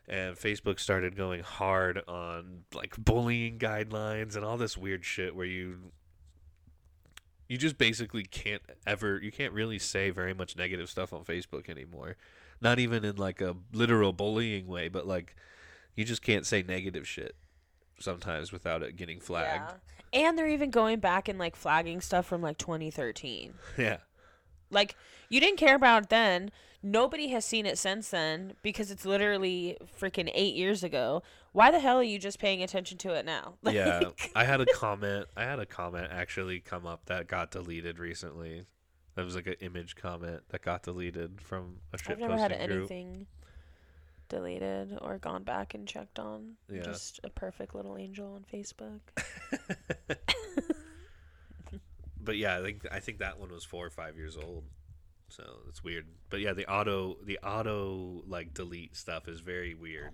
And 0.07 0.37
Facebook 0.37 0.79
started 0.79 1.17
going 1.17 1.43
hard 1.43 2.03
on 2.07 2.65
like 2.75 2.95
bullying 2.99 3.59
guidelines 3.59 4.37
and 4.37 4.45
all 4.45 4.59
this 4.59 4.77
weird 4.77 5.05
shit 5.05 5.35
where 5.35 5.47
you 5.47 5.93
you 7.49 7.57
just 7.57 7.79
basically 7.79 8.25
can't 8.25 8.63
ever 8.87 9.19
you 9.23 9.33
can't 9.33 9.53
really 9.53 9.79
say 9.79 10.11
very 10.11 10.35
much 10.35 10.57
negative 10.57 10.91
stuff 10.91 11.13
on 11.13 11.25
Facebook 11.25 11.69
anymore. 11.69 12.17
Not 12.61 12.79
even 12.79 13.05
in 13.05 13.17
like 13.17 13.41
a 13.41 13.57
literal 13.73 14.13
bullying 14.13 14.67
way, 14.67 14.89
but 14.89 15.07
like 15.07 15.37
you 15.97 16.05
just 16.05 16.23
can't 16.23 16.45
say 16.45 16.63
negative 16.63 17.07
shit 17.09 17.37
sometimes 17.99 18.53
without 18.53 18.83
it 18.83 18.97
getting 18.97 19.21
flagged. 19.21 19.73
Yeah. 20.13 20.21
And 20.27 20.39
they're 20.39 20.49
even 20.49 20.71
going 20.71 21.01
back 21.01 21.29
and 21.29 21.39
like 21.39 21.57
flagging 21.57 22.01
stuff 22.01 22.27
from 22.27 22.43
like 22.43 22.59
2013. 22.59 23.55
Yeah. 23.79 23.99
Like 24.71 24.97
you 25.29 25.41
didn't 25.41 25.59
care 25.59 25.77
about 25.77 26.05
it 26.05 26.09
then. 26.11 26.51
Nobody 26.87 27.29
has 27.29 27.47
seen 27.47 27.65
it 27.65 27.79
since 27.79 28.11
then 28.11 28.53
because 28.61 28.91
it's 28.91 29.07
literally 29.07 29.79
freaking 29.99 30.31
eight 30.35 30.55
years 30.55 30.85
ago. 30.85 31.23
Why 31.53 31.71
the 31.71 31.81
hell 31.81 31.97
are 31.97 32.03
you 32.03 32.19
just 32.19 32.39
paying 32.39 32.63
attention 32.63 32.99
to 32.99 33.15
it 33.15 33.25
now? 33.25 33.55
Yeah. 33.73 34.03
I 34.37 34.45
had 34.45 34.61
a 34.61 34.67
comment 34.75 35.27
I 35.35 35.45
had 35.45 35.59
a 35.61 35.65
comment 35.65 36.09
actually 36.11 36.61
come 36.61 36.85
up 36.85 37.07
that 37.07 37.27
got 37.27 37.51
deleted 37.51 37.99
recently. 37.99 38.67
That 39.15 39.25
was 39.25 39.35
like 39.35 39.47
an 39.47 39.55
image 39.61 39.97
comment 39.97 40.43
that 40.51 40.61
got 40.61 40.83
deleted 40.83 41.41
from 41.41 41.77
a 41.95 41.97
shit 41.97 42.11
I've 42.11 42.19
never 42.19 42.37
had 42.37 42.51
group. 42.51 42.91
anything 42.91 43.27
deleted 44.29 44.99
or 45.01 45.17
gone 45.17 45.43
back 45.43 45.73
and 45.73 45.89
checked 45.89 46.19
on. 46.19 46.57
Yeah. 46.71 46.83
Just 46.83 47.19
a 47.25 47.31
perfect 47.31 47.75
little 47.75 47.97
angel 47.97 48.35
on 48.35 48.45
Facebook. 48.53 49.01
but 52.21 52.37
yeah, 52.37 52.59
I 52.59 52.63
think 52.63 52.87
I 52.93 53.01
think 53.01 53.21
that 53.21 53.41
one 53.41 53.51
was 53.51 53.65
four 53.65 53.87
or 53.87 53.91
five 53.91 54.19
years 54.19 54.37
old. 54.37 54.65
So 55.37 55.61
it's 55.69 55.83
weird. 55.83 56.07
But 56.31 56.41
yeah, 56.41 56.53
the 56.53 56.67
auto 56.71 57.17
the 57.25 57.39
auto 57.39 58.23
like 58.27 58.55
delete 58.55 58.97
stuff 58.97 59.29
is 59.29 59.41
very 59.41 59.75
weird. 59.75 60.11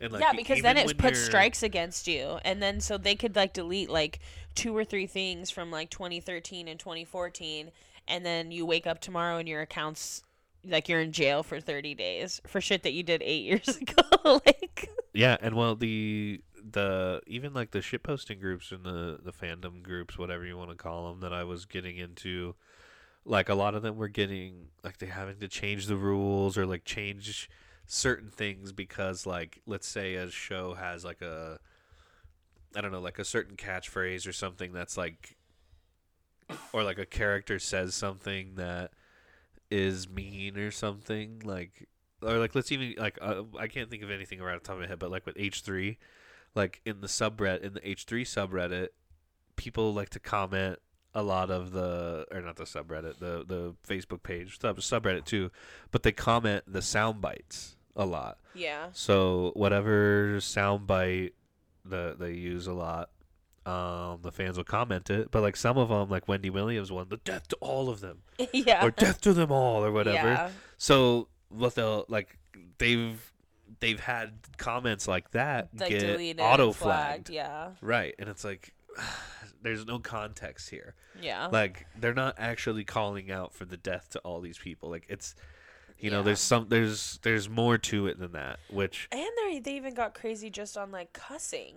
And 0.00 0.12
like 0.12 0.22
yeah, 0.22 0.32
because 0.32 0.60
then 0.60 0.76
it 0.76 0.86
puts 0.98 1.18
you're- 1.18 1.26
strikes 1.26 1.62
against 1.62 2.06
you, 2.06 2.38
and 2.44 2.62
then 2.62 2.80
so 2.80 2.98
they 2.98 3.14
could 3.14 3.34
like 3.34 3.54
delete 3.54 3.88
like 3.88 4.20
two 4.54 4.76
or 4.76 4.84
three 4.84 5.06
things 5.06 5.50
from 5.50 5.70
like 5.70 5.90
2013 5.90 6.68
and 6.68 6.78
2014, 6.78 7.70
and 8.06 8.26
then 8.26 8.50
you 8.50 8.66
wake 8.66 8.86
up 8.86 9.00
tomorrow 9.00 9.38
and 9.38 9.48
your 9.48 9.62
accounts 9.62 10.22
like 10.64 10.88
you're 10.88 11.00
in 11.00 11.12
jail 11.12 11.42
for 11.44 11.60
30 11.60 11.94
days 11.94 12.40
for 12.46 12.60
shit 12.60 12.82
that 12.82 12.92
you 12.92 13.02
did 13.02 13.22
eight 13.24 13.44
years 13.44 13.68
ago. 13.68 14.02
like, 14.46 14.90
Yeah, 15.14 15.36
and 15.40 15.54
well 15.54 15.76
the 15.76 16.42
the 16.68 17.20
even 17.26 17.54
like 17.54 17.70
the 17.70 17.80
shit 17.80 18.02
posting 18.02 18.38
groups 18.38 18.72
and 18.72 18.84
the 18.84 19.18
the 19.22 19.32
fandom 19.32 19.82
groups, 19.82 20.18
whatever 20.18 20.44
you 20.44 20.58
want 20.58 20.70
to 20.70 20.76
call 20.76 21.08
them, 21.08 21.20
that 21.20 21.32
I 21.32 21.44
was 21.44 21.64
getting 21.64 21.96
into, 21.96 22.54
like 23.26 23.48
a 23.48 23.54
lot 23.54 23.74
of 23.74 23.82
them 23.82 23.96
were 23.96 24.08
getting 24.08 24.68
like 24.84 24.98
they 24.98 25.06
having 25.06 25.38
to 25.40 25.48
change 25.48 25.86
the 25.86 25.96
rules 25.96 26.56
or 26.56 26.64
like 26.64 26.84
change 26.84 27.50
certain 27.86 28.30
things 28.30 28.72
because 28.72 29.26
like 29.26 29.60
let's 29.66 29.86
say 29.86 30.14
a 30.14 30.30
show 30.30 30.74
has 30.74 31.04
like 31.04 31.20
a 31.22 31.58
I 32.74 32.80
don't 32.80 32.92
know 32.92 33.00
like 33.00 33.18
a 33.18 33.24
certain 33.24 33.56
catchphrase 33.56 34.28
or 34.28 34.32
something 34.32 34.72
that's 34.72 34.96
like 34.96 35.36
or 36.72 36.84
like 36.84 36.98
a 36.98 37.06
character 37.06 37.58
says 37.58 37.94
something 37.94 38.54
that 38.54 38.92
is 39.70 40.08
mean 40.08 40.56
or 40.56 40.70
something 40.70 41.42
like 41.44 41.88
or 42.22 42.38
like 42.38 42.54
let's 42.54 42.70
even 42.70 42.94
like 42.96 43.18
uh, 43.20 43.42
I 43.58 43.66
can't 43.66 43.90
think 43.90 44.04
of 44.04 44.10
anything 44.10 44.40
right 44.40 44.54
off 44.54 44.62
the 44.62 44.68
top 44.68 44.76
of 44.76 44.82
my 44.82 44.86
head, 44.86 44.98
but 44.98 45.10
like 45.10 45.26
with 45.26 45.36
H 45.38 45.62
three, 45.62 45.98
like 46.54 46.80
in 46.84 47.00
the 47.00 47.08
subreddit 47.08 47.62
in 47.62 47.74
the 47.74 47.88
H 47.88 48.04
three 48.04 48.24
subreddit, 48.24 48.88
people 49.56 49.92
like 49.92 50.10
to 50.10 50.20
comment 50.20 50.78
a 51.16 51.22
lot 51.22 51.50
of 51.50 51.72
the 51.72 52.26
or 52.30 52.42
not 52.42 52.56
the 52.56 52.64
subreddit 52.64 53.18
the 53.18 53.42
the 53.46 53.74
Facebook 53.88 54.22
page 54.22 54.60
sub 54.60 54.76
subreddit 54.78 55.24
too, 55.24 55.50
but 55.90 56.02
they 56.02 56.12
comment 56.12 56.62
the 56.66 56.82
sound 56.82 57.22
bites 57.22 57.74
a 57.96 58.04
lot. 58.04 58.38
yeah, 58.54 58.88
So 58.92 59.52
whatever 59.54 60.38
sound 60.40 60.86
bite 60.86 61.32
the 61.86 62.14
they 62.18 62.32
use 62.32 62.66
a 62.66 62.74
lot, 62.74 63.08
um, 63.64 64.18
the 64.20 64.30
fans 64.30 64.58
will 64.58 64.64
comment 64.64 65.08
it. 65.08 65.30
But 65.30 65.40
like 65.40 65.56
some 65.56 65.78
of 65.78 65.88
them, 65.88 66.10
like 66.10 66.28
Wendy 66.28 66.50
Williams 66.50 66.92
one, 66.92 67.08
the 67.08 67.16
death 67.16 67.48
to 67.48 67.56
all 67.60 67.88
of 67.88 68.00
them 68.00 68.18
yeah, 68.52 68.84
or 68.84 68.90
death 68.90 69.22
to 69.22 69.32
them 69.32 69.50
all 69.50 69.82
or 69.82 69.90
whatever. 69.92 70.28
Yeah. 70.28 70.50
So 70.76 71.28
what 71.48 71.74
they'll 71.74 72.04
like 72.08 72.36
they've 72.76 73.32
they've 73.80 74.00
had 74.00 74.34
comments 74.58 75.08
like 75.08 75.30
that 75.30 75.70
Like 75.78 75.90
get 75.90 76.38
auto 76.40 76.72
flagged. 76.72 77.30
Yeah, 77.30 77.70
Right. 77.80 78.14
And 78.18 78.28
it's 78.28 78.44
like 78.44 78.74
there's 79.62 79.86
no 79.86 79.98
context 79.98 80.70
here. 80.70 80.94
yeah. 81.20 81.46
Like 81.46 81.86
they're 81.98 82.14
not 82.14 82.34
actually 82.38 82.84
calling 82.84 83.30
out 83.30 83.54
for 83.54 83.64
the 83.64 83.76
death 83.76 84.10
to 84.10 84.18
all 84.20 84.40
these 84.40 84.58
people. 84.58 84.90
Like 84.90 85.06
it's 85.08 85.34
you 85.98 86.10
know, 86.10 86.18
Yeah. 86.18 86.24
there's 86.24 86.40
some 86.40 86.66
there's 86.68 87.18
there's 87.22 87.48
more 87.48 87.78
to 87.78 88.06
it 88.06 88.18
than 88.18 88.32
that, 88.32 88.58
which 88.70 89.08
And 89.12 89.26
they 89.44 89.60
they 89.60 89.74
even 89.76 89.94
got 89.94 90.14
crazy 90.14 90.50
just 90.50 90.76
on 90.76 90.90
like 90.90 91.12
cussing. 91.12 91.76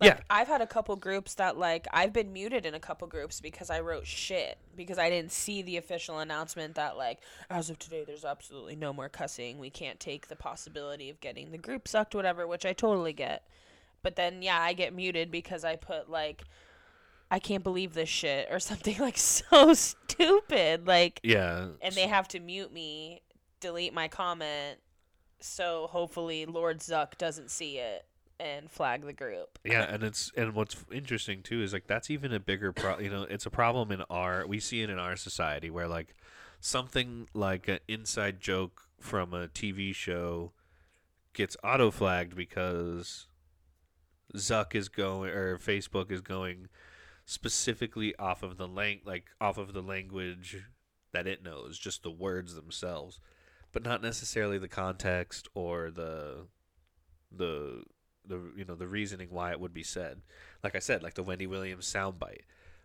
Yeah. 0.00 0.10
Like, 0.14 0.24
I've 0.30 0.46
had 0.46 0.60
a 0.60 0.66
couple 0.68 0.94
groups 0.94 1.34
that 1.34 1.58
like 1.58 1.88
I've 1.92 2.12
been 2.12 2.32
muted 2.32 2.64
in 2.64 2.74
a 2.74 2.78
couple 2.78 3.08
groups 3.08 3.40
because 3.40 3.68
I 3.68 3.80
wrote 3.80 4.06
shit 4.06 4.56
because 4.76 4.96
I 4.96 5.10
didn't 5.10 5.32
see 5.32 5.60
the 5.62 5.76
official 5.76 6.20
announcement 6.20 6.76
that 6.76 6.96
like 6.96 7.18
as 7.50 7.68
of 7.68 7.80
today 7.80 8.04
there's 8.06 8.24
absolutely 8.24 8.76
no 8.76 8.92
more 8.92 9.08
cussing. 9.08 9.58
We 9.58 9.70
can't 9.70 9.98
take 9.98 10.28
the 10.28 10.36
possibility 10.36 11.10
of 11.10 11.18
getting 11.20 11.50
the 11.50 11.58
group 11.58 11.88
sucked 11.88 12.14
whatever, 12.14 12.46
which 12.46 12.64
I 12.64 12.72
totally 12.72 13.12
get. 13.12 13.42
But 14.02 14.16
then 14.16 14.42
yeah, 14.42 14.60
I 14.60 14.72
get 14.72 14.94
muted 14.94 15.30
because 15.30 15.64
I 15.64 15.76
put 15.76 16.08
like 16.10 16.42
I 17.30 17.38
can't 17.38 17.62
believe 17.62 17.94
this 17.94 18.08
shit 18.08 18.48
or 18.50 18.58
something 18.60 18.98
like 18.98 19.18
so 19.18 19.74
stupid 19.74 20.86
like 20.86 21.20
yeah. 21.22 21.68
and 21.80 21.94
they 21.94 22.06
have 22.06 22.28
to 22.28 22.40
mute 22.40 22.72
me, 22.72 23.22
delete 23.60 23.92
my 23.92 24.08
comment, 24.08 24.78
so 25.40 25.88
hopefully 25.90 26.46
Lord 26.46 26.80
Zuck 26.80 27.16
doesn't 27.18 27.50
see 27.50 27.78
it 27.78 28.04
and 28.40 28.70
flag 28.70 29.04
the 29.04 29.12
group. 29.12 29.58
Yeah, 29.64 29.82
and 29.82 30.02
it's 30.02 30.30
and 30.36 30.54
what's 30.54 30.76
interesting 30.92 31.42
too 31.42 31.62
is 31.62 31.72
like 31.72 31.86
that's 31.86 32.10
even 32.10 32.32
a 32.32 32.40
bigger 32.40 32.72
pro. 32.72 32.98
You 32.98 33.10
know, 33.10 33.22
it's 33.22 33.46
a 33.46 33.50
problem 33.50 33.90
in 33.90 34.02
our 34.10 34.46
we 34.46 34.60
see 34.60 34.82
it 34.82 34.90
in 34.90 34.98
our 34.98 35.16
society 35.16 35.70
where 35.70 35.88
like 35.88 36.14
something 36.60 37.28
like 37.34 37.68
an 37.68 37.78
inside 37.88 38.40
joke 38.40 38.82
from 39.00 39.32
a 39.32 39.48
TV 39.48 39.94
show 39.94 40.52
gets 41.32 41.56
auto 41.62 41.90
flagged 41.90 42.34
because 42.34 43.26
Zuck 44.36 44.74
is 44.74 44.88
going 44.88 45.30
or 45.30 45.58
Facebook 45.58 46.10
is 46.10 46.20
going 46.20 46.68
specifically 47.24 48.16
off 48.16 48.42
of 48.42 48.56
the 48.56 48.66
lang 48.66 49.00
like 49.04 49.26
off 49.40 49.58
of 49.58 49.72
the 49.72 49.82
language 49.82 50.64
that 51.12 51.26
it 51.26 51.42
knows, 51.42 51.78
just 51.78 52.02
the 52.02 52.10
words 52.10 52.54
themselves, 52.54 53.20
but 53.72 53.82
not 53.82 54.02
necessarily 54.02 54.58
the 54.58 54.68
context 54.68 55.48
or 55.54 55.90
the 55.90 56.46
the 57.30 57.82
the 58.26 58.40
you 58.56 58.64
know 58.64 58.74
the 58.74 58.86
reasoning 58.86 59.28
why 59.30 59.50
it 59.50 59.60
would 59.60 59.74
be 59.74 59.82
said. 59.82 60.20
Like 60.62 60.76
I 60.76 60.80
said, 60.80 61.02
like 61.02 61.14
the 61.14 61.22
Wendy 61.22 61.46
Williams 61.46 61.90
soundbite. 61.92 62.42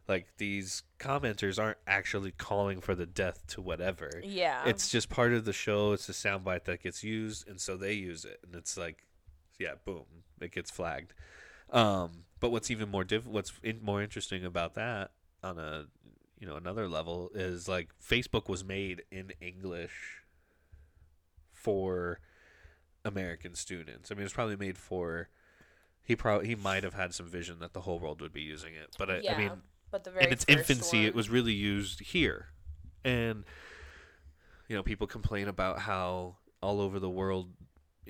Like 0.08 0.28
these 0.38 0.84
commenters 1.00 1.62
aren't 1.62 1.78
actually 1.88 2.32
calling 2.32 2.82
for 2.82 2.94
the 2.94 3.06
death 3.06 3.46
to 3.48 3.62
whatever. 3.62 4.12
Yeah. 4.22 4.64
It's 4.66 4.90
just 4.90 5.10
part 5.10 5.32
of 5.32 5.46
the 5.46 5.54
show. 5.54 5.94
It's 5.94 6.10
a 6.10 6.14
soundbite 6.14 6.66
that 6.66 6.84
gets 6.84 7.04
used, 7.04 7.48
and 7.48 7.60
so 7.60 7.78
they 7.78 7.94
use 7.94 8.26
it, 8.26 8.40
and 8.46 8.54
it's 8.54 8.78
like, 8.78 9.06
yeah, 9.60 9.74
boom, 9.86 10.06
it 10.42 10.52
gets 10.52 10.72
flagged. 10.72 11.14
Um, 11.72 12.26
but 12.40 12.52
what's 12.52 12.70
even 12.72 12.90
more 12.90 13.04
diff- 13.04 13.26
what's 13.28 13.54
in- 13.64 13.84
more 13.84 14.02
interesting 14.02 14.46
about 14.46 14.76
that 14.76 15.12
on 15.44 15.58
a 15.60 15.86
you 16.40 16.48
know 16.48 16.56
another 16.56 16.88
level 16.88 17.32
is 17.34 17.68
like 17.68 17.90
Facebook 18.02 18.50
was 18.50 18.64
made 18.64 19.04
in 19.12 19.32
English 19.42 20.24
for 21.52 22.20
American 23.06 23.56
students. 23.56 24.12
I 24.12 24.16
mean, 24.16 24.26
it's 24.26 24.34
probably 24.34 24.56
made 24.58 24.78
for 24.78 25.30
he 26.04 26.16
probably 26.16 26.48
he 26.48 26.56
might 26.56 26.84
have 26.84 26.94
had 26.94 27.14
some 27.14 27.28
vision 27.28 27.60
that 27.60 27.74
the 27.74 27.82
whole 27.82 28.00
world 28.00 28.22
would 28.22 28.34
be 28.34 28.42
using 28.42 28.74
it, 28.76 28.96
but 28.98 29.10
I, 29.10 29.22
yeah. 29.24 29.34
I 29.34 29.38
mean, 29.38 29.62
but 29.92 30.08
in 30.20 30.32
its 30.32 30.46
infancy, 30.48 31.06
it 31.06 31.14
was 31.16 31.30
really 31.30 31.54
used 31.54 32.00
here 32.02 32.48
And 33.06 33.46
you 34.68 34.76
know, 34.76 34.84
people 34.84 35.08
complain 35.08 35.48
about 35.48 35.80
how 35.80 36.38
all 36.62 36.80
over 36.82 37.00
the 37.00 37.10
world 37.10 37.50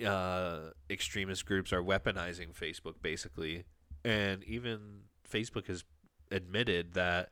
uh, 0.06 0.72
extremist 0.90 1.46
groups 1.46 1.72
are 1.72 1.84
weaponizing 1.84 2.54
Facebook 2.54 2.96
basically. 3.02 3.64
And 4.06 4.44
even 4.44 5.04
Facebook 5.30 5.68
has 5.68 5.84
admitted 6.32 6.94
that 6.94 7.30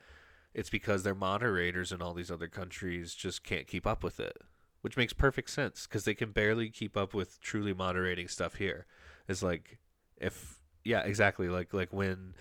it's 0.54 0.70
because 0.70 1.04
their 1.04 1.16
moderators 1.16 1.92
in 1.92 2.02
all 2.02 2.14
these 2.14 2.32
other 2.32 2.48
countries 2.48 3.14
just 3.14 3.44
can't 3.44 3.68
keep 3.68 3.88
up 3.88 4.04
with 4.04 4.20
it, 4.20 4.38
which 4.82 4.98
makes 4.98 5.14
perfect 5.14 5.50
sense 5.50 5.88
because 5.88 6.06
they 6.06 6.14
can 6.14 6.32
barely 6.32 6.70
keep 6.70 6.98
up 6.98 7.14
with 7.14 7.40
truly 7.40 7.74
moderating 7.74 8.28
stuff 8.28 8.56
here. 8.56 8.86
It's 9.28 9.44
like 9.44 9.80
if 10.18 10.62
yeah, 10.84 11.02
exactly 11.02 11.48
like 11.48 11.74
like 11.74 11.94
when 11.94 12.34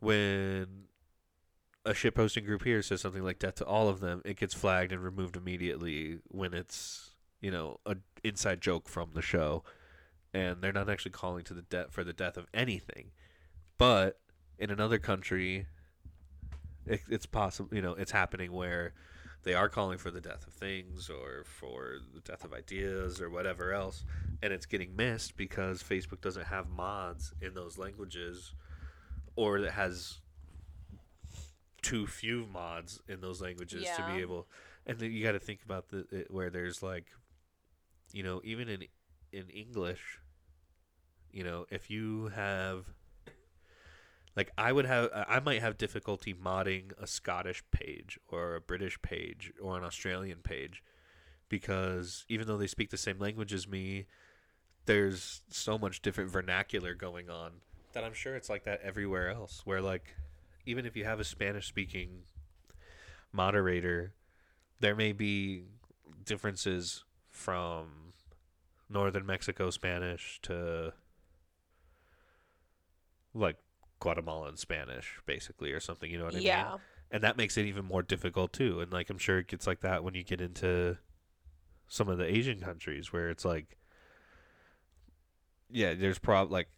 when 0.00 0.84
a 1.84 1.94
shit 1.94 2.14
posting 2.14 2.44
group 2.44 2.64
here 2.64 2.82
says 2.82 3.00
something 3.00 3.22
like 3.22 3.38
death 3.38 3.56
to 3.56 3.66
all 3.66 3.88
of 3.88 4.00
them, 4.00 4.22
it 4.24 4.38
gets 4.38 4.54
flagged 4.54 4.92
and 4.92 5.02
removed 5.02 5.36
immediately 5.36 6.18
when 6.28 6.54
it's 6.54 7.13
you 7.44 7.50
know 7.50 7.78
a 7.84 7.96
inside 8.24 8.62
joke 8.62 8.88
from 8.88 9.10
the 9.12 9.20
show, 9.20 9.62
and 10.32 10.62
they're 10.62 10.72
not 10.72 10.88
actually 10.88 11.10
calling 11.12 11.44
to 11.44 11.52
the 11.52 11.62
death 11.62 11.90
for 11.90 12.02
the 12.02 12.14
death 12.14 12.38
of 12.38 12.46
anything, 12.54 13.10
but 13.76 14.18
in 14.58 14.70
another 14.70 14.98
country 14.98 15.66
it, 16.86 17.00
it's 17.10 17.26
possible 17.26 17.68
you 17.74 17.82
know 17.82 17.92
it's 17.92 18.12
happening 18.12 18.50
where 18.50 18.94
they 19.42 19.52
are 19.52 19.68
calling 19.68 19.98
for 19.98 20.10
the 20.10 20.22
death 20.22 20.46
of 20.46 20.54
things 20.54 21.10
or 21.10 21.44
for 21.44 21.98
the 22.14 22.20
death 22.20 22.44
of 22.44 22.54
ideas 22.54 23.20
or 23.20 23.28
whatever 23.28 23.72
else 23.72 24.04
and 24.42 24.52
it's 24.52 24.64
getting 24.64 24.94
missed 24.94 25.36
because 25.36 25.82
facebook 25.82 26.20
doesn't 26.20 26.46
have 26.46 26.68
mods 26.68 27.34
in 27.42 27.54
those 27.54 27.76
languages 27.78 28.52
or 29.36 29.60
that 29.60 29.72
has 29.72 30.18
too 31.82 32.06
few 32.06 32.46
mods 32.52 33.00
in 33.08 33.20
those 33.20 33.42
languages 33.42 33.84
to 33.96 34.02
be 34.14 34.20
able 34.20 34.46
and 34.86 34.98
then 34.98 35.10
you 35.12 35.22
got 35.22 35.32
to 35.32 35.40
think 35.40 35.60
about 35.64 35.88
the 35.88 36.06
it, 36.10 36.30
where 36.30 36.48
there's 36.48 36.82
like 36.82 37.06
you 38.14 38.22
know 38.22 38.40
even 38.44 38.68
in 38.68 38.84
in 39.32 39.50
english 39.50 40.18
you 41.30 41.44
know 41.44 41.66
if 41.70 41.90
you 41.90 42.28
have 42.34 42.86
like 44.36 44.50
I 44.58 44.72
would 44.72 44.86
have, 44.86 45.10
I 45.14 45.40
might 45.40 45.60
have 45.60 45.78
difficulty 45.78 46.34
modding 46.34 46.90
a 47.00 47.06
Scottish 47.06 47.62
page 47.70 48.18
or 48.28 48.56
a 48.56 48.60
British 48.60 49.00
page 49.00 49.52
or 49.62 49.78
an 49.78 49.84
Australian 49.84 50.38
page 50.38 50.82
because 51.48 52.24
even 52.28 52.46
though 52.48 52.56
they 52.56 52.66
speak 52.66 52.90
the 52.90 52.96
same 52.96 53.18
language 53.18 53.52
as 53.52 53.68
me, 53.68 54.06
there's 54.86 55.42
so 55.50 55.78
much 55.78 56.02
different 56.02 56.30
vernacular 56.30 56.94
going 56.94 57.30
on 57.30 57.52
that 57.92 58.02
I'm 58.02 58.12
sure 58.12 58.34
it's 58.34 58.50
like 58.50 58.64
that 58.64 58.80
everywhere 58.82 59.30
else. 59.30 59.62
Where 59.64 59.80
like, 59.80 60.16
even 60.66 60.84
if 60.84 60.96
you 60.96 61.04
have 61.04 61.20
a 61.20 61.24
Spanish 61.24 61.68
speaking 61.68 62.22
moderator, 63.32 64.14
there 64.80 64.96
may 64.96 65.12
be 65.12 65.62
differences 66.24 67.04
from 67.30 68.03
northern 68.88 69.26
Mexico 69.26 69.70
Spanish 69.70 70.38
to 70.42 70.92
like 73.34 73.56
Guatemalan 74.00 74.56
Spanish, 74.56 75.18
basically, 75.26 75.72
or 75.72 75.80
something. 75.80 76.10
You 76.10 76.18
know 76.18 76.24
what 76.24 76.34
I 76.34 76.38
mean? 76.38 76.46
yeah. 76.46 76.76
And 77.10 77.22
that 77.22 77.36
makes 77.36 77.56
it 77.56 77.66
even 77.66 77.84
more 77.84 78.02
difficult 78.02 78.52
too. 78.52 78.80
And 78.80 78.92
like 78.92 79.10
I'm 79.10 79.18
sure 79.18 79.38
it 79.38 79.48
gets 79.48 79.66
like 79.66 79.80
that 79.80 80.02
when 80.02 80.14
you 80.14 80.24
get 80.24 80.40
into 80.40 80.98
some 81.86 82.08
of 82.08 82.18
the 82.18 82.24
Asian 82.24 82.60
countries 82.60 83.12
where 83.12 83.30
it's 83.30 83.44
like, 83.44 83.78
yeah, 85.70 85.94
there's 85.94 86.18
prob 86.18 86.50
like. 86.50 86.68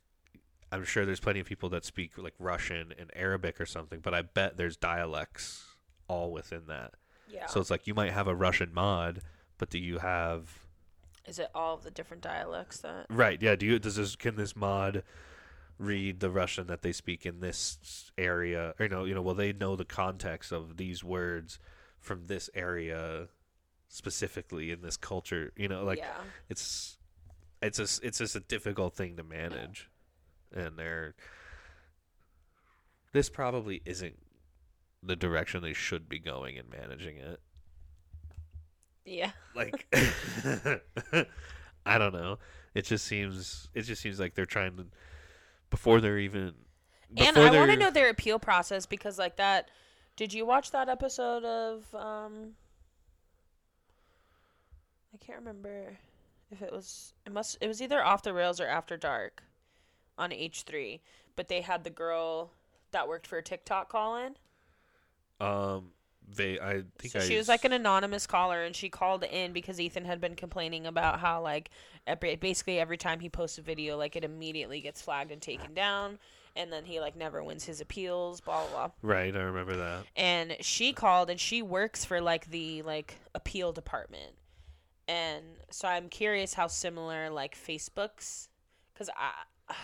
I'm 0.72 0.84
sure 0.84 1.06
there's 1.06 1.20
plenty 1.20 1.38
of 1.38 1.46
people 1.46 1.68
that 1.70 1.84
speak 1.84 2.18
like 2.18 2.34
Russian 2.40 2.92
and 2.98 3.08
Arabic 3.14 3.60
or 3.60 3.66
something, 3.66 4.00
but 4.00 4.12
I 4.14 4.22
bet 4.22 4.56
there's 4.56 4.76
dialects 4.76 5.64
all 6.08 6.32
within 6.32 6.62
that. 6.66 6.94
Yeah. 7.28 7.46
So 7.46 7.60
it's 7.60 7.70
like 7.70 7.86
you 7.86 7.94
might 7.94 8.10
have 8.10 8.26
a 8.26 8.34
Russian 8.34 8.74
mod, 8.74 9.20
but 9.58 9.70
do 9.70 9.78
you 9.78 9.98
have 9.98 10.65
Is 11.26 11.38
it 11.38 11.48
all 11.54 11.74
of 11.74 11.82
the 11.82 11.90
different 11.90 12.22
dialects 12.22 12.78
that? 12.78 13.06
Right. 13.10 13.40
Yeah. 13.40 13.56
Do 13.56 13.66
you 13.66 13.78
does 13.78 13.96
this 13.96 14.16
can 14.16 14.36
this 14.36 14.54
mod 14.54 15.02
read 15.78 16.20
the 16.20 16.30
Russian 16.30 16.66
that 16.68 16.82
they 16.82 16.92
speak 16.92 17.26
in 17.26 17.40
this 17.40 18.10
area? 18.16 18.74
Or 18.78 18.84
you 18.84 18.88
know, 18.88 19.04
you 19.04 19.14
know, 19.14 19.22
will 19.22 19.34
they 19.34 19.52
know 19.52 19.76
the 19.76 19.84
context 19.84 20.52
of 20.52 20.76
these 20.76 21.02
words 21.02 21.58
from 21.98 22.26
this 22.26 22.48
area 22.54 23.28
specifically 23.88 24.70
in 24.70 24.82
this 24.82 24.96
culture? 24.96 25.52
You 25.56 25.68
know, 25.68 25.84
like 25.84 25.98
yeah. 25.98 26.20
it's 26.48 26.96
it's 27.60 27.78
just 27.78 28.04
it's 28.04 28.18
just 28.18 28.36
a 28.36 28.40
difficult 28.40 28.94
thing 28.94 29.16
to 29.16 29.24
manage, 29.24 29.90
and 30.54 30.78
they're 30.78 31.14
this 33.12 33.28
probably 33.28 33.82
isn't 33.84 34.18
the 35.02 35.16
direction 35.16 35.62
they 35.62 35.72
should 35.72 36.08
be 36.08 36.18
going 36.18 36.56
in 36.56 36.68
managing 36.68 37.16
it. 37.16 37.40
Yeah. 39.06 39.30
like 39.54 39.86
I 41.86 41.98
don't 41.98 42.12
know. 42.12 42.38
It 42.74 42.84
just 42.84 43.06
seems 43.06 43.68
it 43.72 43.82
just 43.82 44.02
seems 44.02 44.20
like 44.20 44.34
they're 44.34 44.44
trying 44.44 44.76
to 44.76 44.86
before 45.70 46.00
they're 46.00 46.18
even 46.18 46.54
And 47.16 47.38
I 47.38 47.56
want 47.56 47.70
to 47.70 47.76
know 47.76 47.90
their 47.90 48.10
appeal 48.10 48.38
process 48.38 48.84
because, 48.84 49.18
like 49.18 49.36
that. 49.36 49.70
Did 50.16 50.32
you 50.32 50.46
watch 50.46 50.70
that 50.72 50.88
episode 50.88 51.44
of? 51.44 51.94
um 51.94 52.54
I 55.14 55.24
can't 55.24 55.38
remember 55.38 55.96
if 56.50 56.60
it 56.60 56.72
was. 56.72 57.14
It 57.24 57.32
must. 57.32 57.58
It 57.60 57.68
was 57.68 57.80
either 57.80 58.04
off 58.04 58.22
the 58.22 58.34
rails 58.34 58.60
or 58.60 58.66
after 58.66 58.96
dark, 58.96 59.42
on 60.18 60.32
H 60.32 60.62
three. 60.62 61.00
But 61.36 61.48
they 61.48 61.60
had 61.60 61.84
the 61.84 61.90
girl 61.90 62.50
that 62.92 63.08
worked 63.08 63.26
for 63.26 63.40
TikTok 63.42 63.88
call 63.90 64.16
in. 64.16 64.36
um 65.40 65.92
they 66.34 66.58
I 66.58 66.82
think 66.98 67.12
So 67.12 67.20
I 67.20 67.22
she 67.22 67.36
was 67.36 67.48
like 67.48 67.64
an 67.64 67.72
anonymous 67.72 68.26
caller, 68.26 68.62
and 68.64 68.74
she 68.74 68.88
called 68.88 69.22
in 69.24 69.52
because 69.52 69.80
Ethan 69.80 70.04
had 70.04 70.20
been 70.20 70.34
complaining 70.34 70.86
about 70.86 71.20
how 71.20 71.42
like 71.42 71.70
every, 72.06 72.36
basically 72.36 72.78
every 72.78 72.96
time 72.96 73.20
he 73.20 73.28
posts 73.28 73.58
a 73.58 73.62
video, 73.62 73.96
like 73.96 74.16
it 74.16 74.24
immediately 74.24 74.80
gets 74.80 75.00
flagged 75.02 75.30
and 75.30 75.40
taken 75.40 75.74
down, 75.74 76.18
and 76.56 76.72
then 76.72 76.84
he 76.84 77.00
like 77.00 77.16
never 77.16 77.42
wins 77.42 77.64
his 77.64 77.80
appeals, 77.80 78.40
blah 78.40 78.66
blah 78.66 78.88
blah. 78.88 78.90
right, 79.02 79.34
I 79.36 79.40
remember 79.40 79.76
that. 79.76 80.04
And 80.16 80.56
she 80.60 80.92
called, 80.92 81.30
and 81.30 81.38
she 81.38 81.62
works 81.62 82.04
for 82.04 82.20
like 82.20 82.50
the 82.50 82.82
like 82.82 83.18
appeal 83.34 83.72
department, 83.72 84.32
and 85.06 85.44
so 85.70 85.86
I'm 85.86 86.08
curious 86.08 86.54
how 86.54 86.66
similar 86.66 87.30
like 87.30 87.56
Facebook's, 87.56 88.48
because 88.92 89.10
I 89.16 89.74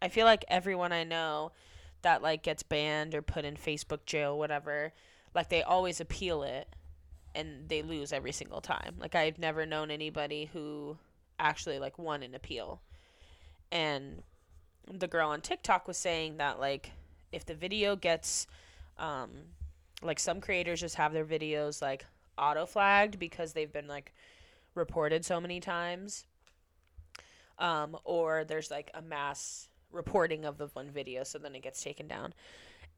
I 0.00 0.08
feel 0.08 0.26
like 0.26 0.44
everyone 0.48 0.92
I 0.92 1.04
know 1.04 1.52
that 2.02 2.22
like 2.22 2.42
gets 2.42 2.62
banned 2.62 3.14
or 3.14 3.22
put 3.22 3.44
in 3.44 3.56
Facebook 3.56 4.04
jail, 4.06 4.36
whatever, 4.36 4.92
like 5.34 5.48
they 5.48 5.62
always 5.62 6.00
appeal 6.00 6.42
it 6.42 6.68
and 7.34 7.68
they 7.68 7.82
lose 7.82 8.12
every 8.12 8.32
single 8.32 8.60
time. 8.60 8.94
Like 8.98 9.14
I've 9.14 9.38
never 9.38 9.64
known 9.66 9.90
anybody 9.90 10.50
who 10.52 10.96
actually 11.38 11.78
like 11.78 11.98
won 11.98 12.22
an 12.22 12.34
appeal. 12.34 12.80
And 13.70 14.22
the 14.90 15.08
girl 15.08 15.30
on 15.30 15.40
TikTok 15.40 15.88
was 15.88 15.96
saying 15.96 16.36
that 16.38 16.60
like 16.60 16.90
if 17.30 17.46
the 17.46 17.54
video 17.54 17.96
gets 17.96 18.46
um 18.98 19.30
like 20.02 20.18
some 20.18 20.40
creators 20.40 20.80
just 20.80 20.96
have 20.96 21.12
their 21.12 21.24
videos 21.24 21.80
like 21.80 22.04
auto 22.36 22.66
flagged 22.66 23.18
because 23.18 23.52
they've 23.52 23.72
been 23.72 23.88
like 23.88 24.12
reported 24.74 25.24
so 25.24 25.40
many 25.40 25.60
times. 25.60 26.26
Um 27.58 27.96
or 28.04 28.44
there's 28.44 28.70
like 28.70 28.90
a 28.94 29.00
mass 29.00 29.68
reporting 29.90 30.44
of 30.44 30.58
the 30.58 30.66
one 30.68 30.90
video 30.90 31.22
so 31.22 31.38
then 31.38 31.54
it 31.54 31.62
gets 31.62 31.82
taken 31.82 32.06
down. 32.06 32.34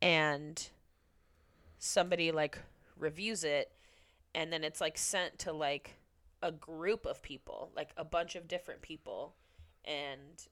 And 0.02 0.68
somebody 1.84 2.32
like 2.32 2.58
reviews 2.98 3.44
it 3.44 3.70
and 4.34 4.50
then 4.50 4.64
it's 4.64 4.80
like 4.80 4.96
sent 4.96 5.38
to 5.38 5.52
like 5.52 5.96
a 6.42 6.50
group 6.50 7.04
of 7.04 7.22
people, 7.22 7.70
like 7.76 7.90
a 7.96 8.04
bunch 8.04 8.34
of 8.36 8.48
different 8.48 8.80
people 8.80 9.34
and 9.84 10.48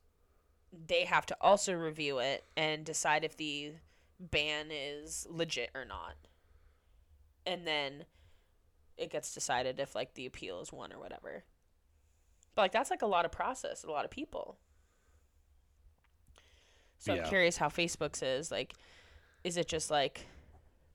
they 0.87 1.05
have 1.05 1.25
to 1.27 1.37
also 1.41 1.73
review 1.73 2.19
it 2.19 2.45
and 2.57 2.85
decide 2.85 3.25
if 3.25 3.37
the 3.37 3.73
ban 4.21 4.67
is 4.71 5.27
legit 5.31 5.71
or 5.75 5.87
not. 5.87 6.17
And 7.47 7.67
then 7.67 8.05
it 8.99 9.11
gets 9.11 9.33
decided 9.33 9.81
if 9.81 9.95
like 9.95 10.15
the 10.15 10.27
appeal 10.27 10.61
is 10.61 10.71
won 10.71 10.93
or 10.93 10.99
whatever. 10.99 11.45
But 12.55 12.63
like 12.63 12.73
that's 12.73 12.91
like 12.91 13.03
a 13.03 13.07
lot 13.07 13.25
of 13.25 13.33
process, 13.33 13.85
a 13.85 13.91
lot 13.91 14.05
of 14.05 14.11
people. 14.11 14.59
So 16.99 17.15
Yeah. 17.15 17.23
I'm 17.23 17.29
curious 17.29 17.57
how 17.57 17.69
Facebook's 17.69 18.23
is. 18.23 18.51
Like, 18.51 18.75
is 19.45 19.57
it 19.57 19.67
just 19.67 19.91
like 19.91 20.27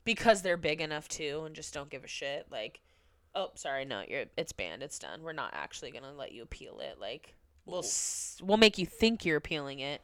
because 0.08 0.42
they're 0.42 0.58
big 0.58 0.80
enough 0.82 1.08
too 1.10 1.44
and 1.46 1.54
just 1.54 1.74
don't 1.74 1.90
give 1.90 2.04
a 2.04 2.08
shit? 2.08 2.48
Like, 2.50 2.80
oh, 3.36 3.52
sorry, 3.56 3.84
no, 3.86 4.04
you're 4.08 4.24
it's 4.38 4.54
banned, 4.54 4.82
it's 4.82 4.98
done. 4.98 5.22
We're 5.22 5.34
not 5.34 5.52
actually 5.54 5.92
gonna 5.92 6.14
let 6.14 6.32
you 6.32 6.42
appeal 6.44 6.80
it. 6.80 6.98
Like, 7.00 7.36
we'll 7.66 7.80
s- 7.84 8.40
we'll 8.42 8.58
make 8.58 8.78
you 8.78 8.86
think 8.86 9.26
you're 9.26 9.38
appealing 9.38 9.80
it, 9.80 10.02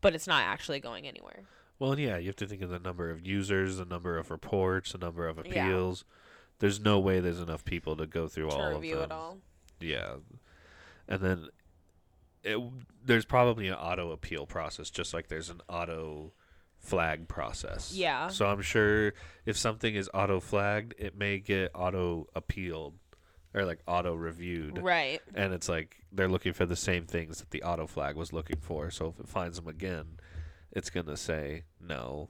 but 0.00 0.14
it's 0.14 0.26
not 0.28 0.44
actually 0.44 0.78
going 0.80 1.06
anywhere. 1.08 1.42
Well, 1.78 1.98
yeah, 1.98 2.16
you 2.16 2.28
have 2.28 2.36
to 2.36 2.46
think 2.46 2.62
of 2.62 2.70
the 2.70 2.78
number 2.78 3.10
of 3.10 3.26
users, 3.26 3.76
the 3.78 3.84
number 3.84 4.16
of 4.16 4.30
reports, 4.30 4.92
the 4.92 4.98
number 4.98 5.26
of 5.28 5.36
Yeah. 5.44 5.50
appeals. 5.66 6.04
There's 6.60 6.80
no 6.80 6.98
way 7.00 7.20
there's 7.20 7.40
enough 7.40 7.64
people 7.64 7.96
to 7.96 8.06
go 8.06 8.28
through 8.28 8.48
to 8.50 8.56
all 8.56 8.74
review 8.74 8.96
of 8.96 9.02
it 9.02 9.08
them. 9.10 9.18
all. 9.18 9.38
Yeah, 9.80 10.14
and 11.08 11.20
then 11.20 11.48
it, 12.44 12.58
there's 13.04 13.24
probably 13.24 13.66
an 13.68 13.74
auto 13.74 14.12
appeal 14.12 14.46
process, 14.46 14.88
just 14.88 15.12
like 15.12 15.26
there's 15.28 15.50
an 15.50 15.60
auto 15.68 16.32
flag 16.86 17.28
process. 17.28 17.92
Yeah. 17.94 18.28
So 18.28 18.46
I'm 18.46 18.62
sure 18.62 19.12
if 19.44 19.56
something 19.56 19.94
is 19.94 20.08
auto 20.14 20.40
flagged, 20.40 20.94
it 20.98 21.16
may 21.16 21.38
get 21.38 21.70
auto 21.74 22.28
appealed 22.34 22.94
or 23.54 23.64
like 23.64 23.80
auto 23.86 24.14
reviewed. 24.14 24.78
Right. 24.82 25.20
And 25.34 25.52
it's 25.52 25.68
like 25.68 25.96
they're 26.12 26.28
looking 26.28 26.52
for 26.52 26.66
the 26.66 26.76
same 26.76 27.06
things 27.06 27.38
that 27.38 27.50
the 27.50 27.62
auto 27.62 27.86
flag 27.86 28.16
was 28.16 28.32
looking 28.32 28.58
for. 28.60 28.90
So 28.90 29.08
if 29.08 29.18
it 29.20 29.28
finds 29.28 29.56
them 29.56 29.66
again, 29.68 30.18
it's 30.72 30.90
going 30.90 31.06
to 31.06 31.16
say, 31.16 31.64
no, 31.80 32.28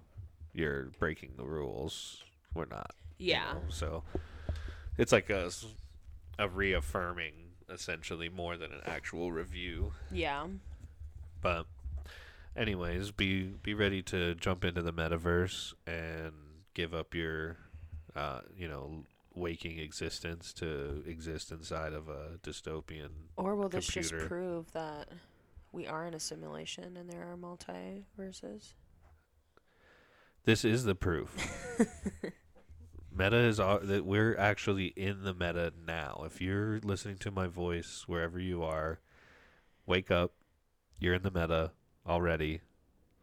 you're 0.53 0.85
breaking 0.99 1.33
the 1.37 1.45
rules. 1.45 2.23
We're 2.55 2.67
not. 2.67 2.93
you 3.19 3.33
Yeah. 3.33 3.53
know? 3.55 3.63
So 3.69 4.05
it's 4.99 5.13
like 5.13 5.29
a, 5.31 5.51
a 6.39 6.49
reaffirming, 6.49 7.35
essentially, 7.69 8.29
more 8.29 8.57
than 8.57 8.73
an 8.73 8.81
actual 8.87 9.33
review. 9.33 9.93
Yeah. 10.13 10.47
But 11.43 11.67
anyways, 12.57 13.11
be 13.13 13.43
be 13.63 13.75
ready 13.75 14.03
to 14.03 14.35
jump 14.35 14.65
into 14.65 14.83
the 14.83 14.93
metaverse 14.93 15.75
and 15.87 16.33
give 16.75 16.95
up 16.95 17.15
your 17.15 17.59
uh, 18.17 18.41
you 18.57 18.67
know, 18.67 19.05
waking 19.35 19.79
existence 19.79 20.53
to 20.55 21.05
exist 21.07 21.53
inside 21.53 21.93
of 21.93 22.09
a 22.09 22.39
dystopian. 22.43 23.11
Or 23.37 23.55
will 23.55 23.69
this 23.69 23.87
just 23.87 24.17
prove 24.17 24.73
that 24.73 25.11
we 25.73 25.87
are 25.87 26.07
in 26.07 26.15
a 26.15 26.21
simulation 26.21 26.97
and 26.97 27.11
there 27.11 27.31
are 27.31 27.37
multiverses? 27.37 28.73
This 30.45 30.65
is 30.65 30.85
the 30.85 30.95
proof. 30.95 31.37
meta 33.15 33.37
is 33.37 33.61
all, 33.61 33.81
that 33.81 34.07
we're 34.07 34.37
actually 34.39 34.87
in 34.97 35.25
the 35.25 35.35
meta 35.35 35.73
now. 35.87 36.23
If 36.25 36.41
you're 36.41 36.81
listening 36.83 37.19
to 37.19 37.31
my 37.31 37.49
voice 37.49 38.05
wherever 38.07 38.39
you 38.39 38.63
are, 38.63 39.01
wake 39.85 40.11
up. 40.11 40.33
You're 40.99 41.15
in 41.15 41.23
the 41.23 41.31
meta 41.31 41.73
already. 42.07 42.61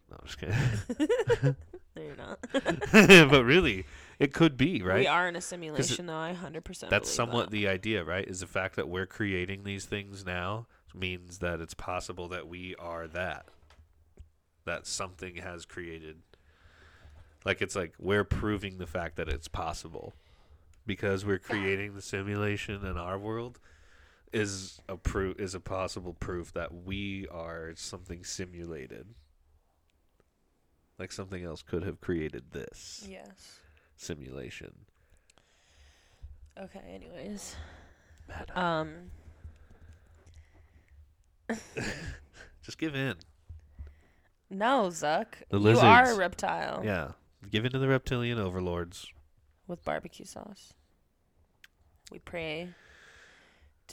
No, 0.10 0.18
I'm 0.20 0.28
just 0.28 0.40
kidding. 0.40 1.56
No, 1.96 2.02
you're 2.02 2.16
not. 2.16 2.40
but 3.30 3.44
really, 3.44 3.86
it 4.20 4.34
could 4.34 4.58
be, 4.58 4.82
right? 4.82 5.02
We 5.02 5.08
are 5.08 5.28
in 5.28 5.36
a 5.36 5.42
simulation, 5.42 6.08
though. 6.08 6.18
I 6.18 6.36
100% 6.36 6.90
that's 6.90 7.10
somewhat 7.10 7.46
that. 7.46 7.52
the 7.52 7.68
idea, 7.68 8.04
right? 8.04 8.28
Is 8.28 8.40
the 8.40 8.48
fact 8.48 8.76
that 8.78 8.90
we're 8.90 9.06
creating 9.06 9.64
these 9.64 9.86
things 9.86 10.26
now 10.26 10.66
means 10.96 11.40
that 11.40 11.60
it's 11.62 11.74
possible 11.74 12.28
that 12.30 12.48
we 12.48 12.76
are 12.80 13.08
that. 13.08 13.46
That 14.66 14.88
something 14.88 15.36
has 15.36 15.66
created. 15.66 16.18
Like 17.46 17.62
it's 17.62 17.76
like 17.76 17.94
we're 18.00 18.24
proving 18.24 18.78
the 18.78 18.88
fact 18.88 19.18
that 19.18 19.30
it's 19.30 19.48
possible. 19.48 20.14
Because 20.86 21.26
we're 21.26 21.40
creating 21.40 21.94
the 21.94 22.02
simulation 22.02 22.86
in 22.86 22.98
our 22.98 23.18
world 23.18 23.60
is 24.34 24.82
a 24.90 24.98
proof 24.98 25.40
is 25.40 25.54
a 25.56 25.60
possible 25.60 26.14
proof 26.14 26.52
that 26.54 26.74
we 26.74 27.28
are 27.32 27.72
something 27.76 28.24
simulated. 28.24 29.08
Like 31.00 31.12
something 31.12 31.44
else 31.44 31.62
could 31.62 31.84
have 31.84 32.02
created 32.02 32.52
this 32.52 33.06
Yes. 33.10 33.60
simulation. 33.96 34.74
Okay, 36.60 36.80
anyways. 36.94 37.56
Meta. 38.28 38.60
Um, 38.60 39.12
Just 42.64 42.78
give 42.78 42.96
in. 42.96 43.16
no, 44.50 44.88
Zuck. 44.90 45.28
The 45.50 45.60
you 45.60 45.80
are 45.80 46.12
a 46.12 46.16
reptile 46.16 46.82
Yeah. 46.86 47.12
Give 47.50 47.66
in 47.66 47.72
to 47.74 47.80
the 47.80 47.88
reptilian 47.90 48.40
overlords. 48.40 49.08
with 49.68 49.84
barbecue 49.84 50.26
sauce. 50.26 50.74
We 52.12 52.20
pray 52.20 52.70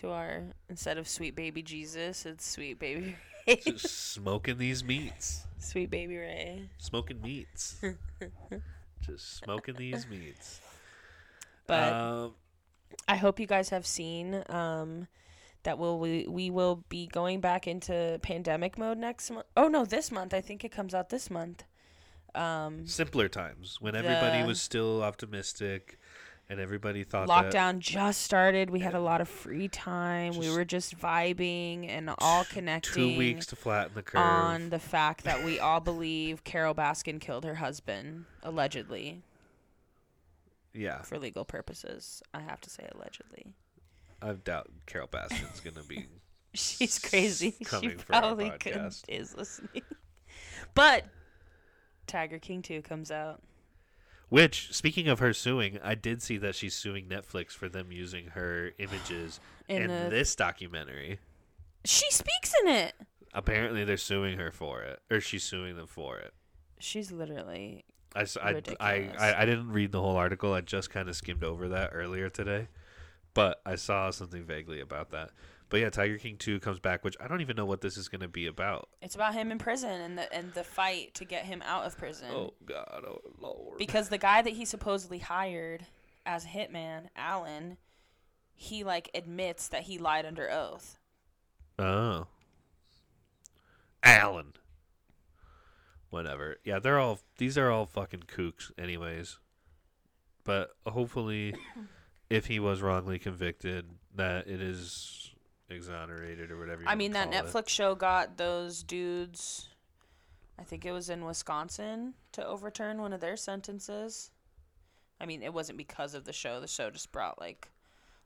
to 0.00 0.10
our, 0.10 0.42
instead 0.68 0.98
of 0.98 1.08
sweet 1.08 1.34
baby 1.36 1.62
Jesus, 1.62 2.26
it's 2.26 2.46
sweet 2.48 2.78
baby 2.78 3.16
Ray. 3.46 3.56
Just 3.64 4.12
smoking 4.12 4.58
these 4.58 4.84
meats. 4.84 5.46
sweet 5.58 5.90
baby 5.90 6.16
Ray. 6.16 6.68
Smoking 6.78 7.20
meats. 7.22 7.80
Just 9.00 9.36
smoking 9.38 9.74
these 9.76 10.06
meats. 10.08 10.60
But 11.66 11.92
um, 11.92 12.34
I 13.08 13.16
hope 13.16 13.38
you 13.40 13.46
guys 13.46 13.68
have 13.70 13.86
seen 13.86 14.42
um, 14.48 15.06
that 15.62 15.78
will 15.78 15.98
we 15.98 16.26
we 16.28 16.50
will 16.50 16.84
be 16.88 17.06
going 17.06 17.40
back 17.40 17.66
into 17.68 18.18
pandemic 18.22 18.76
mode 18.76 18.98
next 18.98 19.30
month. 19.30 19.46
Oh 19.56 19.68
no, 19.68 19.84
this 19.84 20.10
month. 20.10 20.34
I 20.34 20.40
think 20.40 20.64
it 20.64 20.70
comes 20.72 20.94
out 20.94 21.08
this 21.10 21.30
month. 21.30 21.64
Um, 22.34 22.86
simpler 22.86 23.28
times 23.28 23.78
when 23.80 23.94
everybody 23.96 24.42
The- 24.42 24.48
was 24.48 24.60
still 24.60 25.02
optimistic 25.02 25.98
and 26.50 26.58
everybody 26.58 27.04
thought 27.04 27.28
that 27.28 27.52
lockdown 27.52 27.78
just 27.78 28.22
started. 28.22 28.70
We 28.70 28.80
had 28.80 28.94
a 28.94 29.00
lot 29.00 29.20
of 29.20 29.28
free 29.28 29.68
time. 29.68 30.36
we 30.36 30.50
were 30.50 30.64
just 30.64 30.98
vibing 30.98 31.88
and 31.88 32.10
all 32.18 32.44
connecting 32.44 33.12
two 33.12 33.16
weeks 33.18 33.46
to 33.46 33.56
flatten 33.56 33.94
the 33.94 34.02
curve. 34.02 34.20
on 34.20 34.70
the 34.70 34.80
fact 34.80 35.22
that 35.24 35.44
we 35.44 35.60
all 35.60 35.80
believe 35.80 36.42
Carole 36.42 36.74
Baskin 36.74 37.20
killed 37.20 37.44
her 37.44 37.54
husband 37.54 38.24
allegedly 38.42 39.22
yeah, 40.74 41.02
for 41.02 41.18
legal 41.18 41.44
purposes. 41.44 42.20
I 42.34 42.40
have 42.40 42.60
to 42.62 42.70
say 42.70 42.88
allegedly. 42.94 43.54
I 44.20 44.32
doubt 44.32 44.68
Carole 44.86 45.08
Baskin's 45.08 45.60
gonna 45.60 45.86
be. 45.86 46.06
She's 46.54 46.98
crazy. 46.98 47.54
she 47.58 47.64
coming 47.64 47.96
for 47.98 48.06
probably 48.06 48.50
could, 48.58 48.92
is 49.06 49.36
listening. 49.36 49.82
but 50.74 51.04
Tiger 52.08 52.40
King 52.40 52.60
2 52.60 52.82
comes 52.82 53.12
out. 53.12 53.40
Which, 54.30 54.72
speaking 54.72 55.08
of 55.08 55.18
her 55.18 55.32
suing, 55.32 55.78
I 55.82 55.94
did 55.96 56.22
see 56.22 56.38
that 56.38 56.54
she's 56.54 56.74
suing 56.74 57.06
Netflix 57.08 57.50
for 57.50 57.68
them 57.68 57.90
using 57.92 58.28
her 58.28 58.70
images 58.78 59.40
In 59.68 59.82
in 59.82 59.88
the- 60.04 60.08
this 60.10 60.34
documentary. 60.34 61.18
She 61.84 62.08
speaks 62.10 62.54
in 62.62 62.68
it. 62.68 62.94
Apparently, 63.34 63.84
they're 63.84 63.96
suing 63.96 64.38
her 64.38 64.50
for 64.52 64.82
it, 64.82 65.00
or 65.10 65.20
she's 65.20 65.42
suing 65.44 65.76
them 65.76 65.86
for 65.86 66.18
it. 66.18 66.32
She's 66.78 67.10
literally 67.12 67.84
I, 68.14 68.26
I- 68.42 68.62
I-. 68.80 69.12
I, 69.18 69.42
I 69.42 69.44
didn't 69.44 69.72
read 69.72 69.92
the 69.92 70.00
whole 70.00 70.16
article. 70.16 70.52
I 70.54 70.60
just 70.62 70.90
kind 70.90 71.08
of 71.08 71.16
skimmed 71.16 71.44
over 71.44 71.68
that 71.68 71.90
earlier 71.92 72.28
today, 72.30 72.68
but 73.34 73.60
I 73.66 73.74
saw 73.74 74.10
something 74.10 74.44
vaguely 74.44 74.80
about 74.80 75.10
that. 75.10 75.30
But 75.70 75.80
yeah, 75.80 75.88
Tiger 75.90 76.18
King 76.18 76.36
Two 76.36 76.58
comes 76.58 76.80
back, 76.80 77.04
which 77.04 77.16
I 77.20 77.28
don't 77.28 77.40
even 77.40 77.56
know 77.56 77.64
what 77.64 77.80
this 77.80 77.96
is 77.96 78.08
going 78.08 78.20
to 78.22 78.28
be 78.28 78.46
about. 78.46 78.88
it's 79.00 79.14
about 79.14 79.34
him 79.34 79.52
in 79.52 79.58
prison 79.58 80.00
and 80.00 80.18
the 80.18 80.32
and 80.34 80.52
the 80.52 80.64
fight 80.64 81.14
to 81.14 81.24
get 81.24 81.44
him 81.44 81.62
out 81.64 81.84
of 81.86 81.96
prison. 81.96 82.28
Oh 82.32 82.54
God, 82.66 83.04
oh 83.06 83.20
Lord. 83.40 83.78
Because 83.78 84.08
the 84.08 84.18
guy 84.18 84.42
that 84.42 84.52
he 84.52 84.64
supposedly 84.64 85.20
hired 85.20 85.86
as 86.26 86.44
a 86.44 86.48
hitman, 86.48 87.06
Allen, 87.16 87.76
he 88.54 88.82
like 88.82 89.10
admits 89.14 89.68
that 89.68 89.82
he 89.82 89.96
lied 89.96 90.26
under 90.26 90.50
oath. 90.50 90.98
oh, 91.78 92.26
Allen. 94.02 94.54
Whatever. 96.10 96.56
Yeah, 96.64 96.80
they're 96.80 96.98
all. 96.98 97.20
These 97.38 97.56
are 97.56 97.70
all 97.70 97.86
fucking 97.86 98.24
kooks, 98.26 98.72
anyways. 98.76 99.38
But 100.42 100.70
hopefully, 100.84 101.54
if 102.30 102.46
he 102.46 102.58
was 102.58 102.82
wrongly 102.82 103.20
convicted, 103.20 103.86
that 104.16 104.48
it 104.48 104.60
is 104.60 105.19
exonerated 105.70 106.50
or 106.50 106.58
whatever. 106.58 106.82
You 106.82 106.88
I 106.88 106.94
mean, 106.94 107.12
that 107.12 107.28
wanna 107.28 107.38
it. 107.38 107.44
Netflix 107.46 107.68
show 107.68 107.94
got 107.94 108.36
those 108.36 108.82
dudes. 108.82 109.68
I 110.58 110.62
think 110.62 110.84
it 110.84 110.92
was 110.92 111.08
in 111.08 111.24
Wisconsin 111.24 112.14
to 112.32 112.46
overturn 112.46 113.00
one 113.00 113.12
of 113.12 113.20
their 113.20 113.36
sentences. 113.36 114.30
I 115.20 115.26
mean, 115.26 115.42
it 115.42 115.52
wasn't 115.52 115.78
because 115.78 116.14
of 116.14 116.24
the 116.24 116.32
show. 116.32 116.60
The 116.60 116.68
show 116.68 116.90
just 116.90 117.12
brought 117.12 117.38
like 117.40 117.68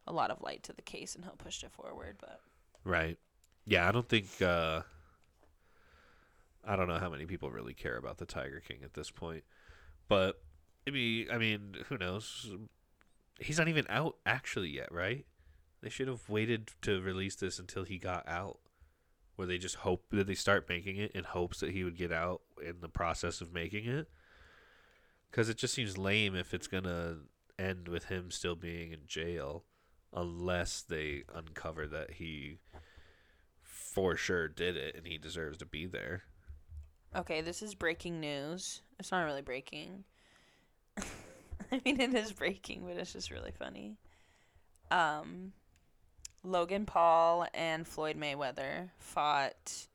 a 0.06 0.12
lot 0.12 0.30
of 0.30 0.42
light 0.42 0.62
to 0.64 0.72
the 0.72 0.82
case 0.82 1.14
and 1.14 1.24
helped 1.24 1.38
push 1.44 1.62
it 1.62 1.72
forward. 1.72 2.16
But 2.20 2.40
Right. 2.84 3.18
Yeah, 3.66 3.88
I 3.88 3.92
don't 3.92 4.08
think 4.08 4.26
uh 4.42 4.82
I 6.66 6.76
don't 6.76 6.88
know 6.88 6.98
how 6.98 7.10
many 7.10 7.26
people 7.26 7.50
really 7.50 7.74
care 7.74 7.96
about 7.96 8.18
the 8.18 8.26
Tiger 8.26 8.60
King 8.60 8.78
at 8.84 8.94
this 8.94 9.10
point. 9.10 9.44
But 10.08 10.40
I 10.86 10.90
mean, 10.90 11.28
I 11.32 11.38
mean, 11.38 11.76
who 11.88 11.98
knows? 11.98 12.50
He's 13.40 13.58
not 13.58 13.68
even 13.68 13.86
out 13.88 14.16
actually 14.24 14.70
yet, 14.70 14.92
right? 14.92 15.26
They 15.84 15.90
should 15.90 16.08
have 16.08 16.30
waited 16.30 16.70
to 16.80 17.02
release 17.02 17.36
this 17.36 17.58
until 17.58 17.84
he 17.84 17.98
got 17.98 18.26
out. 18.26 18.58
Where 19.36 19.46
they 19.46 19.58
just 19.58 19.76
hope 19.76 20.06
that 20.12 20.26
they 20.26 20.34
start 20.34 20.66
making 20.66 20.96
it 20.96 21.12
in 21.12 21.24
hopes 21.24 21.60
that 21.60 21.72
he 21.72 21.84
would 21.84 21.98
get 21.98 22.10
out 22.10 22.40
in 22.64 22.80
the 22.80 22.88
process 22.88 23.42
of 23.42 23.52
making 23.52 23.84
it. 23.84 24.08
Cuz 25.30 25.50
it 25.50 25.58
just 25.58 25.74
seems 25.74 25.98
lame 25.98 26.34
if 26.34 26.54
it's 26.54 26.68
going 26.68 26.84
to 26.84 27.18
end 27.58 27.88
with 27.88 28.06
him 28.06 28.30
still 28.30 28.56
being 28.56 28.92
in 28.92 29.00
jail 29.06 29.66
unless 30.10 30.80
they 30.80 31.24
uncover 31.34 31.86
that 31.86 32.12
he 32.12 32.60
for 33.60 34.16
sure 34.16 34.48
did 34.48 34.76
it 34.76 34.96
and 34.96 35.06
he 35.06 35.18
deserves 35.18 35.58
to 35.58 35.66
be 35.66 35.84
there. 35.84 36.24
okay, 37.14 37.42
this 37.42 37.60
is 37.60 37.74
breaking 37.74 38.20
news. 38.20 38.80
It's 38.98 39.12
not 39.12 39.24
really 39.24 39.42
breaking. 39.42 40.04
I 40.96 41.80
mean, 41.84 42.00
it 42.00 42.14
is 42.14 42.32
breaking, 42.32 42.86
but 42.86 42.96
it's 42.96 43.12
just 43.12 43.30
really 43.30 43.52
funny. 43.52 43.98
Um, 44.90 45.52
Logan 46.44 46.86
Paul 46.86 47.46
and 47.54 47.86
Floyd 47.86 48.16
Mayweather 48.16 48.90
fought. 48.98 49.86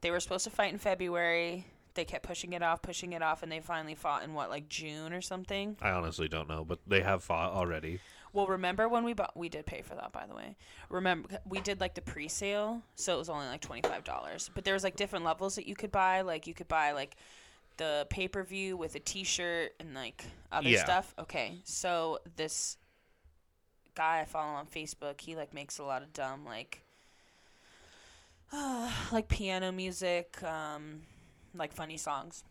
They 0.00 0.10
were 0.10 0.20
supposed 0.20 0.44
to 0.44 0.50
fight 0.50 0.72
in 0.72 0.78
February. 0.78 1.66
They 1.94 2.04
kept 2.04 2.24
pushing 2.26 2.52
it 2.52 2.62
off, 2.62 2.82
pushing 2.82 3.12
it 3.12 3.22
off, 3.22 3.42
and 3.42 3.50
they 3.50 3.60
finally 3.60 3.94
fought 3.94 4.22
in 4.22 4.34
what, 4.34 4.50
like 4.50 4.68
June 4.68 5.12
or 5.12 5.20
something? 5.20 5.76
I 5.80 5.90
honestly 5.90 6.28
don't 6.28 6.48
know, 6.48 6.64
but 6.64 6.78
they 6.86 7.00
have 7.00 7.24
fought 7.24 7.52
already. 7.52 8.00
Well, 8.32 8.46
remember 8.46 8.86
when 8.88 9.02
we 9.02 9.14
bought? 9.14 9.34
We 9.36 9.48
did 9.48 9.64
pay 9.64 9.80
for 9.80 9.94
that, 9.94 10.12
by 10.12 10.26
the 10.26 10.34
way. 10.34 10.56
Remember 10.90 11.28
we 11.46 11.60
did 11.60 11.80
like 11.80 11.94
the 11.94 12.02
pre-sale, 12.02 12.82
so 12.94 13.14
it 13.14 13.18
was 13.18 13.30
only 13.30 13.46
like 13.46 13.62
twenty 13.62 13.80
five 13.88 14.04
dollars. 14.04 14.50
But 14.54 14.64
there 14.64 14.74
was 14.74 14.84
like 14.84 14.94
different 14.96 15.24
levels 15.24 15.54
that 15.56 15.66
you 15.66 15.74
could 15.74 15.90
buy. 15.90 16.20
Like 16.20 16.46
you 16.46 16.52
could 16.52 16.68
buy 16.68 16.92
like 16.92 17.16
the 17.78 18.06
pay 18.10 18.28
per 18.28 18.42
view 18.42 18.76
with 18.76 18.94
a 18.94 19.00
T 19.00 19.24
shirt 19.24 19.72
and 19.80 19.94
like 19.94 20.22
other 20.52 20.68
Yeah. 20.68 20.84
stuff. 20.84 21.14
Okay, 21.18 21.60
so 21.64 22.18
this 22.36 22.76
guy 23.96 24.20
I 24.20 24.24
follow 24.24 24.54
on 24.54 24.66
Facebook, 24.66 25.20
he 25.20 25.34
like 25.34 25.52
makes 25.52 25.78
a 25.78 25.84
lot 25.84 26.02
of 26.02 26.12
dumb 26.12 26.44
like 26.44 26.82
like 29.12 29.28
piano 29.28 29.72
music, 29.72 30.40
um, 30.42 31.02
like 31.54 31.72
funny 31.72 31.96
songs. 31.96 32.44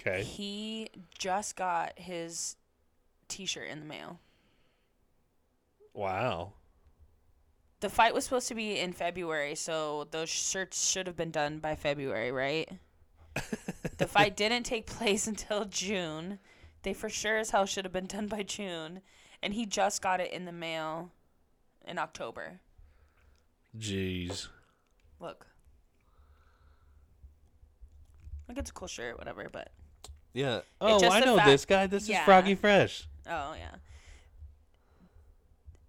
Okay. 0.00 0.22
He 0.22 0.88
just 1.18 1.56
got 1.56 1.98
his 1.98 2.56
T-shirt 3.28 3.68
in 3.68 3.80
the 3.80 3.86
mail. 3.86 4.18
Wow. 5.92 6.52
The 7.80 7.88
fight 7.88 8.14
was 8.14 8.24
supposed 8.24 8.48
to 8.48 8.54
be 8.54 8.78
in 8.78 8.92
February, 8.92 9.54
so 9.54 10.08
those 10.10 10.28
shirts 10.28 10.88
should 10.88 11.06
have 11.06 11.16
been 11.16 11.30
done 11.30 11.58
by 11.58 11.76
February, 11.76 12.32
right? 12.32 12.68
the 13.98 14.06
fight 14.06 14.36
didn't 14.36 14.64
take 14.64 14.86
place 14.86 15.26
until 15.26 15.64
June. 15.64 16.38
They 16.82 16.92
for 16.92 17.08
sure 17.08 17.38
as 17.38 17.50
hell 17.50 17.66
should 17.66 17.84
have 17.84 17.92
been 17.92 18.06
done 18.06 18.26
by 18.26 18.42
June, 18.42 19.00
and 19.44 19.54
he 19.54 19.66
just 19.66 20.02
got 20.02 20.18
it 20.20 20.32
in 20.32 20.46
the 20.46 20.52
mail 20.52 21.10
in 21.86 21.98
October. 21.98 22.58
Jeez. 23.78 24.48
Look. 25.20 25.46
Like 28.48 28.58
it's 28.58 28.70
a 28.70 28.72
cool 28.72 28.88
shirt, 28.88 29.18
whatever, 29.18 29.48
but 29.52 29.70
Yeah. 30.32 30.60
Oh, 30.80 30.96
I 31.10 31.20
know 31.20 31.36
fact- 31.36 31.48
this 31.48 31.64
guy. 31.64 31.86
This 31.86 32.08
Yeah. 32.08 32.20
is 32.20 32.24
Froggy 32.24 32.54
Fresh. 32.56 33.06
oh 33.26 33.54
yeah. 33.54 33.76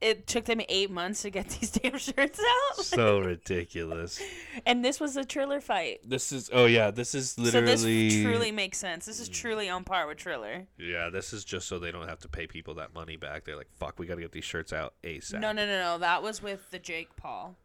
It 0.06 0.28
took 0.28 0.46
them 0.46 0.62
eight 0.70 0.92
months 0.92 1.24
to 1.24 1.32
get 1.32 1.50
these 1.60 1.72
damn 1.72 1.98
shirts 1.98 2.40
out. 2.40 2.86
So 2.86 3.20
ridiculous. 3.20 4.22
And 4.68 4.86
this 4.86 5.00
was 5.00 5.18
a 5.18 5.26
Triller 5.26 5.60
fight. 5.60 6.00
This 6.08 6.32
is. 6.32 6.50
Oh 6.54 6.66
yeah. 6.66 6.90
This 6.90 7.14
is 7.14 7.38
literally. 7.38 7.76
So 7.76 7.86
this 7.88 8.24
truly 8.24 8.52
makes 8.52 8.78
sense. 8.78 9.06
This 9.06 9.20
is 9.20 9.28
truly 9.28 9.70
on 9.70 9.84
par 9.84 10.08
with 10.08 10.18
Triller. 10.18 10.66
Yeah. 10.78 11.10
This 11.10 11.34
is 11.34 11.44
just 11.44 11.68
so 11.68 11.78
they 11.78 11.92
don't 11.92 12.08
have 12.08 12.20
to 12.20 12.30
pay 12.30 12.48
people 12.48 12.76
that 12.76 12.94
money 12.94 13.18
back. 13.18 13.44
They're 13.44 13.58
like, 13.58 13.70
fuck, 13.78 14.00
we 14.00 14.06
got 14.06 14.16
to 14.16 14.22
get 14.22 14.32
these 14.32 14.46
shirts 14.46 14.72
out 14.72 14.94
asap. 15.04 15.42
No, 15.42 15.52
no, 15.52 15.66
no, 15.66 15.82
no. 15.82 15.98
That 15.98 16.24
was 16.24 16.42
with 16.42 16.72
the 16.72 16.80
Jake 16.80 17.16
Paul. 17.18 17.56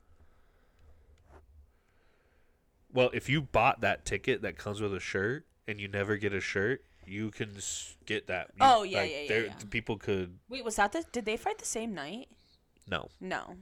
Well, 2.93 3.11
if 3.13 3.29
you 3.29 3.41
bought 3.41 3.83
that 3.83 4.05
ticket 4.05 4.43
that 4.43 4.59
comes 4.59 4.81
with 4.81 4.93
a 4.95 5.01
shirt 5.01 5.47
and 5.69 5.81
you 5.81 5.89
never 5.89 6.17
get 6.17 6.33
a 6.33 6.41
shirt, 6.41 6.85
you 7.11 7.31
can 7.31 7.57
get 8.07 8.29
that. 8.29 8.49
You- 8.55 8.59
Oh, 8.61 8.83
yeah, 8.85 9.03
yeah, 9.03 9.21
yeah, 9.23 9.29
there- 9.29 9.47
yeah. 9.47 9.53
People 9.71 9.97
could 9.99 10.39
Wait, 10.49 10.65
was 10.65 10.77
that 10.77 10.93
the? 10.93 11.05
Did 11.13 11.25
they 11.25 11.37
fight 11.37 11.59
the 11.59 11.65
same 11.65 11.95
night? 11.95 12.29
no, 12.89 13.09
No. 13.21 13.57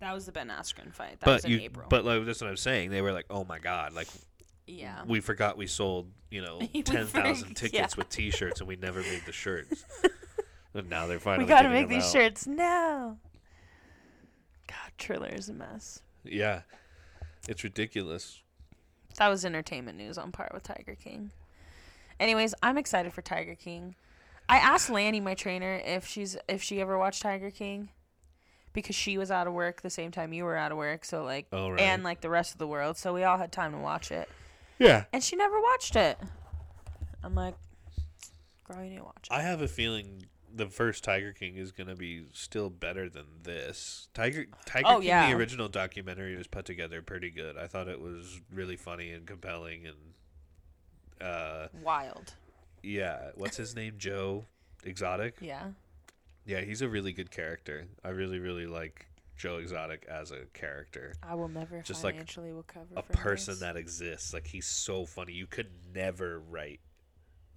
That 0.00 0.14
was 0.14 0.24
the 0.24 0.32
Ben 0.32 0.48
Askren 0.48 0.94
fight. 0.94 1.20
That 1.20 1.26
but 1.26 1.34
was 1.34 1.44
in 1.44 1.50
you. 1.50 1.60
April. 1.60 1.86
But 1.90 2.06
like 2.06 2.24
that's 2.24 2.40
what 2.40 2.48
I'm 2.48 2.56
saying. 2.56 2.90
They 2.90 3.02
were 3.02 3.12
like, 3.12 3.26
oh 3.28 3.44
my 3.44 3.58
god, 3.58 3.92
like 3.92 4.08
yeah. 4.66 5.02
we 5.06 5.20
forgot 5.20 5.58
we 5.58 5.66
sold 5.66 6.10
you 6.30 6.40
know 6.40 6.58
ten 6.84 7.06
thousand 7.06 7.54
tickets 7.54 7.74
yeah. 7.74 7.86
with 7.98 8.08
T-shirts 8.08 8.60
and 8.60 8.68
we 8.68 8.76
never 8.76 9.00
made 9.02 9.22
the 9.26 9.32
shirts. 9.32 9.84
and 10.74 10.88
now 10.88 11.06
they're 11.06 11.20
finally. 11.20 11.44
we 11.44 11.48
gotta 11.50 11.68
make 11.68 11.88
these 11.88 12.04
out. 12.04 12.12
shirts 12.12 12.46
now. 12.46 13.18
God, 14.66 14.92
Triller 14.96 15.28
is 15.28 15.50
a 15.50 15.52
mess. 15.52 16.00
Yeah, 16.24 16.62
it's 17.46 17.62
ridiculous. 17.62 18.40
That 19.18 19.28
was 19.28 19.44
entertainment 19.44 19.98
news 19.98 20.16
on 20.16 20.32
par 20.32 20.50
with 20.54 20.62
Tiger 20.62 20.94
King. 20.94 21.30
Anyways, 22.20 22.54
I'm 22.62 22.78
excited 22.78 23.12
for 23.12 23.22
Tiger 23.22 23.56
King. 23.56 23.96
I 24.48 24.58
asked 24.58 24.90
Lanny, 24.90 25.18
my 25.20 25.34
trainer, 25.34 25.80
if 25.84 26.06
she's 26.06 26.36
if 26.48 26.62
she 26.62 26.80
ever 26.80 26.98
watched 26.98 27.22
Tiger 27.22 27.50
King, 27.50 27.88
because 28.72 28.94
she 28.94 29.16
was 29.18 29.30
out 29.30 29.46
of 29.46 29.52
work 29.54 29.80
the 29.80 29.90
same 29.90 30.10
time 30.10 30.32
you 30.32 30.44
were 30.44 30.56
out 30.56 30.70
of 30.70 30.78
work. 30.78 31.04
So 31.04 31.24
like, 31.24 31.46
Oh, 31.50 31.70
right. 31.70 31.80
and 31.80 32.04
like 32.04 32.20
the 32.20 32.28
rest 32.30 32.52
of 32.52 32.58
the 32.58 32.66
world, 32.66 32.96
so 32.98 33.14
we 33.14 33.24
all 33.24 33.38
had 33.38 33.50
time 33.52 33.72
to 33.72 33.78
watch 33.78 34.12
it, 34.12 34.28
Yeah, 34.78 35.04
and 35.12 35.22
she 35.24 35.34
never 35.34 35.60
watched 35.60 35.96
it. 35.96 36.18
I'm 37.24 37.34
like, 37.34 37.54
girl, 38.64 38.82
you 38.84 38.90
need 38.90 38.96
to 38.98 39.04
watch 39.04 39.28
it. 39.30 39.32
I 39.34 39.40
have 39.42 39.60
a 39.62 39.68
feeling 39.68 40.26
the 40.52 40.66
first 40.66 41.04
Tiger 41.04 41.32
King 41.32 41.56
is 41.56 41.70
gonna 41.72 41.94
be 41.96 42.24
still 42.32 42.68
better 42.70 43.08
than 43.08 43.24
this. 43.44 44.08
Tiger 44.12 44.46
Tiger 44.66 44.86
Oh, 44.88 44.98
King, 44.98 45.08
yeah. 45.08 45.30
the 45.30 45.36
original 45.38 45.68
documentary 45.68 46.36
was 46.36 46.48
put 46.48 46.64
together 46.66 47.00
pretty 47.02 47.30
good. 47.30 47.56
I 47.56 47.66
thought 47.66 47.88
it 47.88 48.00
was 48.00 48.40
really 48.52 48.76
funny 48.76 49.10
and 49.12 49.26
compelling 49.26 49.86
and 49.86 49.96
uh 51.20 51.68
Wild. 51.82 52.34
yeah, 52.82 53.30
what's 53.34 53.56
his 53.56 53.74
name? 53.76 53.94
Joe 53.98 54.44
Exotic. 54.84 55.36
Yeah. 55.40 55.70
Yeah, 56.46 56.62
he's 56.62 56.80
a 56.82 56.88
really 56.88 57.12
good 57.12 57.30
character. 57.30 57.86
I 58.02 58.08
really 58.08 58.38
really 58.38 58.66
like 58.66 59.06
Joe 59.36 59.56
Exotic 59.58 60.06
as 60.10 60.30
a 60.32 60.46
character. 60.54 61.14
I 61.22 61.34
will 61.34 61.48
never 61.48 61.80
Just 61.82 62.02
like 62.04 62.14
financially 62.14 62.52
recover. 62.52 62.86
A 62.96 63.02
person 63.02 63.52
this. 63.52 63.60
that 63.60 63.76
exists. 63.76 64.32
Like 64.34 64.46
he's 64.46 64.66
so 64.66 65.04
funny. 65.06 65.32
You 65.32 65.46
could 65.46 65.68
never 65.94 66.40
write 66.40 66.80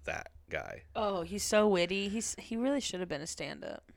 that 0.04 0.30
guy. 0.50 0.82
Oh, 0.94 1.22
he's 1.22 1.42
so 1.42 1.66
witty. 1.66 2.08
He's 2.08 2.36
he 2.38 2.56
really 2.56 2.80
should 2.80 3.00
have 3.00 3.08
been 3.08 3.22
a 3.22 3.26
stand-up. 3.26 3.90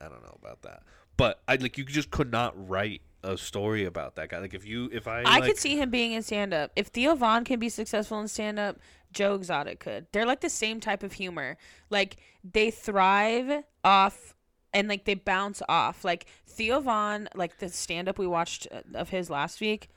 I 0.00 0.04
don't 0.08 0.22
know 0.22 0.36
about 0.40 0.62
that. 0.62 0.82
But 1.16 1.40
I 1.48 1.56
like 1.56 1.76
you 1.78 1.84
just 1.84 2.10
could 2.10 2.30
not 2.30 2.52
write 2.68 3.02
a 3.22 3.36
story 3.36 3.84
about 3.84 4.16
that 4.16 4.28
guy. 4.28 4.38
Like 4.38 4.54
if 4.54 4.66
you 4.66 4.88
if 4.92 5.08
I 5.08 5.20
I 5.20 5.38
like, 5.38 5.44
could 5.44 5.58
see 5.58 5.76
him 5.76 5.90
being 5.90 6.12
in 6.12 6.22
stand 6.22 6.54
up. 6.54 6.70
If 6.76 6.88
Theo 6.88 7.14
Von 7.14 7.44
can 7.44 7.58
be 7.58 7.68
successful 7.68 8.20
in 8.20 8.28
stand 8.28 8.58
up, 8.58 8.78
Joe 9.12 9.34
Exotic 9.34 9.80
could. 9.80 10.06
They're 10.12 10.26
like 10.26 10.40
the 10.40 10.50
same 10.50 10.80
type 10.80 11.02
of 11.02 11.14
humor. 11.14 11.56
Like 11.90 12.16
they 12.44 12.70
thrive 12.70 13.64
off 13.84 14.34
and 14.72 14.88
like 14.88 15.04
they 15.04 15.14
bounce 15.14 15.62
off. 15.68 16.04
Like 16.04 16.26
Theo 16.46 16.80
Von, 16.80 17.28
like 17.34 17.58
the 17.58 17.68
stand 17.68 18.08
up 18.08 18.18
we 18.18 18.26
watched 18.26 18.68
uh, 18.70 18.82
of 18.94 19.10
his 19.10 19.30
last 19.30 19.60
week, 19.60 19.88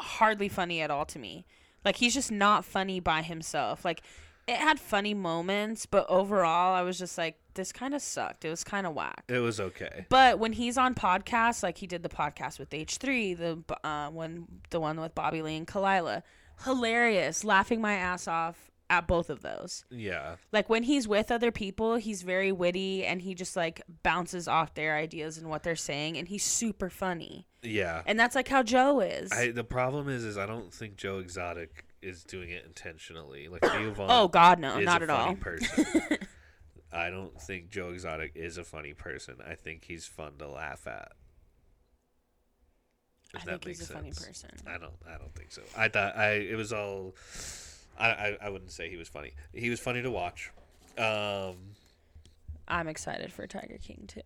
hardly 0.00 0.48
funny 0.48 0.80
at 0.80 0.90
all 0.90 1.04
to 1.06 1.18
me. 1.18 1.46
Like 1.84 1.96
he's 1.96 2.14
just 2.14 2.30
not 2.30 2.64
funny 2.64 3.00
by 3.00 3.22
himself. 3.22 3.84
Like 3.84 4.02
it 4.48 4.56
had 4.56 4.80
funny 4.80 5.14
moments, 5.14 5.86
but 5.86 6.06
overall 6.08 6.74
I 6.74 6.82
was 6.82 6.98
just 6.98 7.16
like 7.18 7.36
this 7.54 7.72
kind 7.72 7.94
of 7.94 8.02
sucked. 8.02 8.44
It 8.44 8.50
was 8.50 8.64
kind 8.64 8.86
of 8.86 8.94
whack. 8.94 9.24
it 9.28 9.38
was 9.38 9.60
okay. 9.60 10.06
But 10.08 10.38
when 10.38 10.52
he's 10.52 10.78
on 10.78 10.94
podcasts, 10.94 11.62
like 11.62 11.78
he 11.78 11.86
did 11.86 12.02
the 12.02 12.08
podcast 12.08 12.58
with 12.58 12.72
H 12.72 12.96
three, 12.96 13.34
the 13.34 13.62
uh, 13.84 14.08
one 14.08 14.46
the 14.70 14.80
one 14.80 15.00
with 15.00 15.14
Bobby 15.14 15.42
Lee 15.42 15.56
and 15.56 15.66
Khalyla, 15.66 16.22
hilarious, 16.64 17.44
laughing 17.44 17.80
my 17.80 17.94
ass 17.94 18.26
off 18.26 18.70
at 18.90 19.06
both 19.06 19.30
of 19.30 19.40
those. 19.42 19.84
Yeah. 19.90 20.36
Like 20.52 20.68
when 20.68 20.82
he's 20.82 21.08
with 21.08 21.30
other 21.30 21.50
people, 21.50 21.96
he's 21.96 22.22
very 22.22 22.52
witty 22.52 23.04
and 23.06 23.22
he 23.22 23.34
just 23.34 23.56
like 23.56 23.80
bounces 24.02 24.48
off 24.48 24.74
their 24.74 24.96
ideas 24.96 25.38
and 25.38 25.48
what 25.48 25.62
they're 25.62 25.76
saying, 25.76 26.16
and 26.18 26.28
he's 26.28 26.44
super 26.44 26.90
funny. 26.90 27.46
Yeah. 27.62 28.02
And 28.06 28.18
that's 28.18 28.34
like 28.34 28.48
how 28.48 28.62
Joe 28.62 29.00
is. 29.00 29.30
I 29.32 29.50
the 29.50 29.64
problem 29.64 30.08
is 30.08 30.24
is 30.24 30.36
I 30.36 30.46
don't 30.46 30.72
think 30.72 30.96
Joe 30.96 31.18
Exotic 31.18 31.86
is 32.02 32.24
doing 32.24 32.50
it 32.50 32.64
intentionally. 32.64 33.48
Like 33.48 33.62
Von 33.62 34.06
oh 34.10 34.28
God, 34.28 34.58
no, 34.58 34.78
not 34.80 35.02
at 35.02 35.10
all. 35.10 35.34
person. 35.34 35.86
I 36.92 37.08
don't 37.08 37.40
think 37.40 37.70
Joe 37.70 37.90
Exotic 37.90 38.32
is 38.34 38.58
a 38.58 38.64
funny 38.64 38.92
person. 38.92 39.36
I 39.46 39.54
think 39.54 39.84
he's 39.84 40.06
fun 40.06 40.32
to 40.38 40.48
laugh 40.48 40.86
at. 40.86 41.12
I 43.34 43.38
If 43.38 43.44
think 43.44 43.62
that 43.62 43.68
he's 43.68 43.90
a 43.90 43.92
funny 43.92 44.10
person. 44.10 44.50
I 44.66 44.76
don't. 44.76 44.92
I 45.08 45.16
don't 45.16 45.34
think 45.34 45.52
so. 45.52 45.62
I 45.76 45.88
thought 45.88 46.16
I. 46.16 46.32
It 46.32 46.56
was 46.56 46.72
all. 46.72 47.14
I. 47.98 48.08
I, 48.10 48.38
I 48.42 48.48
wouldn't 48.50 48.72
say 48.72 48.90
he 48.90 48.96
was 48.96 49.08
funny. 49.08 49.32
He 49.54 49.70
was 49.70 49.80
funny 49.80 50.02
to 50.02 50.10
watch. 50.10 50.50
Um. 50.98 51.56
I'm 52.68 52.88
excited 52.88 53.32
for 53.32 53.46
Tiger 53.46 53.78
King 53.82 54.04
too. 54.06 54.20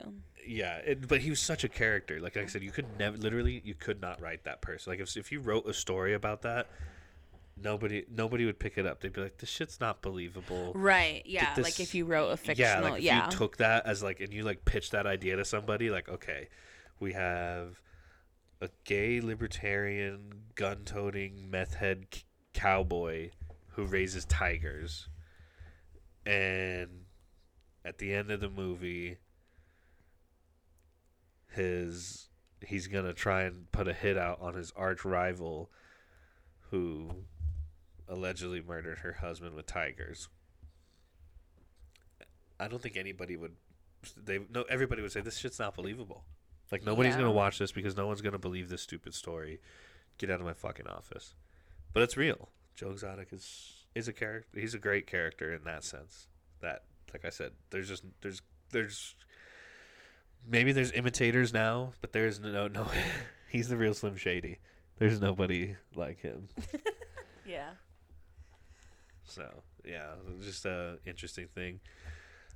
Yeah, 0.46 0.76
it, 0.78 1.08
but 1.08 1.20
he 1.20 1.30
was 1.30 1.40
such 1.40 1.64
a 1.64 1.68
character. 1.68 2.20
Like 2.20 2.36
I 2.36 2.46
said, 2.46 2.62
you 2.62 2.70
could 2.70 2.86
never, 2.98 3.16
literally, 3.16 3.62
you 3.64 3.74
could 3.74 4.00
not 4.00 4.20
write 4.20 4.44
that 4.44 4.60
person. 4.60 4.92
Like 4.92 5.00
if 5.00 5.16
if 5.16 5.32
you 5.32 5.40
wrote 5.40 5.66
a 5.66 5.72
story 5.72 6.14
about 6.14 6.42
that, 6.42 6.68
nobody 7.62 8.04
nobody 8.10 8.44
would 8.44 8.58
pick 8.58 8.78
it 8.78 8.86
up. 8.86 9.00
They'd 9.00 9.12
be 9.12 9.20
like, 9.22 9.38
"This 9.38 9.48
shit's 9.48 9.80
not 9.80 10.02
believable." 10.02 10.72
Right? 10.74 11.22
Yeah. 11.24 11.54
this- 11.54 11.64
like 11.64 11.80
if 11.80 11.94
you 11.94 12.04
wrote 12.04 12.28
a 12.30 12.36
fictional. 12.36 12.70
yeah, 12.70 12.80
like 12.80 12.98
if 12.98 13.04
yeah. 13.04 13.24
you 13.24 13.30
took 13.30 13.56
that 13.58 13.86
as 13.86 14.02
like, 14.02 14.20
and 14.20 14.32
you 14.32 14.42
like 14.44 14.64
pitched 14.64 14.92
that 14.92 15.06
idea 15.06 15.36
to 15.36 15.44
somebody, 15.44 15.90
like, 15.90 16.08
okay, 16.08 16.48
we 17.00 17.12
have 17.12 17.80
a 18.60 18.70
gay 18.84 19.20
libertarian 19.20 20.32
gun-toting 20.54 21.50
meth 21.50 21.74
head 21.74 22.06
c- 22.12 22.22
cowboy 22.54 23.30
who 23.68 23.84
raises 23.84 24.24
tigers, 24.24 25.08
and 26.24 27.04
at 27.84 27.98
the 27.98 28.12
end 28.14 28.30
of 28.30 28.40
the 28.40 28.48
movie, 28.48 29.18
his 31.52 32.28
he's 32.66 32.86
gonna 32.86 33.12
try 33.12 33.42
and 33.42 33.70
put 33.72 33.86
a 33.86 33.92
hit 33.92 34.16
out 34.16 34.40
on 34.40 34.54
his 34.54 34.72
arch 34.76 35.04
rival, 35.04 35.70
who 36.70 37.10
allegedly 38.08 38.60
murdered 38.60 38.98
her 38.98 39.14
husband 39.14 39.54
with 39.54 39.66
tigers. 39.66 40.28
I 42.58 42.68
don't 42.68 42.80
think 42.82 42.96
anybody 42.96 43.36
would. 43.36 43.52
They 44.16 44.40
no. 44.52 44.62
Everybody 44.68 45.02
would 45.02 45.12
say 45.12 45.20
this 45.20 45.36
shit's 45.38 45.58
not 45.58 45.74
believable. 45.74 46.24
Like 46.72 46.84
nobody's 46.84 47.12
Yeah. 47.14 47.20
gonna 47.20 47.32
watch 47.32 47.58
this 47.58 47.72
because 47.72 47.96
no 47.96 48.06
one's 48.06 48.22
gonna 48.22 48.38
believe 48.38 48.68
this 48.68 48.82
stupid 48.82 49.14
story. 49.14 49.60
Get 50.18 50.30
out 50.30 50.40
of 50.40 50.46
my 50.46 50.54
fucking 50.54 50.86
office. 50.86 51.34
But 51.92 52.02
it's 52.02 52.16
real. 52.16 52.50
Joe 52.74 52.90
Exotic 52.90 53.32
is 53.32 53.84
is 53.94 54.08
a 54.08 54.12
character. 54.12 54.58
He's 54.60 54.74
a 54.74 54.78
great 54.78 55.06
character 55.06 55.52
in 55.52 55.64
that 55.64 55.84
sense. 55.84 56.28
That 56.60 56.84
like 57.12 57.24
I 57.24 57.30
said, 57.30 57.52
there's 57.70 57.88
just 57.88 58.04
there's 58.22 58.40
there's 58.70 59.14
maybe 60.46 60.72
there's 60.72 60.92
imitators 60.92 61.52
now, 61.52 61.92
but 62.00 62.12
there's 62.12 62.40
no 62.40 62.68
no. 62.68 62.86
he's 63.48 63.68
the 63.68 63.76
real 63.76 63.94
Slim 63.94 64.16
Shady. 64.16 64.58
There's 64.98 65.20
nobody 65.20 65.76
like 65.94 66.20
him. 66.20 66.48
Yeah. 67.48 67.70
So 69.26 69.48
yeah, 69.84 70.14
just 70.40 70.64
a 70.64 70.98
interesting 71.06 71.48
thing. 71.54 71.80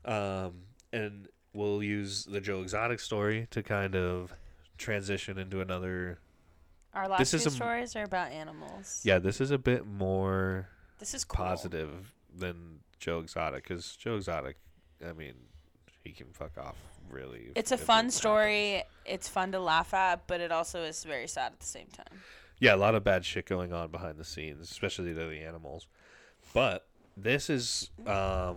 Um, 0.04 0.62
and 0.92 1.28
we'll 1.52 1.82
use 1.82 2.24
the 2.24 2.40
Joe 2.40 2.62
Exotic 2.62 3.00
story 3.00 3.46
to 3.50 3.62
kind 3.62 3.94
of 3.94 4.32
transition 4.78 5.38
into 5.38 5.60
another. 5.60 6.18
Our 6.94 7.08
last 7.08 7.18
This 7.18 7.30
two 7.30 7.48
is 7.48 7.54
stories 7.54 7.94
are 7.94 8.02
about 8.02 8.32
animals. 8.32 9.02
Yeah, 9.04 9.18
this 9.18 9.40
is 9.40 9.50
a 9.52 9.58
bit 9.58 9.86
more 9.86 10.68
This 10.98 11.14
is 11.14 11.24
cool. 11.24 11.44
positive 11.44 12.14
than 12.34 12.80
Joe 12.98 13.20
Exotic 13.20 13.62
because 13.62 13.94
Joe 13.96 14.16
Exotic, 14.16 14.56
I 15.06 15.12
mean, 15.12 15.34
he 16.02 16.10
can 16.10 16.32
fuck 16.32 16.58
off 16.58 16.76
really. 17.08 17.52
It's 17.54 17.70
a 17.70 17.74
it 17.74 17.80
fun 17.80 17.96
happens. 17.96 18.14
story. 18.16 18.82
It's 19.04 19.28
fun 19.28 19.52
to 19.52 19.60
laugh 19.60 19.94
at, 19.94 20.26
but 20.26 20.40
it 20.40 20.50
also 20.50 20.82
is 20.82 21.04
very 21.04 21.28
sad 21.28 21.52
at 21.52 21.60
the 21.60 21.66
same 21.66 21.86
time. 21.88 22.20
Yeah, 22.58 22.74
a 22.74 22.76
lot 22.76 22.94
of 22.94 23.04
bad 23.04 23.24
shit 23.24 23.46
going 23.46 23.72
on 23.72 23.90
behind 23.90 24.18
the 24.18 24.24
scenes, 24.24 24.60
especially 24.70 25.14
to 25.14 25.28
the 25.28 25.40
animals. 25.40 25.86
But 26.52 26.86
this 27.16 27.48
is 27.50 27.90
um, 28.06 28.56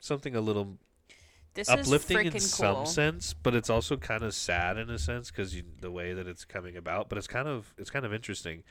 something 0.00 0.34
a 0.34 0.40
little 0.40 0.78
This 1.54 1.68
uplifting 1.68 2.26
is 2.26 2.34
in 2.34 2.40
some 2.40 2.74
cool. 2.76 2.86
sense, 2.86 3.34
but 3.34 3.54
it's 3.54 3.70
also 3.70 3.96
kind 3.96 4.22
of 4.22 4.34
sad 4.34 4.76
in 4.78 4.90
a 4.90 4.98
sense 4.98 5.30
because 5.30 5.56
the 5.80 5.90
way 5.90 6.12
that 6.14 6.26
it's 6.26 6.44
coming 6.44 6.76
about. 6.76 7.08
But 7.08 7.18
it's 7.18 7.26
kind 7.28 7.48
of 7.48 7.74
it's 7.78 7.90
kind 7.90 8.04
of 8.04 8.12
interesting. 8.12 8.62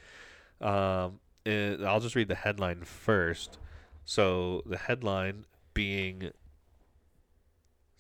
Um, 0.60 1.20
it, 1.46 1.82
I'll 1.82 2.00
just 2.00 2.16
read 2.16 2.28
the 2.28 2.36
headline 2.36 2.84
first. 2.84 3.58
So 4.06 4.64
the 4.66 4.78
headline 4.78 5.46
being. 5.74 6.32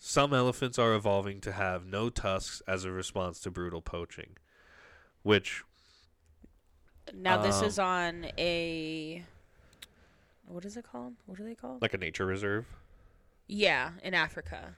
Some 0.03 0.33
elephants 0.33 0.79
are 0.79 0.95
evolving 0.95 1.41
to 1.41 1.51
have 1.51 1.85
no 1.85 2.09
tusks 2.09 2.63
as 2.67 2.85
a 2.85 2.91
response 2.91 3.39
to 3.41 3.51
brutal 3.51 3.81
poaching, 3.83 4.35
which 5.21 5.63
Now 7.13 7.37
this 7.41 7.59
Um, 7.59 7.65
is 7.65 7.79
on 7.79 8.25
a 8.37 9.23
what 10.51 10.65
is 10.65 10.77
it 10.77 10.85
called? 10.89 11.13
What 11.25 11.39
are 11.39 11.43
they 11.43 11.55
called? 11.55 11.81
like 11.81 11.93
a 11.93 11.97
nature 11.97 12.25
reserve. 12.25 12.65
yeah, 13.47 13.91
in 14.03 14.13
Africa. 14.13 14.75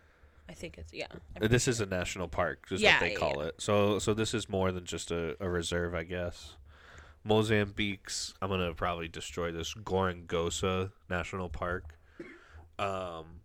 I 0.50 0.54
think 0.54 0.78
it's 0.78 0.94
yeah. 0.94 1.08
Uh, 1.42 1.48
This 1.48 1.68
is 1.70 1.80
a 1.80 1.86
national 1.86 2.28
park, 2.28 2.68
is 2.72 2.82
Yeah, 2.82 2.94
what 2.96 3.00
they 3.00 3.12
yeah, 3.14 3.18
call 3.18 3.42
it. 3.42 3.56
So, 3.60 3.98
so 4.00 4.14
this 4.14 4.34
is 4.34 4.50
more 4.50 4.72
than 4.74 4.84
just 4.86 5.10
a, 5.10 5.38
a 5.40 5.50
reserve, 5.50 5.96
I 5.96 6.04
guess. 6.04 6.56
Mozambique's. 7.24 8.34
I'm 8.42 8.50
gonna 8.50 8.74
probably 8.74 9.08
destroy 9.08 9.52
this 9.52 9.74
Gorongosa 9.74 10.92
National 11.10 11.48
Park. 11.50 11.98
Um, 12.78 13.40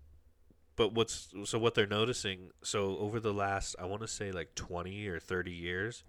but 0.74 0.92
what's 0.94 1.32
so 1.44 1.59
what 1.59 1.74
they're 1.74 1.86
noticing? 1.86 2.50
So 2.64 2.98
over 2.98 3.20
the 3.20 3.32
last, 3.32 3.76
I 3.78 3.84
want 3.84 4.02
to 4.02 4.09
say 4.09 4.32
like 4.32 4.55
20 4.56 5.06
or 5.06 5.20
30 5.20 5.52
years. 5.52 6.02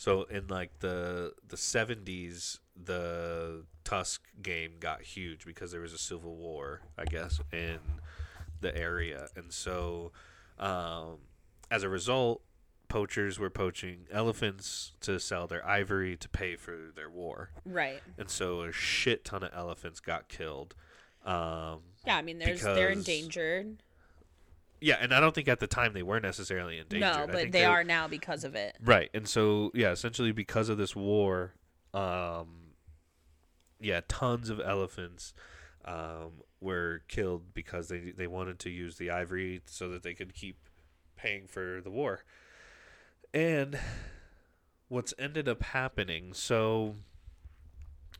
So 0.00 0.22
in 0.22 0.46
like 0.46 0.78
the 0.78 1.34
the 1.46 1.58
70s, 1.58 2.58
the 2.74 3.64
Tusk 3.84 4.22
game 4.40 4.76
got 4.80 5.02
huge 5.02 5.44
because 5.44 5.72
there 5.72 5.82
was 5.82 5.92
a 5.92 5.98
civil 5.98 6.36
war, 6.36 6.80
I 6.96 7.04
guess, 7.04 7.38
in 7.52 7.80
the 8.62 8.74
area, 8.74 9.28
and 9.36 9.52
so 9.52 10.12
um, 10.58 11.18
as 11.70 11.82
a 11.82 11.90
result, 11.90 12.40
poachers 12.88 13.38
were 13.38 13.50
poaching 13.50 14.06
elephants 14.10 14.92
to 15.02 15.20
sell 15.20 15.46
their 15.46 15.66
ivory 15.68 16.16
to 16.16 16.30
pay 16.30 16.56
for 16.56 16.78
their 16.96 17.10
war, 17.10 17.50
right. 17.66 18.00
and 18.16 18.30
so 18.30 18.62
a 18.62 18.72
shit 18.72 19.22
ton 19.26 19.42
of 19.42 19.50
elephants 19.54 20.00
got 20.00 20.28
killed. 20.28 20.74
Um, 21.26 21.80
Yeah, 22.06 22.16
I 22.16 22.22
mean 22.22 22.38
there's 22.38 22.62
they're 22.62 22.88
endangered. 22.88 23.82
Yeah, 24.80 24.96
and 25.00 25.12
I 25.12 25.20
don't 25.20 25.34
think 25.34 25.48
at 25.48 25.60
the 25.60 25.66
time 25.66 25.92
they 25.92 26.02
were 26.02 26.20
necessarily 26.20 26.78
endangered. 26.78 27.00
no, 27.00 27.22
I 27.22 27.26
but 27.26 27.34
think 27.36 27.52
they 27.52 27.64
are 27.64 27.84
now 27.84 28.08
because 28.08 28.44
of 28.44 28.54
it. 28.54 28.76
Right, 28.82 29.10
and 29.12 29.28
so 29.28 29.70
yeah, 29.74 29.90
essentially 29.90 30.32
because 30.32 30.68
of 30.68 30.78
this 30.78 30.96
war, 30.96 31.54
um, 31.92 32.72
yeah, 33.80 34.00
tons 34.08 34.48
of 34.50 34.60
elephants 34.60 35.34
um, 35.84 36.42
were 36.60 37.02
killed 37.08 37.52
because 37.54 37.88
they 37.88 38.12
they 38.16 38.26
wanted 38.26 38.58
to 38.60 38.70
use 38.70 38.96
the 38.96 39.10
ivory 39.10 39.60
so 39.66 39.88
that 39.90 40.02
they 40.02 40.14
could 40.14 40.34
keep 40.34 40.56
paying 41.16 41.46
for 41.46 41.80
the 41.82 41.90
war. 41.90 42.24
And 43.34 43.78
what's 44.88 45.14
ended 45.18 45.48
up 45.48 45.62
happening, 45.62 46.32
so 46.32 46.96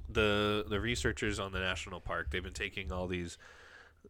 the 0.08 0.64
the 0.68 0.80
researchers 0.80 1.38
on 1.38 1.52
the 1.52 1.60
national 1.60 2.00
park, 2.00 2.30
they've 2.30 2.42
been 2.42 2.52
taking 2.52 2.92
all 2.92 3.06
these 3.06 3.38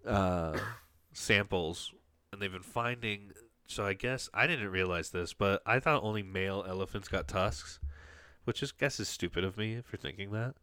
uh, 0.07 0.59
samples 1.13 1.93
and 2.41 2.45
they've 2.45 2.53
been 2.53 2.63
finding 2.63 3.33
so 3.67 3.87
I 3.87 3.93
guess 3.93 4.29
I 4.35 4.49
didn't 4.49 4.71
realize 4.71 5.11
this, 5.11 5.33
but 5.33 5.63
I 5.65 5.79
thought 5.79 6.03
only 6.03 6.25
male 6.25 6.65
elephants 6.69 7.07
got 7.07 7.29
tusks, 7.29 7.79
which 8.45 8.63
is 8.65 8.73
guess 8.73 8.99
is 8.99 9.09
stupid 9.09 9.45
of 9.45 9.57
me 9.57 9.81
for 9.85 9.97
thinking 9.97 10.33
that. 10.33 10.55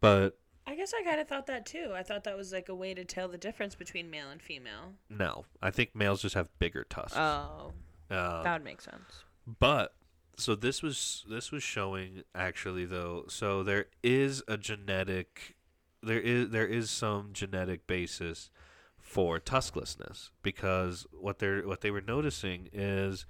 But 0.00 0.38
I 0.66 0.74
guess 0.74 0.94
I 0.98 1.02
kind 1.02 1.20
of 1.20 1.28
thought 1.28 1.46
that 1.48 1.66
too. 1.66 1.92
I 1.94 2.02
thought 2.02 2.24
that 2.24 2.36
was 2.38 2.50
like 2.52 2.68
a 2.70 2.74
way 2.74 2.94
to 2.94 3.04
tell 3.04 3.28
the 3.28 3.36
difference 3.36 3.74
between 3.74 4.08
male 4.10 4.30
and 4.30 4.40
female. 4.40 4.94
no, 5.10 5.44
I 5.60 5.70
think 5.70 5.94
males 5.94 6.22
just 6.22 6.34
have 6.34 6.48
bigger 6.58 6.84
tusks. 6.88 7.16
Oh, 7.18 7.72
Um, 8.10 8.42
that 8.44 8.52
would 8.54 8.64
make 8.64 8.80
sense. 8.80 9.24
but 9.58 9.94
so 10.38 10.54
this 10.54 10.82
was 10.82 11.26
this 11.28 11.52
was 11.52 11.62
showing 11.62 12.22
actually 12.34 12.86
though. 12.86 13.24
So 13.28 13.62
there 13.62 13.86
is 14.02 14.42
a 14.48 14.56
genetic, 14.56 15.56
there 16.02 16.20
is 16.20 16.48
there 16.48 16.66
is 16.66 16.90
some 16.90 17.30
genetic 17.34 17.86
basis 17.86 18.48
for 19.10 19.40
tusklessness 19.40 20.30
because 20.40 21.04
what 21.10 21.40
they're 21.40 21.66
what 21.66 21.80
they 21.80 21.90
were 21.90 22.00
noticing 22.00 22.68
is 22.72 23.26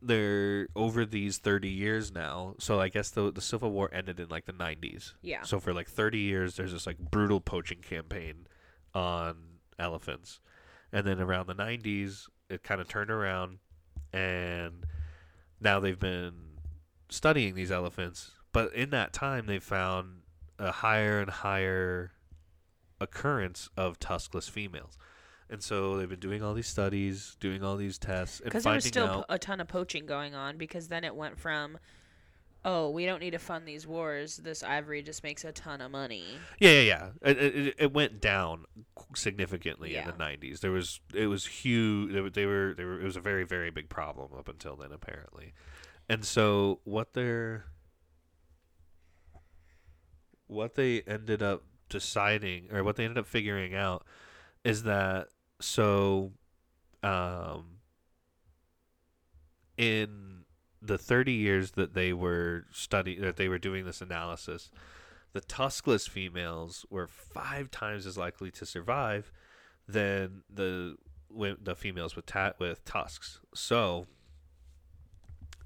they're 0.00 0.68
over 0.74 1.04
these 1.04 1.36
30 1.36 1.68
years 1.68 2.10
now. 2.10 2.54
So 2.58 2.80
i 2.80 2.88
guess 2.88 3.10
the 3.10 3.30
the 3.30 3.42
civil 3.42 3.70
war 3.72 3.90
ended 3.92 4.18
in 4.18 4.28
like 4.30 4.46
the 4.46 4.54
90s 4.54 5.12
Yeah. 5.22 5.42
so 5.42 5.60
for 5.60 5.74
like 5.74 5.88
30 5.88 6.18
years 6.18 6.56
there's 6.56 6.72
this 6.72 6.86
like 6.86 6.98
brutal 6.98 7.40
poaching 7.40 7.80
campaign 7.82 8.46
on 8.94 9.36
elephants. 9.78 10.40
And 10.92 11.06
then 11.06 11.20
around 11.20 11.46
the 11.46 11.54
90s 11.54 12.28
it 12.48 12.62
kind 12.62 12.80
of 12.80 12.88
turned 12.88 13.10
around 13.10 13.58
and 14.14 14.86
now 15.60 15.78
they've 15.78 15.98
been 16.00 16.32
studying 17.10 17.54
these 17.54 17.70
elephants. 17.70 18.30
But 18.52 18.72
in 18.74 18.88
that 18.90 19.12
time 19.12 19.44
they 19.46 19.58
found 19.58 20.22
a 20.58 20.72
higher 20.72 21.20
and 21.20 21.30
higher 21.30 22.12
occurrence 23.00 23.68
of 23.76 23.98
tuskless 23.98 24.48
females 24.48 24.98
and 25.50 25.62
so 25.62 25.96
they've 25.96 26.08
been 26.08 26.20
doing 26.20 26.42
all 26.42 26.54
these 26.54 26.68
studies 26.68 27.36
doing 27.40 27.64
all 27.64 27.76
these 27.76 27.98
tests 27.98 28.38
and 28.38 28.46
Because 28.46 28.64
there 28.64 28.74
was 28.74 28.84
still 28.84 29.06
out 29.06 29.26
a 29.28 29.38
ton 29.38 29.60
of 29.60 29.66
poaching 29.66 30.06
going 30.06 30.34
on. 30.34 30.56
Because 30.56 30.86
then 30.86 31.02
it 31.02 31.14
went 31.14 31.38
from, 31.38 31.76
oh, 32.64 32.88
we 32.90 33.04
don't 33.04 33.18
need 33.18 33.32
to 33.32 33.38
fund 33.40 33.66
these 33.66 33.84
wars. 33.84 34.36
This 34.36 34.62
ivory 34.62 35.02
just 35.02 35.24
makes 35.24 35.44
a 35.44 35.50
ton 35.50 35.80
of 35.80 35.90
money. 35.90 36.24
Yeah, 36.60 36.70
yeah, 36.70 36.80
yeah. 36.82 37.08
It, 37.30 37.38
it, 37.38 37.74
it 37.78 37.92
went 37.92 38.20
down 38.20 38.64
significantly 39.16 39.96
in 39.96 40.06
the 40.06 40.12
'90s. 40.12 40.60
There 40.60 40.70
was 40.70 41.00
it 41.12 41.26
was 41.26 41.46
huge. 41.46 42.12
They 42.12 42.20
were, 42.20 42.30
they 42.30 42.46
were 42.46 42.74
they 42.76 42.84
were 42.84 43.00
it 43.00 43.04
was 43.04 43.16
a 43.16 43.20
very 43.20 43.44
very 43.44 43.70
big 43.70 43.88
problem 43.88 44.28
up 44.38 44.48
until 44.48 44.76
then 44.76 44.92
apparently, 44.92 45.52
and 46.08 46.24
so 46.24 46.78
what 46.84 47.14
they're 47.14 47.64
what 50.46 50.76
they 50.76 51.00
ended 51.02 51.42
up 51.42 51.64
deciding 51.90 52.72
or 52.72 52.82
what 52.82 52.96
they 52.96 53.04
ended 53.04 53.18
up 53.18 53.26
figuring 53.26 53.74
out 53.74 54.04
is 54.64 54.84
that 54.84 55.28
so 55.60 56.32
um 57.02 57.76
in 59.76 60.44
the 60.80 60.96
30 60.96 61.32
years 61.32 61.72
that 61.72 61.92
they 61.92 62.14
were 62.14 62.64
studying 62.72 63.20
that 63.20 63.36
they 63.36 63.48
were 63.48 63.58
doing 63.58 63.84
this 63.84 64.00
analysis 64.00 64.70
the 65.32 65.40
tuskless 65.40 66.08
females 66.08 66.84
were 66.90 67.06
five 67.06 67.70
times 67.70 68.06
as 68.06 68.16
likely 68.18 68.50
to 68.50 68.66
survive 68.66 69.30
than 69.86 70.42
the 70.52 70.96
the 71.62 71.76
females 71.76 72.16
with 72.16 72.26
ta- 72.26 72.54
with 72.58 72.84
tusks. 72.84 73.38
So 73.54 74.06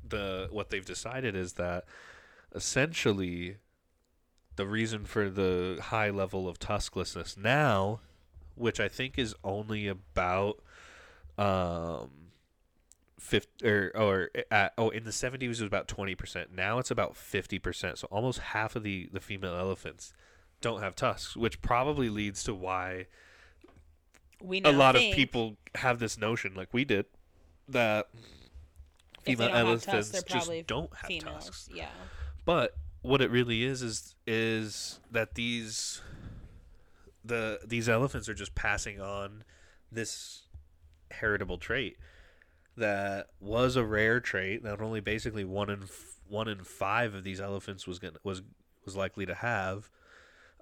the 0.06 0.48
what 0.50 0.68
they've 0.68 0.84
decided 0.84 1.34
is 1.34 1.54
that 1.54 1.84
essentially 2.54 3.56
the 4.56 4.66
reason 4.66 5.04
for 5.04 5.28
the 5.28 5.78
high 5.82 6.10
level 6.10 6.48
of 6.48 6.58
tusklessness 6.58 7.36
now, 7.36 8.00
which 8.54 8.80
I 8.80 8.88
think 8.88 9.18
is 9.18 9.34
only 9.42 9.88
about 9.88 10.62
um 11.36 12.10
50 13.18 13.66
or 13.66 13.90
or 13.94 14.30
at, 14.50 14.72
oh 14.76 14.90
in 14.90 15.04
the 15.04 15.10
70s 15.10 15.42
it 15.42 15.48
was 15.48 15.60
about 15.62 15.88
20%. 15.88 16.46
Now 16.54 16.78
it's 16.78 16.90
about 16.90 17.14
50%. 17.14 17.98
So 17.98 18.06
almost 18.10 18.38
half 18.38 18.76
of 18.76 18.82
the 18.82 19.08
the 19.12 19.20
female 19.20 19.54
elephants 19.56 20.12
don't 20.60 20.80
have 20.80 20.94
tusks, 20.94 21.36
which 21.36 21.60
probably 21.62 22.08
leads 22.08 22.44
to 22.44 22.54
why 22.54 23.06
We 24.40 24.62
a 24.62 24.72
lot 24.72 24.94
think 24.94 25.12
of 25.12 25.16
people 25.16 25.56
have 25.76 25.98
this 25.98 26.16
notion 26.18 26.54
like 26.54 26.68
we 26.72 26.84
did 26.84 27.06
that 27.68 28.08
female 29.22 29.48
elephants 29.48 30.10
tusks, 30.10 30.22
just 30.24 30.66
don't 30.66 30.94
have 30.94 31.08
females. 31.08 31.46
tusks. 31.46 31.68
Yeah. 31.72 31.88
But 32.44 32.76
what 33.04 33.20
it 33.20 33.30
really 33.30 33.62
is 33.62 33.82
is 33.82 34.14
is 34.26 34.98
that 35.10 35.34
these 35.34 36.00
the 37.22 37.60
these 37.66 37.86
elephants 37.86 38.30
are 38.30 38.34
just 38.34 38.54
passing 38.54 38.98
on 38.98 39.44
this 39.92 40.46
heritable 41.10 41.58
trait 41.58 41.98
that 42.78 43.26
was 43.40 43.76
a 43.76 43.84
rare 43.84 44.20
trait 44.20 44.62
that 44.62 44.80
only 44.80 45.00
basically 45.00 45.44
one 45.44 45.68
in 45.68 45.82
f- 45.82 46.16
one 46.28 46.48
in 46.48 46.64
five 46.64 47.14
of 47.14 47.24
these 47.24 47.42
elephants 47.42 47.86
was 47.86 47.98
gonna 47.98 48.18
was 48.24 48.40
was 48.86 48.96
likely 48.96 49.26
to 49.26 49.34
have, 49.34 49.90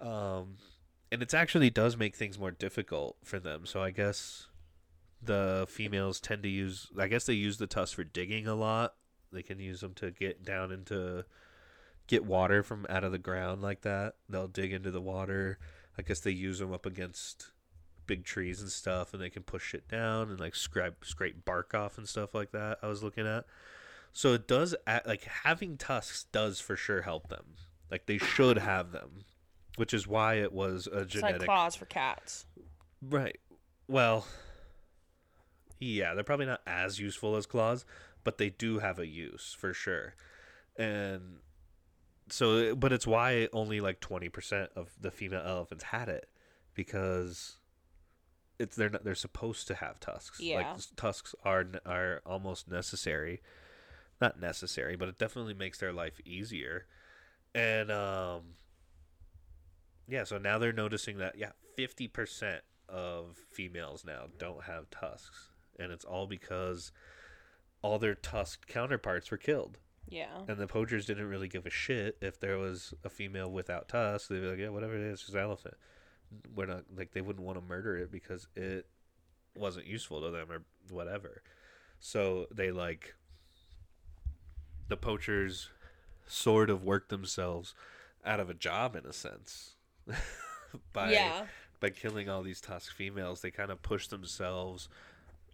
um, 0.01 0.57
and 1.13 1.23
it 1.23 1.33
actually 1.33 1.71
does 1.71 1.97
make 1.97 2.17
things 2.17 2.41
more 2.41 2.51
difficult 2.51 3.17
for 3.23 3.39
them. 3.39 3.67
So 3.67 3.81
I 3.81 3.93
guess 3.93 4.49
the 5.23 5.65
females 5.69 6.21
tend 6.21 6.43
to 6.43 6.49
use. 6.49 6.89
I 6.99 7.07
guess 7.07 7.25
they 7.25 7.35
use 7.35 7.59
the 7.59 7.69
tusks 7.69 7.95
for 7.95 8.05
digging 8.05 8.49
a 8.49 8.57
lot. 8.57 8.95
They 9.33 9.43
can 9.43 9.61
use 9.61 9.81
them 9.81 9.95
to 9.95 10.11
get 10.11 10.45
down 10.45 10.73
into 10.73 11.25
get 12.07 12.25
water 12.25 12.63
from 12.63 12.87
out 12.89 13.05
of 13.05 13.13
the 13.13 13.19
ground 13.19 13.63
like 13.63 13.83
that. 13.83 14.15
They'll 14.29 14.49
dig 14.49 14.73
into 14.73 14.91
the 14.91 15.01
water. 15.01 15.59
I 15.99 16.03
guess 16.03 16.21
they 16.21 16.31
use 16.31 16.59
them 16.59 16.73
up 16.73 16.87
against 16.87 17.53
big 18.07 18.25
trees 18.25 18.61
and 18.61 18.71
stuff, 18.71 19.13
and 19.13 19.23
they 19.23 19.31
can 19.31 19.43
push 19.43 19.75
it 19.75 19.89
down 19.89 20.31
and 20.31 20.41
like 20.41 20.55
scrape 20.55 21.05
scrape 21.05 21.45
bark 21.45 21.75
off 21.75 21.99
and 21.99 22.09
stuff 22.09 22.35
like 22.35 22.53
that. 22.53 22.79
I 22.83 22.87
was 22.87 23.03
looking 23.03 23.27
at. 23.27 23.45
So 24.13 24.35
it 24.35 24.47
does 24.47 24.75
act, 24.87 25.07
like 25.07 25.25
having 25.25 25.77
tusks 25.77 26.25
does 26.33 26.61
for 26.61 26.77
sure 26.77 27.03
help 27.03 27.29
them. 27.29 27.55
Like 27.91 28.07
they 28.07 28.19
should 28.19 28.59
have 28.59 28.93
them, 28.93 29.25
which 29.77 29.95
is 29.95 30.07
why 30.07 30.35
it 30.35 30.53
was 30.53 30.87
a 30.87 31.01
It's 31.01 31.17
like 31.17 31.41
claws 31.41 31.77
for 31.77 31.87
cats. 31.87 32.47
Right. 33.01 33.39
Well, 33.89 34.27
yeah, 35.79 36.15
they're 36.15 36.25
probably 36.25 36.47
not 36.47 36.63
as 36.67 37.01
useful 37.01 37.37
as 37.37 37.47
claws, 37.47 37.85
but 38.25 38.39
they 38.39 38.51
do 38.51 38.79
have 38.79 38.99
a 38.99 39.07
use 39.07 39.57
for 39.59 39.75
sure. 39.75 40.15
And 40.77 41.39
so, 42.29 42.75
but 42.75 42.93
it's 42.93 43.07
why 43.07 43.49
only 43.53 43.81
like 43.81 44.01
20% 44.01 44.69
of 44.77 44.91
the 45.01 45.11
female 45.11 45.43
elephants 45.45 45.85
had 45.85 46.09
it 46.09 46.29
because 46.75 47.59
it's 48.59 48.77
they're 48.77 48.91
not 48.91 49.05
they're 49.05 49.15
supposed 49.15 49.67
to 49.69 49.75
have 49.75 50.01
tusks. 50.01 50.41
Yeah. 50.41 50.57
Like 50.57 50.77
tusks 50.97 51.35
are 51.45 51.67
are 51.85 52.23
almost 52.25 52.71
necessary. 52.71 53.43
Not 54.21 54.41
necessary, 54.41 54.97
but 54.97 55.09
it 55.09 55.19
definitely 55.19 55.55
makes 55.55 55.79
their 55.79 55.93
life 55.93 56.21
easier. 56.25 56.87
And 57.55 57.91
um 57.91 58.43
yeah, 60.09 60.25
so 60.25 60.39
now 60.39 60.59
they're 60.59 60.73
noticing 60.73 61.19
that 61.19 61.37
yeah, 61.39 61.53
50% 61.79 62.61
of 62.89 63.39
females 63.51 64.05
now 64.05 64.25
don't 64.39 64.65
have 64.65 64.91
tusks, 64.91 65.51
and 65.79 65.91
it's 65.91 66.05
all 66.05 66.27
because 66.27 66.93
all 67.83 67.99
their 67.99 68.15
tusked 68.15 68.67
counterparts 68.67 69.31
were 69.31 69.37
killed. 69.37 69.79
Yeah. 70.09 70.43
And 70.49 70.59
the 70.59 70.67
poachers 70.67 71.07
didn't 71.07 71.29
really 71.29 71.49
give 71.49 71.67
a 71.67 71.71
shit 71.71 72.17
if 72.21 72.39
there 72.41 72.59
was 72.59 72.95
a 73.05 73.09
female 73.09 73.51
without 73.51 73.89
tusks. 73.89 74.29
They'd 74.29 74.41
be 74.41 74.49
like, 74.49 74.59
yeah, 74.59 74.69
whatever 74.69 74.95
it 74.95 75.03
is, 75.03 75.15
it's 75.15 75.23
just 75.23 75.35
an 75.35 75.41
elephant. 75.41 75.75
We're 76.55 76.67
not 76.67 76.85
like 76.97 77.13
they 77.13 77.21
wouldn't 77.21 77.45
want 77.45 77.59
to 77.59 77.65
murder 77.65 77.97
it 77.97 78.11
because 78.11 78.47
it 78.57 78.87
wasn't 79.55 79.87
useful 79.87 80.21
to 80.23 80.31
them 80.31 80.51
or 80.51 80.63
whatever. 80.91 81.43
So 82.01 82.47
they 82.51 82.71
like 82.71 83.15
the 84.89 84.97
poachers 84.97 85.71
sort 86.27 86.71
of 86.71 86.85
worked 86.85 87.09
themselves 87.11 87.75
out 88.25 88.41
of 88.41 88.51
a 88.51 88.55
job 88.55 88.97
in 88.97 89.05
a 89.07 89.13
sense 89.13 89.75
by 90.93 91.13
yeah. 91.13 91.47
by 91.81 91.91
killing 91.91 92.29
all 92.29 92.43
these 92.43 92.61
tusk 92.61 92.95
females. 92.95 93.41
They 93.41 93.51
kind 93.51 93.71
of 93.71 93.83
pushed 93.83 94.11
themselves 94.11 94.89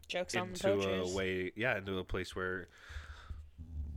Jokes 0.07 0.35
on 0.37 0.53
the 0.53 0.73
into 0.73 1.03
a 1.03 1.15
way 1.15 1.53
yeah 1.55 1.77
into 1.77 1.99
a 1.99 2.05
place 2.05 2.35
where 2.35 2.69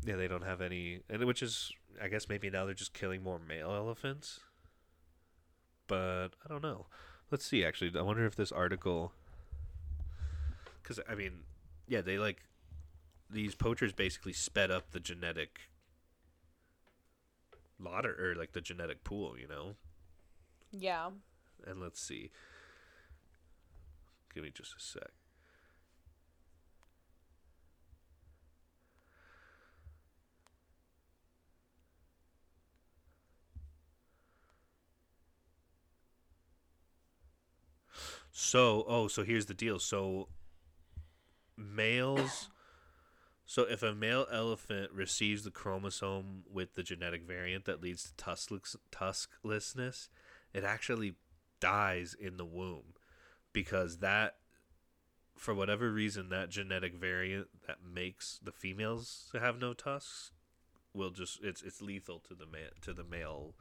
yeah 0.06 0.16
they 0.16 0.28
don't 0.28 0.44
have 0.44 0.62
any 0.62 1.02
and 1.10 1.24
which 1.26 1.44
is 1.44 1.72
i 2.02 2.08
guess 2.08 2.28
maybe 2.28 2.50
now 2.50 2.66
they're 2.66 2.74
just 2.74 2.94
killing 2.94 3.24
more 3.24 3.40
male 3.40 3.72
elephants. 3.72 4.40
But 5.88 6.30
i 6.46 6.50
don't 6.50 6.64
know. 6.64 6.88
Let's 7.30 7.46
see 7.46 7.64
actually. 7.64 7.92
I 7.98 8.02
wonder 8.02 8.26
if 8.26 8.36
this 8.36 8.52
article 8.52 9.14
because 10.82 11.00
i 11.10 11.16
mean 11.16 11.44
yeah 11.88 12.02
they 12.02 12.18
like 12.18 12.44
these 13.30 13.56
poachers 13.56 13.94
basically 13.94 14.34
sped 14.34 14.72
up 14.72 14.92
the 14.92 15.00
genetic 15.00 15.62
lotter 17.80 18.16
or 18.20 18.36
like 18.36 18.52
the 18.54 18.62
genetic 18.62 19.04
pool 19.04 19.38
you 19.40 19.48
know? 19.48 19.76
Yeah. 20.72 21.10
and 21.66 21.82
let's 21.82 22.02
see. 22.02 22.32
Give 24.34 24.44
me 24.44 24.52
just 24.54 24.74
a 24.76 24.80
sec 24.80 25.12
So, 38.44 38.86
oh, 38.88 39.08
so 39.08 39.24
here's 39.24 39.46
the 39.46 39.54
deal. 39.54 39.78
So, 39.78 40.28
males. 41.56 42.50
So, 43.46 43.64
if 43.64 43.84
a 43.84 43.94
male 43.94 44.26
elephant 44.32 44.92
receives 44.92 45.44
the 45.44 45.52
chromosome 45.52 46.44
with 46.52 46.74
the 46.74 46.82
genetic 46.82 47.22
variant 47.22 47.66
that 47.66 47.84
leads 47.84 48.04
to 48.04 48.14
tuskless, 48.16 48.76
tusklessness, 48.92 50.10
it 50.56 50.64
actually 50.64 51.14
dies 51.60 52.16
in 52.20 52.38
the 52.38 52.46
womb 52.46 52.96
because 53.54 54.00
that, 54.00 54.38
for 55.38 55.54
whatever 55.54 55.92
reason, 55.92 56.30
that 56.30 56.50
genetic 56.50 56.96
variant 56.96 57.48
that 57.68 57.78
makes 57.94 58.40
the 58.44 58.52
females 58.52 59.30
have 59.40 59.60
no 59.60 59.74
tusks 59.74 60.32
will 60.96 61.12
just 61.12 61.40
it's 61.44 61.62
it's 61.62 61.82
lethal 61.82 62.20
to 62.20 62.34
the 62.34 62.48
ma- 62.48 62.74
to 62.82 62.92
the 62.92 63.04
male 63.04 63.54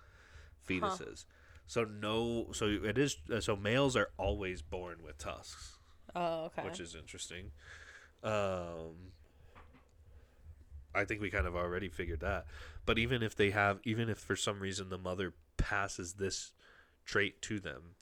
fetuses. 0.67 1.27
So 1.71 1.85
no, 1.85 2.49
so 2.51 2.67
it 2.67 2.99
is. 2.99 3.19
So 3.39 3.55
males 3.55 3.95
are 3.95 4.09
always 4.17 4.61
born 4.61 5.05
with 5.05 5.19
tusks, 5.19 5.79
Oh, 6.17 6.47
okay. 6.47 6.65
which 6.65 6.81
is 6.81 6.97
interesting. 6.97 7.53
Um, 8.25 9.13
I 10.93 11.05
think 11.05 11.21
we 11.21 11.31
kind 11.31 11.47
of 11.47 11.55
already 11.55 11.89
figured 11.89 12.19
that. 12.23 12.47
But 12.87 12.99
even 12.99 13.23
if 13.23 13.37
they 13.37 13.51
have, 13.51 13.79
even 13.85 14.09
if 14.09 14.19
for 14.19 14.35
some 14.35 14.59
reason 14.59 14.89
the 14.89 14.99
mother 14.99 15.33
passes 15.59 16.15
this 16.15 16.51
trait 17.05 17.41
to 17.43 17.61
them, 17.61 17.95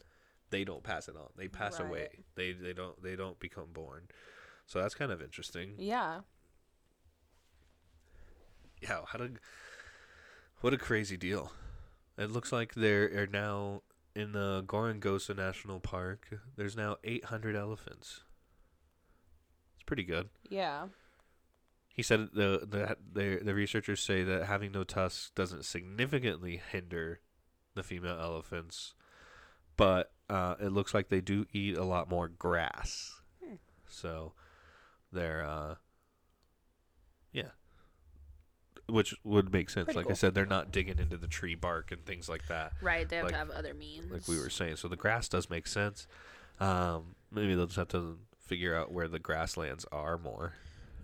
they 0.49 0.65
don't 0.65 0.83
pass 0.83 1.07
it 1.07 1.15
on. 1.15 1.29
They 1.37 1.49
pass 1.49 1.79
away. 1.79 2.25
They 2.37 2.53
they 2.53 2.73
don't 2.73 3.03
they 3.03 3.17
don't 3.17 3.39
become 3.39 3.69
born. 3.75 4.09
So 4.65 4.81
that's 4.81 4.95
kind 4.95 5.13
of 5.13 5.21
interesting. 5.21 5.75
yeah. 5.77 6.21
Yeah, 8.81 9.01
how 9.07 9.19
to 9.19 9.33
what 10.63 10.73
a 10.73 10.79
crazy 10.79 11.19
deal. 11.19 11.53
It 12.19 12.33
looks 12.33 12.51
like 12.51 12.75
there 12.75 13.23
are 13.23 13.29
now 13.29 13.83
in 14.17 14.33
the 14.33 14.65
Gorongosa 14.67 15.37
National 15.37 15.79
Park. 15.79 16.29
There's 16.57 16.77
now 16.77 16.97
800 17.05 17.55
elephants. 17.55 18.25
It's 19.77 19.85
pretty 19.85 20.03
good. 20.03 20.29
Yeah. 20.51 20.89
He 21.95 22.03
said 22.03 22.31
the 22.33 22.67
the 22.69 22.97
the, 23.13 23.41
the 23.45 23.55
researchers 23.55 24.01
say 24.01 24.25
that 24.25 24.47
having 24.47 24.73
no 24.73 24.85
tusks 24.85 25.31
doesn't 25.35 25.65
significantly 25.65 26.61
hinder 26.71 27.21
the 27.75 27.83
female 27.83 28.19
elephants, 28.21 28.95
but 29.77 30.13
uh, 30.29 30.55
it 30.61 30.73
looks 30.73 30.95
like 30.95 31.09
they 31.09 31.21
do 31.21 31.47
eat 31.53 31.77
a 31.77 31.85
lot 31.85 32.09
more 32.09 32.29
grass. 32.29 33.21
Hmm. 33.45 33.57
So 33.89 34.33
they're 35.13 35.45
uh, 35.45 35.75
yeah, 37.33 37.51
which 38.89 39.15
would 39.25 39.53
make 39.53 39.69
sense. 39.71 39.85
Pretty 39.87 39.99
like 40.01 40.11
I 40.11 40.15
said, 40.15 40.35
they're 40.35 40.47
not 40.47 40.73
digging 40.73 40.99
into 40.99 41.17
the 41.17 41.27
tree 41.29 41.55
bark 41.55 41.93
and 41.93 42.05
things 42.07 42.29
like 42.29 42.47
that 42.49 42.73
Right. 42.81 43.09
They 43.09 43.17
have 43.17 43.25
Like- 43.27 43.33
to 43.35 43.39
have 43.39 43.51
other 43.51 43.75
means. 43.75 44.11
like 44.11 44.27
we 44.29 44.39
were 44.41 44.51
saying. 44.51 44.77
So 44.77 44.89
the 44.89 44.97
grass 44.97 45.29
does 45.29 45.51
make 45.51 45.67
sense. 45.67 46.07
Um, 46.61 47.15
maybe 47.31 47.55
they'll 47.55 47.67
just 47.67 47.77
have 47.77 47.89
to 47.89 48.19
figure 48.39 48.75
out 48.75 48.91
where 48.91 49.09
the 49.09 49.19
grasslands 49.19 49.85
are 49.93 50.17
more 50.19 50.55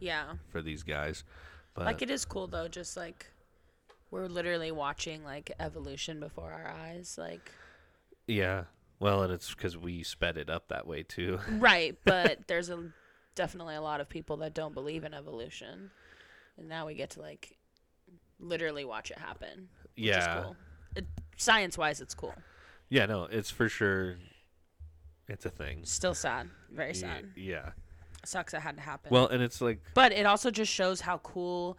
Yeah. 0.00 0.34
for 0.48 0.62
these 0.62 0.82
guys. 0.82 1.24
But 1.74 1.84
Like 1.86 2.02
it 2.02 2.10
is 2.10 2.24
cool 2.24 2.46
though. 2.46 2.68
Just 2.68 2.96
like 2.96 3.26
we're 4.10 4.26
literally 4.28 4.70
watching 4.72 5.22
like 5.24 5.50
evolution 5.60 6.20
before 6.20 6.52
our 6.52 6.68
eyes. 6.68 7.16
Like 7.18 7.50
yeah, 8.26 8.64
well, 9.00 9.22
and 9.22 9.32
it's 9.32 9.50
because 9.54 9.76
we 9.76 10.02
sped 10.02 10.36
it 10.38 10.48
up 10.48 10.68
that 10.68 10.86
way 10.86 11.02
too. 11.02 11.38
right, 11.50 11.98
but 12.04 12.46
there's 12.46 12.70
a 12.70 12.90
definitely 13.34 13.74
a 13.74 13.82
lot 13.82 14.00
of 14.00 14.08
people 14.08 14.38
that 14.38 14.54
don't 14.54 14.72
believe 14.72 15.04
in 15.04 15.12
evolution, 15.12 15.90
and 16.56 16.68
now 16.68 16.86
we 16.86 16.94
get 16.94 17.10
to 17.10 17.20
like 17.20 17.58
literally 18.38 18.84
watch 18.84 19.10
it 19.10 19.18
happen. 19.18 19.68
Which 19.94 20.06
yeah, 20.06 20.42
cool. 20.42 20.56
It, 20.96 21.06
science 21.36 21.78
wise, 21.78 22.00
it's 22.00 22.14
cool. 22.14 22.34
yeah, 22.88 23.06
no, 23.06 23.24
it's 23.24 23.50
for 23.50 23.68
sure. 23.68 24.16
It's 25.28 25.46
a 25.46 25.50
thing. 25.50 25.80
Still 25.84 26.14
sad. 26.14 26.50
Very 26.70 26.94
sad. 26.94 27.30
Yeah. 27.36 27.70
Sucks 28.26 28.54
it 28.54 28.60
had 28.60 28.76
to 28.76 28.82
happen. 28.82 29.10
Well, 29.10 29.28
and 29.28 29.42
it's 29.42 29.60
like 29.60 29.80
but 29.94 30.12
it 30.12 30.26
also 30.26 30.50
just 30.50 30.72
shows 30.72 31.00
how 31.00 31.18
cool 31.18 31.78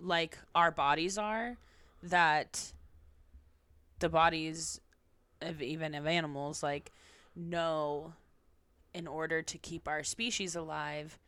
like 0.00 0.38
our 0.54 0.70
bodies 0.70 1.18
are 1.18 1.56
that 2.02 2.72
the 3.98 4.08
bodies 4.08 4.80
of 5.40 5.62
even 5.62 5.94
of 5.94 6.06
animals 6.06 6.62
like 6.62 6.92
know 7.34 8.12
in 8.92 9.06
order 9.06 9.42
to 9.42 9.58
keep 9.58 9.88
our 9.88 10.02
species 10.02 10.54
alive 10.54 11.18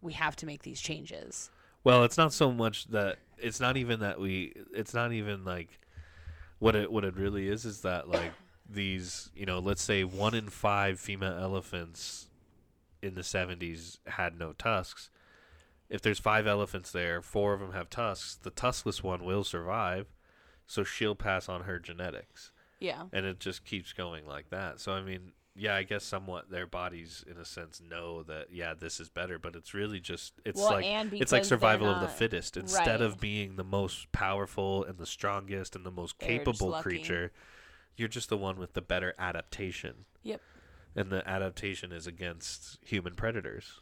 we 0.00 0.12
have 0.12 0.36
to 0.36 0.46
make 0.46 0.62
these 0.62 0.80
changes 0.80 1.50
Well, 1.84 2.04
it's 2.04 2.18
not 2.18 2.32
so 2.32 2.52
much 2.52 2.86
that 2.88 3.18
it's 3.38 3.60
not 3.60 3.76
even 3.76 4.00
that 4.00 4.20
we. 4.20 4.52
It's 4.74 4.92
not 4.94 5.12
even 5.12 5.44
like 5.44 5.80
what 6.58 6.76
it 6.76 6.92
what 6.92 7.04
it 7.04 7.16
really 7.16 7.48
is 7.48 7.64
is 7.64 7.80
that 7.82 8.08
like 8.08 8.32
these 8.68 9.30
you 9.34 9.46
know 9.46 9.58
let's 9.58 9.82
say 9.82 10.04
one 10.04 10.34
in 10.34 10.48
five 10.48 11.00
female 11.00 11.36
elephants 11.38 12.28
in 13.02 13.14
the 13.14 13.22
70s 13.22 13.98
had 14.06 14.38
no 14.38 14.52
tusks. 14.52 15.08
If 15.88 16.02
there's 16.02 16.18
five 16.20 16.46
elephants 16.46 16.92
there, 16.92 17.22
four 17.22 17.54
of 17.54 17.60
them 17.60 17.72
have 17.72 17.88
tusks. 17.90 18.36
The 18.40 18.50
tuskless 18.50 19.02
one 19.02 19.24
will 19.24 19.42
survive, 19.42 20.06
so 20.66 20.84
she'll 20.84 21.16
pass 21.16 21.48
on 21.48 21.62
her 21.62 21.78
genetics, 21.80 22.52
Yeah. 22.78 23.04
and 23.12 23.24
it 23.26 23.40
just 23.40 23.64
keeps 23.64 23.92
going 23.94 24.26
like 24.26 24.50
that. 24.50 24.78
So 24.80 24.92
I 24.92 25.00
mean, 25.02 25.32
yeah, 25.56 25.74
I 25.74 25.82
guess 25.82 26.04
somewhat 26.04 26.50
their 26.50 26.66
bodies, 26.66 27.24
in 27.30 27.36
a 27.36 27.44
sense, 27.44 27.80
know 27.80 28.22
that 28.24 28.52
yeah, 28.52 28.74
this 28.74 29.00
is 29.00 29.08
better, 29.08 29.38
but 29.38 29.56
it's 29.56 29.74
really 29.74 30.00
just 30.00 30.34
it's 30.44 30.58
Well, 30.60 30.70
like 30.72 30.86
it's 31.12 31.32
like 31.32 31.44
survival 31.44 31.88
of 31.88 32.00
the 32.00 32.08
fittest. 32.08 32.56
Instead 32.56 32.86
Right. 32.86 33.00
of 33.00 33.20
being 33.20 33.56
the 33.56 33.64
most 33.64 34.10
powerful 34.12 34.84
and 34.84 34.98
the 34.98 35.06
strongest 35.06 35.74
and 35.76 35.84
the 35.84 35.90
most 35.90 36.18
They're 36.18 36.28
capable 36.38 36.72
creature, 36.80 37.32
you're 37.96 38.08
just 38.08 38.28
the 38.28 38.36
one 38.38 38.58
with 38.58 38.74
the 38.74 38.82
better 38.82 39.14
adaptation. 39.18 40.04
Yep. 40.22 40.40
And 40.96 41.10
the 41.10 41.28
adaptation 41.28 41.92
is 41.92 42.06
against 42.06 42.78
human 42.84 43.14
predators 43.14 43.80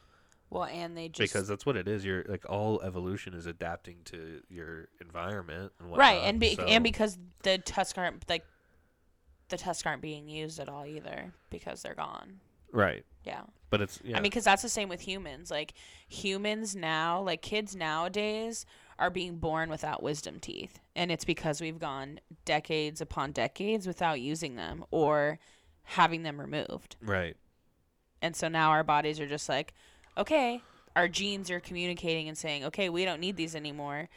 Well, 0.51 0.65
and 0.65 0.95
they 0.97 1.09
just 1.09 1.33
because 1.33 1.47
that's 1.47 1.65
what 1.65 1.75
it 1.75 1.87
is. 1.87 2.03
You're 2.05 2.23
like 2.27 2.47
all 2.49 2.81
evolution 2.81 3.33
is 3.33 3.45
adapting 3.45 3.97
to 4.05 4.41
your 4.49 4.89
environment 5.01 5.71
and 5.79 5.89
whatnot. 5.89 6.05
right, 6.07 6.21
and 6.23 6.39
be, 6.39 6.55
so- 6.55 6.63
and 6.63 6.83
because 6.83 7.17
the 7.43 7.57
tusks 7.59 7.97
aren't 7.97 8.27
like 8.29 8.45
the 9.49 9.57
tusks 9.57 9.85
aren't 9.85 10.01
being 10.01 10.27
used 10.29 10.59
at 10.59 10.69
all 10.69 10.85
either 10.85 11.33
because 11.49 11.81
they're 11.81 11.95
gone. 11.95 12.39
right, 12.71 13.03
Yeah. 13.25 13.41
but 13.69 13.81
it's 13.81 13.99
yeah, 14.03 14.15
I 14.17 14.19
mean, 14.19 14.23
because 14.23 14.43
that's 14.43 14.61
the 14.61 14.69
same 14.69 14.89
with 14.89 15.01
humans. 15.01 15.49
Like 15.51 15.73
humans 16.07 16.75
now, 16.75 17.21
like 17.21 17.41
kids 17.41 17.75
nowadays 17.75 18.65
are 18.99 19.09
being 19.09 19.37
born 19.37 19.69
without 19.69 20.03
wisdom 20.03 20.39
teeth, 20.39 20.79
and 20.95 21.11
it's 21.11 21.25
because 21.25 21.61
we've 21.61 21.79
gone 21.79 22.19
decades 22.45 23.01
upon 23.01 23.31
decades 23.31 23.87
without 23.87 24.19
using 24.21 24.55
them 24.55 24.83
or 24.91 25.39
having 25.83 26.23
them 26.23 26.39
removed. 26.39 26.95
right, 27.01 27.35
And 28.21 28.35
so 28.35 28.47
now 28.47 28.69
our 28.69 28.83
bodies 28.83 29.19
are 29.19 29.27
just 29.27 29.49
like, 29.49 29.73
okay, 30.17 30.61
our 30.95 31.07
genes 31.07 31.49
are 31.49 31.59
communicating 31.59 32.27
and 32.27 32.37
saying, 32.37 32.63
okay, 32.65 32.89
we 32.89 33.05
don't 33.05 33.19
need 33.21 33.37
these 33.37 33.55
anymore. 33.55 34.09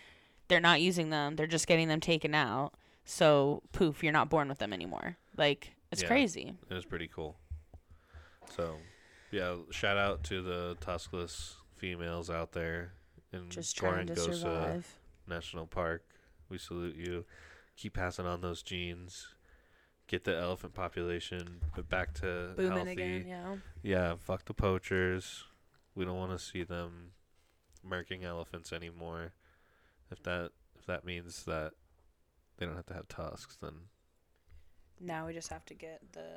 They're 0.49 0.61
not 0.61 0.81
using 0.83 1.09
them. 1.11 1.37
They're 1.37 1.47
just 1.47 1.67
getting 1.69 1.89
them 1.89 2.01
taken 2.01 2.35
out. 2.35 2.75
So 3.05 3.63
poof, 3.73 4.03
you're 4.03 4.13
not 4.13 4.29
born 4.29 4.49
with 4.49 4.59
them 4.59 4.73
anymore. 4.73 5.17
Like 5.37 5.75
it's 5.91 6.03
Yeah. 6.03 6.09
crazy. 6.09 6.55
it 6.71 6.75
was 6.75 6.85
pretty 6.85 7.09
cool. 7.09 7.39
So, 8.51 8.77
yeah, 9.31 9.57
shout 9.71 9.97
out 9.97 10.25
to 10.25 10.43
the 10.43 10.77
tuskless 10.81 11.57
females 11.77 12.29
out 12.31 12.53
there 12.53 12.93
in 13.33 13.49
Just 13.51 13.77
trying 13.77 14.07
to 14.09 14.15
Gorongosa 14.15 14.35
survive. 14.41 14.99
National 15.27 15.67
Park. 15.67 16.05
We 16.49 16.59
salute 16.59 16.97
you. 16.97 17.25
Keep 17.77 17.95
passing 17.95 18.27
on 18.27 18.41
those 18.43 18.63
genes. 18.63 19.29
Get 20.07 20.25
the 20.25 20.37
elephant 20.37 20.75
population 20.75 21.61
back 21.89 22.13
to 22.15 22.53
Booming 22.57 22.73
healthy. 22.77 22.91
again, 22.93 23.27
yeah. 23.27 23.57
Yeah, 23.83 24.15
fuck 24.17 24.45
the 24.45 24.53
poachers. 24.53 25.45
We 25.95 26.05
don't 26.05 26.17
want 26.19 26.33
to 26.33 26.39
see 26.39 26.63
them 26.65 27.13
murking 27.87 28.23
elephants 28.23 28.73
anymore. 28.73 29.33
If 30.11 30.23
that 30.25 30.51
if 30.79 30.85
that 30.87 31.05
means 31.07 31.45
that 31.45 31.73
they 32.59 32.67
don't 32.67 32.77
have 32.77 32.87
to 32.87 32.95
have 32.95 33.09
tusks, 33.09 33.57
then 33.57 33.89
Now 35.03 35.27
we 35.27 35.33
just 35.33 35.49
have 35.49 35.65
to 35.67 35.75
get 35.75 36.01
the 36.13 36.29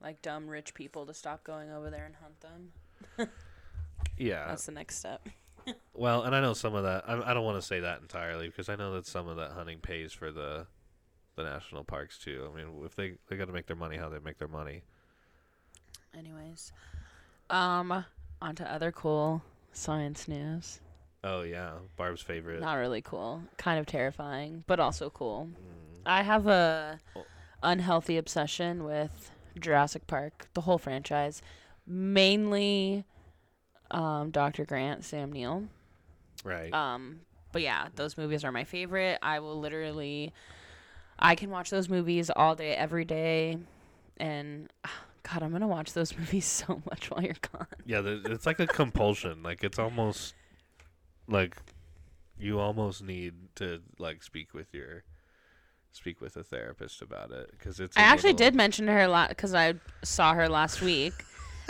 like 0.00 0.22
dumb 0.22 0.48
rich 0.48 0.74
people 0.74 1.06
to 1.06 1.14
stop 1.14 1.44
going 1.44 1.70
over 1.70 1.90
there 1.90 2.06
and 2.06 2.14
hunt 2.16 2.40
them. 2.40 3.28
yeah. 4.18 4.46
That's 4.46 4.66
the 4.66 4.72
next 4.72 4.98
step. 4.98 5.28
Well, 5.94 6.22
and 6.22 6.34
I 6.34 6.40
know 6.40 6.54
some 6.54 6.74
of 6.74 6.82
that. 6.82 7.04
I, 7.06 7.30
I 7.30 7.34
don't 7.34 7.44
want 7.44 7.60
to 7.60 7.64
say 7.64 7.78
that 7.78 8.00
entirely 8.00 8.48
because 8.48 8.68
I 8.68 8.74
know 8.74 8.94
that 8.94 9.06
some 9.06 9.28
of 9.28 9.36
that 9.36 9.52
hunting 9.52 9.78
pays 9.78 10.12
for 10.12 10.32
the 10.32 10.66
the 11.36 11.44
national 11.44 11.84
parks 11.84 12.18
too. 12.18 12.50
I 12.50 12.56
mean, 12.56 12.66
if 12.84 12.96
they 12.96 13.12
they 13.28 13.36
got 13.36 13.44
to 13.44 13.52
make 13.52 13.66
their 13.66 13.76
money, 13.76 13.96
how 13.96 14.08
they 14.08 14.18
make 14.18 14.38
their 14.38 14.48
money. 14.48 14.82
Anyways, 16.18 16.72
um, 17.48 18.04
on 18.40 18.56
to 18.56 18.72
other 18.72 18.90
cool 18.90 19.42
science 19.72 20.26
news. 20.26 20.80
Oh 21.22 21.42
yeah, 21.42 21.74
Barb's 21.96 22.22
favorite. 22.22 22.60
Not 22.60 22.74
really 22.74 23.02
cool, 23.02 23.42
kind 23.56 23.78
of 23.78 23.86
terrifying, 23.86 24.64
but 24.66 24.80
also 24.80 25.10
cool. 25.10 25.48
Mm. 25.52 25.81
I 26.06 26.22
have 26.22 26.46
a 26.46 27.00
unhealthy 27.62 28.16
obsession 28.16 28.84
with 28.84 29.30
Jurassic 29.58 30.06
Park, 30.06 30.48
the 30.54 30.62
whole 30.62 30.78
franchise, 30.78 31.42
mainly 31.86 33.04
um, 33.90 34.30
Dr. 34.30 34.64
Grant, 34.64 35.04
Sam 35.04 35.32
Neill. 35.32 35.64
Right. 36.44 36.72
Um, 36.72 37.20
but 37.52 37.62
yeah, 37.62 37.88
those 37.94 38.16
movies 38.16 38.44
are 38.44 38.52
my 38.52 38.64
favorite. 38.64 39.18
I 39.22 39.40
will 39.40 39.60
literally, 39.60 40.32
I 41.18 41.34
can 41.34 41.50
watch 41.50 41.70
those 41.70 41.88
movies 41.88 42.30
all 42.30 42.54
day, 42.56 42.74
every 42.74 43.04
day, 43.04 43.58
and 44.16 44.70
God, 45.22 45.44
I'm 45.44 45.52
gonna 45.52 45.68
watch 45.68 45.92
those 45.92 46.16
movies 46.18 46.46
so 46.46 46.82
much 46.90 47.10
while 47.10 47.22
you're 47.22 47.36
gone. 47.52 47.66
yeah, 47.86 48.02
it's 48.04 48.46
like 48.46 48.58
a 48.58 48.66
compulsion. 48.66 49.42
Like 49.42 49.62
it's 49.62 49.78
almost 49.78 50.34
like 51.28 51.56
you 52.38 52.58
almost 52.58 53.04
need 53.04 53.34
to 53.54 53.80
like 53.98 54.22
speak 54.24 54.52
with 54.52 54.74
your 54.74 55.04
speak 55.92 56.20
with 56.20 56.36
a 56.36 56.42
therapist 56.42 57.02
about 57.02 57.30
it 57.30 57.50
because 57.52 57.80
it's. 57.80 57.96
I 57.96 58.00
actually 58.02 58.32
little- 58.32 58.46
did 58.46 58.54
mention 58.54 58.86
to 58.86 58.92
her 58.92 59.00
a 59.02 59.08
lot 59.08 59.28
because 59.28 59.54
I 59.54 59.74
saw 60.02 60.34
her 60.34 60.48
last 60.48 60.80
week, 60.82 61.12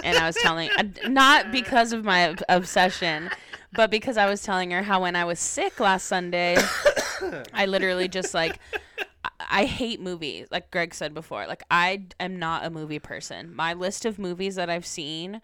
and 0.04 0.16
I 0.16 0.26
was 0.26 0.36
telling 0.36 0.70
uh, 0.78 0.84
not 1.08 1.52
because 1.52 1.92
of 1.92 2.04
my 2.04 2.34
obsession, 2.48 3.30
but 3.72 3.90
because 3.90 4.16
I 4.16 4.26
was 4.28 4.42
telling 4.42 4.70
her 4.70 4.82
how 4.82 5.02
when 5.02 5.16
I 5.16 5.24
was 5.24 5.38
sick 5.40 5.80
last 5.80 6.06
Sunday, 6.06 6.56
I 7.52 7.66
literally 7.66 8.08
just 8.08 8.34
like 8.34 8.58
I- 9.24 9.28
I 9.54 9.64
hate 9.66 10.00
movies. 10.00 10.46
Like 10.50 10.70
Greg 10.70 10.94
said 10.94 11.12
before, 11.14 11.46
like 11.46 11.62
I 11.70 12.04
am 12.20 12.38
not 12.38 12.64
a 12.64 12.70
movie 12.70 12.98
person. 13.00 13.54
My 13.54 13.72
list 13.74 14.04
of 14.04 14.18
movies 14.18 14.54
that 14.54 14.70
I've 14.70 14.86
seen 14.86 15.40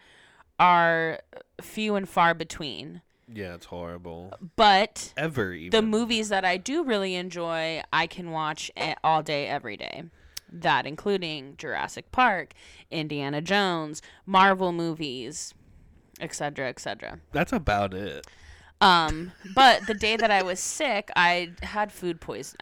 are 0.59 1.21
few 1.61 1.95
and 1.95 2.09
far 2.09 2.33
between. 2.35 3.03
Yeah, 3.33 3.55
it's 3.55 3.67
horrible. 3.67 4.33
But 4.57 5.13
Ever 5.17 5.53
even 5.53 5.71
the 5.71 5.83
movies 5.87 6.29
that 6.31 6.45
I 6.45 6.57
do 6.57 6.83
really 6.85 7.15
enjoy, 7.15 7.83
I 7.93 8.07
can 8.07 8.31
watch 8.31 8.71
all 9.05 9.23
day, 9.23 9.47
every 9.47 9.77
day. 9.77 10.05
That 10.51 10.87
including 10.87 11.55
Jurassic 11.59 12.11
Park, 12.11 12.55
Indiana 12.91 13.43
Jones, 13.43 14.01
Marvel 14.25 14.73
movies, 14.73 15.53
etc., 16.21 16.69
etc. 16.69 17.21
That's 17.33 17.53
about 17.53 17.93
it. 17.93 18.27
Um, 18.81 19.33
but 19.57 19.87
the 19.89 19.95
day 19.95 20.17
that 20.17 20.31
I 20.31 20.43
was 20.43 20.61
sick, 20.61 21.11
I 21.17 21.51
had 21.63 21.91
food 21.93 22.21
poison. 22.21 22.57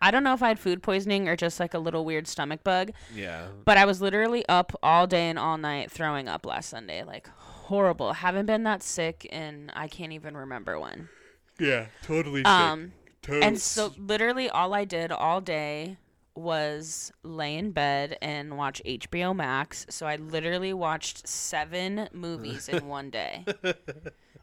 I 0.00 0.10
don't 0.12 0.22
know 0.22 0.32
if 0.32 0.42
I 0.42 0.48
had 0.48 0.58
food 0.60 0.82
poisoning 0.84 1.28
or 1.28 1.34
just 1.36 1.58
like 1.58 1.74
a 1.74 1.78
little 1.80 2.04
weird 2.04 2.28
stomach 2.28 2.62
bug, 2.62 2.92
Yeah. 3.14 3.48
but 3.64 3.76
I 3.76 3.84
was 3.84 4.00
literally 4.00 4.46
up 4.48 4.72
all 4.84 5.06
day 5.08 5.28
and 5.28 5.38
all 5.38 5.58
night 5.58 5.90
throwing 5.90 6.28
up 6.28 6.46
last 6.46 6.70
Sunday. 6.70 7.02
Like 7.02 7.28
horrible. 7.68 8.14
Haven't 8.14 8.46
been 8.46 8.62
that 8.64 8.82
sick 8.82 9.28
and 9.30 9.70
I 9.74 9.88
can't 9.88 10.12
even 10.12 10.36
remember 10.36 10.80
when. 10.80 11.08
Yeah, 11.58 11.86
totally. 12.02 12.42
Um, 12.44 12.92
and 13.28 13.60
so 13.60 13.92
literally 13.98 14.48
all 14.48 14.72
I 14.72 14.84
did 14.86 15.12
all 15.12 15.40
day 15.42 15.98
was 16.34 17.12
lay 17.22 17.56
in 17.56 17.72
bed 17.72 18.16
and 18.22 18.56
watch 18.56 18.80
HBO 18.86 19.36
Max. 19.36 19.84
So 19.90 20.06
I 20.06 20.16
literally 20.16 20.72
watched 20.72 21.28
seven 21.28 22.08
movies 22.12 22.68
in 22.68 22.86
one 22.98 23.10
day. 23.10 23.44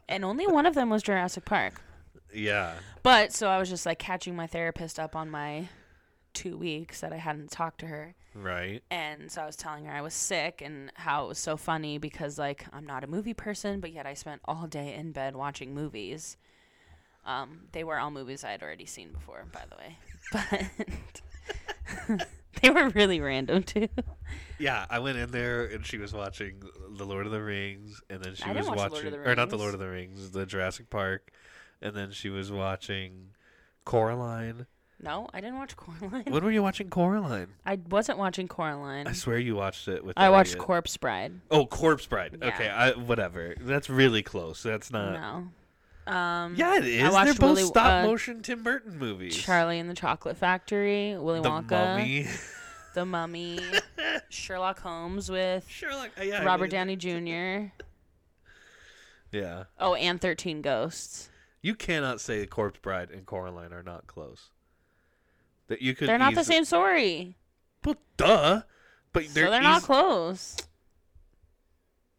And 0.08 0.24
only 0.24 0.46
one 0.46 0.66
of 0.66 0.74
them 0.74 0.88
was 0.88 1.02
Jurassic 1.02 1.44
Park. 1.44 1.80
yeah. 2.32 2.74
But 3.02 3.32
so 3.32 3.48
I 3.48 3.58
was 3.58 3.68
just 3.68 3.86
like 3.86 3.98
catching 3.98 4.36
my 4.36 4.46
therapist 4.46 5.00
up 5.00 5.16
on 5.16 5.30
my 5.30 5.68
two 6.36 6.56
weeks 6.58 7.00
that 7.00 7.14
I 7.14 7.16
hadn't 7.16 7.50
talked 7.50 7.80
to 7.80 7.86
her. 7.86 8.14
Right. 8.34 8.82
And 8.90 9.32
so 9.32 9.42
I 9.42 9.46
was 9.46 9.56
telling 9.56 9.86
her 9.86 9.92
I 9.92 10.02
was 10.02 10.12
sick 10.12 10.60
and 10.62 10.92
how 10.94 11.24
it 11.24 11.28
was 11.28 11.38
so 11.38 11.56
funny 11.56 11.96
because 11.96 12.38
like 12.38 12.66
I'm 12.74 12.84
not 12.84 13.02
a 13.02 13.06
movie 13.06 13.32
person, 13.32 13.80
but 13.80 13.90
yet 13.90 14.06
I 14.06 14.12
spent 14.12 14.42
all 14.44 14.66
day 14.66 14.94
in 14.94 15.12
bed 15.12 15.34
watching 15.34 15.74
movies. 15.74 16.36
Um, 17.24 17.62
they 17.72 17.82
were 17.82 17.98
all 17.98 18.10
movies 18.10 18.44
I 18.44 18.50
had 18.50 18.62
already 18.62 18.84
seen 18.84 19.12
before, 19.12 19.46
by 19.50 19.62
the 19.68 19.76
way. 19.76 19.98
But 22.08 22.26
they 22.60 22.70
were 22.70 22.88
really 22.90 23.20
random 23.20 23.62
too. 23.62 23.88
Yeah, 24.58 24.86
I 24.90 24.98
went 24.98 25.18
in 25.18 25.30
there 25.30 25.66
and 25.66 25.86
she 25.86 25.98
was 25.98 26.12
watching 26.12 26.62
The 26.96 27.04
Lord 27.04 27.26
of 27.26 27.32
the 27.32 27.40
Rings, 27.40 28.00
and 28.10 28.20
then 28.22 28.34
she 28.34 28.42
I 28.42 28.52
was 28.52 28.66
watch 28.66 28.76
The 28.76 28.82
Lord 28.82 28.92
watching, 28.92 29.14
or 29.14 29.34
not 29.36 29.50
The 29.50 29.58
Lord 29.58 29.74
of 29.74 29.80
the 29.80 29.88
Rings, 29.88 30.32
the 30.32 30.44
Jurassic 30.44 30.90
Park, 30.90 31.30
and 31.80 31.94
then 31.94 32.10
she 32.10 32.28
was 32.28 32.50
watching 32.50 33.28
Coraline. 33.84 34.66
No, 35.00 35.28
I 35.34 35.40
didn't 35.40 35.58
watch 35.58 35.76
Coraline. 35.76 36.24
when 36.28 36.42
were 36.42 36.50
you 36.50 36.62
watching 36.62 36.88
Coraline? 36.88 37.48
I 37.66 37.78
wasn't 37.90 38.18
watching 38.18 38.48
Coraline. 38.48 39.06
I 39.06 39.12
swear 39.12 39.38
you 39.38 39.54
watched 39.54 39.88
it 39.88 40.02
with. 40.04 40.16
I 40.16 40.30
watched 40.30 40.52
Elliot. 40.54 40.66
Corpse 40.66 40.96
Bride. 40.96 41.32
Oh, 41.50 41.66
Corpse 41.66 42.06
Bride. 42.06 42.38
Yeah. 42.40 42.48
Okay, 42.48 42.68
I, 42.68 42.92
whatever. 42.92 43.54
That's 43.60 43.90
really 43.90 44.22
close. 44.22 44.62
That's 44.62 44.90
not. 44.90 45.12
no. 45.12 46.12
Um, 46.12 46.54
Yeah, 46.56 46.76
it 46.78 46.84
is. 46.86 47.12
They're 47.12 47.34
both 47.34 47.40
Willy- 47.40 47.62
stop 47.64 48.04
uh, 48.04 48.06
motion 48.06 48.40
Tim 48.40 48.62
Burton 48.62 48.96
movies. 48.98 49.36
Charlie 49.36 49.78
and 49.80 49.90
the 49.90 49.94
Chocolate 49.94 50.36
Factory, 50.36 51.16
Willy 51.18 51.40
the 51.40 51.50
Wonka, 51.50 51.70
Mummy. 51.98 52.26
The 52.94 53.04
Mummy, 53.04 53.58
Sherlock 54.30 54.78
Holmes 54.80 55.28
with 55.30 55.66
Sherlock. 55.68 56.10
uh, 56.18 56.22
Yeah, 56.22 56.40
I 56.40 56.44
Robert 56.44 56.72
mean- 56.72 56.96
Downey 56.96 56.96
Jr. 56.96 57.72
Yeah, 59.32 59.64
Oh, 59.78 59.94
and 59.94 60.20
Thirteen 60.20 60.62
Ghosts. 60.62 61.28
you 61.60 61.74
cannot 61.74 62.20
say 62.20 62.46
Corpse 62.46 62.78
Bride 62.80 63.10
and 63.10 63.26
Coraline 63.26 63.72
are 63.72 63.82
not 63.82 64.06
close. 64.06 64.50
That 65.68 65.82
you 65.82 65.94
could. 65.94 66.08
They're 66.08 66.18
not 66.18 66.34
the 66.34 66.40
easily- 66.40 66.56
same 66.56 66.64
story, 66.64 67.36
Well, 67.84 67.96
duh. 68.16 68.62
But 69.12 69.28
they're, 69.32 69.46
so 69.46 69.50
they're 69.50 69.62
not 69.62 69.82
close. 69.82 70.56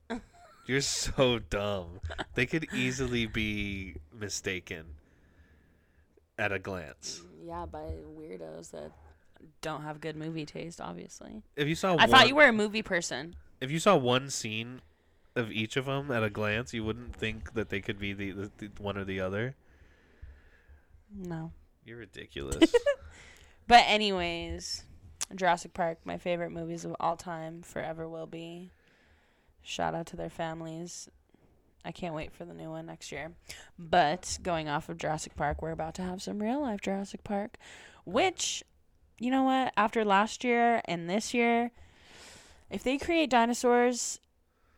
You're 0.65 0.82
so 0.82 1.40
dumb. 1.40 1.99
They 2.34 2.45
could 2.45 2.68
easily 2.74 3.26
be 3.28 3.95
mistaken 4.11 4.86
at 6.40 6.52
a 6.52 6.60
glance. 6.60 7.22
Yeah, 7.45 7.65
by 7.65 7.91
weirdos 8.18 8.72
that 8.72 8.91
don't 9.61 9.84
have 9.84 10.02
good 10.02 10.15
movie 10.15 10.45
taste, 10.45 10.82
obviously. 10.82 11.44
If 11.56 11.68
you 11.68 11.76
saw, 11.76 11.91
I 11.94 11.95
one, 11.95 12.10
thought 12.10 12.28
you 12.28 12.36
were 12.36 12.48
a 12.48 12.53
movie 12.53 12.82
person. 12.82 13.36
If 13.61 13.72
you 13.72 13.80
saw 13.80 13.95
one 13.95 14.30
scene 14.30 14.82
of 15.36 15.52
each 15.52 15.78
of 15.78 15.86
them 15.86 16.11
at 16.11 16.24
a 16.24 16.30
glance, 16.30 16.74
you 16.74 16.84
wouldn't 16.84 17.15
think 17.15 17.53
that 17.53 17.69
they 17.69 17.80
could 17.80 17.99
be 17.99 18.14
the, 18.14 18.32
the, 18.32 18.52
the 18.57 18.72
one 18.82 18.98
or 18.98 19.03
the 19.06 19.19
other. 19.19 19.56
No. 21.15 21.52
You're 21.86 21.99
ridiculous. 21.99 22.74
But 23.68 23.84
anyways, 23.85 24.85
Jurassic 25.35 25.73
Park, 25.73 25.99
my 26.06 26.18
favorite 26.18 26.52
movies 26.52 26.85
of 26.85 26.95
all 26.99 27.18
time, 27.18 27.61
forever 27.61 28.07
will 28.07 28.27
be. 28.27 28.72
Shout 29.61 29.94
out 29.94 30.06
to 30.07 30.15
their 30.15 30.30
families. 30.30 31.10
I 31.84 31.91
can't 31.91 32.15
wait 32.15 32.34
for 32.34 32.45
the 32.45 32.53
new 32.53 32.69
one 32.69 32.85
next 32.85 33.11
year. 33.11 33.34
But 33.77 34.39
going 34.41 34.69
off 34.69 34.89
of 34.89 34.98
Jurassic 34.98 35.35
Park, 35.35 35.61
we're 35.61 35.72
about 35.72 35.95
to 35.95 36.02
have 36.02 36.22
some 36.22 36.41
real 36.41 36.61
life 36.61 36.81
Jurassic 36.81 37.23
Park, 37.23 37.57
which, 38.06 38.64
you 39.19 39.31
know 39.31 39.44
what? 39.44 39.73
After 39.76 40.06
last 40.06 40.44
year 40.44 40.81
and 40.85 41.10
this 41.10 41.34
year, 41.34 41.72
if 42.69 42.84
they 42.84 42.98
create 42.98 43.30
dinosaurs 43.30 44.19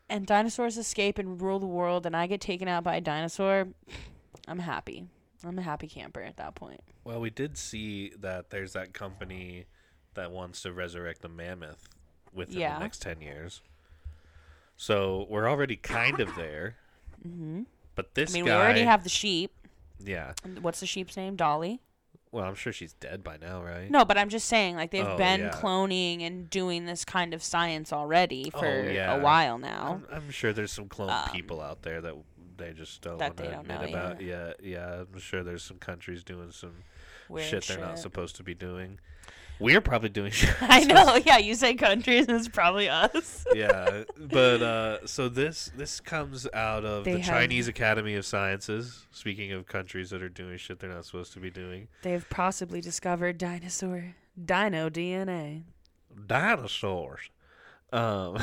and 0.08 0.26
dinosaurs 0.26 0.76
escape 0.76 1.18
and 1.18 1.40
rule 1.40 1.60
the 1.60 1.66
world 1.66 2.06
and 2.06 2.16
I 2.16 2.26
get 2.26 2.40
taken 2.40 2.66
out 2.66 2.84
by 2.84 2.96
a 2.96 3.00
dinosaur, 3.00 3.68
I'm 4.48 4.60
happy. 4.60 5.06
I'm 5.44 5.58
a 5.58 5.62
happy 5.62 5.88
camper 5.88 6.20
at 6.22 6.36
that 6.36 6.54
point. 6.54 6.80
well, 7.04 7.20
we 7.20 7.30
did 7.30 7.56
see 7.56 8.12
that 8.20 8.50
there's 8.50 8.72
that 8.74 8.92
company 8.92 9.64
that 10.14 10.30
wants 10.32 10.62
to 10.62 10.72
resurrect 10.72 11.22
the 11.22 11.28
mammoth 11.28 11.88
within 12.32 12.58
Yeah. 12.60 12.74
the 12.74 12.80
next 12.80 13.00
10 13.02 13.20
years. 13.22 13.62
So 14.76 15.26
we're 15.28 15.48
already 15.48 15.76
kind 15.76 16.20
of 16.20 16.34
there. 16.36 16.76
hmm 17.22 17.62
But 17.94 18.14
this 18.14 18.30
I 18.30 18.34
mean, 18.34 18.44
guy. 18.46 18.56
we 18.56 18.62
already 18.62 18.82
have 18.84 19.02
the 19.02 19.10
sheep. 19.10 19.52
Yeah. 20.02 20.32
What's 20.60 20.80
the 20.80 20.86
sheep's 20.86 21.16
name? 21.16 21.36
Dolly. 21.36 21.80
Well, 22.32 22.44
I'm 22.44 22.54
sure 22.54 22.72
she's 22.72 22.92
dead 22.94 23.24
by 23.24 23.36
now, 23.38 23.60
right? 23.62 23.90
No, 23.90 24.04
but 24.04 24.16
I'm 24.16 24.28
just 24.28 24.46
saying, 24.48 24.76
like 24.76 24.90
they've 24.92 25.04
Oh, 25.04 25.16
been 25.18 25.40
yeah. 25.40 25.50
cloning 25.50 26.22
and 26.22 26.48
doing 26.48 26.86
this 26.86 27.04
kind 27.04 27.34
of 27.34 27.42
science 27.42 27.92
already 27.92 28.50
Oh, 28.54 28.60
for 28.60 28.90
yeah. 28.90 29.16
a 29.16 29.20
while 29.20 29.58
now. 29.58 30.00
I'm, 30.10 30.16
I'm 30.16 30.30
sure 30.30 30.52
there's 30.52 30.70
some 30.72 30.88
clone 30.88 31.10
Um, 31.10 31.28
people 31.32 31.60
out 31.60 31.82
there 31.82 32.00
that 32.00 32.14
they 32.60 32.72
just 32.72 33.00
don't 33.02 33.18
want 33.18 33.36
to 33.38 33.58
admit 33.60 33.80
know 33.80 33.88
about. 33.88 34.20
Yeah, 34.20 34.52
yeah. 34.62 35.02
I'm 35.12 35.18
sure 35.18 35.42
there's 35.42 35.64
some 35.64 35.78
countries 35.78 36.22
doing 36.22 36.50
some 36.52 36.74
Weird 37.28 37.48
shit 37.48 37.64
they're 37.64 37.78
not 37.78 37.98
supposed 37.98 38.36
to 38.36 38.42
be 38.42 38.54
doing. 38.54 38.98
We're 39.58 39.82
probably 39.82 40.08
doing 40.08 40.30
shit. 40.32 40.54
I 40.62 40.84
know. 40.84 41.16
Yeah, 41.16 41.36
you 41.36 41.54
say 41.54 41.74
countries, 41.74 42.26
and 42.28 42.36
it's 42.38 42.48
probably 42.48 42.88
us. 42.88 43.44
yeah, 43.54 44.04
but 44.16 44.62
uh, 44.62 45.06
so 45.06 45.28
this 45.28 45.70
this 45.76 46.00
comes 46.00 46.46
out 46.54 46.84
of 46.86 47.04
They 47.04 47.12
the 47.14 47.18
have- 47.20 47.28
Chinese 47.34 47.68
Academy 47.68 48.14
of 48.14 48.24
Sciences. 48.24 49.06
Speaking 49.12 49.52
of 49.52 49.66
countries 49.66 50.08
that 50.10 50.22
are 50.22 50.30
doing 50.30 50.56
shit 50.56 50.78
they're 50.80 50.88
not 50.88 51.04
supposed 51.04 51.32
to 51.34 51.40
be 51.40 51.50
doing, 51.50 51.88
They've 52.02 52.24
possibly 52.30 52.80
discovered 52.80 53.36
dinosaur 53.36 54.14
dino 54.42 54.88
DNA. 54.88 55.64
dinosaurs. 56.26 57.28
Um, 57.92 58.38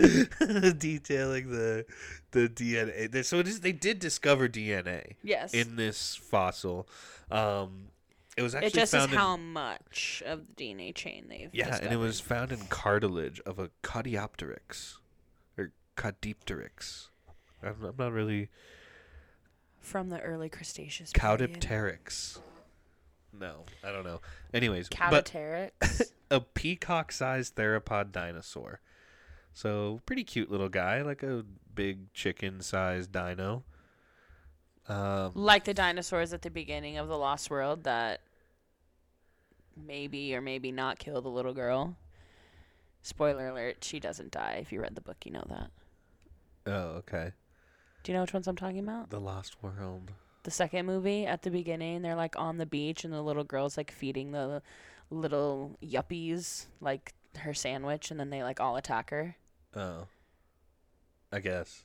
detailing 0.78 1.50
the 1.50 1.84
the 2.30 2.48
DNA. 2.48 3.24
So 3.24 3.38
it 3.38 3.48
is. 3.48 3.60
They 3.60 3.72
did 3.72 3.98
discover 3.98 4.48
DNA 4.48 5.16
Yes. 5.22 5.52
in 5.52 5.76
this 5.76 6.16
fossil. 6.16 6.88
Um, 7.30 7.88
it 8.36 8.42
was 8.42 8.54
actually 8.54 8.68
it 8.68 8.74
just 8.74 8.94
is 8.94 9.00
found 9.00 9.12
in, 9.12 9.18
how 9.18 9.36
much 9.36 10.22
of 10.24 10.42
the 10.46 10.52
DNA 10.54 10.94
chain 10.94 11.26
they've 11.28 11.50
yeah, 11.52 11.78
and 11.82 11.92
it 11.92 11.98
was 11.98 12.20
found 12.20 12.52
in 12.52 12.60
cartilage 12.68 13.40
of 13.40 13.58
a 13.58 13.70
Codiopteryx 13.82 14.98
or 15.58 15.72
Caudipteryx. 15.96 17.08
I'm, 17.62 17.76
I'm 17.84 17.94
not 17.98 18.12
really 18.12 18.48
from 19.80 20.08
the 20.08 20.20
early 20.20 20.48
Cretaceous. 20.48 21.12
Caudipteryx. 21.12 22.38
No, 23.38 23.64
I 23.84 23.92
don't 23.92 24.04
know. 24.04 24.20
Anyways, 24.54 24.88
but 24.88 25.26
Caudipteryx. 25.26 26.12
a 26.30 26.40
peacock-sized 26.40 27.54
theropod 27.56 28.12
dinosaur. 28.12 28.80
So 29.52 30.00
pretty 30.06 30.24
cute 30.24 30.50
little 30.50 30.68
guy, 30.68 31.02
like 31.02 31.22
a 31.22 31.44
big 31.74 32.12
chicken-sized 32.12 33.12
dino. 33.12 33.64
Um, 34.88 35.32
like 35.34 35.64
the 35.64 35.74
dinosaurs 35.74 36.32
at 36.32 36.42
the 36.42 36.50
beginning 36.50 36.98
of 36.98 37.08
the 37.08 37.16
Lost 37.16 37.50
World 37.50 37.84
that 37.84 38.20
maybe 39.76 40.34
or 40.34 40.40
maybe 40.40 40.72
not 40.72 40.98
kill 40.98 41.20
the 41.22 41.28
little 41.28 41.54
girl. 41.54 41.96
Spoiler 43.02 43.48
alert: 43.48 43.84
she 43.84 44.00
doesn't 44.00 44.32
die. 44.32 44.58
If 44.60 44.72
you 44.72 44.80
read 44.80 44.94
the 44.94 45.00
book, 45.00 45.16
you 45.24 45.32
know 45.32 45.44
that. 45.48 45.70
oh, 46.66 46.96
okay. 46.98 47.32
Do 48.02 48.12
you 48.12 48.16
know 48.16 48.22
which 48.22 48.32
ones 48.32 48.48
I'm 48.48 48.56
talking 48.56 48.78
about? 48.78 49.10
The 49.10 49.20
Lost 49.20 49.62
World. 49.62 50.12
The 50.42 50.50
second 50.50 50.86
movie 50.86 51.26
at 51.26 51.42
the 51.42 51.50
beginning, 51.50 52.02
they're 52.02 52.16
like 52.16 52.38
on 52.38 52.56
the 52.56 52.66
beach 52.66 53.04
and 53.04 53.12
the 53.12 53.22
little 53.22 53.44
girl's 53.44 53.76
like 53.76 53.90
feeding 53.90 54.32
the 54.32 54.62
little 55.10 55.76
yuppies 55.84 56.66
like 56.80 57.12
her 57.38 57.54
sandwich, 57.54 58.10
and 58.10 58.18
then 58.18 58.30
they 58.30 58.42
like 58.42 58.60
all 58.60 58.76
attack 58.76 59.10
her. 59.10 59.36
Oh, 59.74 60.06
I 61.32 61.40
guess. 61.40 61.82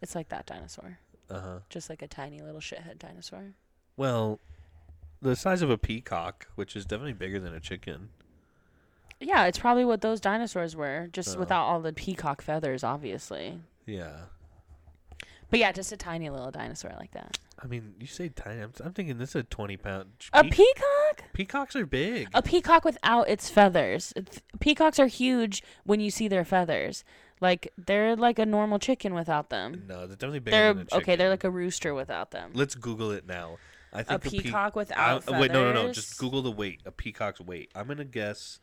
It's 0.00 0.14
like 0.14 0.28
that 0.30 0.46
dinosaur, 0.46 0.98
Uh 1.30 1.40
huh. 1.40 1.58
just 1.70 1.88
like 1.88 2.02
a 2.02 2.08
tiny 2.08 2.40
little 2.40 2.60
shithead 2.60 2.98
dinosaur. 2.98 3.52
Well, 3.96 4.38
the 5.20 5.36
size 5.36 5.62
of 5.62 5.70
a 5.70 5.78
peacock, 5.78 6.48
which 6.56 6.74
is 6.76 6.84
definitely 6.84 7.12
bigger 7.12 7.38
than 7.40 7.54
a 7.54 7.60
chicken. 7.60 8.08
Yeah, 9.20 9.44
it's 9.46 9.58
probably 9.58 9.84
what 9.84 10.00
those 10.00 10.20
dinosaurs 10.20 10.74
were, 10.74 11.08
just 11.12 11.36
Oh. 11.36 11.40
without 11.40 11.64
all 11.64 11.80
the 11.80 11.92
peacock 11.92 12.42
feathers, 12.42 12.82
obviously. 12.82 13.60
Yeah. 13.86 14.22
But 15.52 15.60
yeah, 15.60 15.70
just 15.70 15.92
a 15.92 15.98
tiny 15.98 16.30
little 16.30 16.50
dinosaur 16.50 16.92
like 16.98 17.10
that. 17.12 17.38
I 17.62 17.66
mean, 17.66 17.94
you 18.00 18.06
say 18.06 18.30
tiny. 18.30 18.62
I'm, 18.62 18.72
I'm 18.82 18.92
thinking 18.94 19.18
this 19.18 19.28
is 19.30 19.36
a 19.36 19.42
20 19.42 19.76
pound. 19.76 20.06
A 20.32 20.42
peac- 20.44 20.50
peacock? 20.52 21.24
peacocks 21.34 21.76
are 21.76 21.84
big. 21.84 22.28
A 22.32 22.40
peacock 22.40 22.86
without 22.86 23.28
its 23.28 23.50
feathers. 23.50 24.14
It's- 24.16 24.40
peacocks 24.60 24.98
are 24.98 25.06
huge 25.08 25.62
when 25.84 26.00
you 26.00 26.10
see 26.10 26.26
their 26.26 26.46
feathers. 26.46 27.04
Like 27.42 27.70
they're 27.76 28.16
like 28.16 28.38
a 28.38 28.46
normal 28.46 28.78
chicken 28.78 29.12
without 29.12 29.50
them. 29.50 29.82
no, 29.86 30.06
they're 30.06 30.16
definitely 30.16 30.38
bigger 30.38 30.56
They're 30.56 30.72
than 30.72 30.82
a 30.82 30.84
chicken. 30.86 31.02
okay. 31.02 31.16
They're 31.16 31.28
like 31.28 31.44
a 31.44 31.50
rooster 31.50 31.92
without 31.92 32.30
them. 32.30 32.52
Let's 32.54 32.74
Google 32.74 33.10
it 33.10 33.26
now. 33.26 33.58
I 33.92 34.00
A 34.00 34.04
think 34.04 34.22
pe- 34.22 34.30
peacock 34.30 34.72
I- 34.74 34.78
without 34.78 35.24
feathers. 35.24 35.40
wait, 35.42 35.52
no, 35.52 35.70
no, 35.70 35.82
no. 35.86 35.92
Just 35.92 36.16
Google 36.18 36.40
the 36.40 36.50
weight. 36.50 36.80
A 36.86 36.90
peacock's 36.90 37.42
weight. 37.42 37.70
I'm 37.74 37.86
gonna 37.88 38.06
guess 38.06 38.58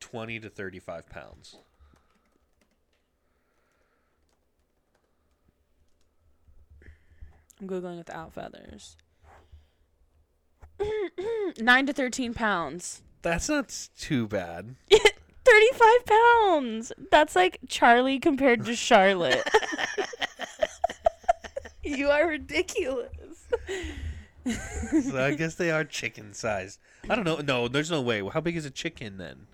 20 0.00 0.40
to 0.40 0.50
35 0.50 1.08
pounds. 1.08 1.56
I'm 7.60 7.68
googling 7.68 7.98
without 7.98 8.32
feathers. 8.32 8.96
Nine 11.58 11.86
to 11.86 11.92
thirteen 11.92 12.34
pounds. 12.34 13.02
That's 13.22 13.48
not 13.48 13.88
too 13.98 14.28
bad. 14.28 14.76
35 15.46 16.06
pounds. 16.06 16.92
That's 17.10 17.36
like 17.36 17.60
Charlie 17.68 18.18
compared 18.18 18.64
to 18.66 18.74
Charlotte. 18.74 19.48
you 21.84 22.08
are 22.08 22.26
ridiculous. 22.26 23.12
so 24.46 25.24
I 25.24 25.34
guess 25.34 25.54
they 25.54 25.70
are 25.70 25.84
chicken 25.84 26.34
sized. 26.34 26.80
I 27.08 27.14
don't 27.14 27.24
know. 27.24 27.36
No, 27.36 27.68
there's 27.68 27.90
no 27.90 28.00
way. 28.00 28.22
How 28.28 28.40
big 28.40 28.56
is 28.56 28.64
a 28.64 28.70
chicken 28.70 29.18
then? 29.18 29.46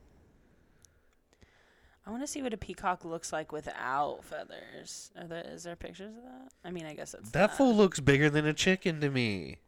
I 2.05 2.11
want 2.11 2.23
to 2.23 2.27
see 2.27 2.43
what 2.43 2.53
a 2.53 2.57
peacock 2.57 3.05
looks 3.05 3.33
like 3.33 3.53
without 3.53 4.25
feathers. 4.25 5.11
Are 5.17 5.27
there, 5.27 5.45
is 5.47 5.63
there 5.63 5.77
pictures 5.77 6.11
of 6.17 6.23
that? 6.25 6.53
I 6.65 6.71
mean, 6.73 6.85
I 6.85 6.95
guess 6.95 7.15
it's 7.15 7.31
That 7.31 7.51
not. 7.51 7.57
fool 7.57 7.75
looks 7.75 8.01
bigger 8.01 8.29
than 8.29 8.45
a 8.45 8.53
chicken 8.53 9.01
to 9.01 9.09
me. 9.11 9.59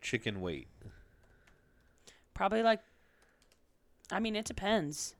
Chicken 0.00 0.40
weight. 0.40 0.66
Probably 2.34 2.62
like. 2.62 2.80
I 4.10 4.18
mean, 4.18 4.34
it 4.34 4.44
depends. 4.44 5.14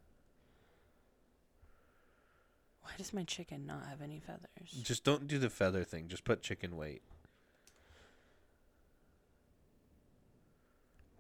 Why 2.83 2.91
does 2.99 3.13
my 3.15 3.23
chicken 3.23 3.65
not 3.65 3.87
have 3.87 4.03
any 4.03 4.19
feathers? 4.19 4.73
Just 4.83 5.05
don't 5.05 5.29
do 5.29 5.39
the 5.39 5.49
feather 5.49 5.85
thing. 5.85 6.09
Just 6.09 6.25
put 6.25 6.43
chicken 6.43 6.77
weight. 6.77 7.03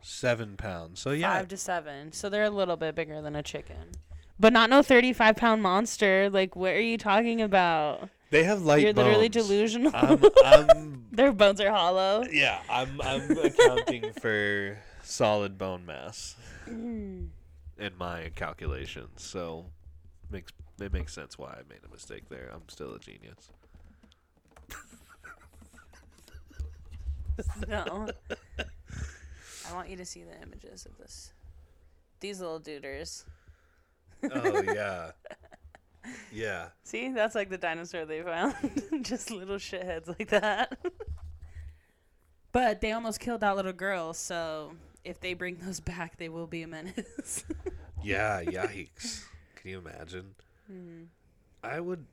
Seven 0.02 0.56
pounds. 0.56 1.00
So 1.00 1.10
yeah, 1.12 1.34
Five 1.34 1.48
to 1.48 1.56
seven. 1.56 2.12
So 2.12 2.28
they're 2.28 2.44
a 2.44 2.50
little 2.50 2.76
bit 2.76 2.94
bigger 2.94 3.22
than 3.22 3.36
a 3.36 3.42
chicken. 3.42 3.92
But 4.38 4.52
not 4.52 4.68
no 4.68 4.82
35 4.82 5.36
pound 5.36 5.62
monster. 5.62 6.28
Like, 6.28 6.56
what 6.56 6.72
are 6.72 6.80
you 6.80 6.98
talking 6.98 7.40
about? 7.40 8.08
they 8.32 8.44
have 8.44 8.62
light 8.62 8.82
You're 8.82 8.94
literally 8.94 9.28
delusional. 9.28 9.92
I'm, 9.94 10.24
I'm, 10.44 11.06
Their 11.12 11.32
bones 11.32 11.60
are 11.60 11.70
hollow. 11.70 12.24
yeah, 12.32 12.60
I'm, 12.68 13.00
I'm 13.02 13.30
accounting 13.30 14.12
for 14.20 14.78
solid 15.02 15.58
bone 15.58 15.84
mass 15.86 16.34
mm. 16.66 17.28
in 17.78 17.92
my 17.98 18.30
calculations. 18.34 19.22
So 19.22 19.66
makes 20.30 20.50
it 20.80 20.92
makes 20.92 21.12
sense 21.14 21.38
why 21.38 21.50
I 21.50 21.60
made 21.68 21.80
a 21.86 21.92
mistake 21.92 22.28
there. 22.30 22.50
I'm 22.52 22.68
still 22.68 22.94
a 22.94 22.98
genius. 22.98 23.50
no. 27.68 28.08
I 29.70 29.74
want 29.74 29.88
you 29.88 29.96
to 29.96 30.04
see 30.04 30.22
the 30.24 30.40
images 30.42 30.86
of 30.86 30.96
this. 30.98 31.32
These 32.20 32.40
little 32.40 32.60
duders. 32.60 33.24
oh 34.32 34.62
yeah, 34.62 35.10
yeah. 36.32 36.68
See, 36.84 37.10
that's 37.10 37.34
like 37.34 37.48
the 37.50 37.58
dinosaur 37.58 38.04
they 38.04 38.22
found. 38.22 38.54
Just 39.02 39.30
little 39.30 39.56
shitheads 39.56 40.08
like 40.08 40.28
that. 40.28 40.78
but 42.52 42.80
they 42.80 42.92
almost 42.92 43.20
killed 43.20 43.40
that 43.40 43.56
little 43.56 43.72
girl, 43.72 44.12
so 44.14 44.72
if 45.04 45.20
they 45.20 45.34
bring 45.34 45.56
those 45.56 45.80
back, 45.80 46.16
they 46.18 46.28
will 46.28 46.46
be 46.46 46.62
a 46.62 46.66
menace. 46.66 47.44
Yeah, 48.04 48.42
yikes. 48.42 49.22
Can 49.54 49.70
you 49.70 49.78
imagine? 49.78 50.34
Hmm. 50.66 51.02
I 51.62 51.78
would. 51.78 52.04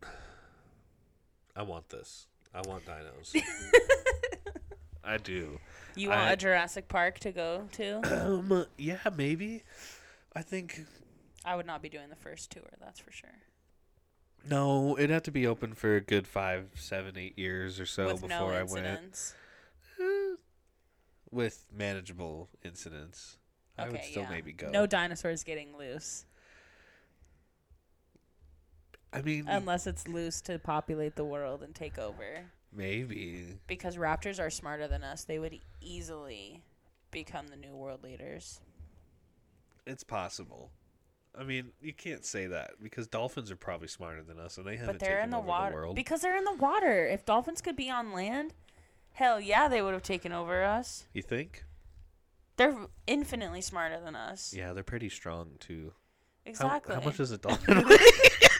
I 1.56 1.62
want 1.62 1.88
this. 1.88 2.28
I 2.54 2.60
want 2.68 2.84
dinos. 2.86 3.34
I 5.04 5.18
do. 5.18 5.58
You 5.96 6.08
want 6.08 6.20
I- 6.22 6.32
a 6.32 6.36
Jurassic 6.36 6.88
Park 6.88 7.18
to 7.20 7.32
go 7.32 7.68
to? 7.72 8.00
Um, 8.26 8.66
yeah, 8.78 8.98
maybe. 9.16 9.62
I 10.34 10.42
think 10.42 10.84
I 11.44 11.54
would 11.56 11.66
not 11.66 11.82
be 11.82 11.88
doing 11.88 12.08
the 12.10 12.16
first 12.16 12.50
tour, 12.50 12.62
that's 12.80 12.98
for 13.00 13.12
sure. 13.12 13.30
no. 14.48 14.96
It'd 14.98 15.10
have 15.10 15.22
to 15.24 15.30
be 15.30 15.46
open 15.46 15.74
for 15.74 15.96
a 15.96 16.00
good 16.00 16.26
five, 16.26 16.68
seven, 16.74 17.16
eight 17.18 17.38
years 17.38 17.78
or 17.78 17.86
so 17.86 18.06
With 18.06 18.22
before 18.22 18.28
no 18.28 18.46
I 18.48 18.62
went. 18.62 18.86
incidents. 18.86 19.34
Eh, 20.00 20.34
With 21.30 21.66
manageable 21.72 22.48
incidents, 22.64 23.36
I 23.78 23.88
would 23.88 24.02
still 24.02 24.22
yeah. 24.24 24.30
maybe 24.30 24.52
go. 24.52 24.70
No 24.70 24.86
dinosaurs 24.86 25.44
getting 25.44 25.76
loose. 25.76 26.24
I 29.12 29.22
mean, 29.22 29.44
Unless 29.48 29.86
it's 29.86 30.08
loose 30.08 30.40
to 30.42 30.58
populate 30.58 31.14
the 31.14 31.24
world 31.24 31.62
and 31.62 31.72
take 31.74 31.98
over. 31.98 32.46
Maybe. 32.74 33.58
Because 33.66 33.96
raptors 33.96 34.40
are 34.40 34.50
smarter 34.50 34.86
than 34.88 35.02
us. 35.04 35.24
They 35.24 35.38
would 35.38 35.58
easily 35.80 36.62
become 37.10 37.48
the 37.48 37.56
new 37.56 37.74
world 37.74 38.02
leaders. 38.02 38.60
It's 39.86 40.04
possible. 40.04 40.70
I 41.38 41.42
mean, 41.44 41.72
you 41.82 41.92
can't 41.92 42.24
say 42.24 42.46
that 42.46 42.72
because 42.82 43.08
dolphins 43.08 43.50
are 43.50 43.56
probably 43.56 43.88
smarter 43.88 44.22
than 44.22 44.38
us, 44.38 44.56
and 44.56 44.66
they 44.66 44.76
haven't 44.76 44.94
But 44.94 45.00
they're 45.00 45.16
taken 45.16 45.24
in 45.24 45.30
the 45.30 45.38
over 45.38 45.46
water. 45.48 45.70
the 45.70 45.76
world. 45.76 45.96
because 45.96 46.20
they're 46.20 46.36
in 46.36 46.44
the 46.44 46.54
water. 46.54 47.06
If 47.06 47.24
dolphins 47.24 47.60
could 47.60 47.76
be 47.76 47.90
on 47.90 48.12
land, 48.12 48.54
hell 49.12 49.40
yeah, 49.40 49.66
they 49.68 49.82
would 49.82 49.94
have 49.94 50.02
taken 50.02 50.32
over 50.32 50.62
us. 50.64 51.04
you 51.12 51.22
think? 51.22 51.64
They're 52.56 52.76
infinitely 53.08 53.62
smarter 53.62 53.98
than 54.00 54.14
us. 54.14 54.54
Yeah, 54.56 54.72
they're 54.74 54.84
pretty 54.84 55.08
strong 55.08 55.56
too. 55.58 55.92
Exactly. 56.46 56.94
How, 56.94 57.00
much 57.00 57.16
does 57.16 57.32
a 57.32 57.38
dolphin? 57.38 57.84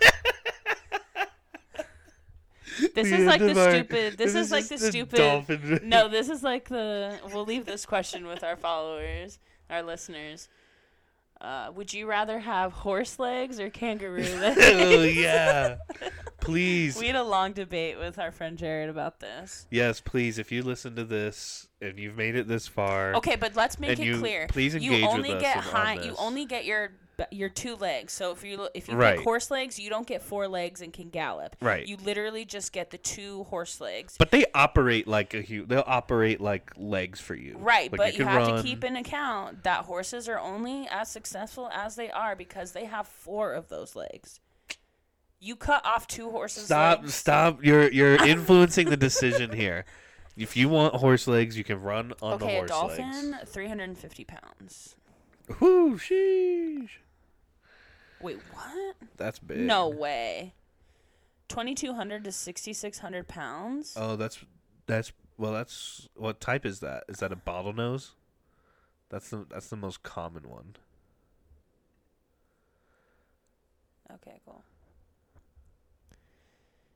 this 2.95 3.11
The 3.11 3.17
is 3.17 3.27
like 3.27 3.41
the 3.41 3.61
our- 3.61 3.71
stupid. 3.71 4.17
This, 4.19 4.35
is 4.35 4.51
like 4.53 4.69
the 4.69 4.79
stupid. 4.79 5.17
dolphin. 5.17 5.81
no, 5.85 6.09
this 6.09 6.29
is 6.29 6.43
like 6.43 6.69
the. 6.69 7.19
We'll 7.33 7.45
leave 7.45 7.65
this 7.67 7.85
question 7.87 8.27
with 8.27 8.43
our 8.45 8.57
followers, 8.57 9.39
our 9.71 9.83
listeners. 9.83 10.49
Uh, 11.41 11.71
would 11.75 11.93
you 11.93 12.07
rather 12.07 12.39
have 12.39 12.73
horse 12.73 13.19
legs 13.19 13.61
or 13.61 13.69
kangaroo 13.69 14.23
legs? 14.41 14.57
oh 14.63 15.03
yeah, 15.03 15.77
please. 16.41 16.97
we 16.97 17.07
had 17.09 17.17
a 17.17 17.23
long 17.23 17.53
debate 17.53 17.99
with 17.99 18.19
our 18.19 18.31
friend 18.33 18.57
Jared 18.57 18.89
about 18.89 19.21
this. 19.21 19.67
yes, 19.71 20.01
please. 20.01 20.39
If 20.39 20.51
you 20.53 20.63
listen 20.63 20.97
to 20.97 21.05
this 21.05 21.69
and 21.83 21.99
you've 21.99 22.17
made 22.17 22.35
it 22.37 22.49
this 22.49 22.67
far, 22.67 23.15
Okay, 23.17 23.37
but 23.37 23.57
let's 23.57 23.79
make 23.79 23.99
it 23.99 24.05
you- 24.05 24.19
clear. 24.21 24.47
please 24.49 24.75
you 24.75 24.93
engage 24.93 25.03
with 25.03 25.11
only 25.13 25.33
us 25.33 25.43
get 25.43 25.57
on 25.59 25.63
high. 25.65 25.95
You 26.03 26.15
only 26.19 26.47
get 26.47 26.65
your 26.65 26.93
your 27.31 27.49
two 27.49 27.77
legs. 27.77 28.13
So 28.13 28.33
if 28.33 28.43
you 28.45 28.69
if 28.75 28.89
you 28.89 28.97
Right. 28.97 29.17
get 29.17 29.25
horse 29.25 29.51
legs, 29.51 29.79
you 29.79 29.89
don't 29.91 30.07
get 30.07 30.23
four 30.23 30.49
legs 30.49 30.81
and 30.81 30.93
can 30.93 31.11
gallop. 31.11 31.55
Right. 31.61 31.87
You 31.87 31.97
literally 31.97 32.45
just 32.45 32.73
get 32.73 32.91
the 32.91 32.99
two 32.99 33.45
horse 33.45 33.81
legs. 33.81 34.17
but 34.19 34.31
they 34.31 34.45
operate 34.55 35.07
like 35.07 35.33
a 35.35 35.43
hu 35.43 35.65
They'll 35.67 35.85
operate 35.87 36.41
like 36.41 36.73
legs 36.77 37.21
for 37.21 37.35
you. 37.35 37.57
Right, 37.59 37.91
Like, 37.93 37.99
but 37.99 38.13
you, 38.15 38.19
can 38.25 38.29
have 38.29 38.47
run- 38.49 38.57
to 38.57 38.63
keep 38.63 38.83
in 38.85 38.97
account 38.97 39.63
that 39.65 39.85
horses 39.85 40.29
are 40.29 40.39
only 40.39 40.89
as 40.91 41.11
successful 41.11 41.69
as 41.73 41.95
they 41.97 42.11
are 42.11 42.35
because 42.37 42.73
they 42.73 42.87
have 42.87 43.07
four 43.07 43.53
of 43.53 43.69
those 43.69 43.95
legs. 43.95 44.41
You 45.41 45.57
cut 45.57 45.85
off 45.85 46.07
two 46.07 46.31
horses' 46.31 46.65
Stop! 46.67 47.03
legs. 47.03 47.15
Stop! 47.15 47.63
You're 47.65 47.91
you're 47.93 48.17
influencing 48.27 48.89
the 48.91 48.97
decision 48.97 49.53
here. 49.53 49.85
If 50.37 50.57
you 50.57 50.69
want 50.69 50.95
horse 50.97 51.29
legs, 51.29 51.57
you 51.57 51.63
can 51.65 51.81
run 51.81 52.13
on 52.23 52.33
Okay, 52.35 52.47
the 52.47 52.53
a 52.53 52.57
horse 52.59 52.71
dolphin, 52.71 53.31
legs. 53.33 53.51
350 53.53 54.25
pounds. 54.25 54.97
Whoo, 55.61 55.97
sheesh. 55.99 56.89
Wait, 58.21 58.39
what? 58.53 58.97
That's 59.17 59.39
big. 59.39 59.61
No 59.61 59.89
way. 59.89 60.55
2,200 61.49 62.25
to 62.25 62.33
6,600 62.33 63.29
pounds? 63.29 63.95
Oh, 63.97 64.17
that's 64.17 64.39
that's 64.87 65.13
well. 65.37 65.53
That's 65.53 66.09
what 66.15 66.41
type 66.41 66.65
is 66.65 66.81
that? 66.81 67.05
Is 67.09 67.19
that 67.19 67.33
a 67.33 67.37
bottlenose? 67.37 68.11
That's 69.11 69.31
the 69.31 69.47
that's 69.51 69.69
the 69.69 69.77
most 69.77 70.03
common 70.03 70.49
one. 70.49 70.77
Okay, 74.13 74.41
cool. 74.45 74.63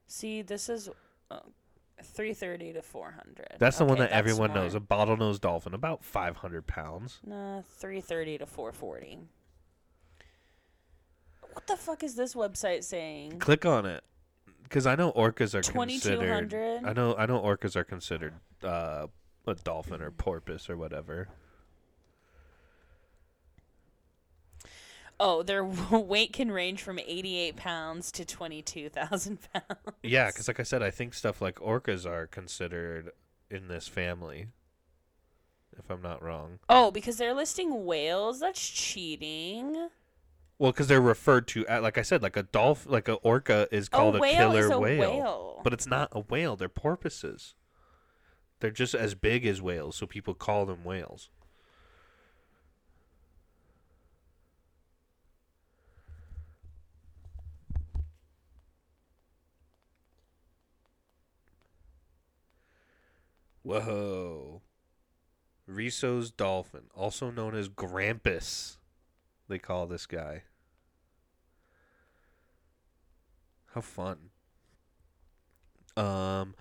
See, 0.07 0.43
this 0.43 0.69
is 0.69 0.89
uh, 1.31 1.41
330 2.03 2.75
to 2.75 2.83
400. 2.83 3.57
That's 3.59 3.79
the 3.79 3.85
one 3.85 3.99
that 3.99 4.11
everyone 4.11 4.51
more. 4.51 4.63
knows. 4.63 4.75
A 4.75 4.81
bottlenose 4.81 5.41
dolphin, 5.41 5.75
about 5.75 6.05
five 6.05 6.37
hundred 6.37 6.67
pounds. 6.67 7.21
Nah, 7.27 7.63
330 7.79 8.39
to 8.39 8.47
440. 8.47 9.19
What 11.59 11.67
the 11.67 11.77
fuck 11.77 12.05
is 12.05 12.15
this 12.15 12.35
website 12.35 12.85
saying? 12.85 13.41
Click 13.41 13.67
on 13.67 13.85
it, 13.85 14.05
because 14.63 14.87
I 14.87 14.95
know 14.95 15.11
orcas 15.11 15.57
are 15.57 15.63
considered. 15.63 16.51
2200? 16.51 16.85
I 16.85 16.93
know 16.93 17.17
I 17.17 17.27
know 17.27 17.41
orcas 17.41 17.75
are 17.75 17.83
considered 17.83 18.35
uh, 18.63 19.09
a 19.45 19.55
dolphin 19.57 20.01
or 20.01 20.13
porpoise 20.13 20.71
or 20.71 20.77
whatever. 20.77 21.27
Oh, 25.19 25.43
their 25.43 25.65
weight 25.91 26.33
can 26.33 26.53
range 26.53 26.81
from 26.81 27.01
88 27.01 27.57
pounds 27.57 28.13
to 28.13 28.25
22,000 28.25 29.39
pounds. 29.53 29.97
Yeah, 30.05 30.29
because 30.29 30.47
like 30.47 30.61
I 30.61 30.63
said, 30.63 30.85
I 30.85 30.93
think 30.93 31.13
stuff 31.13 31.43
like 31.43 31.57
orcas 31.57 32.07
are 32.07 32.29
considered 32.29 33.11
in 33.51 33.67
this 33.67 33.89
family. 33.89 34.47
If 35.77 35.91
I'm 35.91 36.03
not 36.03 36.23
wrong. 36.23 36.61
Oh, 36.69 36.93
because 36.93 37.17
they're 37.17 37.35
listing 37.35 37.85
whales? 37.85 38.39
That's 38.39 38.65
cheating. 38.65 39.89
Well, 40.59 40.73
because 40.73 40.89
they're 40.89 41.01
referred 41.01 41.47
to, 41.49 41.67
uh, 41.69 41.81
like 41.81 41.99
I 41.99 42.03
said, 42.03 42.21
like 42.23 42.37
a 42.37 42.43
dolphin, 42.43 42.91
like 42.91 43.07
a 43.07 43.15
orca 43.15 43.69
is 43.71 43.89
called 43.89 44.17
a 44.17 44.23
a, 44.23 44.33
killer 44.33 44.67
a 44.67 44.79
whale, 44.79 45.01
whale. 45.01 45.61
but 45.63 45.73
it's 45.73 45.87
not 45.87 46.09
a 46.11 46.21
whale. 46.21 46.57
They're 46.57 46.69
porpoises. 46.69 47.55
They're 48.61 48.73
just 48.73 48.95
as 48.95 49.15
big 49.15 49.47
as 49.47 49.63
whales, 49.63 49.95
so 49.95 50.07
people 50.07 50.35
call 50.35 50.67
them 50.67 50.83
whales. 50.83 51.31
Whoa. 63.63 64.63
Risso's 65.71 66.31
dolphin, 66.31 66.85
also 66.95 67.31
known 67.31 67.55
as 67.55 67.69
Grampus, 67.69 68.78
they 69.49 69.59
call 69.59 69.87
this 69.87 70.07
guy. 70.07 70.43
How 73.75 73.81
fun. 73.81 74.31
Um 75.97 76.55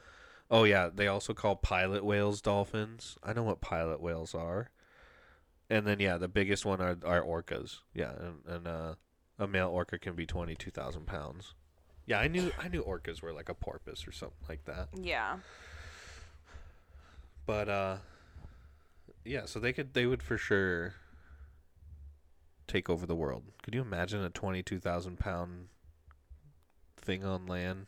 oh 0.50 0.64
yeah, 0.64 0.90
they 0.94 1.08
also 1.08 1.34
call 1.34 1.56
pilot 1.56 2.04
whales 2.04 2.42
dolphins. 2.42 3.18
I 3.24 3.34
know 3.34 3.44
what 3.44 3.62
pilot 3.62 4.02
whales 4.02 4.34
are. 4.34 4.70
And 5.70 5.86
then 5.86 6.00
yeah, 6.00 6.18
the 6.18 6.28
biggest 6.28 6.66
one 6.66 6.82
are 6.82 6.98
are 7.06 7.22
orcas. 7.22 7.80
Yeah, 7.94 8.12
and, 8.20 8.36
and 8.48 8.68
uh 8.68 8.96
a 9.40 9.48
male 9.48 9.70
orca 9.70 10.00
can 10.00 10.16
be 10.16 10.26
twenty 10.26 10.56
two 10.56 10.72
thousand 10.72 11.06
pounds. 11.06 11.54
Yeah, 12.06 12.20
I 12.20 12.28
knew 12.28 12.52
I 12.58 12.70
knew 12.70 12.84
orcas 12.84 13.22
were 13.22 13.34
like 13.34 13.50
a 13.50 13.54
porpoise 13.54 14.08
or 14.08 14.12
something 14.12 14.48
like 14.48 14.66
that. 14.66 14.90
Yeah. 14.94 15.38
But 17.46 17.70
uh 17.70 17.98
yeah, 19.26 19.46
so 19.46 19.60
they 19.60 19.74
could 19.74 19.94
they 19.94 20.06
would 20.06 20.24
for 20.24 20.38
sure 20.38 20.94
take 22.68 22.90
over 22.90 23.06
the 23.06 23.16
world. 23.16 23.44
Could 23.64 23.74
you 23.76 23.82
imagine 23.82 24.24
a 24.24 24.30
twenty 24.30 24.62
two 24.64 24.80
thousand 24.80 25.20
pound 25.20 25.68
thing 26.98 27.24
on 27.26 27.46
land? 27.46 27.88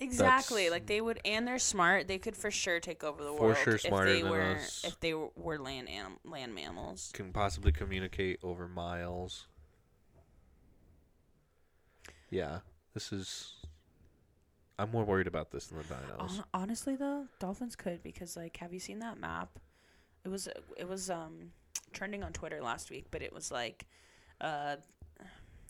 Exactly. 0.00 0.64
That's- 0.64 0.72
Like 0.72 0.86
they 0.86 1.00
would, 1.00 1.20
and 1.24 1.46
they're 1.46 1.58
smart. 1.60 2.08
They 2.08 2.18
could 2.18 2.36
for 2.36 2.50
sure 2.50 2.80
take 2.80 3.04
over 3.04 3.22
the 3.22 3.30
For 3.32 3.40
world 3.40 3.56
sure 3.62 3.74
if 3.76 3.82
smarter 3.82 4.12
they 4.12 4.22
than 4.22 4.30
were 4.32 4.42
us. 4.42 4.84
if 4.84 4.98
they 4.98 5.14
were, 5.14 5.28
were 5.36 5.58
land 5.58 5.88
anim- 5.88 6.18
land 6.24 6.54
mammals. 6.54 7.10
Can 7.14 7.32
possibly 7.32 7.70
communicate 7.70 8.40
over 8.42 8.66
miles. 8.66 9.46
Yeah. 12.30 12.60
This 12.94 13.12
is 13.12 13.54
I'm 14.78 14.90
more 14.90 15.04
worried 15.04 15.26
about 15.26 15.50
this 15.52 15.66
than 15.68 15.78
the 15.78 15.84
dinos. 15.84 16.42
Honestly, 16.52 16.96
though, 16.96 17.26
dolphins 17.38 17.76
could 17.76 18.02
because 18.02 18.36
like, 18.36 18.56
have 18.56 18.72
you 18.72 18.80
seen 18.80 18.98
that 19.00 19.18
map? 19.20 19.58
It 20.24 20.28
was 20.28 20.48
it 20.76 20.88
was 20.88 21.10
um 21.10 21.52
trending 21.92 22.22
on 22.24 22.32
Twitter 22.32 22.60
last 22.62 22.90
week, 22.90 23.06
but 23.10 23.22
it 23.22 23.32
was 23.32 23.50
like, 23.52 23.86
uh, 24.40 24.76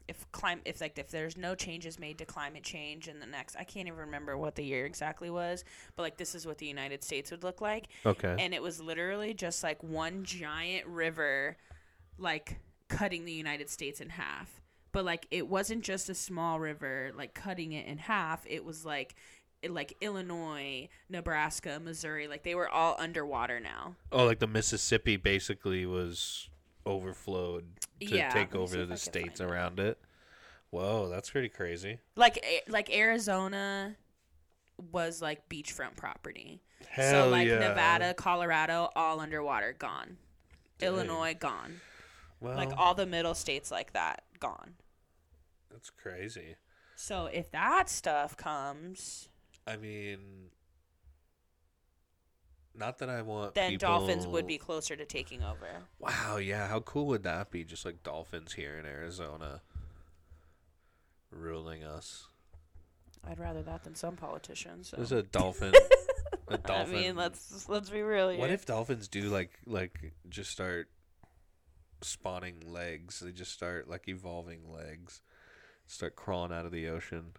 if 0.08 0.30
clim 0.32 0.60
if 0.64 0.80
like 0.80 0.98
if 0.98 1.10
there's 1.10 1.36
no 1.36 1.54
changes 1.54 1.98
made 1.98 2.18
to 2.18 2.24
climate 2.24 2.64
change 2.64 3.06
in 3.08 3.20
the 3.20 3.26
next, 3.26 3.56
I 3.56 3.64
can't 3.64 3.86
even 3.86 4.00
remember 4.00 4.36
what 4.36 4.56
the 4.56 4.64
year 4.64 4.84
exactly 4.84 5.30
was, 5.30 5.64
but 5.96 6.02
like 6.02 6.16
this 6.16 6.34
is 6.34 6.44
what 6.46 6.58
the 6.58 6.66
United 6.66 7.04
States 7.04 7.30
would 7.30 7.44
look 7.44 7.60
like, 7.60 7.86
Okay. 8.04 8.34
and 8.38 8.52
it 8.52 8.60
was 8.62 8.80
literally 8.80 9.32
just 9.32 9.62
like 9.62 9.82
one 9.82 10.24
giant 10.24 10.86
river, 10.86 11.56
like 12.18 12.58
cutting 12.88 13.24
the 13.24 13.32
United 13.32 13.70
States 13.70 14.00
in 14.00 14.08
half. 14.10 14.60
but 14.90 15.04
like 15.04 15.26
it 15.30 15.46
wasn't 15.48 15.82
just 15.82 16.10
a 16.10 16.14
small 16.14 16.58
river 16.60 17.12
like 17.16 17.32
cutting 17.32 17.72
it 17.72 17.86
in 17.86 17.96
half. 17.98 18.44
It 18.46 18.64
was 18.64 18.84
like 18.84 19.14
like 19.68 19.96
Illinois, 20.00 20.88
Nebraska, 21.08 21.80
Missouri, 21.80 22.26
like 22.28 22.42
they 22.42 22.54
were 22.54 22.68
all 22.68 22.96
underwater 22.98 23.60
now. 23.60 23.96
Oh, 24.10 24.24
like 24.24 24.38
the 24.40 24.46
Mississippi 24.46 25.16
basically 25.16 25.86
was 25.86 26.48
overflowed 26.84 27.64
to 28.00 28.06
Yeah, 28.16 28.30
take 28.30 28.54
over 28.54 28.84
the 28.84 28.96
states 28.96 29.38
find 29.40 29.50
it. 29.50 29.52
around 29.54 29.80
it. 29.80 29.98
Whoa, 30.70 31.08
that's 31.08 31.30
pretty 31.30 31.48
crazy. 31.48 31.98
Like 32.16 32.44
like 32.68 32.90
Arizona 32.94 33.96
was 34.90 35.22
like 35.22 35.48
beachfront 35.48 35.96
property. 35.96 36.62
Hell 36.88 37.24
so 37.26 37.30
like 37.30 37.46
yeah. 37.46 37.58
Nevada, 37.58 38.14
Colorado, 38.14 38.90
all 38.96 39.20
underwater, 39.20 39.74
gone. 39.78 40.16
Dang. 40.78 40.88
Illinois, 40.88 41.34
gone. 41.38 41.80
Well, 42.40 42.56
like 42.56 42.72
all 42.76 42.94
the 42.94 43.06
middle 43.06 43.34
states 43.34 43.70
like 43.70 43.92
that, 43.92 44.24
gone. 44.40 44.74
that's 45.70 45.90
crazy. 45.90 46.56
So 46.96 47.26
if 47.26 47.50
that 47.52 47.88
stuff 47.88 48.36
comes, 48.36 49.28
I 49.66 49.76
mean, 49.76 50.18
not 52.74 52.98
that 52.98 53.08
I 53.08 53.22
want. 53.22 53.54
then 53.54 53.76
dolphins 53.78 54.26
would 54.26 54.46
be 54.46 54.58
closer 54.58 54.96
to 54.96 55.04
taking 55.04 55.42
over. 55.42 55.68
Wow, 55.98 56.36
yeah. 56.36 56.68
How 56.68 56.80
cool 56.80 57.06
would 57.06 57.22
that 57.24 57.50
be? 57.50 57.64
Just 57.64 57.84
like 57.84 58.02
dolphins 58.02 58.54
here 58.54 58.76
in 58.78 58.86
Arizona, 58.86 59.60
ruling 61.30 61.84
us. 61.84 62.26
I'd 63.28 63.38
rather 63.38 63.62
that 63.62 63.84
than 63.84 63.94
some 63.94 64.16
politicians. 64.16 64.88
So. 64.88 64.96
There's 64.96 65.12
a 65.12 65.22
dolphin. 65.22 65.72
a 66.48 66.58
dolphin. 66.58 66.96
I 66.96 67.00
mean, 67.00 67.16
let's 67.16 67.68
let's 67.68 67.90
be 67.90 68.02
real 68.02 68.30
here. 68.30 68.40
What 68.40 68.50
if 68.50 68.66
dolphins 68.66 69.08
do 69.08 69.28
like 69.28 69.58
like 69.66 70.12
just 70.28 70.50
start 70.50 70.88
spawning 72.00 72.62
legs? 72.66 73.20
They 73.20 73.32
just 73.32 73.52
start 73.52 73.88
like 73.88 74.08
evolving 74.08 74.72
legs, 74.72 75.20
start 75.86 76.16
crawling 76.16 76.52
out 76.52 76.66
of 76.66 76.72
the 76.72 76.88
ocean, 76.88 77.32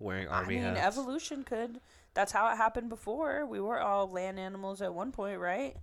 wearing 0.00 0.28
I 0.28 0.44
mean, 0.44 0.62
hats. 0.62 0.80
evolution 0.80 1.44
could. 1.44 1.80
That's 2.14 2.32
how 2.32 2.50
it 2.52 2.56
happened 2.56 2.88
before. 2.88 3.46
We 3.46 3.60
were 3.60 3.80
all 3.80 4.10
land 4.10 4.40
animals 4.40 4.82
at 4.82 4.92
one 4.92 5.12
point, 5.12 5.38
right? 5.38 5.76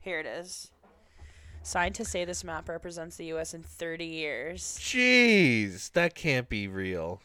Here 0.00 0.20
it 0.20 0.26
is. 0.26 0.70
Scientists 1.64 2.10
say 2.10 2.24
this 2.24 2.44
map 2.44 2.68
represents 2.68 3.16
the 3.16 3.26
U.S. 3.26 3.54
in 3.54 3.62
30 3.62 4.04
years. 4.04 4.78
Jeez, 4.80 5.90
that 5.92 6.14
can't 6.14 6.48
be 6.48 6.68
real. 6.68 7.20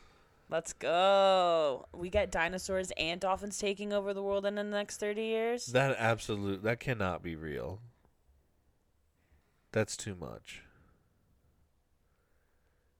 Let's 0.49 0.73
go. 0.73 1.87
We 1.93 2.09
got 2.09 2.31
dinosaurs 2.31 2.91
and 2.97 3.19
dolphins 3.19 3.57
taking 3.57 3.91
over 3.91 4.13
the 4.13 4.23
world 4.23 4.45
in 4.45 4.55
the 4.55 4.63
next 4.63 4.97
30 4.97 5.21
years. 5.21 5.65
That 5.67 5.95
absolute 5.99 6.63
that 6.63 6.79
cannot 6.79 7.21
be 7.21 7.35
real. 7.35 7.81
That's 9.73 9.97
too 9.97 10.15
much. 10.15 10.61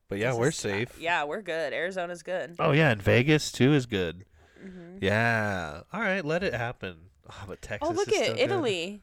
But 0.09 0.19
yeah, 0.19 0.33
we're 0.33 0.49
is- 0.49 0.55
safe. 0.55 0.97
Yeah, 0.99 1.23
we're 1.25 1.41
good. 1.41 1.73
Arizona's 1.73 2.23
good. 2.23 2.55
Oh 2.59 2.71
yeah, 2.71 2.89
and 2.91 3.01
Vegas 3.01 3.51
too 3.51 3.73
is 3.73 3.85
good. 3.85 4.25
hmm 4.61 4.97
Yeah. 5.01 5.81
All 5.91 6.01
right, 6.01 6.23
let 6.23 6.43
it 6.43 6.53
happen. 6.53 6.95
Oh, 7.29 7.43
but 7.47 7.61
Texas. 7.61 7.89
Oh, 7.89 7.93
look 7.93 8.07
is 8.07 8.13
still 8.15 8.31
at 8.31 8.35
good. 8.37 8.43
Italy. 8.43 9.01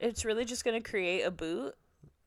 It's 0.00 0.24
really 0.24 0.44
just 0.44 0.64
going 0.64 0.82
to 0.82 0.88
create 0.90 1.22
a 1.22 1.30
boot. 1.30 1.74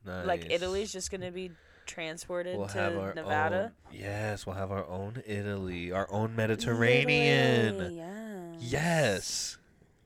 Like 0.06 0.52
Italy's 0.52 0.94
just 0.94 1.10
going 1.10 1.22
to 1.22 1.32
be 1.32 1.50
transported 1.88 2.58
We'll 2.58 2.68
to 2.68 2.78
have 2.78 2.96
our 2.98 3.14
Nevada. 3.16 3.74
own. 3.92 4.00
Yes, 4.00 4.46
we'll 4.46 4.56
have 4.56 4.72
our 4.72 4.86
own 4.88 5.24
Italy, 5.26 5.92
our 5.92 6.08
own 6.12 6.36
Mediterranean. 6.36 7.76
Italy, 7.76 7.96
yes. 7.98 8.58
Yes. 8.62 9.58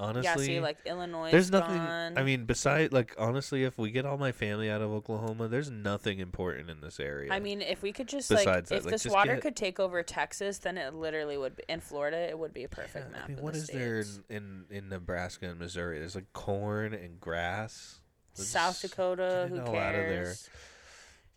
Honestly, 0.01 0.23
yeah, 0.23 0.35
see, 0.37 0.59
like 0.61 0.77
Illinois. 0.85 1.29
there's 1.29 1.51
nothing. 1.51 1.75
Gone. 1.75 2.17
I 2.17 2.23
mean, 2.23 2.45
besides, 2.45 2.93
like 2.93 3.13
honestly, 3.19 3.65
if 3.65 3.77
we 3.77 3.91
get 3.91 4.05
all 4.05 4.17
my 4.17 4.31
family 4.31 4.69
out 4.69 4.81
of 4.81 4.91
Oklahoma, 4.91 5.49
there's 5.49 5.69
nothing 5.69 6.19
important 6.19 6.69
in 6.69 6.79
this 6.79 7.01
area. 7.01 7.33
I 7.33 7.41
mean, 7.41 7.61
if 7.61 7.81
we 7.81 7.91
could 7.91 8.07
just 8.07 8.31
like, 8.31 8.39
Besides 8.45 8.69
that, 8.69 8.75
if 8.77 8.85
like, 8.85 8.91
this 8.93 9.05
water 9.07 9.33
get- 9.33 9.41
could 9.41 9.55
take 9.57 9.77
over 9.77 10.01
Texas, 10.01 10.59
then 10.59 10.77
it 10.77 10.93
literally 10.93 11.37
would 11.37 11.57
be 11.57 11.63
in 11.67 11.81
Florida. 11.81 12.17
It 12.17 12.39
would 12.39 12.53
be 12.53 12.63
a 12.63 12.69
perfect 12.69 13.07
Yeah, 13.09 13.11
map. 13.19 13.25
I 13.29 13.33
mean, 13.33 13.41
what 13.43 13.53
the 13.53 13.59
is 13.59 13.67
there 13.67 13.99
in, 14.29 14.65
in 14.69 14.77
in 14.77 14.89
Nebraska 14.89 15.49
and 15.49 15.59
Missouri? 15.59 15.99
There's 15.99 16.15
like 16.15 16.31
corn 16.31 16.93
and 16.93 17.19
grass. 17.19 17.99
Let's 18.37 18.49
South 18.51 18.81
Dakota, 18.81 19.47
who 19.49 19.59
all 19.59 19.75
out 19.75 19.95
of 19.95 20.01
there. 20.01 20.23
cares? 20.23 20.49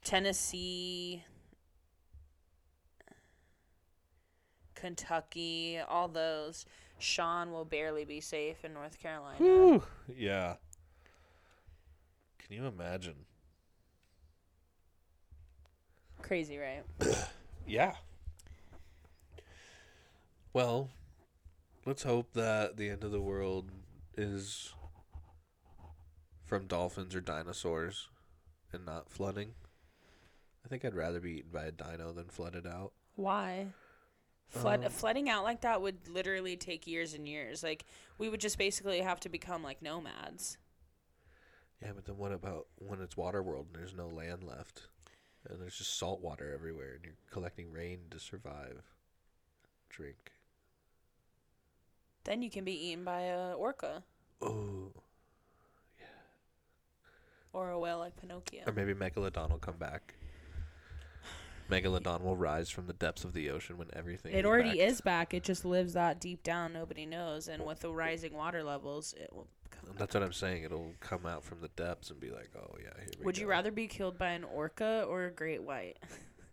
Tennessee, 0.05 1.25
Kentucky, 4.75 5.79
all 5.89 6.09
those. 6.09 6.65
Sean 7.03 7.53
will 7.53 7.65
barely 7.65 8.05
be 8.05 8.21
safe 8.21 8.65
in 8.65 8.73
North 8.73 8.99
Carolina. 9.01 9.37
Whew, 9.39 9.83
yeah. 10.09 10.55
Can 12.39 12.57
you 12.57 12.67
imagine? 12.67 13.27
Crazy, 16.23 16.59
right? 16.59 16.85
Yeah. 17.65 17.95
Well, 20.53 20.91
let's 21.87 22.03
hope 22.03 22.33
that 22.33 22.77
the 22.77 22.91
end 22.91 23.05
of 23.05 23.13
the 23.13 23.21
world 23.21 23.71
is 24.17 24.75
from 26.45 26.67
dolphins 26.67 27.15
or 27.15 27.21
dinosaurs 27.21 28.09
and 28.73 28.85
not 28.85 29.11
flooding. 29.11 29.53
I 30.65 30.69
think 30.69 30.85
I'd 30.85 30.97
rather 30.97 31.21
be 31.21 31.39
eaten 31.39 31.51
by 31.53 31.67
a 31.67 31.71
dino 31.73 32.13
than 32.13 32.25
flooded 32.25 32.67
out. 32.67 32.93
Why? 33.15 33.69
Flood 34.53 34.85
Um, 34.85 34.91
flooding 34.91 35.31
out 35.31 35.45
like 35.45 35.63
that 35.63 35.81
would 35.81 36.09
literally 36.09 36.57
take 36.57 36.87
years 36.87 37.15
and 37.15 37.27
years. 37.27 37.63
Like 37.63 37.87
we 38.19 38.29
would 38.29 38.41
just 38.41 38.59
basically 38.59 39.01
have 39.01 39.19
to 39.21 39.29
become 39.31 39.63
like 39.63 39.81
nomads. 39.81 40.59
Yeah, 41.81 41.93
but 41.95 42.05
then 42.05 42.19
what 42.19 42.33
about 42.33 42.67
when 42.77 43.01
it's 43.01 43.17
water 43.17 43.43
world 43.43 43.69
and 43.73 43.81
there's 43.81 43.95
no 43.95 44.09
land 44.09 44.45
left? 44.45 44.83
And 45.49 45.61
there's 45.61 45.79
just 45.79 45.99
salt 45.99 46.21
water 46.21 46.53
everywhere 46.53 46.95
and 46.95 47.05
you're 47.05 47.15
collecting 47.31 47.73
rain 47.73 48.01
to 48.11 48.21
survive. 48.21 48.83
Drink. 49.89 50.33
Then 52.25 52.43
you 52.43 52.51
can 52.51 52.63
be 52.65 52.89
eaten 52.89 53.05
by 53.05 53.23
a 53.23 53.55
orca 53.55 54.05
Oh. 54.43 54.93
Yeah. 55.99 56.07
Or 57.53 57.71
a 57.71 57.79
whale 57.79 57.99
like 57.99 58.17
Pinocchio. 58.17 58.65
Or 58.67 58.73
maybe 58.73 58.95
Megalodon 58.95 59.51
will 59.51 59.59
come 59.59 59.77
back. 59.79 60.15
Megalodon 61.73 62.23
will 62.23 62.37
rise 62.37 62.69
from 62.69 62.87
the 62.87 62.93
depths 62.93 63.25
of 63.25 63.33
the 63.33 63.51
ocean 63.51 63.79
when 63.79 63.89
everything. 63.95 64.35
It 64.35 64.45
already 64.45 64.81
is 64.81 65.01
back. 65.01 65.33
It 65.33 65.43
just 65.43 65.65
lives 65.65 65.95
that 65.95 66.21
deep 66.21 66.43
down. 66.43 66.75
Nobody 66.75 67.07
knows. 67.07 67.49
And 67.49 67.65
with 67.65 67.81
the 67.81 67.91
rising 67.91 68.35
water 68.35 68.63
levels, 68.63 69.15
it 69.19 69.33
will. 69.33 69.49
Come 69.71 69.95
That's 69.97 70.15
what 70.15 70.23
I'm 70.23 70.35
saying. 70.35 70.65
It'll 70.65 70.93
come 71.01 71.25
out 71.25 71.43
from 71.43 71.61
the 71.63 71.69
depths 71.69 72.11
and 72.11 72.21
be 72.21 72.31
like, 72.31 72.51
"Oh 72.55 72.77
yeah, 72.79 72.91
here 72.99 73.09
we 73.19 73.25
Would 73.25 73.37
go." 73.37 73.41
you 73.41 73.47
rather 73.47 73.71
be 73.71 73.87
killed 73.87 74.19
by 74.19 74.29
an 74.29 74.45
orca 74.45 75.07
or 75.09 75.25
a 75.25 75.31
great 75.31 75.63
white? 75.63 75.99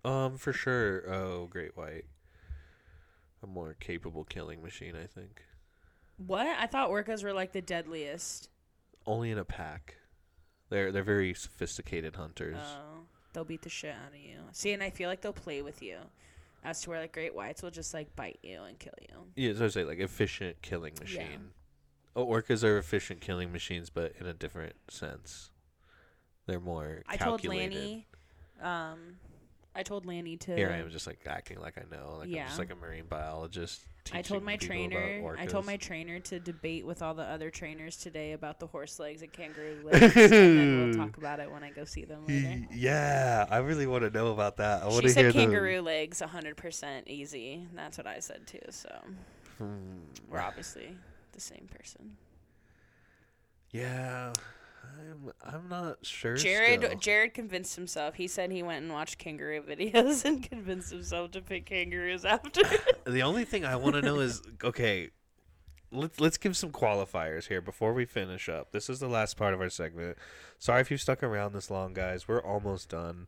Um, 0.06 0.38
for 0.38 0.54
sure. 0.54 1.14
Oh, 1.14 1.48
great 1.48 1.76
white. 1.76 2.06
A 3.44 3.48
more 3.48 3.76
capable 3.82 4.24
killing 4.24 4.64
machine, 4.64 4.96
I 4.96 5.06
think. 5.06 5.44
What? 6.16 6.48
I 6.48 6.68
thought 6.68 6.90
orcas 6.90 7.22
were 7.22 7.34
like 7.34 7.52
the 7.52 7.62
deadliest. 7.62 8.50
Only 9.06 9.30
in 9.30 9.38
a 9.38 9.44
pack. 9.44 9.96
They're 10.70 10.92
they're 10.94 11.04
very 11.04 11.34
sophisticated 11.34 12.16
hunters. 12.16 12.58
Oh, 12.58 12.99
they'll 13.34 13.44
beat 13.46 13.62
the 13.62 13.70
shit 13.70 13.94
out 13.94 14.10
of 14.10 14.18
you. 14.20 14.38
See, 14.52 14.72
and 14.74 14.82
I 14.84 14.90
feel 14.90 15.10
like 15.10 15.22
they'll 15.22 15.34
play 15.34 15.62
with 15.62 15.82
you, 15.82 15.98
as 16.64 16.82
to 16.82 16.90
where 16.90 17.00
like 17.00 17.14
great 17.14 17.36
whites 17.36 17.62
will 17.62 17.72
just 17.72 17.94
like 17.94 18.16
bite 18.16 18.40
you 18.44 18.62
and 18.64 18.78
kill 18.80 18.94
you. 19.02 19.18
yeah, 19.36 19.54
so 19.58 19.66
I 19.66 19.68
say 19.70 19.84
like 19.84 20.00
efficient 20.00 20.62
killing 20.62 20.94
machine. 21.00 21.52
Oh, 22.16 22.26
orcas 22.26 22.64
are 22.64 22.78
efficient 22.78 23.22
killing 23.22 23.52
machines, 23.52 23.90
but 23.90 24.14
in 24.20 24.26
a 24.26 24.34
different 24.34 24.74
sense. 24.90 25.52
They're 26.48 26.60
more 26.60 27.04
I 27.08 27.18
told. 27.18 27.46
Lanny, 27.46 28.08
um, 28.62 29.18
I 29.76 29.84
told 29.84 30.06
Lanny 30.06 30.36
to. 30.38 30.56
Here 30.56 30.72
I 30.72 30.78
am, 30.78 30.90
just 30.90 31.06
like 31.06 31.20
acting 31.28 31.60
like 31.60 31.78
I 31.78 31.84
know, 31.96 32.18
like 32.20 32.30
I'm 32.30 32.48
just 32.48 32.60
like 32.60 32.72
a 32.72 32.76
marine 32.76 33.06
biologist. 33.08 33.86
I 34.12 34.22
told 34.22 34.44
my 34.44 34.56
trainer. 34.56 35.36
I 35.38 35.46
told 35.46 35.66
my 35.66 35.78
trainer 35.78 36.20
to 36.20 36.40
debate 36.40 36.86
with 36.86 37.02
all 37.02 37.14
the 37.14 37.24
other 37.24 37.50
trainers 37.50 37.98
today 37.98 38.32
about 38.32 38.60
the 38.60 38.68
horse 38.68 39.00
legs 39.00 39.22
and 39.22 39.32
kangaroo 39.32 39.82
legs, 39.84 40.16
and 40.16 40.32
then 40.32 40.80
we'll 40.80 40.94
talk 41.06 41.18
about 41.18 41.40
it 41.40 41.52
when 41.52 41.64
I 41.64 41.70
go 41.70 41.86
see 41.86 42.06
them 42.06 42.26
later. 42.28 42.68
Yeah, 42.74 43.46
I 43.50 43.58
really 43.58 43.88
want 43.88 44.04
to 44.04 44.10
know 44.10 44.32
about 44.32 44.58
that. 44.58 44.82
I 44.82 44.88
want 44.88 44.98
to 44.98 45.02
hear 45.02 45.10
She 45.10 45.14
said 45.14 45.34
kangaroo 45.34 45.82
legs, 45.82 46.22
hundred 46.22 46.58
percent 46.58 47.08
easy. 47.08 47.68
That's 47.76 47.98
what 47.98 48.08
I 48.08 48.20
said 48.20 48.48
too. 48.48 48.60
So 48.70 48.90
the. 49.60 50.00
we're 50.30 50.40
hmm. 50.40 50.46
obviously 50.46 50.96
the 51.34 51.42
same 51.42 51.68
person. 51.78 52.18
Yeah, 53.72 54.34
I'm. 54.84 55.32
I'm 55.44 55.70
not 55.70 56.06
sure. 56.06 56.36
Jared 56.36 56.84
still. 56.84 56.98
Jared 57.00 57.34
convinced 57.34 57.76
himself. 57.76 58.16
He 58.16 58.28
said 58.28 58.52
he 58.52 58.64
went 58.64 58.84
and 58.84 58.94
watched 58.94 59.18
kangaroo 59.18 59.62
videos 59.68 60.26
and 60.26 60.48
convinced 60.48 60.92
himself 60.92 61.32
to 61.32 61.42
pick 61.42 61.66
kangaroos 61.66 62.26
after. 62.26 62.62
The 63.06 63.24
only 63.24 63.44
thing 63.44 63.66
I 63.66 63.76
want 63.76 63.96
to 63.96 64.02
know 64.02 64.20
is 64.20 64.42
okay. 64.64 65.10
Let's 65.92 66.20
let's 66.20 66.38
give 66.38 66.56
some 66.56 66.72
qualifiers 66.72 67.48
here 67.48 67.62
before 67.62 67.94
we 67.94 68.06
finish 68.06 68.48
up. 68.48 68.72
This 68.72 68.88
is 68.90 69.00
the 69.00 69.08
last 69.08 69.36
part 69.36 69.56
of 69.56 69.62
our 69.62 69.70
segment. 69.70 70.18
Sorry 70.60 70.82
if 70.82 70.92
you've 70.92 71.02
stuck 71.02 71.24
around 71.24 71.54
this 71.54 71.72
long, 71.72 71.94
guys. 71.94 72.28
We're 72.28 72.44
almost 72.44 72.90
done. 72.90 73.28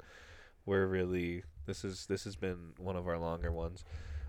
We're 0.67 0.85
really 0.85 1.43
this 1.65 1.83
is 1.83 2.05
this 2.05 2.25
has 2.25 2.35
been 2.35 2.73
one 2.77 2.95
of 2.95 3.07
our 3.07 3.17
longer 3.17 3.51
ones. 3.51 3.83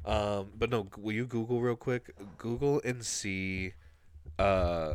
Um, 0.04 0.50
but 0.56 0.70
no, 0.70 0.88
will 0.96 1.12
you 1.12 1.26
Google 1.26 1.60
real 1.60 1.76
quick? 1.76 2.14
Google 2.38 2.80
and 2.84 3.04
see. 3.04 3.74
Uh, 4.38 4.94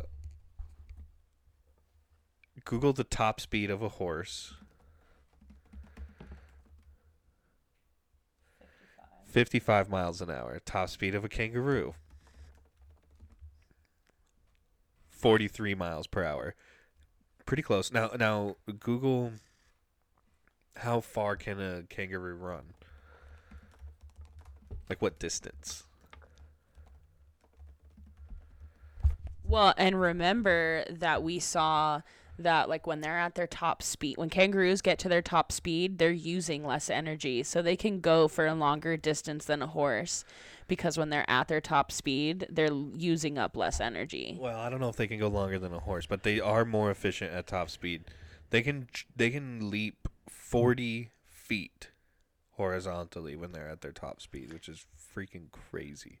Google 2.68 2.92
the 2.92 3.02
top 3.02 3.40
speed 3.40 3.70
of 3.70 3.80
a 3.80 3.88
horse. 3.88 4.52
55 9.24 9.88
miles 9.88 10.20
an 10.20 10.28
hour. 10.30 10.60
Top 10.66 10.90
speed 10.90 11.14
of 11.14 11.24
a 11.24 11.30
kangaroo. 11.30 11.94
43 15.08 15.74
miles 15.76 16.06
per 16.06 16.22
hour. 16.22 16.54
Pretty 17.46 17.62
close. 17.62 17.90
Now 17.90 18.10
now 18.18 18.56
Google 18.78 19.32
how 20.76 21.00
far 21.00 21.36
can 21.36 21.58
a 21.58 21.84
kangaroo 21.88 22.34
run? 22.34 22.74
Like 24.90 25.00
what 25.00 25.18
distance? 25.18 25.84
Well, 29.42 29.72
and 29.78 29.98
remember 29.98 30.84
that 30.90 31.22
we 31.22 31.38
saw 31.38 32.02
that 32.38 32.68
like 32.68 32.86
when 32.86 33.00
they're 33.00 33.18
at 33.18 33.34
their 33.34 33.46
top 33.46 33.82
speed, 33.82 34.16
when 34.16 34.30
kangaroos 34.30 34.80
get 34.80 34.98
to 35.00 35.08
their 35.08 35.22
top 35.22 35.52
speed, 35.52 35.98
they're 35.98 36.10
using 36.10 36.64
less 36.64 36.90
energy, 36.90 37.42
so 37.42 37.60
they 37.60 37.76
can 37.76 38.00
go 38.00 38.28
for 38.28 38.46
a 38.46 38.54
longer 38.54 38.96
distance 38.96 39.44
than 39.44 39.62
a 39.62 39.66
horse 39.66 40.24
because 40.68 40.98
when 40.98 41.08
they're 41.08 41.28
at 41.28 41.48
their 41.48 41.60
top 41.60 41.90
speed, 41.90 42.46
they're 42.50 42.72
using 42.72 43.38
up 43.38 43.56
less 43.56 43.80
energy. 43.80 44.36
Well, 44.38 44.58
I 44.58 44.68
don't 44.68 44.80
know 44.80 44.88
if 44.88 44.96
they 44.96 45.06
can 45.06 45.18
go 45.18 45.28
longer 45.28 45.58
than 45.58 45.72
a 45.72 45.80
horse, 45.80 46.06
but 46.06 46.22
they 46.22 46.40
are 46.40 46.64
more 46.64 46.90
efficient 46.90 47.32
at 47.32 47.46
top 47.46 47.70
speed. 47.70 48.04
They 48.50 48.62
can 48.62 48.88
they 49.16 49.30
can 49.30 49.70
leap 49.70 50.08
40 50.28 51.10
feet 51.26 51.90
horizontally 52.52 53.36
when 53.36 53.52
they're 53.52 53.68
at 53.68 53.80
their 53.80 53.92
top 53.92 54.20
speed, 54.20 54.52
which 54.52 54.68
is 54.68 54.86
freaking 55.14 55.50
crazy. 55.50 56.20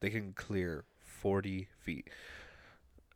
They 0.00 0.10
can 0.10 0.32
clear 0.32 0.84
40 0.98 1.68
feet. 1.78 2.08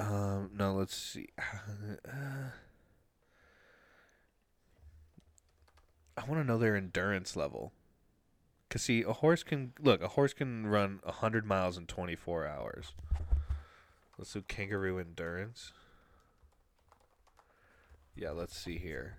Um, 0.00 0.50
no, 0.56 0.74
let's 0.74 0.96
see. 0.96 1.28
Uh, 1.38 1.96
I 6.16 6.24
want 6.24 6.40
to 6.40 6.44
know 6.44 6.58
their 6.58 6.74
endurance 6.76 7.36
level. 7.36 7.72
Cause 8.68 8.82
see, 8.82 9.02
a 9.02 9.12
horse 9.12 9.42
can 9.42 9.72
look. 9.80 10.02
A 10.02 10.08
horse 10.08 10.32
can 10.32 10.66
run 10.66 11.00
hundred 11.04 11.44
miles 11.44 11.76
in 11.76 11.86
twenty 11.86 12.14
four 12.14 12.46
hours. 12.46 12.92
Let's 14.16 14.32
do 14.32 14.42
kangaroo 14.42 14.98
endurance. 14.98 15.72
Yeah, 18.14 18.30
let's 18.30 18.56
see 18.56 18.78
here. 18.78 19.16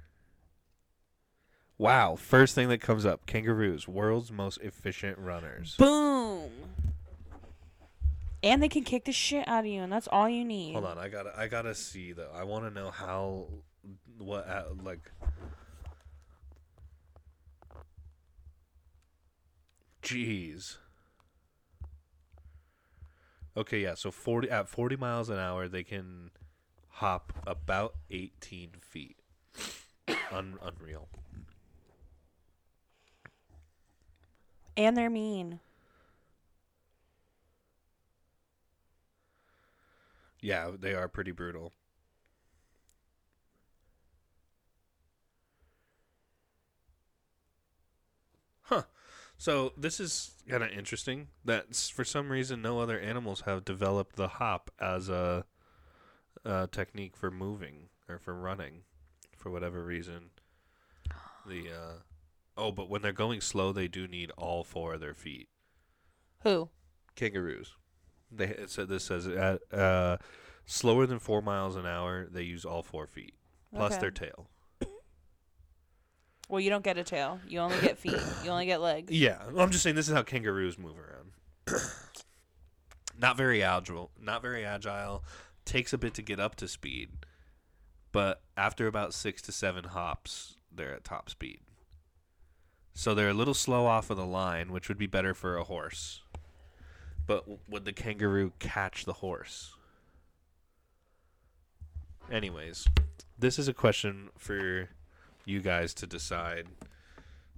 Wow, 1.77 2.15
first 2.15 2.55
thing 2.55 2.69
that 2.69 2.79
comes 2.79 3.05
up: 3.05 3.25
kangaroos, 3.25 3.87
world's 3.87 4.31
most 4.31 4.61
efficient 4.61 5.17
runners. 5.17 5.75
Boom. 5.77 6.51
And 8.43 8.61
they 8.61 8.69
can 8.69 8.83
kick 8.83 9.05
the 9.05 9.11
shit 9.11 9.47
out 9.47 9.61
of 9.61 9.65
you, 9.67 9.81
and 9.81 9.91
that's 9.91 10.07
all 10.11 10.27
you 10.27 10.43
need. 10.43 10.73
Hold 10.73 10.85
on, 10.85 10.97
I 10.97 11.09
gotta, 11.09 11.31
I 11.37 11.47
gotta 11.47 11.75
see 11.75 12.11
though. 12.11 12.31
I 12.33 12.43
want 12.43 12.65
to 12.65 12.71
know 12.71 12.89
how, 12.89 13.47
what, 14.17 14.47
uh, 14.47 14.63
like. 14.83 15.11
Jeez. 20.01 20.77
Okay, 23.55 23.81
yeah. 23.81 23.93
So 23.93 24.09
forty 24.11 24.49
at 24.49 24.67
forty 24.67 24.95
miles 24.95 25.29
an 25.29 25.37
hour, 25.37 25.67
they 25.67 25.83
can 25.83 26.31
hop 26.87 27.33
about 27.45 27.95
eighteen 28.09 28.71
feet. 28.79 29.17
Un- 30.31 30.57
unreal. 30.63 31.09
And 34.77 34.97
they're 34.97 35.09
mean. 35.09 35.59
Yeah, 40.41 40.71
they 40.77 40.93
are 40.95 41.07
pretty 41.07 41.31
brutal. 41.31 41.73
Huh. 48.63 48.83
So 49.37 49.73
this 49.77 49.99
is 49.99 50.31
kind 50.47 50.63
of 50.63 50.71
interesting 50.71 51.27
that 51.45 51.75
for 51.75 52.03
some 52.05 52.31
reason 52.31 52.61
no 52.61 52.79
other 52.79 52.99
animals 52.99 53.41
have 53.41 53.65
developed 53.65 54.15
the 54.15 54.27
hop 54.27 54.71
as 54.79 55.09
a, 55.09 55.45
a 56.45 56.67
technique 56.71 57.17
for 57.17 57.29
moving 57.31 57.89
or 58.07 58.17
for 58.17 58.33
running 58.33 58.83
for 59.35 59.49
whatever 59.51 59.83
reason. 59.83 60.29
The 61.45 61.69
uh 61.69 61.93
oh, 62.55 62.71
but 62.71 62.89
when 62.89 63.01
they're 63.01 63.11
going 63.11 63.41
slow, 63.41 63.71
they 63.73 63.87
do 63.87 64.07
need 64.07 64.31
all 64.37 64.63
four 64.63 64.93
of 64.93 65.01
their 65.01 65.15
feet. 65.15 65.49
Who? 66.43 66.69
Kangaroos. 67.15 67.75
They 68.31 68.55
said 68.67 68.87
this 68.87 69.03
says 69.05 69.27
at 69.27 69.61
uh, 69.73 70.17
slower 70.65 71.05
than 71.05 71.19
four 71.19 71.41
miles 71.41 71.75
an 71.75 71.85
hour, 71.85 72.27
they 72.31 72.43
use 72.43 72.63
all 72.65 72.81
four 72.83 73.07
feet 73.07 73.33
plus 73.73 73.93
Okay. 73.93 74.01
their 74.01 74.11
tail. 74.11 74.47
Well, 76.49 76.59
you 76.59 76.69
don't 76.69 76.83
get 76.83 76.97
a 76.97 77.03
tail. 77.03 77.39
You 77.47 77.59
only 77.59 77.79
get 77.79 77.97
feet. 77.97 78.17
You 78.43 78.49
only 78.51 78.65
get 78.65 78.81
legs. 78.81 79.11
Yeah, 79.15 79.37
I'm 79.57 79.71
just 79.71 79.83
saying 79.83 79.95
this 79.95 80.09
is 80.09 80.13
how 80.13 80.23
kangaroos 80.23 80.77
move 80.77 80.95
around. 80.97 81.31
not 83.17 83.37
very 83.37 83.63
agile. 83.63 84.11
Not 84.19 84.41
very 84.41 84.65
agile. 84.65 85.23
Takes 85.63 85.93
a 85.93 85.97
bit 85.97 86.13
to 86.15 86.21
get 86.21 86.39
up 86.39 86.55
to 86.55 86.67
speed, 86.67 87.09
but 88.11 88.41
after 88.57 88.87
about 88.87 89.13
six 89.13 89.41
to 89.43 89.51
seven 89.51 89.85
hops, 89.85 90.55
they're 90.73 90.93
at 90.93 91.03
top 91.05 91.29
speed. 91.29 91.59
So 92.93 93.15
they're 93.15 93.29
a 93.29 93.33
little 93.33 93.53
slow 93.53 93.85
off 93.85 94.09
of 94.09 94.17
the 94.17 94.25
line, 94.25 94.71
which 94.71 94.89
would 94.89 94.97
be 94.97 95.07
better 95.07 95.33
for 95.33 95.55
a 95.55 95.63
horse. 95.63 96.21
But 97.27 97.45
would 97.69 97.85
the 97.85 97.93
kangaroo 97.93 98.51
catch 98.59 99.05
the 99.05 99.13
horse? 99.13 99.75
Anyways, 102.29 102.87
this 103.37 103.59
is 103.59 103.67
a 103.67 103.73
question 103.73 104.29
for 104.37 104.89
you 105.45 105.59
guys 105.59 105.93
to 105.95 106.07
decide 106.07 106.67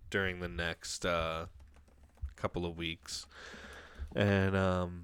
during 0.10 0.40
the 0.40 0.48
next 0.48 1.06
uh, 1.06 1.46
couple 2.36 2.66
of 2.66 2.78
weeks. 2.78 3.26
And 4.16 4.56
um, 4.56 5.04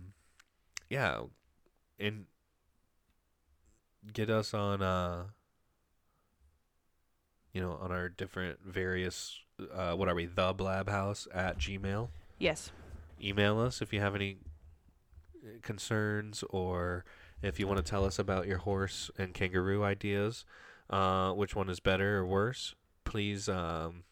yeah, 0.90 1.22
and 2.00 2.26
get 4.14 4.30
us 4.30 4.54
on 4.54 4.82
uh, 4.82 5.24
you 7.54 7.62
know, 7.62 7.78
on 7.82 7.92
our 7.92 8.10
different 8.10 8.60
various 8.66 9.40
uh, 9.74 9.94
what 9.94 10.08
are 10.08 10.16
we? 10.16 10.26
The 10.26 10.54
Blab 10.54 10.90
House 10.90 11.28
at 11.34 11.58
Gmail. 11.58 12.10
Yes. 12.38 12.72
Email 13.22 13.60
us 13.60 13.82
if 13.82 13.94
you 13.94 14.00
have 14.00 14.16
any 14.16 14.38
uh, 15.44 15.60
concerns 15.62 16.44
or 16.50 17.06
if 17.42 17.60
you 17.60 17.68
want 17.68 17.78
to 17.78 17.90
tell 17.90 18.06
us 18.06 18.20
about 18.20 18.48
your 18.48 18.60
horse 18.60 19.12
and 19.18 19.34
kangaroo 19.34 19.84
ideas. 19.84 20.46
Uh, 20.90 21.32
which 21.34 21.56
one 21.56 21.70
is 21.70 21.80
better 21.80 22.18
or 22.18 22.26
worse? 22.26 22.76
Please 23.04 23.48
um, 23.48 24.04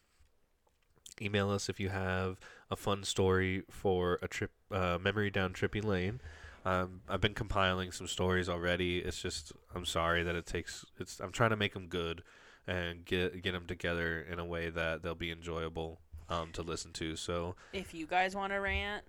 email 1.20 1.50
us 1.50 1.68
if 1.68 1.80
you 1.80 1.88
have 1.88 2.38
a 2.70 2.76
fun 2.76 3.02
story 3.04 3.62
for 3.70 4.18
a 4.22 4.28
trip, 4.28 4.52
uh, 4.70 4.98
memory 5.00 5.30
down 5.30 5.52
Trippy 5.52 5.82
Lane. 5.82 6.20
Um, 6.64 7.00
I've 7.08 7.20
been 7.20 7.34
compiling 7.34 7.92
some 7.92 8.06
stories 8.06 8.48
already. 8.48 8.98
It's 8.98 9.20
just 9.20 9.52
I'm 9.74 9.84
sorry 9.84 10.22
that 10.22 10.34
it 10.34 10.46
takes. 10.46 10.84
It's 10.98 11.20
I'm 11.20 11.32
trying 11.32 11.50
to 11.50 11.56
make 11.56 11.74
them 11.74 11.86
good 11.86 12.22
and 12.66 13.04
get 13.04 13.42
get 13.42 13.52
them 13.52 13.66
together 13.66 14.20
in 14.20 14.38
a 14.38 14.44
way 14.44 14.68
that 14.68 15.02
they'll 15.02 15.14
be 15.14 15.30
enjoyable 15.30 16.00
um, 16.28 16.50
to 16.52 16.62
listen 16.62 16.92
to. 16.94 17.16
So 17.16 17.54
If 17.72 17.94
you 17.94 18.06
guys 18.06 18.34
want 18.34 18.52
to 18.52 18.58
rant, 18.58 19.04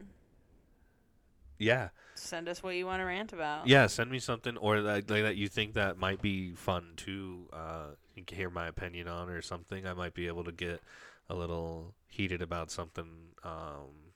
yeah, 1.58 1.90
send 2.16 2.48
us 2.48 2.64
what 2.64 2.76
you 2.76 2.86
want 2.86 3.02
to 3.02 3.06
rant 3.06 3.34
about. 3.34 3.68
yeah. 3.68 3.88
Send 3.88 4.10
me 4.10 4.20
something 4.20 4.56
or 4.58 4.82
that 4.82 5.10
like, 5.10 5.24
that 5.24 5.36
you 5.36 5.48
think 5.50 5.74
that 5.74 5.98
might 5.98 6.22
be 6.22 6.54
fun 6.54 6.94
to 6.98 7.50
uh, 7.52 7.86
hear 8.30 8.50
my 8.50 8.68
opinion 8.68 9.08
on 9.08 9.30
or 9.30 9.42
something. 9.42 9.86
I 9.86 9.94
might 9.94 10.14
be 10.14 10.28
able 10.28 10.44
to 10.46 10.52
get 10.54 10.82
a 11.30 11.36
little 11.36 11.94
heated 12.08 12.42
about 12.42 12.72
something. 12.72 13.34
Um, 13.44 14.14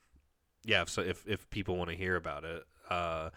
yeah, 0.64 0.82
if, 0.82 0.88
so 0.88 1.02
if 1.02 1.26
if 1.26 1.48
people 1.50 1.76
want 1.76 1.90
to 1.90 1.96
hear 1.96 2.16
about 2.16 2.44
it, 2.44 2.64
uh, 2.88 3.28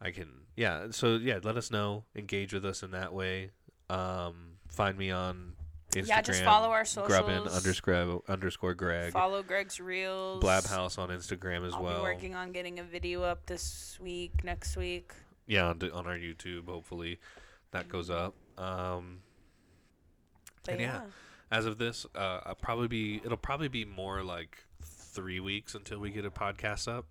I 0.00 0.10
can. 0.10 0.28
Yeah, 0.56 0.88
so 0.90 1.16
yeah, 1.16 1.38
let 1.42 1.56
us 1.56 1.70
know. 1.70 2.04
Engage 2.14 2.52
with 2.52 2.66
us 2.66 2.82
in 2.82 2.90
that 2.90 3.14
way. 3.14 3.50
Um, 3.88 4.58
find 4.68 4.98
me 4.98 5.10
on 5.10 5.54
Instagram. 5.92 6.08
Yeah, 6.08 6.22
just 6.22 6.42
follow 6.44 6.68
our 6.70 6.84
Grubbin 6.84 7.44
socials. 7.44 7.56
underscore 7.56 8.22
underscore 8.28 8.74
Greg. 8.74 9.12
Follow 9.12 9.42
Greg's 9.42 9.80
reels. 9.80 10.40
Blab 10.40 10.64
House 10.66 10.98
on 10.98 11.08
Instagram 11.10 11.66
as 11.66 11.74
I'll 11.74 11.82
well. 11.82 11.96
be 11.98 12.02
working 12.02 12.34
on 12.34 12.52
getting 12.52 12.78
a 12.78 12.82
video 12.82 13.22
up 13.22 13.46
this 13.46 13.98
week, 14.00 14.44
next 14.44 14.76
week. 14.76 15.12
Yeah, 15.46 15.66
on, 15.66 15.80
on 15.92 16.06
our 16.06 16.16
YouTube. 16.16 16.66
Hopefully, 16.66 17.18
that 17.72 17.88
goes 17.88 18.10
up. 18.10 18.34
Um, 18.58 19.20
But 20.64 20.72
And 20.72 20.80
yeah. 20.80 20.92
yeah. 20.94 21.00
as 21.50 21.66
of 21.66 21.78
this, 21.78 22.06
uh, 22.14 22.40
I'll 22.46 22.54
probably 22.54 22.88
be. 22.88 23.20
It'll 23.24 23.36
probably 23.36 23.68
be 23.68 23.84
more 23.84 24.22
like 24.22 24.58
three 24.82 25.40
weeks 25.40 25.74
until 25.74 25.98
we 25.98 26.10
get 26.10 26.24
a 26.24 26.30
podcast 26.30 26.88
up. 26.88 27.06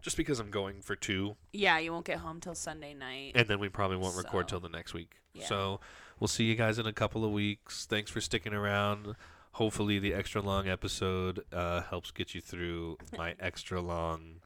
Just 0.00 0.16
because 0.16 0.40
I'm 0.40 0.50
going 0.50 0.80
for 0.82 0.96
two, 0.96 1.36
Yeah, 1.52 1.78
you 1.78 1.92
won't 1.92 2.04
get 2.04 2.18
home 2.18 2.40
till 2.40 2.56
Sunday 2.56 2.92
night. 2.92 3.32
and 3.36 3.46
then 3.46 3.60
we 3.60 3.68
probably 3.68 3.96
won't 3.96 4.16
record 4.16 4.46
So, 4.50 4.58
till 4.58 4.60
the 4.60 4.68
next 4.68 4.94
week. 4.94 5.14
yeah. 5.32 5.46
So 5.46 5.80
we'll 6.22 6.28
see 6.28 6.44
you 6.44 6.54
guys 6.54 6.78
in 6.78 6.86
a 6.86 6.92
couple 6.92 7.24
of 7.24 7.32
weeks. 7.32 7.84
Thanks 7.84 8.08
for 8.08 8.20
sticking 8.20 8.54
around. 8.54 9.16
Hopefully, 9.54 9.98
the 9.98 10.14
extra 10.14 10.40
long 10.40 10.68
episode 10.68 11.42
uh, 11.52 11.80
helps 11.82 12.12
get 12.12 12.32
you 12.32 12.40
through 12.40 12.96
my 13.18 13.34
extra 13.40 13.80
long 13.80 14.36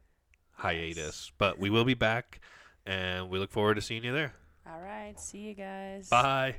hiatus. 0.52 1.32
But 1.36 1.58
we 1.58 1.68
will 1.68 1.84
be 1.84 1.92
back, 1.92 2.40
and 2.86 3.28
we 3.28 3.38
look 3.38 3.50
forward 3.50 3.74
to 3.74 3.82
seeing 3.82 4.04
you 4.04 4.12
there. 4.14 4.32
All 4.66 4.80
right. 4.80 5.20
See 5.20 5.40
you 5.40 5.52
guys. 5.52 6.08
Bye. 6.08 6.56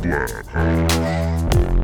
Blab 0.00 0.46
House. 0.46 1.77